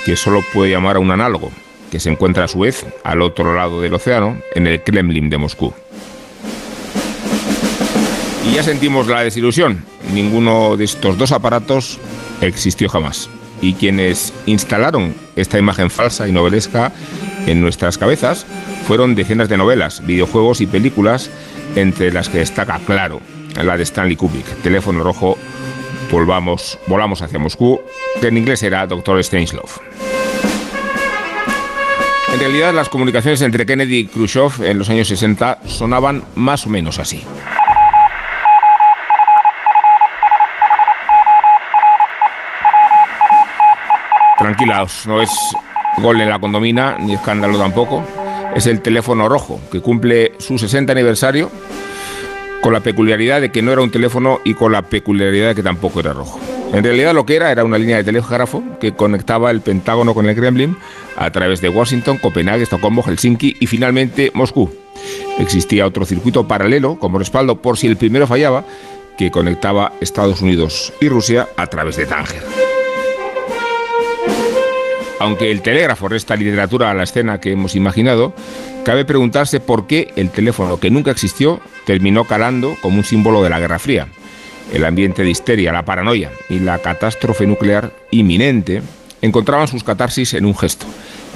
que 0.07 0.17
solo 0.17 0.43
puede 0.55 0.71
llamar 0.71 0.97
a 0.97 1.01
un 1.01 1.11
análogo, 1.11 1.53
que 1.97 2.01
se 2.01 2.11
encuentra 2.11 2.45
a 2.45 2.49
su 2.49 2.59
vez 2.59 2.85
al 3.05 3.23
otro 3.23 3.55
lado 3.55 3.81
del 3.81 3.95
océano, 3.95 4.37
en 4.55 4.67
el 4.67 4.83
Kremlin 4.83 5.31
de 5.31 5.39
Moscú. 5.39 5.73
Y 8.47 8.55
ya 8.55 8.63
sentimos 8.63 9.07
la 9.07 9.25
desilusión. 9.25 9.83
Ninguno 10.13 10.77
de 10.77 10.85
estos 10.85 11.17
dos 11.17 11.33
aparatos 11.33 11.99
existió 12.43 12.91
jamás. 12.91 13.31
Y 13.63 13.73
quienes 13.73 14.35
instalaron 14.45 15.15
esta 15.37 15.59
imagen 15.59 15.89
falsa 15.89 16.29
y 16.29 16.33
novelesca 16.33 16.93
en 17.47 17.63
nuestras 17.63 17.97
cabezas 17.97 18.45
fueron 18.87 19.15
decenas 19.15 19.49
de 19.49 19.57
novelas, 19.57 20.05
videojuegos 20.05 20.61
y 20.61 20.67
películas, 20.67 21.31
entre 21.77 22.13
las 22.13 22.29
que 22.29 22.41
destaca, 22.41 22.79
claro, 22.81 23.23
la 23.55 23.79
de 23.79 23.85
Stanley 23.85 24.17
Kubrick, 24.17 24.45
Teléfono 24.63 25.03
Rojo, 25.03 25.39
volvamos, 26.13 26.79
volamos 26.89 27.23
hacia 27.23 27.39
Moscú, 27.39 27.81
que 28.21 28.29
en 28.29 28.37
inglés 28.37 28.63
era 28.63 28.87
Doctor 28.87 29.25
Strangelove. 29.25 30.16
En 32.33 32.41
realidad, 32.41 32.75
las 32.75 32.89
comunicaciones 32.89 33.41
entre 33.43 33.65
Kennedy 33.65 33.99
y 33.99 34.07
Khrushchev 34.07 34.65
en 34.65 34.79
los 34.79 34.91
años 34.91 35.09
60 35.09 35.61
sonaban 35.67 36.25
más 36.35 36.67
o 36.67 36.71
menos 36.71 36.99
así. 36.99 37.23
Tranquilaos, 44.39 45.07
no 45.07 45.23
es 45.23 45.31
gol 45.99 46.21
en 46.21 46.29
la 46.29 46.39
condomina, 46.39 46.97
ni 46.99 47.15
escándalo 47.15 47.59
tampoco. 47.59 48.05
Es 48.55 48.67
el 48.67 48.83
teléfono 48.83 49.29
rojo, 49.29 49.61
que 49.71 49.81
cumple 49.81 50.33
su 50.39 50.59
60 50.59 50.93
aniversario, 50.93 51.51
con 52.61 52.73
la 52.73 52.81
peculiaridad 52.81 53.41
de 53.41 53.51
que 53.51 53.63
no 53.63 53.73
era 53.73 53.83
un 53.83 53.91
teléfono 53.91 54.41
y 54.45 54.55
con 54.55 54.73
la 54.73 54.83
peculiaridad 54.83 55.49
de 55.49 55.55
que 55.55 55.63
tampoco 55.63 56.01
era 56.01 56.13
rojo. 56.13 56.41
En 56.73 56.85
realidad 56.85 57.15
lo 57.15 57.25
que 57.25 57.37
era 57.37 57.51
era 57.51 57.65
una 57.65 57.79
línea 57.79 57.97
de 57.97 58.05
telégrafo 58.05 58.63
que 58.81 58.93
conectaba 58.93 59.51
el 59.51 59.61
Pentágono 59.61 60.15
con 60.15 60.29
el 60.29 60.37
Kremlin 60.37 60.77
a 61.17 61.31
través 61.31 61.61
de 61.61 61.69
Washington, 61.69 62.19
Copenhague, 62.19 62.65
Estocolmo, 62.65 63.03
Helsinki 63.03 63.57
y 63.61 63.67
finalmente 63.67 64.31
Moscú. 64.35 64.71
Existía 65.39 65.87
otro 65.87 66.05
circuito 66.05 66.47
paralelo 66.47 66.99
como 66.99 67.19
respaldo 67.19 67.63
por 67.63 67.79
si 67.79 67.87
el 67.87 67.97
primero 67.97 68.27
fallaba 68.27 68.65
que 69.17 69.31
conectaba 69.31 69.93
Estados 70.01 70.43
Unidos 70.43 70.93
y 71.01 71.09
Rusia 71.09 71.49
a 71.57 71.67
través 71.69 71.97
de 71.97 72.07
Tánger. 72.07 72.43
Aunque 75.19 75.51
el 75.51 75.63
telégrafo 75.63 76.09
resta 76.09 76.37
literatura 76.37 76.91
a 76.91 76.95
la 76.95 77.05
escena 77.05 77.41
que 77.41 77.53
hemos 77.53 77.75
imaginado, 77.75 78.35
cabe 78.85 79.07
preguntarse 79.07 79.61
por 79.61 79.87
qué 79.87 80.13
el 80.17 80.31
teléfono 80.31 80.79
que 80.79 80.91
nunca 80.91 81.11
existió 81.11 81.61
terminó 81.87 82.25
calando 82.25 82.77
como 82.83 82.99
un 82.99 83.05
símbolo 83.05 83.43
de 83.43 83.49
la 83.49 83.59
Guerra 83.59 83.79
Fría. 83.79 84.09
El 84.73 84.85
ambiente 84.85 85.23
de 85.23 85.31
histeria, 85.31 85.73
la 85.73 85.85
paranoia 85.85 86.31
y 86.49 86.59
la 86.59 86.79
catástrofe 86.79 87.47
nuclear 87.47 87.93
inminente 88.11 88.83
encontraban 89.23 89.69
sus 89.69 89.85
catarsis 89.85 90.35
en 90.35 90.45
un 90.45 90.57
gesto, 90.57 90.87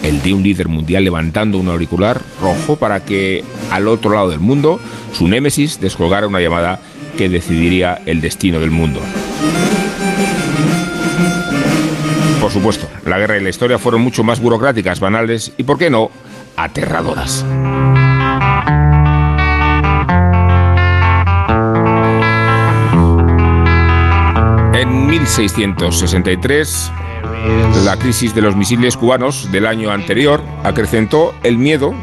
el 0.03 0.23
de 0.23 0.35
un 0.35 0.43
líder 0.43 0.69
mundial 0.69 1.05
levantando 1.05 1.59
un 1.59 1.69
auricular 1.69 2.21
rojo 2.41 2.77
para 2.77 3.05
que 3.05 3.45
al 3.71 3.89
otro 3.89 4.11
lado 4.11 4.31
del 4.31 4.41
mundo 4.41 4.81
su 5.13 5.29
némesis 5.29 5.81
descolgara 5.81 6.27
una 6.27 6.41
llamada 6.41 6.81
que 7.17 7.29
decidiría 7.29 8.01
el 8.07 8.21
destino 8.21 8.61
del 8.61 8.71
mundo. 8.71 9.01
Por 12.41 12.51
supuesto, 12.51 12.89
la 13.05 13.19
guerra 13.19 13.37
y 13.37 13.43
la 13.43 13.51
historia 13.51 13.79
fueron 13.79 14.01
mucho 14.01 14.25
más 14.25 14.41
burocráticas, 14.41 14.99
banales 14.99 15.53
y, 15.57 15.63
por 15.63 15.79
qué 15.79 15.91
no, 15.91 16.11
aterradoras. 16.57 17.45
1663, 25.21 26.93
la 27.85 27.99
crisis 27.99 28.35
de 28.35 28.41
los 28.41 28.57
misiles 28.57 28.97
cubanos 28.97 29.53
del 29.53 29.67
año 29.67 29.91
anterior 29.91 30.43
acrecentó 30.65 31.35
el 31.43 31.59
miedo 31.59 31.95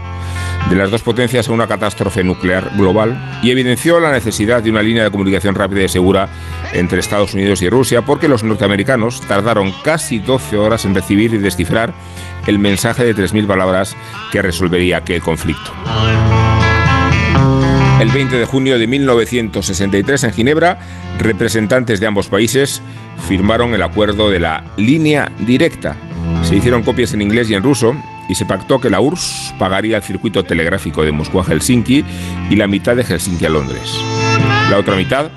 de 0.69 0.75
las 0.75 0.91
dos 0.91 1.01
potencias 1.01 1.49
a 1.49 1.51
una 1.51 1.67
catástrofe 1.67 2.23
nuclear 2.23 2.71
global 2.77 3.39
y 3.41 3.49
evidenció 3.49 3.99
la 3.99 4.11
necesidad 4.11 4.61
de 4.61 4.69
una 4.69 4.83
línea 4.83 5.03
de 5.03 5.09
comunicación 5.11 5.55
rápida 5.55 5.83
y 5.83 5.89
segura 5.89 6.29
entre 6.73 6.99
Estados 6.99 7.33
Unidos 7.33 7.61
y 7.63 7.69
Rusia 7.69 8.03
porque 8.03 8.27
los 8.27 8.43
norteamericanos 8.43 9.21
tardaron 9.21 9.73
casi 9.83 10.19
12 10.19 10.57
horas 10.57 10.85
en 10.85 10.93
recibir 10.93 11.33
y 11.33 11.39
descifrar 11.39 11.93
el 12.45 12.59
mensaje 12.59 13.03
de 13.03 13.15
3.000 13.15 13.47
palabras 13.47 13.95
que 14.31 14.43
resolvería 14.43 14.97
aquel 14.97 15.21
conflicto. 15.21 15.71
El 17.99 18.09
20 18.09 18.37
de 18.37 18.45
junio 18.45 18.77
de 18.77 18.85
1963 18.85 20.23
en 20.25 20.33
Ginebra, 20.33 20.77
representantes 21.17 21.99
de 21.99 22.05
ambos 22.05 22.27
países 22.27 22.83
firmaron 23.27 23.73
el 23.73 23.83
acuerdo 23.83 24.29
de 24.29 24.39
la 24.39 24.63
línea 24.77 25.31
directa. 25.39 25.95
Se 26.43 26.55
hicieron 26.55 26.83
copias 26.83 27.13
en 27.13 27.21
inglés 27.21 27.49
y 27.49 27.55
en 27.55 27.63
ruso 27.63 27.95
y 28.29 28.35
se 28.35 28.45
pactó 28.45 28.79
que 28.79 28.89
la 28.89 28.99
URSS 28.99 29.55
pagaría 29.57 29.97
el 29.97 30.03
circuito 30.03 30.43
telegráfico 30.43 31.03
de 31.03 31.11
Moscú 31.11 31.39
a 31.39 31.43
Helsinki 31.43 32.03
y 32.49 32.55
la 32.55 32.67
mitad 32.67 32.95
de 32.95 33.03
Helsinki 33.03 33.45
a 33.45 33.49
Londres. 33.49 33.97
La 34.69 34.77
otra 34.77 34.95
mitad 34.95 35.31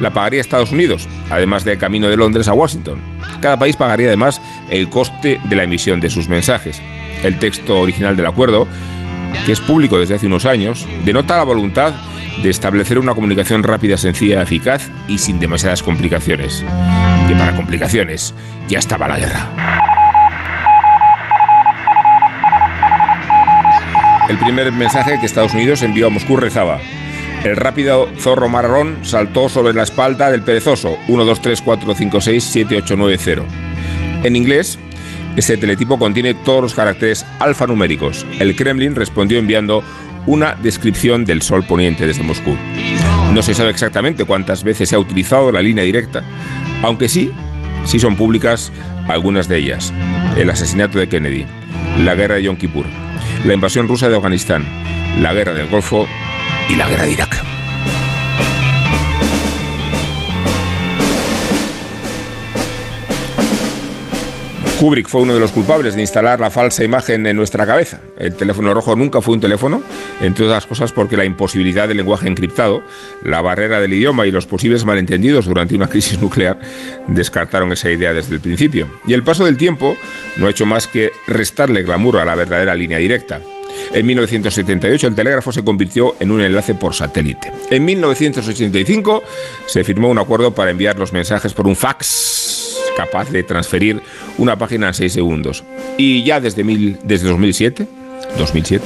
la 0.00 0.12
pagaría 0.12 0.40
Estados 0.40 0.72
Unidos, 0.72 1.08
además 1.30 1.64
del 1.64 1.78
camino 1.78 2.08
de 2.08 2.16
Londres 2.16 2.48
a 2.48 2.52
Washington. 2.52 2.98
Cada 3.40 3.58
país 3.58 3.76
pagaría 3.76 4.08
además 4.08 4.40
el 4.70 4.88
coste 4.88 5.40
de 5.44 5.56
la 5.56 5.64
emisión 5.64 6.00
de 6.00 6.10
sus 6.10 6.28
mensajes. 6.28 6.80
El 7.22 7.38
texto 7.38 7.80
original 7.80 8.16
del 8.16 8.26
acuerdo, 8.26 8.66
que 9.46 9.52
es 9.52 9.60
público 9.60 9.98
desde 9.98 10.14
hace 10.14 10.26
unos 10.26 10.46
años, 10.46 10.86
denota 11.04 11.36
la 11.36 11.44
voluntad 11.44 11.94
de 12.42 12.50
establecer 12.50 12.98
una 12.98 13.14
comunicación 13.14 13.62
rápida, 13.62 13.96
sencilla, 13.96 14.42
eficaz 14.42 14.90
y 15.08 15.18
sin 15.18 15.38
demasiadas 15.38 15.82
complicaciones. 15.82 16.64
Que 17.28 17.34
para 17.36 17.54
complicaciones 17.56 18.34
ya 18.68 18.78
estaba 18.78 19.08
la 19.08 19.18
guerra. 19.18 19.48
El 24.28 24.38
primer 24.38 24.72
mensaje 24.72 25.18
que 25.20 25.26
Estados 25.26 25.54
Unidos 25.54 25.82
envió 25.82 26.06
a 26.06 26.10
Moscú 26.10 26.36
rezaba: 26.36 26.80
El 27.44 27.56
rápido 27.56 28.08
zorro 28.18 28.48
marrón 28.48 28.98
saltó 29.02 29.48
sobre 29.48 29.74
la 29.74 29.82
espalda 29.82 30.30
del 30.30 30.42
perezoso. 30.42 30.98
1, 31.08 31.24
2, 31.24 31.42
3, 31.42 31.62
4, 31.62 31.94
5, 31.94 32.20
6, 32.20 32.44
7, 32.44 32.76
8, 32.78 32.94
9, 32.96 33.16
0. 33.18 33.44
En 34.22 34.36
inglés, 34.36 34.78
este 35.36 35.56
teletipo 35.56 35.98
contiene 35.98 36.34
todos 36.34 36.62
los 36.62 36.74
caracteres 36.74 37.26
alfanuméricos. 37.38 38.24
El 38.38 38.54
Kremlin 38.56 38.94
respondió 38.94 39.38
enviando 39.38 39.82
una 40.26 40.54
descripción 40.54 41.24
del 41.24 41.42
sol 41.42 41.64
poniente 41.66 42.06
desde 42.06 42.22
Moscú. 42.22 42.56
No 43.32 43.42
se 43.42 43.52
sabe 43.52 43.70
exactamente 43.70 44.24
cuántas 44.24 44.64
veces 44.64 44.88
se 44.88 44.96
ha 44.96 44.98
utilizado 44.98 45.52
la 45.52 45.60
línea 45.60 45.84
directa, 45.84 46.22
aunque 46.82 47.08
sí, 47.08 47.30
sí 47.84 47.98
son 47.98 48.16
públicas 48.16 48.72
algunas 49.08 49.48
de 49.48 49.58
ellas. 49.58 49.92
El 50.36 50.50
asesinato 50.50 50.98
de 50.98 51.08
Kennedy, 51.08 51.46
la 52.04 52.14
guerra 52.14 52.36
de 52.36 52.44
Yom 52.44 52.56
Kippur, 52.56 52.86
la 53.44 53.54
invasión 53.54 53.88
rusa 53.88 54.08
de 54.08 54.16
Afganistán, 54.16 54.64
la 55.20 55.32
guerra 55.32 55.54
del 55.54 55.68
Golfo 55.68 56.06
y 56.68 56.76
la 56.76 56.88
guerra 56.88 57.04
de 57.04 57.12
Irak. 57.12 57.53
Kubrick 64.84 65.08
fue 65.08 65.22
uno 65.22 65.32
de 65.32 65.40
los 65.40 65.50
culpables 65.50 65.94
de 65.94 66.02
instalar 66.02 66.40
la 66.40 66.50
falsa 66.50 66.84
imagen 66.84 67.26
en 67.26 67.36
nuestra 67.36 67.64
cabeza. 67.64 68.02
El 68.18 68.34
teléfono 68.34 68.74
rojo 68.74 68.94
nunca 68.94 69.22
fue 69.22 69.32
un 69.32 69.40
teléfono, 69.40 69.82
entre 70.20 70.44
otras 70.44 70.66
cosas 70.66 70.92
porque 70.92 71.16
la 71.16 71.24
imposibilidad 71.24 71.88
del 71.88 71.96
lenguaje 71.96 72.28
encriptado, 72.28 72.82
la 73.22 73.40
barrera 73.40 73.80
del 73.80 73.94
idioma 73.94 74.26
y 74.26 74.30
los 74.30 74.44
posibles 74.44 74.84
malentendidos 74.84 75.46
durante 75.46 75.74
una 75.74 75.86
crisis 75.86 76.18
nuclear 76.20 76.58
descartaron 77.08 77.72
esa 77.72 77.90
idea 77.90 78.12
desde 78.12 78.34
el 78.34 78.42
principio. 78.42 78.86
Y 79.06 79.14
el 79.14 79.22
paso 79.22 79.46
del 79.46 79.56
tiempo 79.56 79.96
no 80.36 80.48
ha 80.48 80.50
hecho 80.50 80.66
más 80.66 80.86
que 80.86 81.12
restarle 81.28 81.82
glamour 81.82 82.18
a 82.18 82.26
la 82.26 82.34
verdadera 82.34 82.74
línea 82.74 82.98
directa. 82.98 83.40
En 83.94 84.04
1978 84.04 85.06
el 85.06 85.14
telégrafo 85.14 85.50
se 85.50 85.64
convirtió 85.64 86.14
en 86.20 86.30
un 86.30 86.42
enlace 86.42 86.74
por 86.74 86.92
satélite. 86.92 87.50
En 87.70 87.86
1985 87.86 89.22
se 89.64 89.82
firmó 89.82 90.10
un 90.10 90.18
acuerdo 90.18 90.54
para 90.54 90.72
enviar 90.72 90.98
los 90.98 91.14
mensajes 91.14 91.54
por 91.54 91.66
un 91.66 91.74
fax 91.74 92.64
capaz 92.96 93.30
de 93.30 93.42
transferir 93.42 94.00
una 94.38 94.58
página 94.58 94.88
en 94.88 94.94
6 94.94 95.12
segundos. 95.12 95.64
Y 95.96 96.22
ya 96.24 96.40
desde, 96.40 96.64
mil, 96.64 96.98
desde 97.04 97.28
2007, 97.28 97.86
2007, 98.38 98.84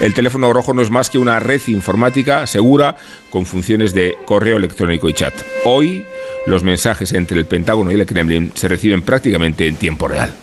el 0.00 0.14
teléfono 0.14 0.52
rojo 0.52 0.74
no 0.74 0.82
es 0.82 0.90
más 0.90 1.10
que 1.10 1.18
una 1.18 1.38
red 1.40 1.60
informática 1.68 2.46
segura 2.46 2.96
con 3.30 3.46
funciones 3.46 3.94
de 3.94 4.16
correo 4.24 4.56
electrónico 4.56 5.08
y 5.08 5.14
chat. 5.14 5.34
Hoy, 5.64 6.04
los 6.46 6.62
mensajes 6.62 7.12
entre 7.12 7.38
el 7.38 7.46
Pentágono 7.46 7.90
y 7.90 7.94
el 7.94 8.06
Kremlin 8.06 8.52
se 8.54 8.68
reciben 8.68 9.02
prácticamente 9.02 9.66
en 9.66 9.76
tiempo 9.76 10.08
real. 10.08 10.34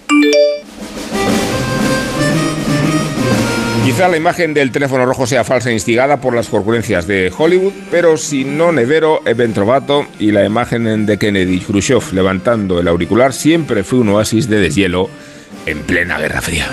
Quizá 3.86 4.07
la 4.07 4.18
imagen 4.18 4.56
del 4.56 4.72
teléfono 4.72 5.06
rojo 5.06 5.28
sea 5.28 5.44
falsa 5.44 5.70
e 5.70 5.74
instigada 5.74 6.20
por 6.20 6.34
las 6.34 6.48
concurrencias 6.48 7.06
de 7.06 7.32
Hollywood, 7.38 7.72
pero 7.91 8.18
si 8.18 8.44
no 8.44 8.72
Nevero, 8.72 9.22
Eben 9.28 9.53
Trovato 9.53 10.07
y 10.18 10.32
la 10.32 10.44
imagen 10.44 11.06
de 11.06 11.20
Kennedy 11.20 11.60
Khrushchev 11.60 12.02
levantando 12.12 12.80
el 12.80 12.88
auricular 12.88 13.32
siempre 13.32 13.84
fue 13.84 13.99
un 13.99 14.10
oasis 14.10 14.49
de 14.49 14.60
deshielo 14.60 15.07
en 15.68 15.84
plena 15.84 16.18
Guerra 16.18 16.41
Fría. 16.41 16.68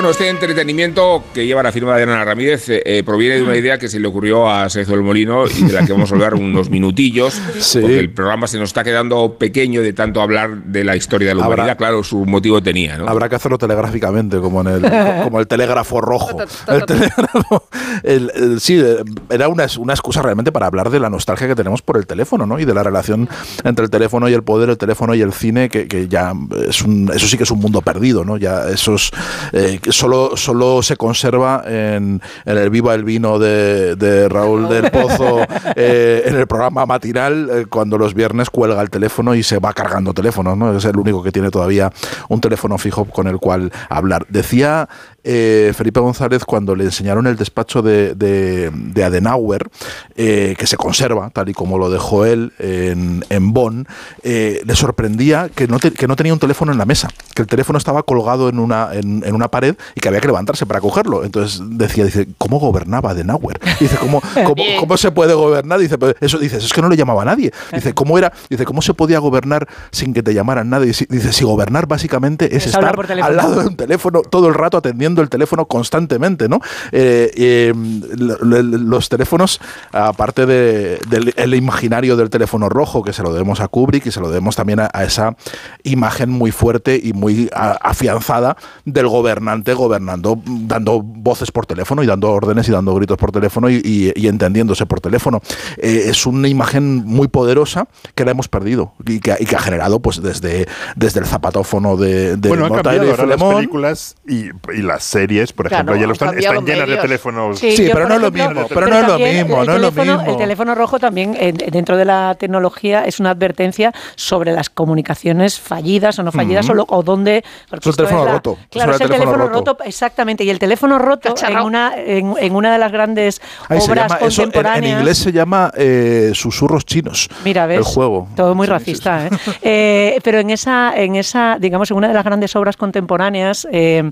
Bueno, 0.00 0.12
este 0.12 0.30
entretenimiento 0.30 1.22
que 1.34 1.44
lleva 1.44 1.62
la 1.62 1.72
firma 1.72 1.94
de 1.94 2.04
Ana 2.04 2.24
Ramírez 2.24 2.70
eh, 2.70 2.82
eh, 2.86 3.02
proviene 3.04 3.34
de 3.36 3.42
una 3.42 3.54
idea 3.54 3.76
que 3.76 3.86
se 3.86 4.00
le 4.00 4.08
ocurrió 4.08 4.48
a 4.50 4.66
Sergio 4.70 4.94
del 4.94 5.04
Molino 5.04 5.44
y 5.46 5.64
de 5.64 5.74
la 5.74 5.84
que 5.84 5.92
vamos 5.92 6.10
a 6.10 6.14
hablar 6.14 6.32
unos 6.36 6.70
minutillos, 6.70 7.38
porque 7.78 7.98
el 7.98 8.08
programa 8.10 8.46
se 8.46 8.58
nos 8.58 8.70
está 8.70 8.82
quedando 8.82 9.36
pequeño 9.36 9.82
de 9.82 9.92
tanto 9.92 10.22
hablar 10.22 10.56
de 10.64 10.84
la 10.84 10.96
historia 10.96 11.28
de 11.28 11.34
la 11.34 11.46
humanidad. 11.46 11.76
Claro, 11.76 12.02
su 12.02 12.24
motivo 12.24 12.62
tenía. 12.62 12.96
¿no? 12.96 13.08
Habrá 13.08 13.28
que 13.28 13.34
hacerlo 13.34 13.58
telegráficamente, 13.58 14.38
como 14.38 14.62
en 14.62 14.68
el, 14.68 15.22
como 15.22 15.38
el 15.38 15.46
telégrafo 15.46 16.00
rojo. 16.00 16.38
El 16.66 16.86
telégrafo, 16.86 17.68
el- 18.02 18.32
el- 18.34 18.60
sí, 18.60 18.82
era 19.28 19.48
una, 19.48 19.66
una 19.78 19.92
excusa 19.92 20.22
realmente 20.22 20.50
para 20.50 20.64
hablar 20.66 20.88
de 20.88 20.98
la 20.98 21.10
nostalgia 21.10 21.46
que 21.46 21.54
tenemos 21.54 21.82
por 21.82 21.98
el 21.98 22.06
teléfono, 22.06 22.46
¿no? 22.46 22.58
Y 22.58 22.64
de 22.64 22.72
la 22.72 22.82
relación 22.82 23.28
entre 23.64 23.84
el 23.84 23.90
teléfono 23.90 24.30
y 24.30 24.32
el 24.32 24.42
poder, 24.44 24.70
el 24.70 24.78
teléfono 24.78 25.14
y 25.14 25.20
el 25.20 25.34
cine, 25.34 25.68
que, 25.68 25.86
que 25.88 26.08
ya 26.08 26.32
es 26.66 26.80
un, 26.80 27.10
eso 27.14 27.26
sí 27.26 27.36
que 27.36 27.42
es 27.42 27.50
un 27.50 27.58
mundo 27.58 27.82
perdido, 27.82 28.24
¿no? 28.24 28.38
Ya 28.38 28.66
esos 28.70 29.10
eh, 29.52 29.78
solo, 29.92 30.36
solo 30.36 30.82
se 30.82 30.96
conserva 30.96 31.62
en, 31.66 32.20
en 32.44 32.58
el 32.58 32.70
Viva 32.70 32.94
el 32.94 33.04
Vino 33.04 33.38
de, 33.38 33.96
de 33.96 34.28
Raúl 34.28 34.68
del 34.68 34.90
Pozo, 34.90 35.40
eh, 35.76 36.22
en 36.26 36.36
el 36.36 36.46
programa 36.46 36.86
matinal, 36.86 37.50
eh, 37.50 37.66
cuando 37.68 37.98
los 37.98 38.14
viernes 38.14 38.50
cuelga 38.50 38.80
el 38.80 38.90
teléfono 38.90 39.34
y 39.34 39.42
se 39.42 39.58
va 39.58 39.72
cargando 39.72 40.12
teléfonos, 40.14 40.56
¿no? 40.56 40.76
Es 40.76 40.84
el 40.84 40.96
único 40.96 41.22
que 41.22 41.32
tiene 41.32 41.50
todavía 41.50 41.92
un 42.28 42.40
teléfono 42.40 42.78
fijo 42.78 43.04
con 43.04 43.26
el 43.26 43.38
cual 43.38 43.72
hablar. 43.88 44.26
Decía 44.28 44.88
eh, 45.24 45.72
Felipe 45.76 46.00
González 46.00 46.44
cuando 46.44 46.74
le 46.74 46.84
enseñaron 46.84 47.26
el 47.26 47.36
despacho 47.36 47.82
de, 47.82 48.14
de- 48.14 48.70
de 48.72 49.04
Adenauer, 49.04 49.68
eh, 50.16 50.54
que 50.58 50.66
se 50.66 50.76
conserva, 50.76 51.30
tal 51.30 51.48
y 51.48 51.52
como 51.54 51.78
lo 51.78 51.90
dejó 51.90 52.24
él 52.24 52.52
en, 52.58 53.24
en 53.28 53.52
Bonn, 53.52 53.86
eh, 54.22 54.60
le 54.64 54.76
sorprendía 54.76 55.48
que 55.54 55.66
no, 55.68 55.78
te- 55.78 55.92
que 55.92 56.06
no 56.06 56.16
tenía 56.16 56.32
un 56.32 56.38
teléfono 56.38 56.72
en 56.72 56.78
la 56.78 56.84
mesa, 56.86 57.08
que 57.34 57.42
el 57.42 57.48
teléfono 57.48 57.78
estaba 57.78 58.02
colgado 58.02 58.48
en 58.48 58.58
una, 58.58 58.88
en, 58.92 59.22
en 59.24 59.34
una 59.34 59.48
pared 59.48 59.74
y 59.94 60.00
que 60.00 60.08
había 60.08 60.20
que 60.20 60.28
levantarse 60.28 60.66
para 60.66 60.80
cogerlo. 60.80 61.24
Entonces 61.24 61.60
decía, 61.70 62.04
dice, 62.04 62.28
¿cómo 62.38 62.58
gobernaba 62.58 63.10
Adenauer? 63.10 63.60
Dice, 63.78 63.96
¿cómo, 63.96 64.20
cómo, 64.44 64.62
cómo 64.78 64.96
se 64.96 65.10
puede 65.10 65.34
gobernar? 65.34 65.80
Dice, 65.80 65.98
"Pero 65.98 66.14
eso 66.20 66.38
dices, 66.38 66.64
es 66.64 66.72
que 66.72 66.80
no 66.82 66.88
le 66.88 66.96
llamaba 66.96 67.22
a 67.22 67.24
nadie. 67.26 67.52
Dice, 67.72 67.92
¿cómo 67.94 68.16
era? 68.18 68.32
Dice, 68.48 68.64
¿cómo 68.64 68.82
se 68.82 68.94
podía 68.94 69.18
gobernar 69.18 69.68
sin 69.90 70.12
que 70.14 70.22
te 70.22 70.34
llamaran 70.34 70.70
nadie? 70.70 70.92
Dice, 71.08 71.32
si 71.32 71.44
gobernar 71.44 71.86
básicamente 71.86 72.46
es 72.56 72.66
Es 72.66 72.66
estar 72.66 72.80
al 73.26 73.36
lado 73.36 73.60
de 73.62 73.68
un 73.68 73.76
teléfono 73.76 74.22
todo 74.22 74.48
el 74.48 74.54
rato 74.54 74.76
atendiendo 74.78 75.09
el 75.22 75.28
teléfono 75.28 75.66
constantemente, 75.66 76.48
¿no? 76.48 76.60
Eh, 76.92 77.30
eh, 77.34 77.72
lo- 78.16 78.38
lo- 78.42 78.62
los 78.62 79.08
teléfonos, 79.08 79.60
aparte 79.92 80.46
de- 80.46 80.98
del 81.08 81.32
el 81.36 81.54
imaginario 81.54 82.16
del 82.16 82.30
teléfono 82.30 82.68
rojo, 82.68 83.02
que 83.02 83.12
se 83.12 83.22
lo 83.22 83.32
debemos 83.32 83.60
a 83.60 83.68
Kubrick 83.68 84.06
y 84.06 84.10
se 84.10 84.20
lo 84.20 84.28
debemos 84.28 84.56
también 84.56 84.80
a, 84.80 84.90
a 84.92 85.04
esa 85.04 85.36
imagen 85.82 86.30
muy 86.30 86.50
fuerte 86.52 87.00
y 87.02 87.12
muy 87.12 87.48
a- 87.54 87.78
afianzada 87.82 88.56
del 88.84 89.08
gobernante 89.08 89.74
gobernando, 89.74 90.40
dando 90.46 91.00
voces 91.02 91.50
por 91.50 91.66
teléfono 91.66 92.02
y 92.02 92.06
dando 92.06 92.30
órdenes 92.30 92.68
y 92.68 92.72
dando 92.72 92.94
gritos 92.94 93.16
por 93.18 93.32
teléfono 93.32 93.68
y, 93.70 93.80
y- 93.84 94.12
y 94.14 94.28
entendiéndose 94.28 94.86
por 94.86 95.00
teléfono. 95.00 95.40
Eh, 95.78 96.04
es 96.06 96.26
una 96.26 96.48
imagen 96.48 97.04
muy 97.04 97.28
poderosa 97.28 97.86
que 98.14 98.24
la 98.24 98.32
hemos 98.32 98.48
perdido 98.48 98.92
y 99.06 99.20
que, 99.20 99.34
y 99.38 99.46
que 99.46 99.56
ha 99.56 99.60
generado 99.60 100.00
pues 100.00 100.22
desde, 100.22 100.66
desde 100.96 101.20
el 101.20 101.26
zapatófono 101.26 101.96
de, 101.96 102.36
de 102.36 102.48
bueno, 102.48 102.64
han 102.66 102.70
Mortadelo 102.72 103.02
cambiado 103.04 103.06
y 103.06 103.10
ahora 103.10 103.36
las 103.36 103.54
películas 103.56 104.16
y, 104.26 104.50
y 104.78 104.82
las 104.82 104.99
series, 105.04 105.52
por 105.52 105.68
Claro, 105.68 105.82
ejemplo, 105.92 105.96
ya 106.00 106.06
lo 106.06 106.12
están, 106.12 106.64
llenas 106.64 106.88
de 106.88 106.96
teléfonos. 106.96 107.58
Sí, 107.58 107.76
Sí, 107.76 107.86
yo, 107.86 107.92
pero 107.94 108.08
no 108.08 108.14
es 108.16 108.20
lo 108.20 108.28
ejemplo, 108.28 108.60
mismo, 108.60 108.66
pero 108.68 108.86
no 108.86 108.96
es 109.00 109.06
lo 109.08 109.18
mismo, 109.18 109.60
el 109.60 109.66
no 109.66 109.74
es 109.76 109.80
lo 109.80 109.90
teléfono- 109.92 110.16
mismo. 110.18 110.30
El 110.32 110.36
teléfono 110.38 110.74
rojo 110.74 110.98
también, 110.98 111.36
eh, 111.38 111.52
dentro 111.52 111.96
de 111.96 112.04
la 112.04 112.36
tecnología, 112.38 113.04
es 113.04 113.20
una 113.20 113.30
advertencia 113.30 113.92
sobre 114.16 114.52
las 114.52 114.70
comunicaciones 114.70 115.58
fallidas 115.60 116.18
o 116.18 116.22
no 116.22 116.32
fallidas 116.32 116.68
o, 116.68 116.74
lo- 116.74 116.86
o 116.88 117.02
dónde... 117.02 117.42
Es 117.70 117.86
un 117.86 117.94
teléfono 117.94 118.24
la- 118.24 118.32
roto, 118.32 118.58
Claro, 118.70 118.92
es 118.94 119.00
el 119.00 119.04
el 119.04 119.10
teléfono 119.10 119.32
teléfono 119.44 119.58
roto. 119.72 119.84
exactamente. 119.84 120.44
Y 120.44 120.50
el 120.50 120.58
teléfono 120.58 120.98
roto 120.98 121.34
en 121.48 121.58
una, 121.60 121.92
en, 121.96 122.34
en 122.38 122.54
una 122.54 122.72
de 122.72 122.78
las 122.78 122.92
grandes 122.92 123.40
Ahí 123.68 123.78
obras 123.78 124.08
llama- 124.12 124.16
eso 124.26 124.42
en- 124.42 124.48
en, 124.48 124.52
contemporáneas... 124.52 124.98
inglés 125.00 125.18
se 125.18 125.32
llama 125.32 125.72
eh, 125.76 126.30
susurros 126.34 126.84
chinos. 126.84 127.28
Mira, 127.44 127.66
ves. 127.66 127.78
El 127.78 127.84
juego. 127.84 128.28
Todo 128.36 128.54
muy 128.54 128.66
racista, 128.66 129.26
¿eh? 129.26 129.30
Eh, 129.62 130.18
Pero 130.22 130.38
en 130.38 130.50
esa, 130.50 130.92
en 130.96 131.16
esa, 131.16 131.56
digamos, 131.58 131.90
en 131.90 131.96
una 131.96 132.08
de 132.08 132.14
las 132.14 132.24
grandes 132.24 132.54
obras 132.56 132.76
contemporáneas 132.76 133.66
eh, 133.72 134.10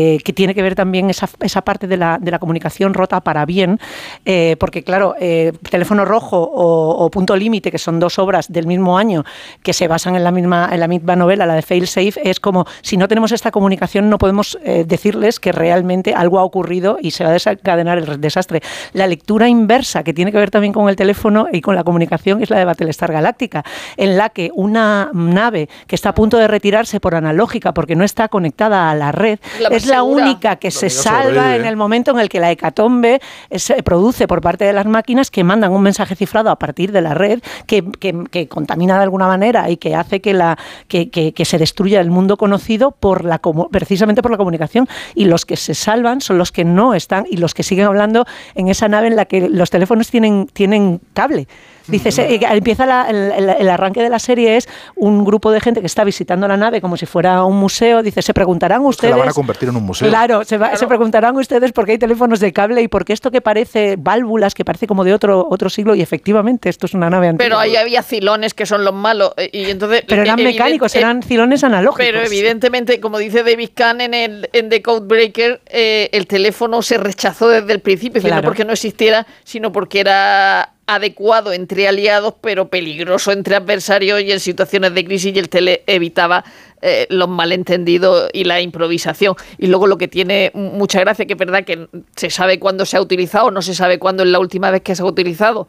eh, 0.00 0.18
que 0.24 0.32
tiene 0.32 0.54
que 0.54 0.62
ver 0.62 0.76
también 0.76 1.10
esa, 1.10 1.28
esa 1.40 1.62
parte 1.62 1.88
de 1.88 1.96
la, 1.96 2.18
de 2.20 2.30
la 2.30 2.38
comunicación 2.38 2.94
rota 2.94 3.20
para 3.20 3.44
bien, 3.44 3.80
eh, 4.24 4.54
porque 4.60 4.84
claro, 4.84 5.16
eh, 5.18 5.52
Teléfono 5.68 6.04
Rojo 6.04 6.38
o, 6.38 7.04
o 7.04 7.10
Punto 7.10 7.34
Límite, 7.34 7.72
que 7.72 7.78
son 7.78 7.98
dos 7.98 8.18
obras 8.20 8.52
del 8.52 8.68
mismo 8.68 8.96
año 8.96 9.24
que 9.62 9.72
se 9.72 9.88
basan 9.88 10.14
en 10.14 10.22
la 10.22 10.30
misma, 10.30 10.68
en 10.70 10.78
la 10.78 10.86
misma 10.86 11.16
novela, 11.16 11.46
la 11.46 11.54
de 11.54 11.62
Fail 11.62 11.88
Safe, 11.88 12.14
es 12.22 12.38
como 12.38 12.64
si 12.80 12.96
no 12.96 13.08
tenemos 13.08 13.32
esta 13.32 13.50
comunicación 13.50 14.08
no 14.08 14.18
podemos 14.18 14.56
decirles 14.86 15.40
que 15.40 15.50
realmente 15.52 16.14
algo 16.14 16.38
ha 16.38 16.44
ocurrido 16.44 16.98
y 17.00 17.10
se 17.10 17.24
va 17.24 17.30
a 17.30 17.32
desencadenar 17.32 17.98
el 17.98 18.20
desastre. 18.20 18.62
La 18.92 19.06
lectura 19.06 19.48
inversa, 19.48 20.04
que 20.04 20.14
tiene 20.14 20.30
que 20.30 20.38
ver 20.38 20.50
también 20.50 20.72
con 20.72 20.88
el 20.88 20.96
teléfono 20.96 21.46
y 21.52 21.60
con 21.60 21.74
la 21.74 21.84
comunicación, 21.84 22.42
es 22.42 22.50
la 22.50 22.58
de 22.58 22.64
Battlestar 22.64 23.12
Galáctica, 23.12 23.64
en 23.96 24.16
la 24.16 24.28
que 24.30 24.50
una 24.54 25.10
nave 25.12 25.68
que 25.86 25.96
está 25.96 26.10
a 26.10 26.14
punto 26.14 26.38
de 26.38 26.46
retirarse 26.46 27.00
por 27.00 27.14
analógica 27.14 27.74
porque 27.74 27.96
no 27.96 28.04
está 28.04 28.28
conectada 28.28 28.90
a 28.90 28.94
la 28.94 29.12
red, 29.12 29.38
La 29.60 29.68
es 29.68 29.86
la 29.88 30.02
única 30.02 30.56
que 30.56 30.70
se 30.70 30.90
salva 30.90 31.22
sobrevive. 31.22 31.56
en 31.56 31.64
el 31.66 31.76
momento 31.76 32.10
en 32.12 32.18
el 32.20 32.28
que 32.28 32.40
la 32.40 32.50
hecatombe 32.50 33.20
eh, 33.50 33.58
se 33.58 33.82
produce 33.82 34.26
por 34.28 34.40
parte 34.40 34.64
de 34.64 34.72
las 34.72 34.86
máquinas 34.86 35.30
que 35.30 35.44
mandan 35.44 35.72
un 35.72 35.82
mensaje 35.82 36.14
cifrado 36.16 36.50
a 36.50 36.56
partir 36.56 36.92
de 36.92 37.02
la 37.02 37.14
red 37.14 37.40
que, 37.66 37.84
que- 37.98 38.24
que 38.30 38.48
contamina 38.48 38.96
de 38.96 39.02
alguna 39.02 39.26
manera 39.26 39.68
y 39.70 39.76
que 39.76 39.94
hace 39.94 40.20
que, 40.20 40.32
la, 40.34 40.58
que, 40.88 41.10
que- 41.10 41.32
que 41.32 41.44
se 41.44 41.58
destruya 41.58 42.00
el 42.00 42.10
mundo 42.10 42.36
conocido 42.36 42.90
por 42.92 43.24
la, 43.24 43.40
precisamente 43.70 44.22
por 44.22 44.30
la 44.30 44.36
comunicación. 44.36 44.88
Y 45.14 45.24
los 45.26 45.44
que 45.46 45.56
se 45.56 45.74
salvan 45.74 46.20
son 46.20 46.38
los 46.38 46.52
que 46.52 46.64
no 46.64 46.94
están 46.94 47.24
y 47.30 47.36
los 47.38 47.54
que 47.54 47.62
siguen 47.62 47.86
hablando 47.86 48.26
en 48.54 48.68
esa 48.68 48.88
nave 48.88 49.06
en 49.08 49.16
la 49.16 49.24
que 49.24 49.48
los 49.48 49.70
teléfonos 49.70 50.10
tienen, 50.10 50.46
tienen 50.52 51.00
cable. 51.14 51.46
Dices, 51.88 52.18
eh, 52.18 52.40
empieza 52.50 52.86
la- 52.86 53.08
el, 53.08 53.68
arranque 53.68 54.02
de 54.02 54.10
la 54.10 54.18
serie 54.18 54.56
es 54.56 54.68
un 54.94 55.24
grupo 55.24 55.50
de 55.50 55.60
gente 55.60 55.80
que 55.80 55.86
está 55.86 56.04
visitando 56.04 56.46
la 56.46 56.56
nave 56.56 56.80
como 56.80 56.96
si 56.96 57.06
fuera 57.06 57.44
un 57.44 57.56
museo. 57.56 58.02
Dice, 58.02 58.22
se 58.22 58.34
preguntarán 58.34 58.84
ustedes. 58.84 59.10
la 59.12 59.16
van 59.16 59.28
a 59.28 59.32
convertir 59.32 59.68
en 59.68 59.76
un 59.76 59.84
museo. 59.84 60.08
Claro, 60.08 60.44
se, 60.44 60.58
va- 60.58 60.76
se 60.76 60.86
preguntarán 60.86 61.36
ustedes 61.36 61.72
por 61.72 61.86
qué 61.86 61.92
hay 61.92 61.98
teléfonos 61.98 62.40
de 62.40 62.52
cable 62.52 62.82
y 62.82 62.88
por 62.88 63.04
qué 63.04 63.12
esto 63.12 63.30
que 63.30 63.40
parece 63.40 63.96
válvulas, 63.98 64.54
que 64.54 64.64
parece 64.64 64.86
como 64.86 65.04
de 65.04 65.14
otro, 65.14 65.46
otro 65.50 65.70
siglo, 65.70 65.94
y 65.94 66.02
efectivamente 66.02 66.68
esto 66.68 66.86
es 66.86 66.94
una 66.94 67.08
nave 67.10 67.28
antigua. 67.28 67.44
Pero 67.46 67.58
ahí 67.58 67.76
había 67.76 68.02
cilones 68.02 68.54
que 68.54 68.66
son 68.66 68.84
los 68.84 68.94
malos. 68.94 69.32
eh, 69.36 69.50
Y 69.52 69.70
entonces, 69.70 70.04
Pero 70.06 70.22
eran 70.22 70.38
evidente- 70.38 70.58
mecánicos, 70.58 70.94
eran 70.94 71.22
cilones 71.22 71.64
analógicos. 71.64 72.04
Pero 72.06 72.20
evidentemente, 72.24 73.00
como 73.00 73.18
dice 73.18 73.42
David 73.42 73.70
Kahn 73.74 74.00
en, 74.00 74.14
el, 74.14 74.48
en 74.52 74.68
The 74.68 74.82
Codebreaker, 74.82 75.60
eh, 75.66 76.10
el 76.12 76.26
teléfono 76.26 76.82
se 76.82 76.98
rechazó 76.98 77.48
desde 77.48 77.72
el 77.72 77.80
principio, 77.80 78.14
decir, 78.14 78.30
no 78.30 78.36
Claro. 78.36 78.48
porque 78.48 78.64
no 78.64 78.72
existiera, 78.72 79.26
sino 79.44 79.72
porque 79.72 80.00
era 80.00 80.70
adecuado 80.88 81.52
entre 81.52 81.86
aliados, 81.86 82.34
pero 82.40 82.68
peligroso 82.68 83.30
entre 83.30 83.54
adversarios 83.54 84.22
y 84.22 84.32
en 84.32 84.40
situaciones 84.40 84.94
de 84.94 85.04
crisis 85.04 85.36
y 85.36 85.38
el 85.38 85.50
tele 85.50 85.84
evitaba 85.86 86.44
eh, 86.80 87.06
los 87.10 87.28
malentendidos 87.28 88.30
y 88.32 88.44
la 88.44 88.62
improvisación. 88.62 89.36
Y 89.58 89.66
luego 89.66 89.86
lo 89.86 89.98
que 89.98 90.08
tiene 90.08 90.50
mucha 90.54 91.00
gracia, 91.00 91.26
que 91.26 91.34
es 91.34 91.38
verdad 91.38 91.64
que 91.64 91.88
se 92.16 92.30
sabe 92.30 92.58
cuándo 92.58 92.86
se 92.86 92.96
ha 92.96 93.02
utilizado, 93.02 93.50
no 93.50 93.60
se 93.60 93.74
sabe 93.74 93.98
cuándo 93.98 94.22
es 94.22 94.30
la 94.30 94.38
última 94.38 94.70
vez 94.70 94.80
que 94.80 94.96
se 94.96 95.02
ha 95.02 95.04
utilizado, 95.04 95.68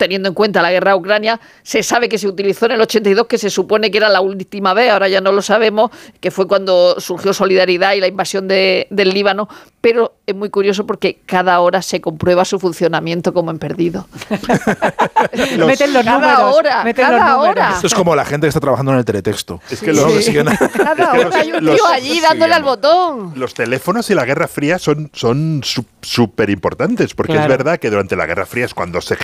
teniendo 0.00 0.28
en 0.30 0.34
cuenta 0.34 0.62
la 0.62 0.72
guerra 0.72 0.92
a 0.92 0.96
Ucrania, 0.96 1.38
se 1.62 1.82
sabe 1.82 2.08
que 2.08 2.16
se 2.16 2.26
utilizó 2.26 2.64
en 2.66 2.72
el 2.72 2.80
82, 2.80 3.26
que 3.26 3.36
se 3.36 3.50
supone 3.50 3.90
que 3.90 3.98
era 3.98 4.08
la 4.08 4.22
última 4.22 4.72
vez, 4.72 4.90
ahora 4.90 5.08
ya 5.08 5.20
no 5.20 5.30
lo 5.30 5.42
sabemos, 5.42 5.90
que 6.20 6.30
fue 6.30 6.48
cuando 6.48 6.98
surgió 6.98 7.34
Solidaridad 7.34 7.92
y 7.92 8.00
la 8.00 8.06
invasión 8.06 8.48
de- 8.48 8.86
del 8.88 9.10
Líbano, 9.10 9.46
pero 9.82 10.14
es 10.26 10.34
muy 10.34 10.48
curioso 10.48 10.86
porque 10.86 11.18
cada 11.26 11.60
hora 11.60 11.82
se 11.82 12.00
comprueba 12.00 12.46
su 12.46 12.58
funcionamiento 12.58 13.34
como 13.34 13.50
en 13.50 13.58
perdido. 13.58 14.06
meten 15.66 15.92
los 15.92 16.04
cada 16.04 16.18
números. 16.38 16.56
hora, 16.56 16.84
meten 16.84 17.06
cada 17.06 17.36
los 17.36 17.46
hora. 17.48 17.70
Esto 17.74 17.86
es 17.86 17.94
como 17.94 18.16
la 18.16 18.24
gente 18.24 18.46
que 18.46 18.48
está 18.48 18.60
trabajando 18.60 18.92
en 18.92 18.98
el 18.98 19.04
teletexto. 19.04 19.60
Es 19.70 19.80
que 19.80 19.92
No, 19.92 20.02
los- 20.06 20.12
que 20.14 20.22
siguen- 20.22 20.46
Cada 20.72 21.12
hora 21.12 21.30
hay 21.38 21.52
un 21.52 21.64
los- 21.64 21.76
tío 21.76 21.86
allí 21.86 22.20
dándole 22.20 22.54
al 22.54 22.62
botón. 22.62 23.32
Los 23.36 23.54
teléfonos 23.54 24.08
y 24.10 24.14
la 24.14 24.24
Guerra 24.24 24.48
Fría 24.48 24.78
son 24.78 25.10
son 25.12 25.60
su- 25.64 25.84
súper 26.00 26.50
importantes, 26.50 27.14
porque 27.14 27.32
Claro. 27.32 27.52
es 27.52 27.58
verdad 27.58 27.78
que 27.78 27.90
durante 27.90 28.16
la 28.16 28.26
Guerra 28.26 28.46
Fría 28.46 28.64
es 28.64 28.74
cuando 28.74 29.00
se 29.00 29.16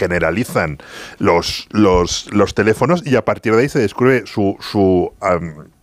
los, 1.19 1.67
los, 1.71 2.33
los 2.33 2.55
teléfonos 2.55 3.07
y 3.07 3.17
a 3.17 3.25
partir 3.25 3.55
de 3.55 3.63
ahí 3.63 3.69
se 3.69 3.79
descubre 3.79 4.27
su, 4.27 4.57
su, 4.61 5.13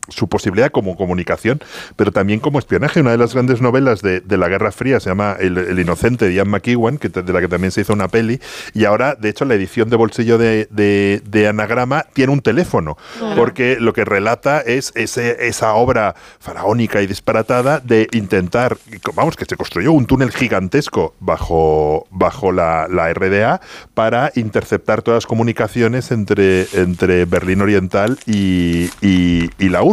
su 0.09 0.27
posibilidad 0.27 0.69
como 0.71 0.95
comunicación, 0.97 1.61
pero 1.95 2.11
también 2.11 2.39
como 2.39 2.59
espionaje. 2.59 2.99
Una 2.99 3.11
de 3.11 3.17
las 3.17 3.33
grandes 3.33 3.61
novelas 3.61 4.01
de, 4.01 4.19
de 4.19 4.37
la 4.37 4.49
Guerra 4.49 4.71
Fría 4.71 4.99
se 4.99 5.09
llama 5.09 5.37
El, 5.39 5.57
El 5.57 5.79
Inocente 5.79 6.25
de 6.25 6.33
Ian 6.33 6.49
McEwan, 6.49 6.97
que, 6.97 7.09
de 7.09 7.33
la 7.33 7.39
que 7.39 7.47
también 7.47 7.71
se 7.71 7.81
hizo 7.81 7.93
una 7.93 8.07
peli, 8.09 8.39
y 8.73 8.85
ahora, 8.85 9.15
de 9.15 9.29
hecho, 9.29 9.45
la 9.45 9.53
edición 9.55 9.89
de 9.89 9.95
bolsillo 9.95 10.37
de, 10.37 10.67
de- 10.71 11.21
de 11.25 11.47
Anagrama 11.47 12.05
tiene 12.13 12.33
un 12.33 12.41
teléfono, 12.41 12.97
Claro. 13.17 13.35
porque 13.35 13.77
lo 13.79 13.93
que 13.93 14.03
relata 14.03 14.59
es 14.59 14.91
ese, 14.95 15.47
esa 15.47 15.73
obra 15.73 16.15
faraónica 16.39 17.01
y 17.01 17.07
disparatada 17.07 17.79
de 17.79 18.07
intentar, 18.11 18.77
vamos, 19.15 19.35
que 19.37 19.45
se 19.45 19.55
construyó 19.55 19.93
un 19.93 20.05
túnel 20.05 20.31
gigantesco 20.31 21.15
bajo, 21.19 22.07
bajo 22.11 22.51
la, 22.51 22.87
la 22.89 23.13
RDA 23.13 23.61
para 23.93 24.31
interceptar 24.35 25.01
todas 25.01 25.17
las 25.23 25.25
comunicaciones 25.27 26.11
entre, 26.11 26.67
entre 26.73 27.25
Berlín 27.25 27.61
Oriental 27.61 28.17
y, 28.25 28.89
y- 29.01 29.49
y 29.59 29.69
la 29.69 29.81
URSS. 29.83 29.92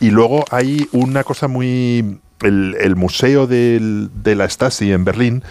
Y 0.00 0.10
luego 0.10 0.44
hay 0.50 0.88
una 0.92 1.24
cosa 1.24 1.48
muy... 1.48 2.20
El, 2.40 2.94
museo 2.94 3.48
de 3.48 4.08
la 4.24 4.48
Stasi 4.48 4.92
en 4.92 5.04
Berlín 5.04 5.42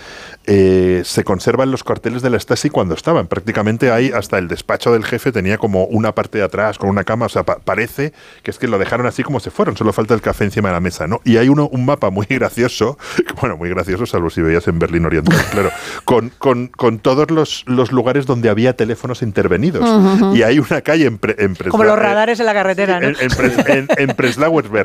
eh, 0.47 1.01
se 1.05 1.23
conservan 1.23 1.69
los 1.71 1.83
carteles 1.83 2.21
de 2.21 2.29
la 2.29 2.39
Stasi 2.39 2.69
cuando 2.69 2.93
estaban. 2.95 3.27
Prácticamente 3.27 3.91
ahí 3.91 4.11
hasta 4.13 4.37
el 4.37 4.47
despacho 4.47 4.91
del 4.93 5.03
jefe 5.05 5.31
tenía 5.31 5.57
como 5.57 5.83
una 5.85 6.15
parte 6.15 6.37
de 6.39 6.43
atrás 6.45 6.77
con 6.77 6.89
una 6.89 7.03
cama. 7.03 7.25
O 7.25 7.29
sea, 7.29 7.43
pa- 7.43 7.59
parece 7.59 8.13
que 8.43 8.51
es 8.51 8.57
que 8.57 8.67
lo 8.67 8.79
dejaron 8.79 9.05
así 9.05 9.23
como 9.23 9.39
se 9.39 9.51
fueron. 9.51 9.77
Solo 9.77 9.93
falta 9.93 10.13
el 10.13 10.21
café 10.21 10.45
encima 10.45 10.69
de 10.69 10.73
la 10.73 10.79
mesa, 10.79 11.05
¿no? 11.05 11.21
Y 11.23 11.37
hay 11.37 11.49
uno, 11.49 11.67
un 11.67 11.85
mapa 11.85 12.09
muy 12.09 12.25
gracioso, 12.29 12.97
bueno, 13.41 13.57
muy 13.57 13.69
gracioso, 13.69 14.05
salvo 14.05 14.29
si 14.29 14.41
veías 14.41 14.67
en 14.67 14.79
Berlín 14.79 15.05
Oriental, 15.05 15.37
claro, 15.51 15.69
con, 16.05 16.29
con, 16.37 16.67
con 16.67 16.99
todos 16.99 17.29
los, 17.29 17.63
los 17.67 17.91
lugares 17.91 18.25
donde 18.25 18.49
había 18.49 18.75
teléfonos 18.75 19.21
intervenidos. 19.21 19.87
Ujú. 19.87 20.35
Y 20.35 20.43
hay 20.43 20.59
una 20.59 20.81
calle 20.81 21.05
en, 21.07 21.17
Pre- 21.17 21.35
en 21.39 21.55
Como 21.55 21.83
los 21.83 21.97
eh, 21.97 22.01
radares 22.01 22.39
en 22.39 22.45
la 22.45 22.53
carretera, 22.53 22.99
¿no? 22.99 23.07
en, 23.07 23.15
en, 23.19 23.29
Pres- 23.29 23.67
en- 23.69 23.87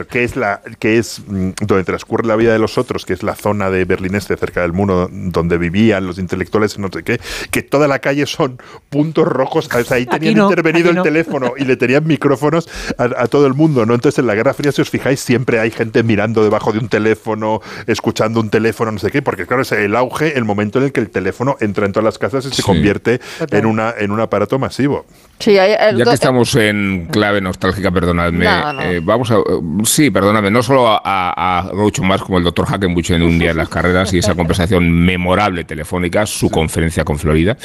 que 0.09 0.25
es 0.25 0.37
la 0.37 0.61
que 0.79 0.99
es 0.99 1.23
mm, 1.27 1.51
donde 1.67 1.85
transcurre 1.85 2.27
la 2.27 2.37
vida 2.37 2.53
de 2.53 2.59
los 2.59 2.79
otros, 2.79 3.07
que 3.07 3.13
es 3.13 3.23
la 3.23 3.35
zona 3.35 3.71
de 3.71 3.85
Berlín 3.85 4.15
Este, 4.15 4.37
cerca 4.37 4.63
del 4.63 4.73
muro 4.73 5.09
donde 5.11 5.52
vivían 5.59 6.07
los 6.07 6.19
intelectuales, 6.19 6.79
no 6.79 6.89
sé 6.93 7.03
qué, 7.03 7.21
que 7.51 7.63
toda 7.63 7.89
la 7.89 7.99
calle 7.99 8.27
son 8.27 8.59
puntos 8.91 9.27
rojos. 9.27 9.69
O 9.75 9.85
sea, 9.85 9.97
ahí 9.97 10.07
tenían 10.07 10.35
no, 10.35 10.49
intervenido 10.49 10.91
el 10.91 10.97
no. 10.97 11.03
teléfono 11.03 11.53
y 11.57 11.65
le 11.65 11.77
tenían 11.77 12.07
micrófonos 12.07 12.69
a, 12.99 13.05
a 13.23 13.27
todo 13.27 13.47
el 13.47 13.55
mundo, 13.55 13.87
¿no? 13.87 13.95
Entonces 13.95 14.19
en 14.19 14.27
la 14.27 14.35
Guerra 14.35 14.55
Fría, 14.55 14.73
si 14.73 14.83
os 14.83 14.91
fijáis, 14.91 15.21
siempre 15.21 15.59
hay 15.61 15.71
gente 15.71 16.03
mirando 16.03 16.43
debajo 16.45 16.73
de 16.73 16.79
un 16.79 16.89
teléfono, 16.89 17.61
escuchando 17.87 18.41
un 18.41 18.51
teléfono, 18.51 18.93
no 18.93 18.99
sé 18.99 19.11
qué, 19.11 19.23
porque 19.23 19.47
claro, 19.47 19.63
es 19.63 19.73
el 19.73 19.95
auge, 19.97 20.37
el 20.37 20.45
momento 20.45 20.79
en 20.79 20.87
el 20.87 20.93
que 20.93 21.01
el 21.01 21.11
teléfono 21.11 21.57
entra 21.61 21.87
en 21.87 21.93
todas 21.93 22.05
las 22.05 22.19
casas 22.19 22.45
y 22.47 22.51
se 22.51 22.63
convierte 22.63 23.21
Total. 23.39 23.59
en 23.61 23.67
una 23.67 23.95
en 23.99 24.11
un 24.11 24.21
aparato 24.21 24.59
masivo. 24.59 25.05
Sí, 25.39 25.59
hay- 25.59 25.97
Ya 25.97 26.05
que 26.05 26.11
estamos 26.13 26.55
en 26.55 27.09
clave 27.11 27.41
nostálgica, 27.41 27.91
perdonadme, 27.91 28.45
No, 28.45 28.73
no. 28.75 28.83
eh, 28.83 29.01
vamos 29.03 29.31
a... 29.31 29.37
Sí, 29.85 30.11
perdóname, 30.11 30.51
no 30.51 30.63
solo 30.63 30.87
a, 30.89 31.01
a 31.05 31.69
Groucho 31.73 32.03
Marx 32.05 32.25
como 32.25 32.39
el 32.39 32.45
doctor 32.45 32.67
Hackenbuch 32.67 33.11
en 33.11 33.23
un 33.23 33.39
día 33.39 33.51
en 33.51 33.57
las 33.57 33.69
carreras 33.69 34.13
y 34.13 34.19
esa 34.19 34.35
conversación 34.35 34.89
memorable 34.91 35.42
telefónica, 35.65 36.25
su 36.27 36.49
conferencia 36.51 37.05
con 37.05 37.19
Florida, 37.19 37.57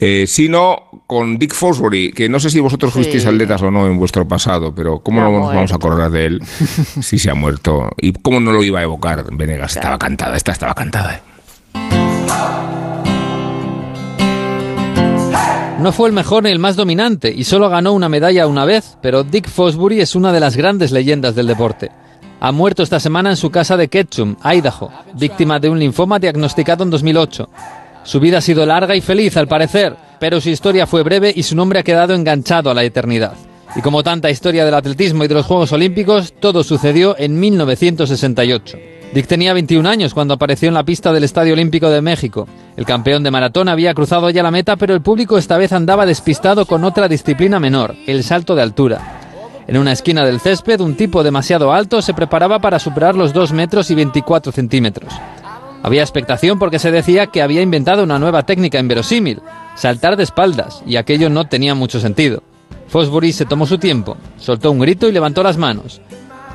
eh, 0.00 0.26
sino 0.28 1.02
con 1.06 1.38
Dick 1.38 1.54
Fosbury, 1.54 2.12
que 2.12 2.28
no 2.28 2.38
sé 2.38 2.50
si 2.50 2.60
vosotros 2.60 2.92
Sí. 2.92 3.00
fuisteis 3.00 3.26
atletas 3.26 3.62
o 3.62 3.70
no 3.70 3.86
en 3.86 3.98
vuestro 3.98 4.28
pasado, 4.28 4.74
pero 4.74 5.00
¿cómo 5.00 5.20
no 5.20 5.30
nos 5.40 5.54
vamos 5.54 5.72
a 5.72 5.76
acordar 5.76 6.10
de 6.10 6.26
él 6.26 6.42
si 7.02 7.18
se 7.18 7.30
ha 7.30 7.34
muerto? 7.34 7.90
¿Y 7.96 8.12
cómo 8.12 8.38
no 8.40 8.52
lo 8.52 8.62
iba 8.62 8.80
a 8.80 8.82
evocar 8.82 9.24
Venegas? 9.32 9.74
Estaba 9.76 9.98
cantada, 9.98 10.36
esta 10.36 10.52
estaba 10.52 10.74
cantada. 10.74 11.20
No 15.80 15.92
fue 15.92 16.08
el 16.08 16.14
mejor 16.14 16.42
ni 16.42 16.50
el 16.50 16.58
más 16.58 16.74
dominante 16.74 17.32
y 17.34 17.44
solo 17.44 17.68
ganó 17.68 17.92
una 17.92 18.08
medalla 18.08 18.48
una 18.48 18.64
vez, 18.64 18.98
pero 19.00 19.22
Dick 19.22 19.48
Fosbury 19.48 20.00
es 20.00 20.16
una 20.16 20.32
de 20.32 20.40
las 20.40 20.56
grandes 20.56 20.90
leyendas 20.90 21.36
del 21.36 21.46
deporte. 21.46 21.90
Ha 22.40 22.52
muerto 22.52 22.84
esta 22.84 23.00
semana 23.00 23.30
en 23.30 23.36
su 23.36 23.50
casa 23.50 23.76
de 23.76 23.88
Ketchum, 23.88 24.36
Idaho, 24.44 24.92
víctima 25.14 25.58
de 25.58 25.68
un 25.68 25.78
linfoma 25.78 26.20
diagnosticado 26.20 26.84
en 26.84 26.90
2008. 26.90 27.48
Su 28.04 28.20
vida 28.20 28.38
ha 28.38 28.40
sido 28.40 28.64
larga 28.64 28.94
y 28.94 29.00
feliz 29.00 29.36
al 29.36 29.48
parecer, 29.48 29.96
pero 30.20 30.40
su 30.40 30.48
historia 30.48 30.86
fue 30.86 31.02
breve 31.02 31.32
y 31.34 31.42
su 31.42 31.56
nombre 31.56 31.80
ha 31.80 31.82
quedado 31.82 32.14
enganchado 32.14 32.70
a 32.70 32.74
la 32.74 32.84
eternidad. 32.84 33.32
Y 33.74 33.80
como 33.80 34.04
tanta 34.04 34.30
historia 34.30 34.64
del 34.64 34.74
atletismo 34.74 35.24
y 35.24 35.28
de 35.28 35.34
los 35.34 35.46
Juegos 35.46 35.72
Olímpicos, 35.72 36.32
todo 36.38 36.62
sucedió 36.62 37.16
en 37.18 37.40
1968. 37.40 38.78
Dick 39.12 39.26
tenía 39.26 39.52
21 39.52 39.88
años 39.88 40.14
cuando 40.14 40.34
apareció 40.34 40.68
en 40.68 40.74
la 40.74 40.84
pista 40.84 41.12
del 41.12 41.24
Estadio 41.24 41.54
Olímpico 41.54 41.90
de 41.90 42.02
México. 42.02 42.46
El 42.76 42.84
campeón 42.84 43.24
de 43.24 43.32
maratón 43.32 43.68
había 43.68 43.94
cruzado 43.94 44.30
ya 44.30 44.44
la 44.44 44.52
meta, 44.52 44.76
pero 44.76 44.94
el 44.94 45.00
público 45.00 45.38
esta 45.38 45.58
vez 45.58 45.72
andaba 45.72 46.06
despistado 46.06 46.66
con 46.66 46.84
otra 46.84 47.08
disciplina 47.08 47.58
menor, 47.58 47.96
el 48.06 48.22
salto 48.22 48.54
de 48.54 48.62
altura. 48.62 49.17
En 49.68 49.76
una 49.76 49.92
esquina 49.92 50.24
del 50.24 50.40
césped, 50.40 50.80
un 50.80 50.94
tipo 50.94 51.22
demasiado 51.22 51.74
alto 51.74 52.00
se 52.00 52.14
preparaba 52.14 52.58
para 52.58 52.78
superar 52.78 53.14
los 53.14 53.34
2 53.34 53.52
metros 53.52 53.90
y 53.90 53.94
24 53.94 54.50
centímetros. 54.50 55.12
Había 55.82 56.00
expectación 56.00 56.58
porque 56.58 56.78
se 56.78 56.90
decía 56.90 57.26
que 57.26 57.42
había 57.42 57.60
inventado 57.60 58.02
una 58.02 58.18
nueva 58.18 58.44
técnica 58.44 58.78
inverosímil, 58.78 59.42
saltar 59.74 60.16
de 60.16 60.22
espaldas, 60.22 60.82
y 60.86 60.96
aquello 60.96 61.28
no 61.28 61.48
tenía 61.48 61.74
mucho 61.74 62.00
sentido. 62.00 62.42
Fosbury 62.88 63.30
se 63.32 63.44
tomó 63.44 63.66
su 63.66 63.76
tiempo, 63.76 64.16
soltó 64.38 64.70
un 64.70 64.78
grito 64.78 65.06
y 65.06 65.12
levantó 65.12 65.42
las 65.42 65.58
manos. 65.58 66.00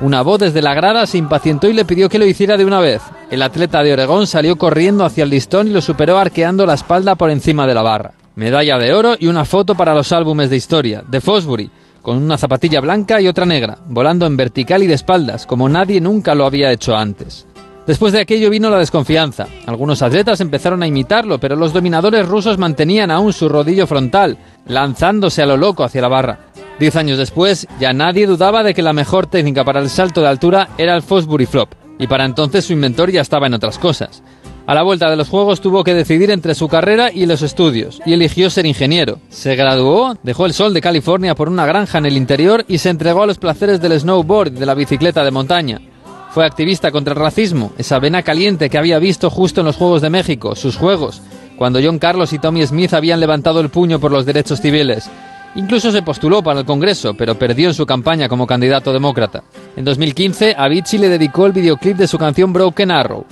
Una 0.00 0.22
voz 0.22 0.40
desde 0.40 0.60
la 0.60 0.74
grada 0.74 1.06
se 1.06 1.16
impacientó 1.16 1.68
y 1.68 1.72
le 1.72 1.84
pidió 1.84 2.08
que 2.08 2.18
lo 2.18 2.26
hiciera 2.26 2.56
de 2.56 2.64
una 2.64 2.80
vez. 2.80 3.00
El 3.30 3.42
atleta 3.42 3.84
de 3.84 3.92
Oregón 3.92 4.26
salió 4.26 4.56
corriendo 4.56 5.04
hacia 5.04 5.22
el 5.22 5.30
listón 5.30 5.68
y 5.68 5.70
lo 5.70 5.80
superó 5.82 6.18
arqueando 6.18 6.66
la 6.66 6.74
espalda 6.74 7.14
por 7.14 7.30
encima 7.30 7.64
de 7.68 7.74
la 7.74 7.82
barra. 7.82 8.10
Medalla 8.34 8.76
de 8.76 8.92
oro 8.92 9.14
y 9.16 9.28
una 9.28 9.44
foto 9.44 9.76
para 9.76 9.94
los 9.94 10.10
álbumes 10.10 10.50
de 10.50 10.56
historia, 10.56 11.04
de 11.06 11.20
Fosbury, 11.20 11.70
con 12.04 12.18
una 12.18 12.36
zapatilla 12.36 12.82
blanca 12.82 13.18
y 13.18 13.26
otra 13.26 13.46
negra, 13.46 13.78
volando 13.88 14.26
en 14.26 14.36
vertical 14.36 14.82
y 14.82 14.86
de 14.86 14.92
espaldas, 14.92 15.46
como 15.46 15.70
nadie 15.70 16.02
nunca 16.02 16.34
lo 16.34 16.44
había 16.44 16.70
hecho 16.70 16.94
antes. 16.94 17.46
Después 17.86 18.12
de 18.12 18.20
aquello 18.20 18.50
vino 18.50 18.68
la 18.68 18.78
desconfianza. 18.78 19.46
Algunos 19.64 20.02
atletas 20.02 20.42
empezaron 20.42 20.82
a 20.82 20.86
imitarlo, 20.86 21.40
pero 21.40 21.56
los 21.56 21.72
dominadores 21.72 22.28
rusos 22.28 22.58
mantenían 22.58 23.10
aún 23.10 23.32
su 23.32 23.48
rodillo 23.48 23.86
frontal, 23.86 24.36
lanzándose 24.66 25.40
a 25.40 25.46
lo 25.46 25.56
loco 25.56 25.82
hacia 25.82 26.02
la 26.02 26.08
barra. 26.08 26.40
Diez 26.78 26.94
años 26.96 27.16
después, 27.16 27.66
ya 27.80 27.94
nadie 27.94 28.26
dudaba 28.26 28.62
de 28.62 28.74
que 28.74 28.82
la 28.82 28.92
mejor 28.92 29.26
técnica 29.26 29.64
para 29.64 29.80
el 29.80 29.88
salto 29.88 30.20
de 30.20 30.28
altura 30.28 30.68
era 30.76 30.94
el 30.94 31.02
Fosbury 31.02 31.46
Flop, 31.46 31.70
y 31.98 32.06
para 32.06 32.26
entonces 32.26 32.66
su 32.66 32.74
inventor 32.74 33.10
ya 33.12 33.22
estaba 33.22 33.46
en 33.46 33.54
otras 33.54 33.78
cosas. 33.78 34.22
A 34.66 34.74
la 34.74 34.82
vuelta 34.82 35.10
de 35.10 35.16
los 35.16 35.28
Juegos 35.28 35.60
tuvo 35.60 35.84
que 35.84 35.92
decidir 35.92 36.30
entre 36.30 36.54
su 36.54 36.68
carrera 36.68 37.12
y 37.12 37.26
los 37.26 37.42
estudios, 37.42 38.00
y 38.06 38.14
eligió 38.14 38.48
ser 38.48 38.64
ingeniero. 38.64 39.18
Se 39.28 39.56
graduó, 39.56 40.16
dejó 40.22 40.46
el 40.46 40.54
sol 40.54 40.72
de 40.72 40.80
California 40.80 41.34
por 41.34 41.50
una 41.50 41.66
granja 41.66 41.98
en 41.98 42.06
el 42.06 42.16
interior 42.16 42.64
y 42.66 42.78
se 42.78 42.88
entregó 42.88 43.22
a 43.22 43.26
los 43.26 43.36
placeres 43.36 43.78
del 43.82 44.00
snowboard 44.00 44.54
y 44.54 44.58
de 44.58 44.64
la 44.64 44.74
bicicleta 44.74 45.22
de 45.22 45.30
montaña. 45.30 45.82
Fue 46.30 46.46
activista 46.46 46.90
contra 46.90 47.12
el 47.12 47.20
racismo, 47.20 47.72
esa 47.76 47.98
vena 47.98 48.22
caliente 48.22 48.70
que 48.70 48.78
había 48.78 48.98
visto 48.98 49.28
justo 49.28 49.60
en 49.60 49.66
los 49.66 49.76
Juegos 49.76 50.00
de 50.00 50.08
México, 50.08 50.56
sus 50.56 50.76
Juegos, 50.76 51.20
cuando 51.58 51.78
John 51.84 51.98
Carlos 51.98 52.32
y 52.32 52.38
Tommy 52.38 52.66
Smith 52.66 52.94
habían 52.94 53.20
levantado 53.20 53.60
el 53.60 53.68
puño 53.68 54.00
por 54.00 54.12
los 54.12 54.24
derechos 54.24 54.62
civiles. 54.62 55.10
Incluso 55.56 55.92
se 55.92 56.02
postuló 56.02 56.42
para 56.42 56.60
el 56.60 56.66
Congreso, 56.66 57.14
pero 57.14 57.38
perdió 57.38 57.68
en 57.68 57.74
su 57.74 57.86
campaña 57.86 58.28
como 58.28 58.46
candidato 58.46 58.92
demócrata. 58.92 59.44
En 59.76 59.84
2015, 59.84 60.56
Avicii 60.58 60.98
le 60.98 61.08
dedicó 61.08 61.46
el 61.46 61.52
videoclip 61.52 61.96
de 61.96 62.08
su 62.08 62.18
canción 62.18 62.52
Broken 62.52 62.90
Arrow. 62.90 63.24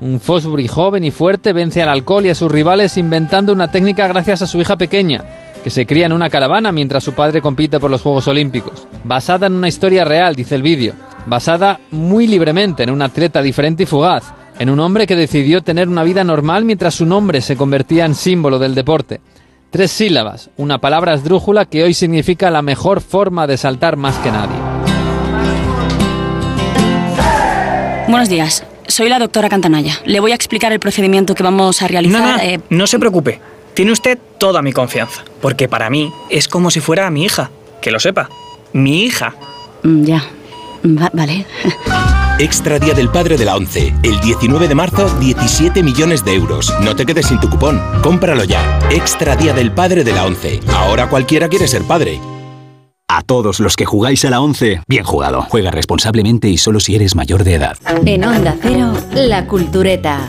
Un 0.00 0.20
Fosbury 0.20 0.68
joven 0.68 1.02
y 1.02 1.10
fuerte 1.10 1.52
vence 1.52 1.82
al 1.82 1.88
alcohol 1.88 2.24
y 2.26 2.30
a 2.30 2.34
sus 2.34 2.50
rivales 2.50 2.96
inventando 2.96 3.52
una 3.52 3.70
técnica 3.70 4.06
gracias 4.06 4.42
a 4.42 4.46
su 4.46 4.60
hija 4.60 4.76
pequeña, 4.76 5.24
que 5.64 5.70
se 5.70 5.86
cría 5.86 6.06
en 6.06 6.12
una 6.12 6.30
caravana 6.30 6.70
mientras 6.70 7.02
su 7.02 7.14
padre 7.14 7.42
compite 7.42 7.80
por 7.80 7.90
los 7.90 8.02
Juegos 8.02 8.28
Olímpicos. 8.28 8.86
Basada 9.02 9.48
en 9.48 9.54
una 9.54 9.66
historia 9.66 10.04
real, 10.04 10.36
dice 10.36 10.54
el 10.54 10.62
vídeo. 10.62 10.94
Basada 11.26 11.80
muy 11.90 12.28
libremente 12.28 12.84
en 12.84 12.90
un 12.90 13.02
atleta 13.02 13.42
diferente 13.42 13.82
y 13.82 13.86
fugaz, 13.86 14.32
en 14.60 14.70
un 14.70 14.78
hombre 14.78 15.06
que 15.06 15.16
decidió 15.16 15.62
tener 15.62 15.88
una 15.88 16.04
vida 16.04 16.22
normal 16.22 16.64
mientras 16.64 16.94
su 16.94 17.04
nombre 17.04 17.40
se 17.40 17.56
convertía 17.56 18.04
en 18.04 18.14
símbolo 18.14 18.60
del 18.60 18.76
deporte. 18.76 19.20
Tres 19.70 19.90
sílabas, 19.90 20.50
una 20.56 20.78
palabra 20.78 21.12
esdrújula 21.12 21.66
que 21.66 21.82
hoy 21.82 21.92
significa 21.92 22.50
la 22.50 22.62
mejor 22.62 23.00
forma 23.00 23.48
de 23.48 23.56
saltar 23.56 23.96
más 23.96 24.16
que 24.18 24.30
nadie. 24.30 24.56
Buenos 28.08 28.28
días. 28.28 28.64
Soy 28.98 29.08
la 29.08 29.20
doctora 29.20 29.48
Cantanaya. 29.48 29.96
Le 30.06 30.18
voy 30.18 30.32
a 30.32 30.34
explicar 30.34 30.72
el 30.72 30.80
procedimiento 30.80 31.36
que 31.36 31.44
vamos 31.44 31.82
a 31.82 31.86
realizar. 31.86 32.20
No, 32.20 32.32
no, 32.32 32.42
eh, 32.42 32.58
no 32.68 32.84
se 32.88 32.98
preocupe. 32.98 33.40
Tiene 33.72 33.92
usted 33.92 34.18
toda 34.38 34.60
mi 34.60 34.72
confianza. 34.72 35.22
Porque 35.40 35.68
para 35.68 35.88
mí 35.88 36.12
es 36.30 36.48
como 36.48 36.68
si 36.72 36.80
fuera 36.80 37.08
mi 37.08 37.22
hija. 37.24 37.48
Que 37.80 37.92
lo 37.92 38.00
sepa. 38.00 38.28
Mi 38.72 39.04
hija. 39.04 39.36
mm, 39.84 40.02
ya. 40.02 40.24
Va- 40.84 41.10
vale. 41.12 41.46
Extra 42.40 42.80
Día 42.80 42.92
del 42.94 43.08
Padre 43.08 43.36
de 43.36 43.44
la 43.44 43.54
ONCE. 43.54 43.94
El 44.02 44.18
19 44.20 44.66
de 44.66 44.74
marzo, 44.74 45.08
17 45.20 45.80
millones 45.84 46.24
de 46.24 46.34
euros. 46.34 46.74
No 46.80 46.96
te 46.96 47.06
quedes 47.06 47.26
sin 47.26 47.38
tu 47.38 47.48
cupón. 47.48 47.80
Cómpralo 48.02 48.42
ya. 48.42 48.80
Extra 48.90 49.36
Día 49.36 49.52
del 49.52 49.70
Padre 49.70 50.02
de 50.02 50.12
la 50.12 50.24
ONCE. 50.24 50.58
Ahora 50.74 51.08
cualquiera 51.08 51.48
quiere 51.48 51.68
ser 51.68 51.84
padre. 51.84 52.18
A 53.10 53.22
todos 53.22 53.58
los 53.58 53.74
que 53.74 53.86
jugáis 53.86 54.26
a 54.26 54.30
la 54.30 54.42
11, 54.42 54.82
bien 54.86 55.02
jugado. 55.02 55.46
Juega 55.48 55.70
responsablemente 55.70 56.50
y 56.50 56.58
solo 56.58 56.78
si 56.78 56.94
eres 56.94 57.16
mayor 57.16 57.42
de 57.42 57.54
edad. 57.54 57.78
En 58.04 58.22
Onda 58.22 58.54
Cero, 58.60 58.92
La 59.14 59.46
Cultureta. 59.46 60.28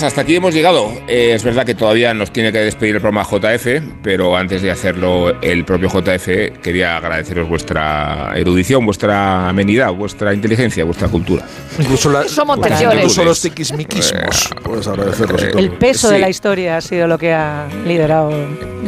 Hasta 0.00 0.22
aquí 0.22 0.36
hemos 0.36 0.54
llegado. 0.54 0.90
Eh, 1.06 1.32
es 1.34 1.44
verdad 1.44 1.66
que 1.66 1.74
todavía 1.74 2.14
nos 2.14 2.32
tiene 2.32 2.50
que 2.50 2.58
despedir 2.60 2.94
el 2.94 3.00
programa 3.02 3.24
JF, 3.24 3.82
pero 4.02 4.34
antes 4.36 4.62
de 4.62 4.70
hacerlo 4.70 5.38
el 5.42 5.66
propio 5.66 5.90
JF, 5.90 6.58
quería 6.62 6.96
agradeceros 6.96 7.46
vuestra 7.46 8.32
erudición, 8.34 8.86
vuestra 8.86 9.50
amenidad, 9.50 9.92
vuestra 9.92 10.32
inteligencia, 10.32 10.84
vuestra 10.84 11.08
cultura. 11.08 11.44
Incluso, 11.78 12.10
la- 12.10 12.24
Somos 12.26 12.58
incluso 12.58 13.22
los 13.24 13.42
tiquismiquismos. 13.42 14.48
Puedes 14.62 14.86
agradecerlos 14.86 15.42
y 15.42 15.46
todo. 15.48 15.58
El 15.58 15.70
peso 15.72 16.08
Sí. 16.08 16.14
de 16.14 16.20
la 16.20 16.30
historia 16.30 16.78
ha 16.78 16.80
sido 16.80 17.06
lo 17.06 17.18
que 17.18 17.32
ha 17.34 17.66
liderado 17.86 18.32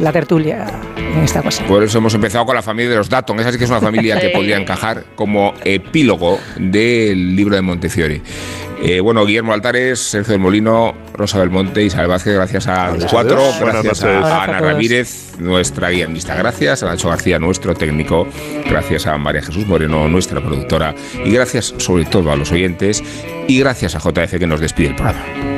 la 0.00 0.10
tertulia 0.10 0.66
en 0.96 1.22
esta 1.22 1.40
ocasión. 1.40 1.68
Por 1.68 1.82
eso 1.84 1.98
hemos 1.98 2.14
empezado 2.14 2.46
con 2.46 2.56
la 2.56 2.62
familia 2.62 2.90
de 2.92 2.96
los 2.96 3.10
Datton. 3.10 3.38
Esa 3.40 3.52
sí 3.52 3.58
que 3.58 3.64
es 3.64 3.70
una 3.70 3.80
familia 3.80 4.18
que 4.18 4.30
podría 4.30 4.56
encajar 4.56 5.04
como 5.14 5.52
epílogo 5.64 6.38
del 6.56 7.36
libro 7.36 7.54
de 7.56 7.62
Montefiore. 7.62 8.22
Eh, 8.82 9.00
bueno, 9.00 9.24
Guillermo 9.24 9.52
Altares, 9.52 9.98
Sergio 9.98 10.32
del 10.32 10.40
Molino, 10.40 10.94
Rosa 11.14 11.38
Belmonte, 11.38 11.82
Isabel 11.82 12.08
Vázquez, 12.08 12.34
gracias 12.34 12.66
a 12.66 12.92
los 12.92 13.04
cuatro, 13.06 13.40
gracias 13.60 14.04
a 14.04 14.18
a 14.18 14.44
Ana. 14.44 14.60
Ramírez, 14.60 15.38
nuestra 15.38 15.90
guionista, 15.90 16.34
gracias 16.34 16.82
a 16.82 16.86
Nacho 16.86 17.08
García, 17.08 17.38
nuestro 17.38 17.74
técnico, 17.74 18.26
gracias 18.68 19.06
a 19.06 19.16
María 19.16 19.42
Jesús 19.42 19.66
Moreno, 19.66 20.08
nuestra 20.08 20.40
productora, 20.40 20.94
y 21.24 21.30
gracias 21.30 21.74
sobre 21.78 22.04
todo 22.04 22.30
a 22.30 22.36
los 22.36 22.52
oyentes, 22.52 23.02
y 23.48 23.58
gracias 23.60 23.94
a 23.94 24.00
JF 24.00 24.38
que 24.38 24.46
nos 24.46 24.60
despide 24.60 24.88
el 24.88 24.96
programa. 24.96 25.53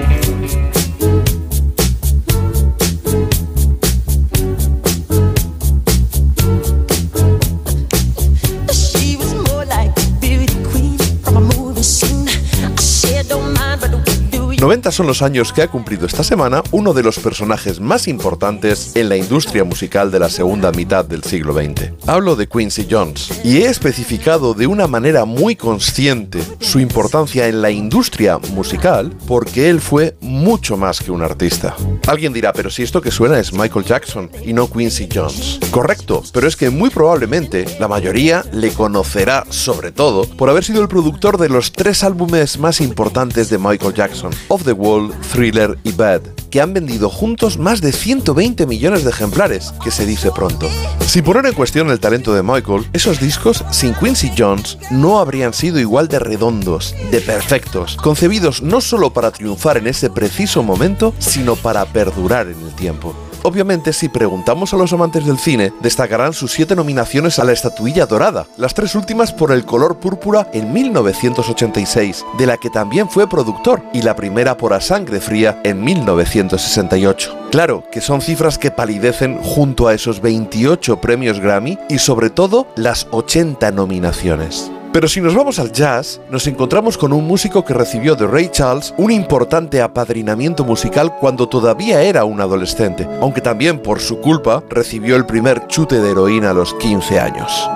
90 14.66 14.90
son 14.90 15.06
los 15.06 15.22
años 15.22 15.52
que 15.52 15.62
ha 15.62 15.68
cumplido 15.68 16.06
esta 16.06 16.24
semana 16.24 16.60
uno 16.72 16.92
de 16.92 17.04
los 17.04 17.20
personajes 17.20 17.78
más 17.78 18.08
importantes 18.08 18.96
en 18.96 19.08
la 19.08 19.16
industria 19.16 19.62
musical 19.62 20.10
de 20.10 20.18
la 20.18 20.28
segunda 20.28 20.72
mitad 20.72 21.04
del 21.04 21.22
siglo 21.22 21.54
XX. 21.54 21.92
Hablo 22.08 22.34
de 22.34 22.48
Quincy 22.48 22.88
Jones 22.90 23.30
y 23.44 23.58
he 23.58 23.66
especificado 23.66 24.54
de 24.54 24.66
una 24.66 24.88
manera 24.88 25.24
muy 25.24 25.54
consciente 25.54 26.42
su 26.58 26.80
importancia 26.80 27.46
en 27.46 27.62
la 27.62 27.70
industria 27.70 28.38
musical 28.54 29.16
porque 29.28 29.70
él 29.70 29.80
fue 29.80 30.16
mucho 30.20 30.76
más 30.76 30.98
que 30.98 31.12
un 31.12 31.22
artista. 31.22 31.76
Alguien 32.08 32.32
dirá, 32.32 32.52
pero 32.52 32.68
si 32.68 32.82
esto 32.82 33.00
que 33.00 33.12
suena 33.12 33.38
es 33.38 33.52
Michael 33.52 33.84
Jackson 33.84 34.32
y 34.44 34.52
no 34.52 34.68
Quincy 34.68 35.08
Jones. 35.14 35.60
Correcto, 35.70 36.24
pero 36.32 36.48
es 36.48 36.56
que 36.56 36.70
muy 36.70 36.90
probablemente 36.90 37.66
la 37.78 37.86
mayoría 37.86 38.44
le 38.50 38.72
conocerá 38.72 39.44
sobre 39.48 39.92
todo 39.92 40.24
por 40.24 40.50
haber 40.50 40.64
sido 40.64 40.82
el 40.82 40.88
productor 40.88 41.38
de 41.38 41.50
los 41.50 41.70
tres 41.70 42.02
álbumes 42.02 42.58
más 42.58 42.80
importantes 42.80 43.48
de 43.48 43.58
Michael 43.58 43.94
Jackson, 43.94 44.32
The 44.64 44.72
Wall, 44.72 45.12
Thriller 45.32 45.78
y 45.84 45.92
Bad, 45.92 46.22
que 46.50 46.60
han 46.60 46.72
vendido 46.72 47.10
juntos 47.10 47.58
más 47.58 47.80
de 47.80 47.92
120 47.92 48.66
millones 48.66 49.04
de 49.04 49.10
ejemplares, 49.10 49.72
que 49.82 49.90
se 49.90 50.06
dice 50.06 50.30
pronto. 50.30 50.68
Sin 51.06 51.24
poner 51.24 51.46
en 51.46 51.54
cuestión 51.54 51.90
el 51.90 52.00
talento 52.00 52.34
de 52.34 52.42
Michael, 52.42 52.86
esos 52.92 53.20
discos 53.20 53.64
sin 53.70 53.94
Quincy 53.94 54.32
Jones 54.36 54.78
no 54.90 55.18
habrían 55.18 55.52
sido 55.52 55.78
igual 55.78 56.08
de 56.08 56.18
redondos, 56.18 56.94
de 57.10 57.20
perfectos, 57.20 57.96
concebidos 57.96 58.62
no 58.62 58.80
solo 58.80 59.12
para 59.12 59.30
triunfar 59.30 59.76
en 59.78 59.86
ese 59.86 60.10
preciso 60.10 60.62
momento, 60.62 61.14
sino 61.18 61.56
para 61.56 61.84
perdurar 61.86 62.46
en 62.46 62.60
el 62.60 62.74
tiempo. 62.74 63.14
Obviamente, 63.46 63.92
si 63.92 64.08
preguntamos 64.08 64.74
a 64.74 64.76
los 64.76 64.92
amantes 64.92 65.24
del 65.24 65.38
cine, 65.38 65.72
destacarán 65.80 66.32
sus 66.32 66.50
siete 66.50 66.74
nominaciones 66.74 67.38
a 67.38 67.44
la 67.44 67.52
estatuilla 67.52 68.04
dorada, 68.04 68.48
las 68.56 68.74
tres 68.74 68.96
últimas 68.96 69.32
por 69.32 69.52
El 69.52 69.64
color 69.64 70.00
púrpura 70.00 70.50
en 70.52 70.72
1986, 70.72 72.24
de 72.38 72.46
la 72.46 72.56
que 72.56 72.70
también 72.70 73.08
fue 73.08 73.28
productor, 73.28 73.84
y 73.92 74.02
la 74.02 74.16
primera 74.16 74.56
por 74.56 74.74
A 74.74 74.80
sangre 74.80 75.20
fría 75.20 75.60
en 75.62 75.80
1968. 75.84 77.50
Claro 77.52 77.84
que 77.92 78.00
son 78.00 78.20
cifras 78.20 78.58
que 78.58 78.72
palidecen 78.72 79.38
junto 79.38 79.86
a 79.86 79.94
esos 79.94 80.20
28 80.20 81.00
premios 81.00 81.38
Grammy 81.38 81.78
y 81.88 81.98
sobre 81.98 82.30
todo 82.30 82.66
las 82.74 83.06
80 83.12 83.70
nominaciones. 83.70 84.72
Pero 84.96 85.08
si 85.08 85.20
nos 85.20 85.34
vamos 85.34 85.58
al 85.58 85.72
jazz, 85.72 86.22
nos 86.30 86.46
encontramos 86.46 86.96
con 86.96 87.12
un 87.12 87.26
músico 87.26 87.62
que 87.62 87.74
recibió 87.74 88.14
de 88.14 88.26
Ray 88.26 88.48
Charles 88.48 88.94
un 88.96 89.10
importante 89.10 89.82
apadrinamiento 89.82 90.64
musical 90.64 91.18
cuando 91.20 91.46
todavía 91.50 92.00
era 92.00 92.24
un 92.24 92.40
adolescente, 92.40 93.06
aunque 93.20 93.42
también 93.42 93.78
por 93.80 94.00
su 94.00 94.22
culpa 94.22 94.64
recibió 94.70 95.16
el 95.16 95.26
primer 95.26 95.66
chute 95.66 96.00
de 96.00 96.12
heroína 96.12 96.48
a 96.48 96.54
los 96.54 96.72
15 96.72 97.20
años. 97.20 97.68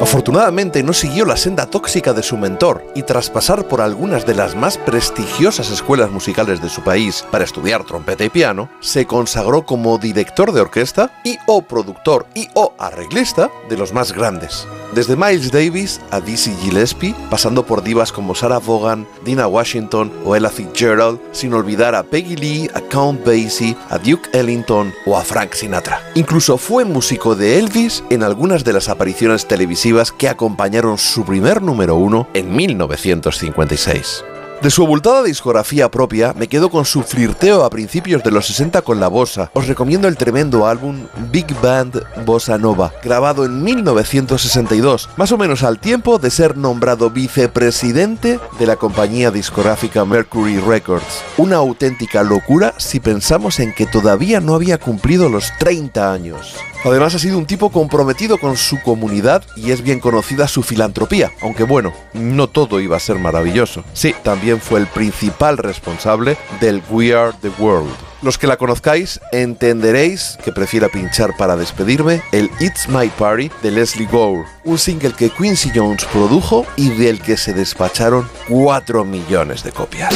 Afortunadamente 0.00 0.82
no 0.82 0.92
siguió 0.92 1.24
la 1.24 1.38
senda 1.38 1.66
tóxica 1.66 2.12
de 2.12 2.22
su 2.22 2.36
mentor 2.36 2.84
y 2.94 3.02
tras 3.02 3.30
pasar 3.30 3.66
por 3.66 3.80
algunas 3.80 4.26
de 4.26 4.34
las 4.34 4.54
más 4.54 4.76
prestigiosas 4.76 5.70
escuelas 5.70 6.10
musicales 6.10 6.60
de 6.60 6.68
su 6.68 6.82
país 6.82 7.24
para 7.30 7.44
estudiar 7.44 7.82
trompeta 7.82 8.22
y 8.22 8.28
piano, 8.28 8.68
se 8.80 9.06
consagró 9.06 9.64
como 9.64 9.96
director 9.96 10.52
de 10.52 10.60
orquesta 10.60 11.10
y 11.24 11.38
o 11.46 11.62
productor 11.62 12.26
y 12.34 12.48
o 12.54 12.74
arreglista 12.78 13.50
de 13.70 13.78
los 13.78 13.94
más 13.94 14.12
grandes. 14.12 14.68
Desde 14.94 15.16
Miles 15.16 15.50
Davis 15.50 16.00
a 16.10 16.20
Dizzy 16.20 16.54
Gillespie, 16.62 17.14
pasando 17.30 17.66
por 17.66 17.82
divas 17.82 18.12
como 18.12 18.34
Sarah 18.34 18.60
Vaughan, 18.60 19.06
Dina 19.24 19.46
Washington 19.46 20.12
o 20.24 20.36
Ella 20.36 20.50
Fitzgerald, 20.50 21.18
sin 21.32 21.54
olvidar 21.54 21.94
a 21.94 22.02
Peggy 22.02 22.36
Lee, 22.36 22.70
a 22.74 22.80
Count 22.82 23.24
Basie, 23.24 23.76
a 23.90 23.98
Duke 23.98 24.28
Ellington 24.32 24.92
o 25.06 25.16
a 25.16 25.22
Frank 25.22 25.54
Sinatra. 25.54 26.00
Incluso 26.14 26.58
fue 26.58 26.84
músico 26.84 27.34
de 27.34 27.58
Elvis 27.58 28.04
en 28.10 28.22
algunas 28.22 28.62
de 28.62 28.74
las 28.74 28.88
apariciones 28.88 29.48
televisivas 29.48 29.85
que 30.12 30.28
acompañaron 30.28 30.98
su 30.98 31.24
primer 31.24 31.62
número 31.62 31.94
uno 31.94 32.26
en 32.34 32.54
1956. 32.54 34.35
De 34.62 34.70
su 34.70 34.82
abultada 34.82 35.22
discografía 35.22 35.90
propia, 35.90 36.32
me 36.32 36.48
quedo 36.48 36.70
con 36.70 36.86
su 36.86 37.02
flirteo 37.02 37.62
a 37.62 37.70
principios 37.70 38.22
de 38.24 38.30
los 38.30 38.46
60 38.46 38.80
con 38.82 38.98
la 38.98 39.08
bossa. 39.08 39.50
Os 39.52 39.66
recomiendo 39.66 40.08
el 40.08 40.16
tremendo 40.16 40.66
álbum 40.66 41.06
Big 41.30 41.46
Band 41.60 42.02
Bossa 42.24 42.56
Nova, 42.56 42.92
grabado 43.02 43.44
en 43.44 43.62
1962, 43.62 45.10
más 45.16 45.30
o 45.30 45.38
menos 45.38 45.62
al 45.62 45.78
tiempo 45.78 46.18
de 46.18 46.30
ser 46.30 46.56
nombrado 46.56 47.10
vicepresidente 47.10 48.40
de 48.58 48.66
la 48.66 48.76
compañía 48.76 49.30
discográfica 49.30 50.04
Mercury 50.06 50.58
Records. 50.58 51.22
Una 51.36 51.56
auténtica 51.56 52.22
locura 52.22 52.74
si 52.78 52.98
pensamos 52.98 53.60
en 53.60 53.74
que 53.74 53.86
todavía 53.86 54.40
no 54.40 54.54
había 54.54 54.78
cumplido 54.78 55.28
los 55.28 55.52
30 55.58 56.12
años. 56.12 56.56
Además 56.84 57.16
ha 57.16 57.18
sido 57.18 57.36
un 57.36 57.46
tipo 57.46 57.70
comprometido 57.70 58.38
con 58.38 58.56
su 58.56 58.80
comunidad 58.80 59.42
y 59.56 59.72
es 59.72 59.82
bien 59.82 59.98
conocida 59.98 60.46
su 60.46 60.62
filantropía, 60.62 61.32
aunque 61.42 61.64
bueno, 61.64 61.92
no 62.12 62.48
todo 62.48 62.80
iba 62.80 62.96
a 62.96 63.00
ser 63.00 63.18
maravilloso. 63.18 63.82
Sí, 63.92 64.14
fue 64.54 64.80
el 64.80 64.86
principal 64.86 65.58
responsable 65.58 66.36
del 66.60 66.82
We 66.90 67.14
Are 67.14 67.32
the 67.42 67.50
World. 67.58 67.92
Los 68.22 68.38
que 68.38 68.46
la 68.46 68.56
conozcáis 68.56 69.20
entenderéis 69.32 70.38
que 70.44 70.52
prefiera 70.52 70.88
pinchar 70.88 71.36
para 71.36 71.56
despedirme 71.56 72.22
el 72.32 72.50
It's 72.60 72.88
My 72.88 73.08
Party 73.08 73.50
de 73.62 73.70
Leslie 73.70 74.06
Gore, 74.06 74.44
un 74.64 74.78
single 74.78 75.12
que 75.12 75.30
Quincy 75.30 75.70
Jones 75.74 76.04
produjo 76.06 76.64
y 76.76 76.90
del 76.90 77.20
que 77.20 77.36
se 77.36 77.52
despacharon 77.52 78.28
4 78.48 79.04
millones 79.04 79.62
de 79.62 79.72
copias. 79.72 80.14